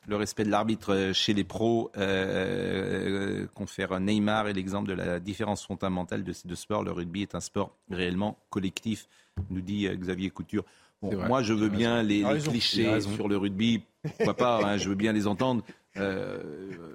Le 0.05 0.17
respect 0.17 0.43
de 0.43 0.49
l'arbitre 0.49 0.93
euh, 0.93 1.13
chez 1.13 1.33
les 1.33 1.45
pros 1.45 1.89
euh, 1.97 3.47
confère 3.53 3.97
Neymar 4.01 4.49
et 4.49 4.53
l'exemple 4.53 4.89
de 4.89 4.93
la 4.93 5.21
différence 5.21 5.65
fondamentale 5.65 6.25
de 6.25 6.33
ces 6.33 6.45
deux 6.45 6.55
sports. 6.55 6.83
Le 6.83 6.91
rugby 6.91 7.21
est 7.21 7.35
un 7.35 7.39
sport 7.39 7.73
réellement 7.89 8.37
collectif, 8.49 9.07
nous 9.49 9.61
dit 9.61 9.87
euh, 9.87 9.95
Xavier 9.95 10.29
Couture. 10.29 10.65
Bon, 11.01 11.25
moi, 11.25 11.41
je 11.41 11.53
veux 11.53 11.69
bien 11.69 12.03
les, 12.03 12.23
clichés 12.43 13.01
sur 13.01 13.27
le 13.27 13.37
rugby. 13.37 13.83
Pourquoi 14.03 14.35
pas 14.35 14.59
hein, 14.63 14.77
Je 14.77 14.89
veux 14.89 14.95
bien 14.95 15.13
les 15.13 15.27
entendre. 15.27 15.63
Euh, 15.97 16.39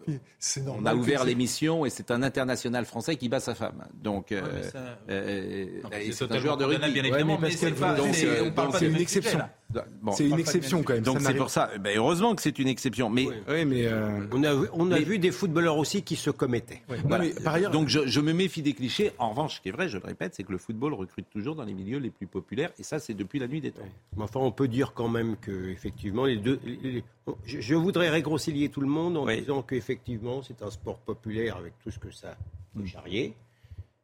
C'est 0.38 0.62
on 0.66 0.84
a 0.86 0.94
ouvert 0.94 1.24
l'émission 1.24 1.84
et 1.86 1.90
c'est 1.90 2.11
un 2.11 2.22
international 2.22 2.84
français 2.84 3.16
qui 3.16 3.28
bat 3.28 3.40
sa 3.40 3.55
femme. 3.55 3.84
Donc, 3.94 4.32
euh, 4.32 4.42
mais 4.55 4.62
ça- 4.64 4.99
euh, 5.11 5.66
Non, 5.84 5.90
et 5.92 6.12
c'est 6.12 6.30
un 6.32 6.38
joueur 6.38 6.57
de 6.57 6.64
rugby. 6.64 6.92
bien 6.92 7.05
évidemment, 7.05 7.38
mais 7.40 7.51
c'est 7.51 7.72
pas- 7.72 7.94
donc, 7.94 8.14
c'est- 8.14 8.26
euh, 8.26 8.44
on 8.46 8.51
parle 8.53 8.68
donc 8.68 8.72
pas 8.74 8.78
c'est 8.78 8.84
du 8.84 8.90
une 8.90 8.92
même 8.94 9.03
exception. 9.03 9.38
là. 9.38 9.51
Bon. 10.00 10.12
C'est 10.12 10.26
une 10.26 10.38
exception 10.38 10.82
quand 10.82 10.94
même. 10.94 11.02
Donc 11.02 11.20
c'est 11.20 11.34
pour 11.34 11.50
ça. 11.50 11.70
Ben, 11.78 11.94
heureusement 11.98 12.34
que 12.34 12.40
c'est 12.40 12.58
une 12.58 12.68
exception. 12.68 13.10
Mais 13.10 13.26
Oui, 13.48 13.66
mais. 13.66 13.84
euh, 13.86 14.26
On 14.32 14.42
a, 14.42 14.54
vu- 14.54 14.68
on 14.72 14.90
a 14.90 14.94
Mais- 14.98 15.04
vu 15.04 15.18
des 15.18 15.30
footballeurs 15.30 15.76
aussi 15.76 16.02
qui 16.02 16.16
se 16.16 16.30
commettaient. 16.30 16.80
non, 16.88 16.96
Voilà. 17.04 17.24
mais 17.24 17.30
par 17.44 17.54
ailleurs, 17.54 17.70
Donc 17.70 17.88
je, 17.88 18.06
je 18.06 18.20
me 18.20 18.32
méfie 18.32 18.62
des 18.62 18.72
clichés. 18.72 19.12
En 19.18 19.28
revanche, 19.30 19.56
ce 19.56 19.60
qui 19.60 19.68
est 19.68 19.72
vrai, 19.72 19.90
je 19.90 19.98
le 19.98 20.04
répète, 20.06 20.34
c'est 20.34 20.42
que 20.42 20.52
le 20.52 20.58
football 20.58 20.94
recrute 20.94 21.26
toujours 21.30 21.54
dans 21.54 21.64
les 21.64 21.74
milieux 21.74 21.98
les 21.98 22.08
plus 22.08 22.26
populaires. 22.26 22.70
Et 22.78 22.82
ça, 22.82 22.98
c'est 22.98 23.12
depuis 23.12 23.38
la 23.38 23.46
nuit 23.46 23.60
des 23.60 23.72
temps. 23.72 23.82
Mais 24.16 24.22
enfin, 24.22 24.40
on 24.40 24.52
peut 24.52 24.68
dire 24.68 24.94
quand 24.94 25.08
même 25.08 25.36
que 25.36 25.68
effectivement, 25.68 26.24
les 26.24 26.36
deux. 26.38 26.58
les- 26.64 26.76
les- 26.92 27.04
je, 27.44 27.60
je 27.60 27.74
voudrais 27.74 28.08
réconcilier 28.08 28.70
tout 28.70 28.80
le 28.80 28.86
monde 28.88 29.18
en 29.18 29.26
Oui. 29.26 29.40
disant 29.40 29.60
qu'effectivement, 29.60 30.40
c'est 30.42 30.62
un 30.62 30.70
sport 30.70 30.96
populaire 30.98 31.58
avec 31.58 31.74
tout 31.84 31.90
ce 31.90 31.98
que 31.98 32.10
ça 32.10 32.38
peut 32.74 32.86
charrier, 32.86 33.34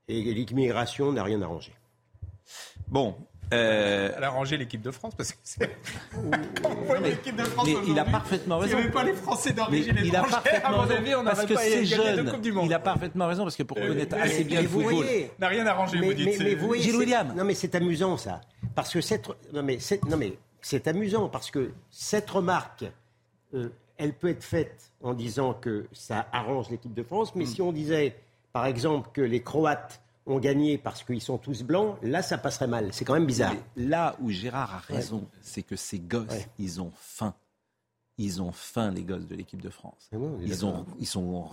et 0.08 0.20
l'immigration 0.34 1.10
n'a 1.10 1.24
rien 1.24 1.40
arrangé. 1.40 1.72
Bon. 2.88 3.14
euh, 3.52 4.10
Elle 4.16 4.24
a 4.24 4.30
rangé 4.30 4.56
l'équipe 4.56 4.80
de 4.82 4.90
France 4.90 5.14
parce 5.16 5.32
que 5.32 5.38
c'est. 5.42 5.70
Quand 6.62 6.70
on 6.70 6.84
voit 6.84 6.98
l'équipe 7.00 7.36
de 7.36 7.44
France 7.44 7.66
mais 7.68 7.74
il 7.88 7.98
a 7.98 8.04
parfaitement 8.04 8.58
s'il 8.60 8.68
n'y 8.68 8.74
raison. 8.74 8.84
avait 8.84 8.92
pas 8.94 9.04
les 9.04 9.14
Français 9.14 9.52
d'origine 9.52 9.94
il 10.02 10.16
a 10.16 10.20
étrangère, 10.20 10.30
parfaitement 10.42 10.68
à 10.68 10.72
mon 10.72 10.80
raison. 10.82 10.94
avis, 10.96 11.14
on 11.14 11.24
parce 11.24 11.36
n'aurait 11.36 11.48
que 11.48 11.54
pas 11.54 11.60
c'est 11.60 11.84
jeune. 11.84 12.30
Coupes 12.30 12.40
du 12.40 12.52
Monde. 12.52 12.66
Il 12.66 12.74
a 12.74 12.78
parfaitement 12.78 13.26
raison 13.26 13.42
parce 13.44 13.56
que 13.56 13.62
pour 13.62 13.78
Euh, 13.78 13.88
connaître 13.88 14.16
mais- 14.16 14.22
assez 14.22 14.44
bien 14.44 14.62
le 14.62 14.68
football. 14.68 14.92
voyez, 15.04 15.30
N'a 15.38 15.48
rien 15.48 15.66
arrangé, 15.66 15.98
mais, 16.00 16.06
vous 16.06 16.14
dites. 16.14 16.26
mais- 16.26 16.36
c'est- 16.36 16.44
mais 16.44 16.54
vous 16.54 16.66
voyez, 16.66 16.92
William. 16.96 17.34
Non, 17.36 17.44
mais 17.44 17.54
c'est 17.54 17.74
amusant 17.74 18.16
ça. 18.16 18.40
Parce 18.74 18.92
que 18.92 19.00
cette. 19.00 19.28
Non, 19.52 19.62
mais 19.62 19.78
c'est, 19.78 20.02
non, 20.06 20.16
mais 20.16 20.36
c'est 20.62 20.88
amusant 20.88 21.28
parce 21.28 21.50
que 21.50 21.72
cette 21.90 22.30
remarque, 22.30 22.84
euh, 23.54 23.68
elle 23.98 24.14
peut 24.14 24.28
être 24.30 24.42
faite 24.44 24.90
en 25.02 25.12
disant 25.14 25.52
que 25.54 25.86
ça 25.92 26.26
arrange 26.32 26.70
l'équipe 26.70 26.94
de 26.94 27.02
France, 27.02 27.34
mais 27.34 27.44
si 27.46 27.60
on 27.62 27.72
disait, 27.72 28.16
par 28.52 28.66
exemple, 28.66 29.10
que 29.12 29.20
les 29.20 29.42
Croates 29.42 30.00
ont 30.26 30.38
gagné 30.38 30.78
parce 30.78 31.02
qu'ils 31.04 31.20
sont 31.20 31.38
tous 31.38 31.62
blancs, 31.62 31.96
là, 32.02 32.22
ça 32.22 32.38
passerait 32.38 32.66
mal. 32.66 32.92
C'est 32.92 33.04
quand 33.04 33.14
même 33.14 33.26
bizarre. 33.26 33.54
Mais 33.76 33.86
là 33.86 34.16
où 34.20 34.30
Gérard 34.30 34.74
a 34.74 34.78
raison, 34.78 35.26
c'est 35.42 35.62
que 35.62 35.76
ces 35.76 35.98
gosses, 35.98 36.28
Ouais. 36.30 36.46
ils 36.58 36.80
ont 36.80 36.92
faim. 36.96 37.34
Ils 38.16 38.40
ont 38.40 38.52
faim, 38.52 38.90
les 38.92 39.02
gosses 39.02 39.26
de 39.26 39.34
l'équipe 39.34 39.60
de 39.60 39.70
France. 39.70 40.08
On 40.12 40.40
est 40.40 40.44
Ils, 40.44 40.64
ont, 40.64 40.86
ils 41.00 41.06
sont 41.06 41.48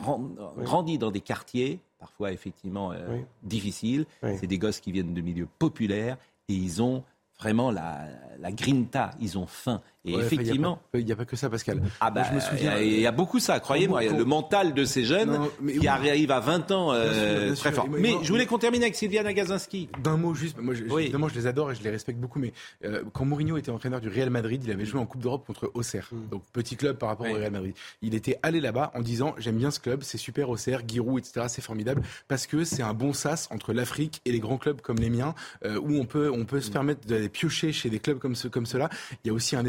grandis 0.60 0.98
dans 1.00 1.10
des 1.12 1.20
quartiers, 1.22 1.80
parfois 2.00 2.32
effectivement 2.32 2.92
euh, 2.92 3.18
difficiles. 3.44 4.06
C'est 4.22 4.46
des 4.48 4.60
gosses 4.60 4.80
qui 4.80 4.92
viennent 4.92 5.14
de 5.16 5.22
milieux 5.22 5.48
populaires 5.58 6.18
et 6.48 6.54
ils 6.54 6.82
ont 6.84 7.04
vraiment 7.40 7.72
la, 7.72 8.06
la 8.38 8.52
grinta, 8.52 9.10
ils 9.20 9.40
ont 9.40 9.48
faim. 9.48 9.82
Et 10.04 10.16
ouais, 10.16 10.24
effectivement, 10.24 10.82
Il 10.95 11.06
n'y 11.06 11.12
a, 11.12 11.16
pas 11.16 11.26
que 11.26 11.36
ça, 11.36 11.47
Pascal. 11.49 11.80
ah 11.99 12.10
bah, 12.10 12.22
Moi, 12.22 12.30
je 12.30 12.36
me 12.36 12.39
souviens. 12.58 12.78
il 12.80 12.99
y 12.99 13.06
a 13.06 13.12
beaucoup 13.12 13.39
ça, 13.39 13.60
croyez-moi. 13.60 14.04
Le 14.04 14.26
mental 14.26 14.74
de 14.74 14.84
ces 14.84 15.04
jeunes 15.04 15.32
Non, 15.34 15.52
mais 15.62 15.74
qui 15.74 15.80
oui. 15.82 15.88
arrivent 15.88 16.32
à 16.32 16.39
20 16.39 16.72
ans 16.72 16.91
euh, 16.91 17.04
Bien 17.04 17.14
sûr, 17.14 17.45
bien 17.45 17.54
très 17.56 17.72
fort. 17.72 17.88
Moi- 17.88 17.99
Mais 18.02 18.12
moi- 18.14 18.20
je 18.24 18.30
voulais 18.32 18.45
qu'on 18.47 18.58
termine 18.58 18.82
avec 18.82 18.95
Sylviane 18.95 19.28
Agazinski. 19.28 19.89
D'un 20.04 20.18
mot 20.18 20.34
juste, 20.34 20.58
moi 20.60 20.74
je, 20.74 20.84
Oui. 20.86 21.04
évidemment 21.04 21.28
je 21.28 21.36
les 21.36 21.45
adore 21.45 21.72
et 21.72 21.76
je 21.76 21.84
les 21.84 21.91
respecte 21.91 22.20
beaucoup, 22.20 22.39
mais 22.39 22.52
euh, 22.84 23.04
quand 23.14 23.26
Mourinho 23.26 23.58
était 23.58 23.70
entraîneur 23.70 24.02
du 24.02 24.10
Real 24.10 24.32
Madrid, 24.32 24.64
il 24.66 24.72
avait 24.72 24.86
joué 24.86 24.99
en 24.99 25.06
Coupe 25.06 25.22
d'Europe 25.22 25.45
contre 25.45 25.70
Auxerre, 25.76 26.10
donc 26.32 26.41
petit 26.52 26.76
club 26.78 26.97
par 26.97 27.10
rapport 27.10 27.28
Oui. 27.28 27.34
au 27.34 27.38
Real 27.38 27.52
Madrid. 27.52 27.74
Il 28.02 28.16
était 28.16 28.39
allé 28.41 28.60
là-bas 28.60 28.91
en 28.95 29.02
disant 29.02 29.36
j'aime 29.38 29.58
bien 29.58 29.70
ce 29.70 29.80
club, 29.80 30.02
c'est 30.02 30.18
super 30.18 30.49
Auxerre, 30.49 30.82
Giroud, 30.88 31.20
etc. 31.20 31.45
C'est 31.47 31.62
formidable 31.62 32.02
parce 32.28 32.47
que 32.47 32.64
c'est 32.64 32.82
un 32.82 32.95
bon 32.95 33.14
sas 33.14 33.47
entre 33.52 33.72
l'Afrique 33.72 34.22
et 34.26 34.32
les 34.32 34.39
grands 34.39 34.58
clubs 34.58 34.82
comme 34.82 34.97
les 34.97 35.12
miens, 35.12 35.36
euh, 35.64 35.80
où 35.80 35.93
on 35.99 36.06
peut 36.06 36.32
on 36.34 36.45
peut 36.45 36.60
se 36.62 36.72
permettre 36.72 37.08
d'aller 37.08 37.30
piocher 37.30 37.72
chez 37.72 37.89
des 37.91 37.99
clubs 37.99 38.18
comme 38.18 38.34
ce 38.36 38.47
comme 38.47 38.66
cela. 38.66 38.89
Il 39.24 39.28
y 39.28 39.30
a 39.30 39.34
aussi 39.34 39.56
un 39.56 39.66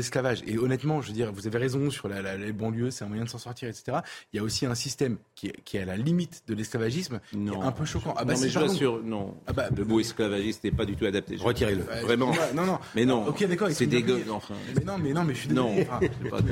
et 0.47 0.59
honnêtement, 0.59 1.01
je 1.03 1.09
veux 1.09 1.13
dire, 1.15 1.33
vous 1.33 1.47
avez 1.47 1.59
raison 1.59 1.91
sur 1.91 2.09
la, 2.09 2.23
la- 2.23 2.37
les 2.37 2.53
banlieues, 2.53 2.91
c'est 2.91 3.05
un 3.05 3.09
moyen 3.09 3.25
de 3.25 3.29
s'en 3.29 3.39
sortir, 3.39 3.69
etc. 3.69 3.99
Il 4.33 4.37
y 4.37 4.41
a 4.41 4.43
aussi 4.43 4.67
un 4.67 4.75
système 4.75 5.19
qui 5.35 5.49
est, 5.49 5.57
qui 5.65 5.77
est 5.77 5.83
à 5.83 5.85
la 5.85 5.97
limite 5.97 6.43
de 6.47 6.55
l'esclavagisme, 6.55 7.21
qui 7.31 7.37
est 7.49 7.57
un 7.57 7.73
peu 7.73 7.85
choquant. 7.85 8.15
Ah 8.17 8.25
bah 8.25 8.35
non, 8.35 8.41
mais 8.41 8.49
je 8.49 8.53
vous 8.55 8.61
pardon. 8.61 8.75
assure, 8.75 9.01
non. 9.05 9.35
Ah 9.47 9.53
bah, 9.53 9.69
le 9.77 9.85
mot 9.85 10.01
esclavagiste 10.01 10.65
n'est 10.65 10.71
pas 10.71 10.85
du 10.87 10.97
tout 10.97 11.05
adapté. 11.07 11.37
Je- 11.37 11.43
Retirez-le. 11.43 11.83
Vraiment. 12.03 12.33
excusez-moi, 12.33 12.65
Non, 12.65 12.73
non. 12.73 12.79
Mais 12.95 13.05
non. 13.05 13.27
Ok, 13.27 13.45
d'accord. 13.47 13.69
C'est 13.73 13.87
gosses, 13.87 14.21
enfin. 14.31 14.55
Mais 14.77 14.85
non, 14.85 14.99
mais 14.99 15.13
non, 15.13 15.25
mais 15.25 15.35
je 15.35 15.41
suis 15.41 15.49
Non, 15.51 15.69
désolé. 15.75 15.89
Enfin, 16.33 16.45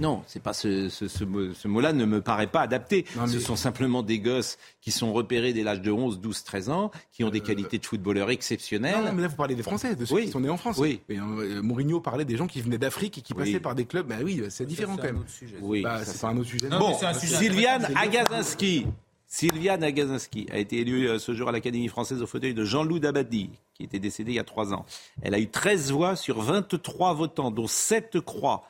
non, 0.00 0.22
c'est 0.26 0.42
pas 0.42 0.52
ce, 0.52 0.88
ce, 0.88 1.06
ce 1.08 1.24
mot- 1.24 1.52
ce 1.54 1.68
mot-là 1.68 1.92
ne 1.92 2.04
me 2.04 2.20
paraît 2.20 2.46
pas 2.46 2.60
adapté. 2.60 3.04
Non, 3.16 3.22
mais- 3.22 3.28
Ce 3.32 3.38
sont 3.40 3.56
simplement 3.56 4.02
des 4.02 4.18
gosses 4.18 4.58
qui 4.80 4.90
sont 4.90 5.12
repérés 5.12 5.52
dès 5.52 5.62
l'âge 5.62 5.80
de 5.80 5.90
11, 5.90 6.20
12, 6.20 6.42
13 6.44 6.70
ans, 6.70 6.90
qui 7.12 7.24
ont 7.24 7.30
des 7.30 7.40
qualités 7.40 7.78
de 7.78 7.86
footballeurs 7.86 8.30
exceptionnelles. 8.30 8.94
Euh, 8.98 9.06
non, 9.08 9.12
mais 9.14 9.22
là, 9.22 9.28
vous 9.28 9.36
parlez 9.36 9.54
des 9.54 9.62
Français, 9.62 9.94
de 9.94 10.04
ceux 10.04 10.14
Oui. 10.14 10.24
qui 10.26 10.30
sont 10.30 10.40
nés 10.40 10.48
en 10.50 10.56
France. 10.56 10.78
Oui. 10.78 11.00
Et, 11.08 11.18
euh, 11.18 11.62
Mourinho 11.62 12.00
parlait 12.00 12.24
des 12.24 12.36
gens 12.36 12.46
qui 12.46 12.60
venaient 12.60 12.78
d'Afrique 12.78 13.18
et 13.18 13.20
qui 13.20 13.32
Oui. 13.34 13.38
passaient 13.44 13.60
par 13.60 13.74
des 13.74 13.84
clubs. 13.84 14.06
Bah 14.06 14.16
oui, 14.24 14.42
c'est 14.50 14.66
différent 14.66 14.96
quand 14.96 15.02
même. 15.04 15.24
Oui, 15.60 15.82
Bah, 15.82 15.98
ça, 16.00 16.04
c'est 16.06 16.12
c'est- 16.12 16.20
pas 16.20 16.28
un 16.28 16.36
autre 16.38 16.48
sujet. 16.48 16.68
Non, 16.68 16.78
Bon, 16.78 16.88
mais 16.88 16.94
c'est 16.98 17.06
un 17.06 17.14
sujet 17.14 17.36
Sylviane 17.36 17.88
Agazinski. 17.94 18.86
Sylvia 19.26 19.78
Nagasinski 19.78 20.46
a 20.52 20.58
été 20.58 20.80
élue 20.80 21.08
euh, 21.08 21.18
ce 21.18 21.32
jour 21.32 21.48
à 21.48 21.52
l'Académie 21.52 21.88
française 21.88 22.20
au 22.20 22.26
fauteuil 22.26 22.52
de 22.52 22.64
Jean-Loup 22.66 22.98
Dabadi, 22.98 23.48
qui 23.72 23.82
était 23.82 23.98
décédé 23.98 24.32
il 24.32 24.34
y 24.34 24.38
a 24.38 24.44
trois 24.44 24.74
ans. 24.74 24.84
Elle 25.22 25.32
a 25.34 25.38
eu 25.38 25.48
13 25.48 25.90
voix 25.90 26.16
sur 26.16 26.42
23 26.42 27.14
votants, 27.14 27.50
dont 27.50 27.66
7 27.66 28.20
croix. 28.20 28.64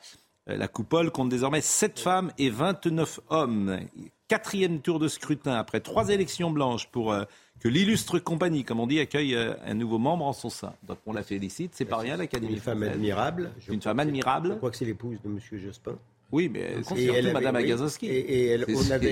Euh, 0.49 0.57
La 0.57 0.67
coupole 0.67 1.11
compte 1.11 1.29
désormais 1.29 1.61
7 1.61 1.99
femmes 1.99 2.31
et 2.37 2.49
29 2.49 3.19
hommes. 3.29 3.79
Quatrième 4.27 4.79
tour 4.79 4.99
de 4.99 5.07
scrutin 5.07 5.53
après 5.53 5.79
trois 5.79 6.09
élections 6.09 6.49
blanches 6.51 6.87
pour 6.87 7.13
euh, 7.13 7.23
que 7.59 7.67
l'illustre 7.67 8.19
compagnie, 8.19 8.63
comme 8.63 8.79
on 8.79 8.87
dit, 8.87 8.99
accueille 8.99 9.35
euh, 9.35 9.53
un 9.65 9.73
nouveau 9.73 9.99
membre 9.99 10.25
en 10.25 10.33
son 10.33 10.49
sein. 10.49 10.73
Donc 10.87 10.97
on 11.05 11.13
la 11.13 11.23
félicite, 11.23 11.71
c'est 11.75 11.85
pas 11.85 11.97
rien 11.97 12.17
l'Académie 12.17 12.53
Une 12.53 12.59
femme 12.59 12.77
française. 12.79 12.95
admirable. 12.95 13.51
Une 13.69 13.81
femme 13.81 13.99
admirable. 13.99 14.49
Je 14.49 14.55
crois 14.55 14.71
que 14.71 14.77
c'est 14.77 14.85
l'épouse 14.85 15.17
de 15.23 15.29
M. 15.29 15.39
Jospin. 15.59 15.95
Oui, 16.31 16.49
mais 16.51 16.77
c'est 16.77 16.83
surtout 16.83 17.01
elle 17.15 17.25
avait- 17.27 17.33
Madame 17.33 17.55
oui, 17.57 17.63
Agazinski. 17.63 18.07
Et, 18.07 18.57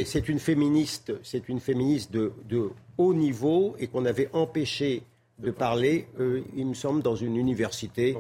C'est- 0.05 0.27
une 0.27 0.39
féministe, 0.39 1.13
c'est 1.23 1.47
une 1.49 1.59
féministe 1.59 2.11
de, 2.11 2.31
de 2.49 2.71
haut 2.97 3.13
niveau 3.13 3.75
et 3.79 3.85
qu'on 3.87 4.05
avait 4.05 4.29
empêché 4.33 5.03
de 5.37 5.51
parler, 5.51 6.07
euh, 6.19 6.41
il 6.55 6.65
me 6.65 6.73
semble, 6.73 7.03
dans 7.03 7.15
une 7.15 7.35
université 7.35 8.15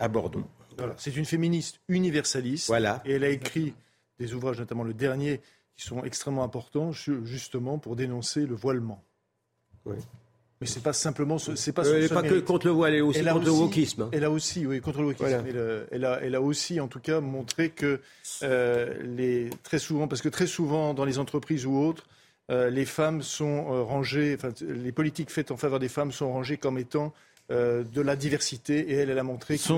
à 0.00 0.08
Bordeaux. 0.08 0.42
Voilà. 0.80 0.94
C'est 0.98 1.16
une 1.16 1.24
féministe 1.24 1.80
universaliste. 1.88 2.66
Voilà. 2.66 3.00
Et 3.04 3.12
elle 3.12 3.24
a 3.24 3.28
écrit 3.28 3.74
des 4.18 4.34
ouvrages, 4.34 4.58
notamment 4.58 4.84
le 4.84 4.92
dernier, 4.94 5.40
qui 5.76 5.86
sont 5.86 6.02
extrêmement 6.04 6.42
importants, 6.44 6.92
ju- 6.92 7.20
justement 7.24 7.78
pour 7.78 7.96
dénoncer 7.96 8.46
le 8.46 8.54
voilement. 8.54 9.02
Mais 10.60 10.66
c'est 10.66 10.82
pas 10.82 10.92
simplement, 10.92 11.38
ce- 11.38 11.56
c'est 11.56 11.72
pas. 11.72 11.86
Euh, 11.86 12.02
elle 12.02 12.28
que 12.28 12.40
contre 12.40 12.66
le 12.66 12.72
voile, 12.72 12.92
elle 12.92 12.98
est 12.98 13.02
aussi 13.02 13.18
Elle 13.20 13.30
contre 13.32 13.46
le 13.46 13.50
wokisme, 13.52 14.02
hein. 14.02 14.08
Elle 14.12 14.24
a 14.24 14.30
aussi, 14.30 14.66
oui, 14.66 14.80
contre 14.82 15.00
le 15.00 15.06
wokisme. 15.06 15.24
Voilà. 15.24 15.42
Elle, 15.48 15.56
euh, 15.56 15.86
elle 15.90 16.04
a, 16.04 16.20
elle 16.20 16.34
a 16.34 16.42
aussi, 16.42 16.80
en 16.80 16.88
tout 16.88 17.00
cas, 17.00 17.20
montré 17.20 17.70
que 17.70 18.00
euh, 18.42 19.02
les, 19.02 19.48
très 19.62 19.78
souvent, 19.78 20.06
parce 20.06 20.20
que 20.20 20.28
très 20.28 20.46
souvent 20.46 20.92
dans 20.92 21.06
les 21.06 21.18
entreprises 21.18 21.64
ou 21.64 21.78
autres, 21.78 22.06
euh, 22.50 22.68
les 22.68 22.84
femmes 22.84 23.22
sont 23.22 23.86
rangées, 23.86 24.34
enfin, 24.36 24.50
les 24.60 24.92
politiques 24.92 25.30
faites 25.30 25.50
en 25.50 25.56
faveur 25.56 25.78
des 25.78 25.88
femmes 25.88 26.12
sont 26.12 26.30
rangées 26.30 26.58
comme 26.58 26.76
étant 26.76 27.14
euh, 27.50 27.82
de 27.82 28.00
la 28.00 28.14
diversité. 28.14 28.90
Et 28.90 28.94
elle, 28.94 29.10
elle 29.10 29.18
a 29.18 29.24
montré 29.24 29.58
que 29.58 29.72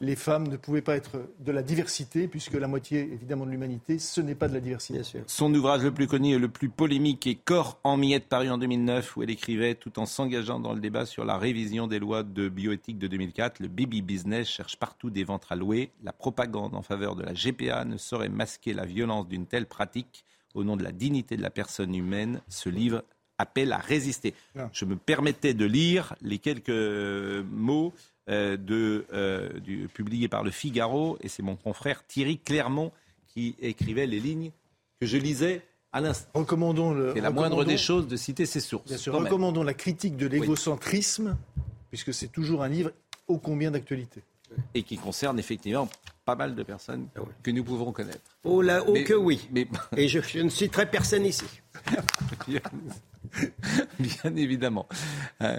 les 0.00 0.16
femmes 0.16 0.48
ne 0.48 0.56
pouvaient 0.56 0.82
pas 0.82 0.96
être 0.96 1.20
de 1.40 1.52
la 1.52 1.62
diversité, 1.62 2.26
puisque 2.26 2.54
la 2.54 2.68
moitié, 2.68 3.00
évidemment, 3.00 3.44
de 3.44 3.50
l'humanité, 3.50 3.98
ce 3.98 4.20
n'est 4.20 4.34
pas 4.34 4.48
de 4.48 4.54
la 4.54 4.60
diversité. 4.60 5.00
Son 5.26 5.52
ouvrage 5.54 5.82
le 5.82 5.92
plus 5.92 6.06
connu 6.06 6.34
et 6.34 6.38
le 6.38 6.48
plus 6.48 6.70
polémique 6.70 7.26
est 7.26 7.34
Corps 7.34 7.78
en 7.84 7.98
miettes, 7.98 8.28
paru 8.28 8.48
en 8.48 8.56
2009, 8.56 9.16
où 9.16 9.22
elle 9.22 9.30
écrivait, 9.30 9.74
tout 9.74 9.98
en 9.98 10.06
s'engageant 10.06 10.58
dans 10.58 10.72
le 10.72 10.80
débat 10.80 11.04
sur 11.04 11.24
la 11.24 11.36
révision 11.36 11.86
des 11.86 11.98
lois 11.98 12.22
de 12.22 12.48
bioéthique 12.48 12.98
de 12.98 13.06
2004, 13.08 13.60
le 13.60 13.68
baby 13.68 14.00
business 14.00 14.48
cherche 14.48 14.76
partout 14.76 15.10
des 15.10 15.24
ventres 15.24 15.52
à 15.52 15.56
louer. 15.56 15.90
La 16.02 16.12
propagande 16.12 16.74
en 16.74 16.82
faveur 16.82 17.14
de 17.14 17.22
la 17.22 17.34
GPA 17.34 17.84
ne 17.84 17.98
saurait 17.98 18.28
masquer 18.28 18.72
la 18.72 18.86
violence 18.86 19.28
d'une 19.28 19.46
telle 19.46 19.66
pratique. 19.66 20.24
Au 20.54 20.64
nom 20.64 20.76
de 20.76 20.82
la 20.82 20.92
dignité 20.92 21.36
de 21.36 21.42
la 21.42 21.50
personne 21.50 21.94
humaine, 21.94 22.40
ce 22.48 22.70
livre 22.70 23.04
appelle 23.38 23.72
à 23.72 23.78
résister. 23.78 24.34
Ah. 24.58 24.68
Je 24.72 24.84
me 24.84 24.96
permettais 24.96 25.54
de 25.54 25.64
lire 25.64 26.14
les 26.20 26.38
quelques 26.38 26.68
euh, 26.68 27.44
mots 27.50 27.92
euh, 28.28 28.56
de, 28.56 29.06
euh, 29.12 29.58
du, 29.60 29.88
publiés 29.88 30.28
par 30.28 30.44
le 30.44 30.50
Figaro, 30.50 31.16
et 31.22 31.28
c'est 31.28 31.42
mon 31.42 31.56
confrère 31.56 32.04
Thierry 32.06 32.38
Clermont 32.38 32.92
qui 33.28 33.54
écrivait 33.60 34.06
les 34.06 34.20
lignes 34.20 34.50
que 35.00 35.06
je 35.06 35.16
lisais 35.16 35.62
à 35.92 36.00
l'instant. 36.00 36.28
Recommandons 36.34 36.92
le. 36.92 37.12
C'est 37.14 37.20
la 37.20 37.30
moindre 37.30 37.64
des 37.64 37.78
choses 37.78 38.08
de 38.08 38.16
citer 38.16 38.44
ses 38.44 38.60
sources. 38.60 38.86
Bien 38.86 38.98
sûr, 38.98 39.14
même. 39.14 39.24
recommandons 39.24 39.62
la 39.62 39.74
critique 39.74 40.16
de 40.16 40.26
l'égocentrisme, 40.26 41.36
puisque 41.88 42.12
c'est 42.12 42.28
toujours 42.28 42.62
un 42.62 42.68
livre 42.68 42.92
ô 43.28 43.38
combien 43.38 43.70
d'actualité. 43.70 44.22
Et 44.74 44.82
qui 44.82 44.96
concerne 44.96 45.38
effectivement 45.38 45.88
pas 46.24 46.34
mal 46.34 46.54
de 46.54 46.62
personnes 46.62 47.08
Ah 47.16 47.20
que 47.42 47.50
nous 47.50 47.64
pouvons 47.64 47.92
connaître. 47.92 48.20
Oh 48.44 48.60
là, 48.60 48.82
oh 48.86 48.92
Mais- 48.92 49.04
que 49.04 49.14
oui. 49.14 49.48
Mais 49.52 49.66
Et 49.96 50.08
je, 50.08 50.20
je 50.20 50.40
ne 50.40 50.50
citerai 50.50 50.90
personne 50.90 51.24
ici. 51.24 51.46
bien, 53.98 54.36
évidemment. 54.36 54.86
Euh, 55.42 55.58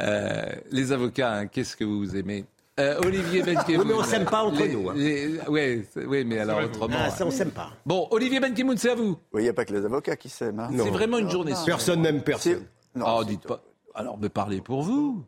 euh, 0.00 0.46
les 0.70 0.92
avocats, 0.92 1.32
hein, 1.32 1.46
qu'est-ce 1.46 1.76
que 1.76 1.84
vous 1.84 2.16
aimez? 2.16 2.44
Euh, 2.80 2.98
Olivier 3.04 3.42
Benkemoun. 3.42 3.80
Oui, 3.80 3.84
mais 3.88 3.94
on 3.94 4.02
s'aime 4.04 4.24
pas 4.24 4.42
entre 4.44 4.62
Les- 4.62 4.72
nous, 4.72 4.88
hein. 4.88 4.94
les- 4.96 5.38
ouais, 5.48 5.84
oui, 6.06 6.24
mais 6.24 6.38
alors 6.38 6.62
autrement. 6.64 6.96
Ah, 6.98 7.10
ça, 7.10 7.24
on 7.24 7.28
hein. 7.28 7.30
s'aime 7.30 7.50
pas. 7.50 7.70
Bon, 7.84 8.08
Olivier 8.10 8.40
Benkemoun, 8.40 8.78
c'est 8.78 8.90
à 8.90 8.94
vous. 8.94 9.18
Oui, 9.32 9.42
il 9.42 9.44
n'y 9.44 9.48
a 9.50 9.52
pas 9.52 9.66
que 9.66 9.74
les 9.74 9.84
avocats 9.84 10.16
qui 10.16 10.30
s'aiment. 10.30 10.60
hein. 10.60 10.70
C'est 10.74 10.88
vraiment 10.90 11.18
une 11.18 11.28
journée. 11.30 11.52
non. 11.52 11.64
Personne 11.66 12.00
n'aime 12.00 12.22
personne. 12.22 12.64
oh, 12.98 13.22
dites 13.26 13.42
pas. 13.46 13.60
Alors, 13.94 14.16
me 14.18 14.28
parlez 14.28 14.62
pour 14.62 14.82
vous. 14.82 15.22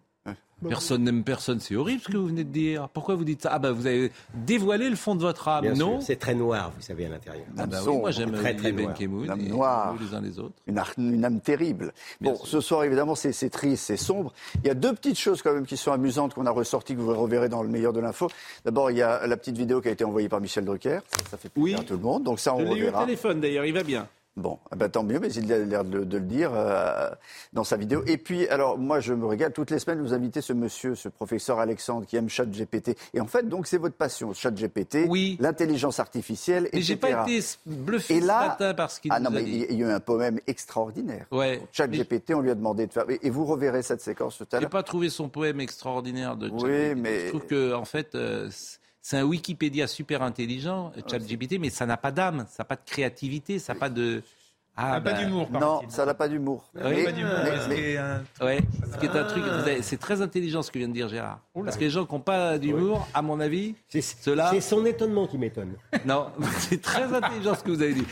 Personne 0.68 1.04
n'aime 1.04 1.24
personne, 1.24 1.60
c'est 1.60 1.76
horrible 1.76 2.00
ce 2.00 2.08
que 2.08 2.16
vous 2.16 2.26
venez 2.26 2.44
de 2.44 2.50
dire. 2.50 2.88
Pourquoi 2.88 3.14
vous 3.16 3.24
dites 3.24 3.42
ça? 3.42 3.50
Ah 3.52 3.58
ben 3.58 3.72
vous 3.72 3.86
avez 3.86 4.10
dévoilé 4.34 4.88
le 4.88 4.96
fond 4.96 5.14
de 5.14 5.20
votre 5.20 5.48
âme, 5.48 5.62
Bien 5.62 5.74
non 5.74 6.00
c'est 6.00 6.16
très 6.16 6.34
noir, 6.34 6.72
vous 6.74 6.82
savez, 6.82 7.06
à 7.06 7.08
l'intérieur. 7.08 7.44
Ah 7.58 7.66
bah 7.66 7.78
oui, 7.86 7.98
moi 7.98 8.10
j'aime 8.10 8.32
très, 8.32 8.54
très 8.54 8.72
noir. 8.72 8.88
Benkemoun 8.88 9.24
Une 9.24 9.30
âme 9.30 9.42
noire. 9.42 9.94
les 10.00 10.14
uns 10.14 10.20
les 10.20 10.38
autres. 10.38 10.54
Une, 10.66 11.24
âme 11.24 11.40
terrible. 11.40 11.92
Bon, 12.20 12.34
ce 12.44 12.60
soir, 12.60 12.84
évidemment, 12.84 13.14
c'est 13.14 13.50
triste, 13.50 13.84
c'est 13.84 13.96
sombre. 13.96 14.32
Il 14.62 14.66
y 14.66 14.70
a 14.70 14.74
deux 14.74 14.94
petites 14.94 15.18
choses 15.18 15.42
quand 15.42 15.52
même 15.52 15.66
qui 15.66 15.76
sont 15.76 15.92
amusantes 15.92 16.34
qu'on 16.34 16.46
a 16.46 16.50
ressorties, 16.50 16.94
que 16.94 17.00
vous 17.00 17.14
reverrez 17.14 17.48
dans 17.48 17.62
le 17.62 17.68
meilleur 17.68 17.92
de 17.92 18.00
l'info. 18.00 18.28
D'abord, 18.64 18.90
il 18.90 18.96
y 18.96 19.02
a 19.02 19.26
la 19.26 19.36
petite 19.36 19.58
vidéo 19.58 19.80
qui 19.80 19.88
a 19.88 19.92
été 19.92 20.04
envoyée 20.04 20.28
par 20.28 20.40
Michel 20.40 20.64
Drucker. 20.64 21.00
Ça, 21.08 21.30
ça 21.32 21.36
fait 21.36 21.48
plaisir 21.48 21.80
à 21.80 21.84
tout 21.84 21.94
le 21.94 22.00
monde. 22.00 22.22
Donc 22.24 22.40
ça, 22.40 22.54
on 22.54 22.60
Je 22.60 22.64
l'ai 22.64 22.68
eu 22.70 22.72
au 22.72 22.86
reverra. 22.86 23.04
téléphone 23.04 23.40
d'ailleurs, 23.40 23.64
il 23.64 23.74
va 23.74 23.82
bien. 23.82 24.08
Bon, 24.36 24.58
ah 24.72 24.74
ben, 24.74 24.88
tant 24.88 25.04
mieux, 25.04 25.20
mais 25.20 25.32
il 25.32 25.52
a 25.52 25.58
l'air 25.58 25.84
de, 25.84 26.02
de 26.02 26.16
le 26.18 26.24
dire 26.24 26.50
euh, 26.54 27.08
dans 27.52 27.62
sa 27.62 27.76
vidéo. 27.76 28.02
Et 28.08 28.16
puis, 28.18 28.48
alors, 28.48 28.76
moi, 28.78 28.98
je 28.98 29.14
me 29.14 29.26
régale. 29.26 29.52
Toutes 29.52 29.70
les 29.70 29.78
semaines, 29.78 30.00
vous 30.02 30.12
invitez 30.12 30.40
ce 30.40 30.52
monsieur, 30.52 30.96
ce 30.96 31.08
professeur 31.08 31.60
Alexandre, 31.60 32.04
qui 32.04 32.16
aime 32.16 32.28
ChatGPT. 32.28 32.96
Et 33.14 33.20
en 33.20 33.26
fait, 33.28 33.48
donc, 33.48 33.68
c'est 33.68 33.78
votre 33.78 33.94
passion, 33.94 34.34
ChatGPT, 34.34 35.06
oui. 35.08 35.36
l'intelligence 35.38 36.00
artificielle, 36.00 36.68
Mais 36.72 36.82
j'ai 36.82 36.94
etc. 36.94 37.12
pas 37.14 37.30
été 37.30 37.46
bluffé 37.64 38.16
Et 38.16 38.20
ce 38.22 38.26
là, 38.26 38.48
matin 38.48 38.74
par 38.74 38.90
ce 38.90 38.98
qu'il 39.00 39.12
ah 39.12 39.20
non, 39.20 39.30
a 39.30 39.34
mais 39.34 39.44
dit. 39.44 39.66
il 39.70 39.78
y 39.78 39.84
a 39.84 39.86
eu 39.86 39.90
un 39.92 40.00
poème 40.00 40.40
extraordinaire. 40.48 41.26
Ouais. 41.30 41.62
ChatGPT, 41.70 42.34
on 42.34 42.40
lui 42.40 42.50
a 42.50 42.56
demandé 42.56 42.88
de 42.88 42.92
faire. 42.92 43.04
Et 43.08 43.30
vous 43.30 43.44
reverrez 43.44 43.82
cette 43.82 44.00
séquence 44.00 44.38
tout 44.38 44.48
à 44.50 44.56
J'ai 44.56 44.62
l'heure. 44.62 44.70
pas 44.70 44.82
trouvé 44.82 45.10
son 45.10 45.28
poème 45.28 45.60
extraordinaire 45.60 46.36
de 46.36 46.48
Oui, 46.50 46.60
ChatGPT. 46.60 46.96
mais- 47.00 47.20
Je 47.26 47.28
trouve 47.28 47.46
que 47.46 47.72
en 47.72 47.84
fait, 47.84 48.16
euh, 48.16 48.48
c'est 48.50 48.78
un 49.12 49.24
Wikipédia 49.24 49.86
super 49.86 50.22
intelligent, 50.22 50.92
ChatGPT, 51.10 51.58
mais 51.60 51.70
ça 51.70 51.84
n'a 51.84 51.96
pas 51.96 52.10
d'âme, 52.10 52.46
ça 52.48 52.62
n'a 52.62 52.64
pas 52.64 52.76
de 52.76 52.84
créativité, 52.86 53.58
ça 53.58 53.74
n'a 53.74 53.80
pas 53.80 53.90
de. 53.90 54.22
Ah, 54.76 54.82
Ça 54.82 54.90
n'a 54.94 55.00
pas 55.02 55.12
d'humour, 55.12 55.48
Non, 55.52 55.80
ça 55.88 56.04
n'a 56.04 56.14
pas 56.14 56.26
d'humour. 56.28 56.64
Oui. 56.74 56.82
Mais- 56.84 57.04
Pas 57.04 57.12
d'humour, 57.12 57.32
mais- 57.44 57.50
mais 57.50 57.56
mais- 57.68 57.76
c'est 57.76 57.96
un- 57.96 58.22
Ouais, 58.44 58.58
ce 58.92 58.98
qui 58.98 59.06
est 59.06 59.16
un 59.16 59.24
truc, 59.24 59.44
c'est 59.82 60.00
très 60.00 60.20
intelligent 60.20 60.62
ce 60.62 60.70
que 60.72 60.78
vient 60.78 60.88
de 60.88 60.92
dire 60.92 61.08
Gérard. 61.08 61.38
Parce 61.64 61.76
que 61.76 61.82
les 61.84 61.90
gens 61.90 62.04
qui 62.06 62.12
n'ont 62.14 62.20
pas 62.20 62.58
d'humour, 62.58 63.06
à 63.14 63.22
mon 63.22 63.38
avis. 63.38 63.74
C'est 63.88 64.60
son 64.60 64.84
étonnement 64.84 65.26
qui 65.28 65.38
m'étonne. 65.38 65.74
Non, 66.04 66.26
c'est 66.58 66.82
très 66.82 67.04
intelligent 67.04 67.54
ce 67.54 67.62
que 67.62 67.70
vous 67.70 67.82
avez 67.82 67.94
dit. 67.94 68.04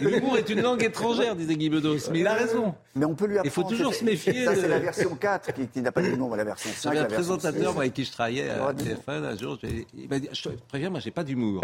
L'humour 0.00 0.36
est 0.36 0.48
une 0.50 0.60
langue 0.60 0.82
étrangère, 0.84 1.34
disait 1.34 1.56
Guy 1.56 1.70
Bedos. 1.70 2.10
Mais 2.12 2.20
il 2.20 2.26
a 2.26 2.34
raison. 2.34 2.74
Mais 2.94 3.04
on 3.06 3.14
peut 3.14 3.26
lui 3.26 3.36
Il 3.44 3.50
faut 3.50 3.62
apprendre. 3.62 3.76
toujours 3.76 3.94
se 3.94 4.04
méfier. 4.04 4.44
Ça, 4.44 4.54
de- 4.54 4.60
c'est 4.60 4.68
la 4.68 4.78
version 4.80 5.14
4 5.16 5.52
qui, 5.54 5.66
qui 5.68 5.80
n'a 5.80 5.90
pas 5.92 6.02
de 6.02 6.14
nom, 6.16 6.34
la 6.34 6.44
version 6.44 6.68
5. 6.70 6.92
J'avais 6.92 7.04
un 7.06 7.08
présentateur 7.08 7.68
6. 7.68 7.72
moi, 7.74 7.82
avec 7.82 7.94
qui 7.94 8.04
je 8.04 8.12
travaillais 8.12 8.50
à 8.50 8.66
Ouais, 8.66 8.74
dis-moi. 8.74 8.96
TF1 9.06 9.24
un 9.24 9.36
jour. 9.38 9.58
Il 9.62 10.08
m'a 10.08 10.18
dit 10.18 10.28
Je 10.32 10.42
te 10.42 10.48
préviens, 10.68 10.90
moi, 10.90 11.00
j'ai 11.00 11.10
pas 11.10 11.24
d'humour. 11.24 11.62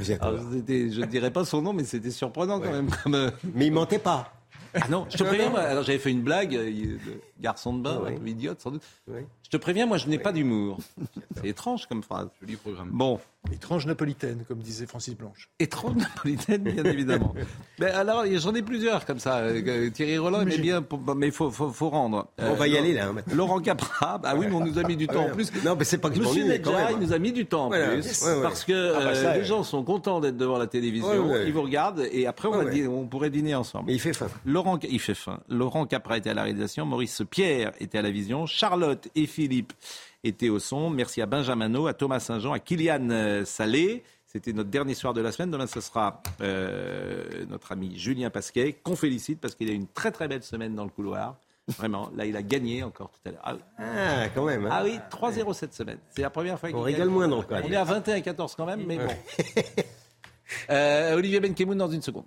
Je 0.00 0.12
ne 1.00 1.06
dirais 1.06 1.30
pas 1.30 1.44
son 1.44 1.62
nom, 1.62 1.72
mais 1.72 1.84
c'était 1.84 2.10
surprenant 2.10 2.60
quand 2.60 2.70
même. 2.70 2.90
Mais 3.62 3.68
il 3.68 3.72
mentait 3.72 4.00
pas. 4.00 4.32
Ah 4.74 4.88
non, 4.90 5.06
je 5.08 5.18
te 5.18 5.22
préviens, 5.22 5.50
moi, 5.50 5.60
alors 5.60 5.84
j'avais 5.84 6.00
fait 6.00 6.10
une 6.10 6.22
blague, 6.22 6.56
euh, 6.56 6.96
garçon 7.40 7.74
de 7.74 7.82
bain, 7.82 8.02
un 8.04 8.12
peu 8.16 8.26
idiote 8.26 8.60
sans 8.60 8.72
doute. 8.72 8.82
Te 9.52 9.56
préviens, 9.62 9.86
moi 9.86 9.98
je 9.98 10.08
n'ai 10.08 10.18
pas 10.18 10.32
d'humour. 10.32 10.78
C'est 11.40 11.48
étrange 11.48 11.86
comme 11.86 12.02
phrase. 12.02 12.28
Joli 12.40 12.56
programme. 12.56 12.88
Bon, 12.92 13.20
Étrange 13.52 13.86
napolitaine, 13.86 14.44
comme 14.46 14.58
disait 14.60 14.86
Francis 14.86 15.16
Blanche. 15.16 15.48
étrange 15.58 15.96
napolitaine, 15.96 16.62
bien 16.62 16.84
évidemment. 16.92 17.34
Mais 17.80 17.86
alors, 17.90 18.22
j'en 18.36 18.54
ai 18.54 18.62
plusieurs 18.62 19.04
comme 19.04 19.18
ça. 19.18 19.38
Euh, 19.38 19.90
Thierry 19.90 20.16
Roland 20.16 20.42
aimait 20.42 20.58
bien, 20.58 20.80
pour- 20.80 21.00
mais 21.16 21.26
il 21.26 21.32
faut, 21.32 21.50
faut, 21.50 21.70
faut 21.70 21.88
rendre. 21.90 22.28
On 22.38 22.54
va 22.54 22.68
y 22.68 22.78
aller, 22.78 22.92
là, 22.92 23.08
hein, 23.08 23.12
maintenant. 23.14 23.34
Laurent 23.34 23.58
Capra, 23.58 24.18
bah 24.18 24.34
oui, 24.36 24.46
mais 24.48 24.54
on 24.54 24.64
nous 24.64 24.78
a 24.78 24.84
mis 24.84 24.94
du 24.96 25.08
temps 25.08 25.24
en 25.24 25.30
plus. 25.30 25.50
Non, 25.64 25.74
mais 25.76 25.82
c'est 25.82 25.98
pas 25.98 26.10
que 26.10 26.20
Monsieur 26.20 26.44
m'ennuie, 26.44 26.62
quand 26.62 26.70
Nedja, 26.70 26.84
même. 26.90 26.96
il 27.00 27.06
nous 27.08 27.12
a 27.12 27.18
mis 27.18 27.32
du 27.32 27.46
temps 27.46 27.64
en 27.64 27.68
Voilà. 27.68 27.88
plus. 27.88 28.22
Ouais, 28.24 28.32
ouais. 28.36 28.42
Parce 28.42 28.64
que 28.64 28.92
Ah 28.94 28.98
bah, 29.00 29.06
euh, 29.08 29.14
ça, 29.22 29.36
les 29.36 29.44
gens 29.44 29.64
sont 29.64 29.82
contents 29.82 30.20
d'être 30.20 30.36
devant 30.36 30.58
la 30.58 30.68
télévision. 30.68 31.08
Ouais, 31.08 31.18
ouais. 31.18 31.44
Ils 31.48 31.52
vous 31.52 31.62
regardent 31.62 32.06
et 32.12 32.28
après, 32.28 32.46
on, 32.46 32.52
Ouais, 32.52 32.58
va 32.58 32.64
ouais. 32.66 32.70
dîner- 32.70 32.86
on 32.86 33.08
pourrait 33.08 33.30
dîner 33.30 33.56
ensemble. 33.56 33.86
Mais 33.88 33.94
il 33.94 34.00
fait 34.00 34.12
faim. 34.12 34.28
Laurent, 34.46 34.78
il 34.88 35.00
fait 35.00 35.14
faim. 35.14 35.40
Laurent 35.48 35.84
Capra 35.86 36.16
était 36.16 36.30
à 36.30 36.34
la 36.34 36.44
réalisation, 36.44 36.86
Maurice 36.86 37.22
Pierre 37.28 37.72
était 37.80 37.98
à 37.98 38.02
la 38.02 38.12
vision, 38.12 38.46
Charlotte 38.46 39.08
et 39.16 39.26
Philippe 39.26 39.41
étaient 40.24 40.48
au 40.48 40.58
son. 40.58 40.90
Merci 40.90 41.20
à 41.22 41.26
Benjamin 41.26 41.86
à 41.86 41.94
Thomas 41.94 42.20
Saint-Jean, 42.20 42.52
à 42.52 42.58
Kylian 42.58 43.08
euh, 43.10 43.44
Salé. 43.44 44.02
C'était 44.26 44.52
notre 44.52 44.70
dernier 44.70 44.94
soir 44.94 45.12
de 45.12 45.20
la 45.20 45.30
semaine. 45.32 45.50
Demain, 45.50 45.66
ce 45.66 45.80
sera 45.80 46.22
euh, 46.40 47.44
notre 47.50 47.72
ami 47.72 47.98
Julien 47.98 48.30
Pasquet, 48.30 48.72
qu'on 48.82 48.96
félicite 48.96 49.40
parce 49.40 49.54
qu'il 49.54 49.68
a 49.68 49.72
eu 49.72 49.76
une 49.76 49.88
très 49.88 50.10
très 50.10 50.26
belle 50.28 50.42
semaine 50.42 50.74
dans 50.74 50.84
le 50.84 50.90
couloir. 50.90 51.36
Vraiment, 51.68 52.10
là, 52.16 52.24
il 52.26 52.34
a 52.36 52.42
gagné 52.42 52.82
encore 52.82 53.10
tout 53.10 53.20
à 53.28 53.30
l'heure. 53.30 53.42
Ah. 53.44 53.56
Ah, 53.78 54.28
quand 54.34 54.44
même. 54.46 54.64
hein. 54.66 54.70
Ah 54.72 54.82
oui, 54.84 54.98
3-0 55.10 55.52
cette 55.54 55.74
semaine. 55.74 55.98
C'est 56.10 56.22
la 56.22 56.30
première 56.30 56.58
fois 56.58 56.70
qu'il 56.70 56.76
On 56.78 56.84
gagne. 56.84 56.94
rigole 56.94 57.08
moins 57.10 57.28
dans 57.28 57.36
le 57.38 57.42
cadre. 57.46 57.66
On 57.68 57.72
est 57.72 57.76
à 57.76 57.84
21-14 57.84 58.54
quand 58.56 58.66
même, 58.66 58.84
mais 58.86 58.98
bon. 58.98 59.12
Euh, 60.70 61.14
Olivier 61.14 61.40
Benkemoun 61.40 61.78
dans 61.78 61.88
une 61.90 62.02
seconde. 62.02 62.26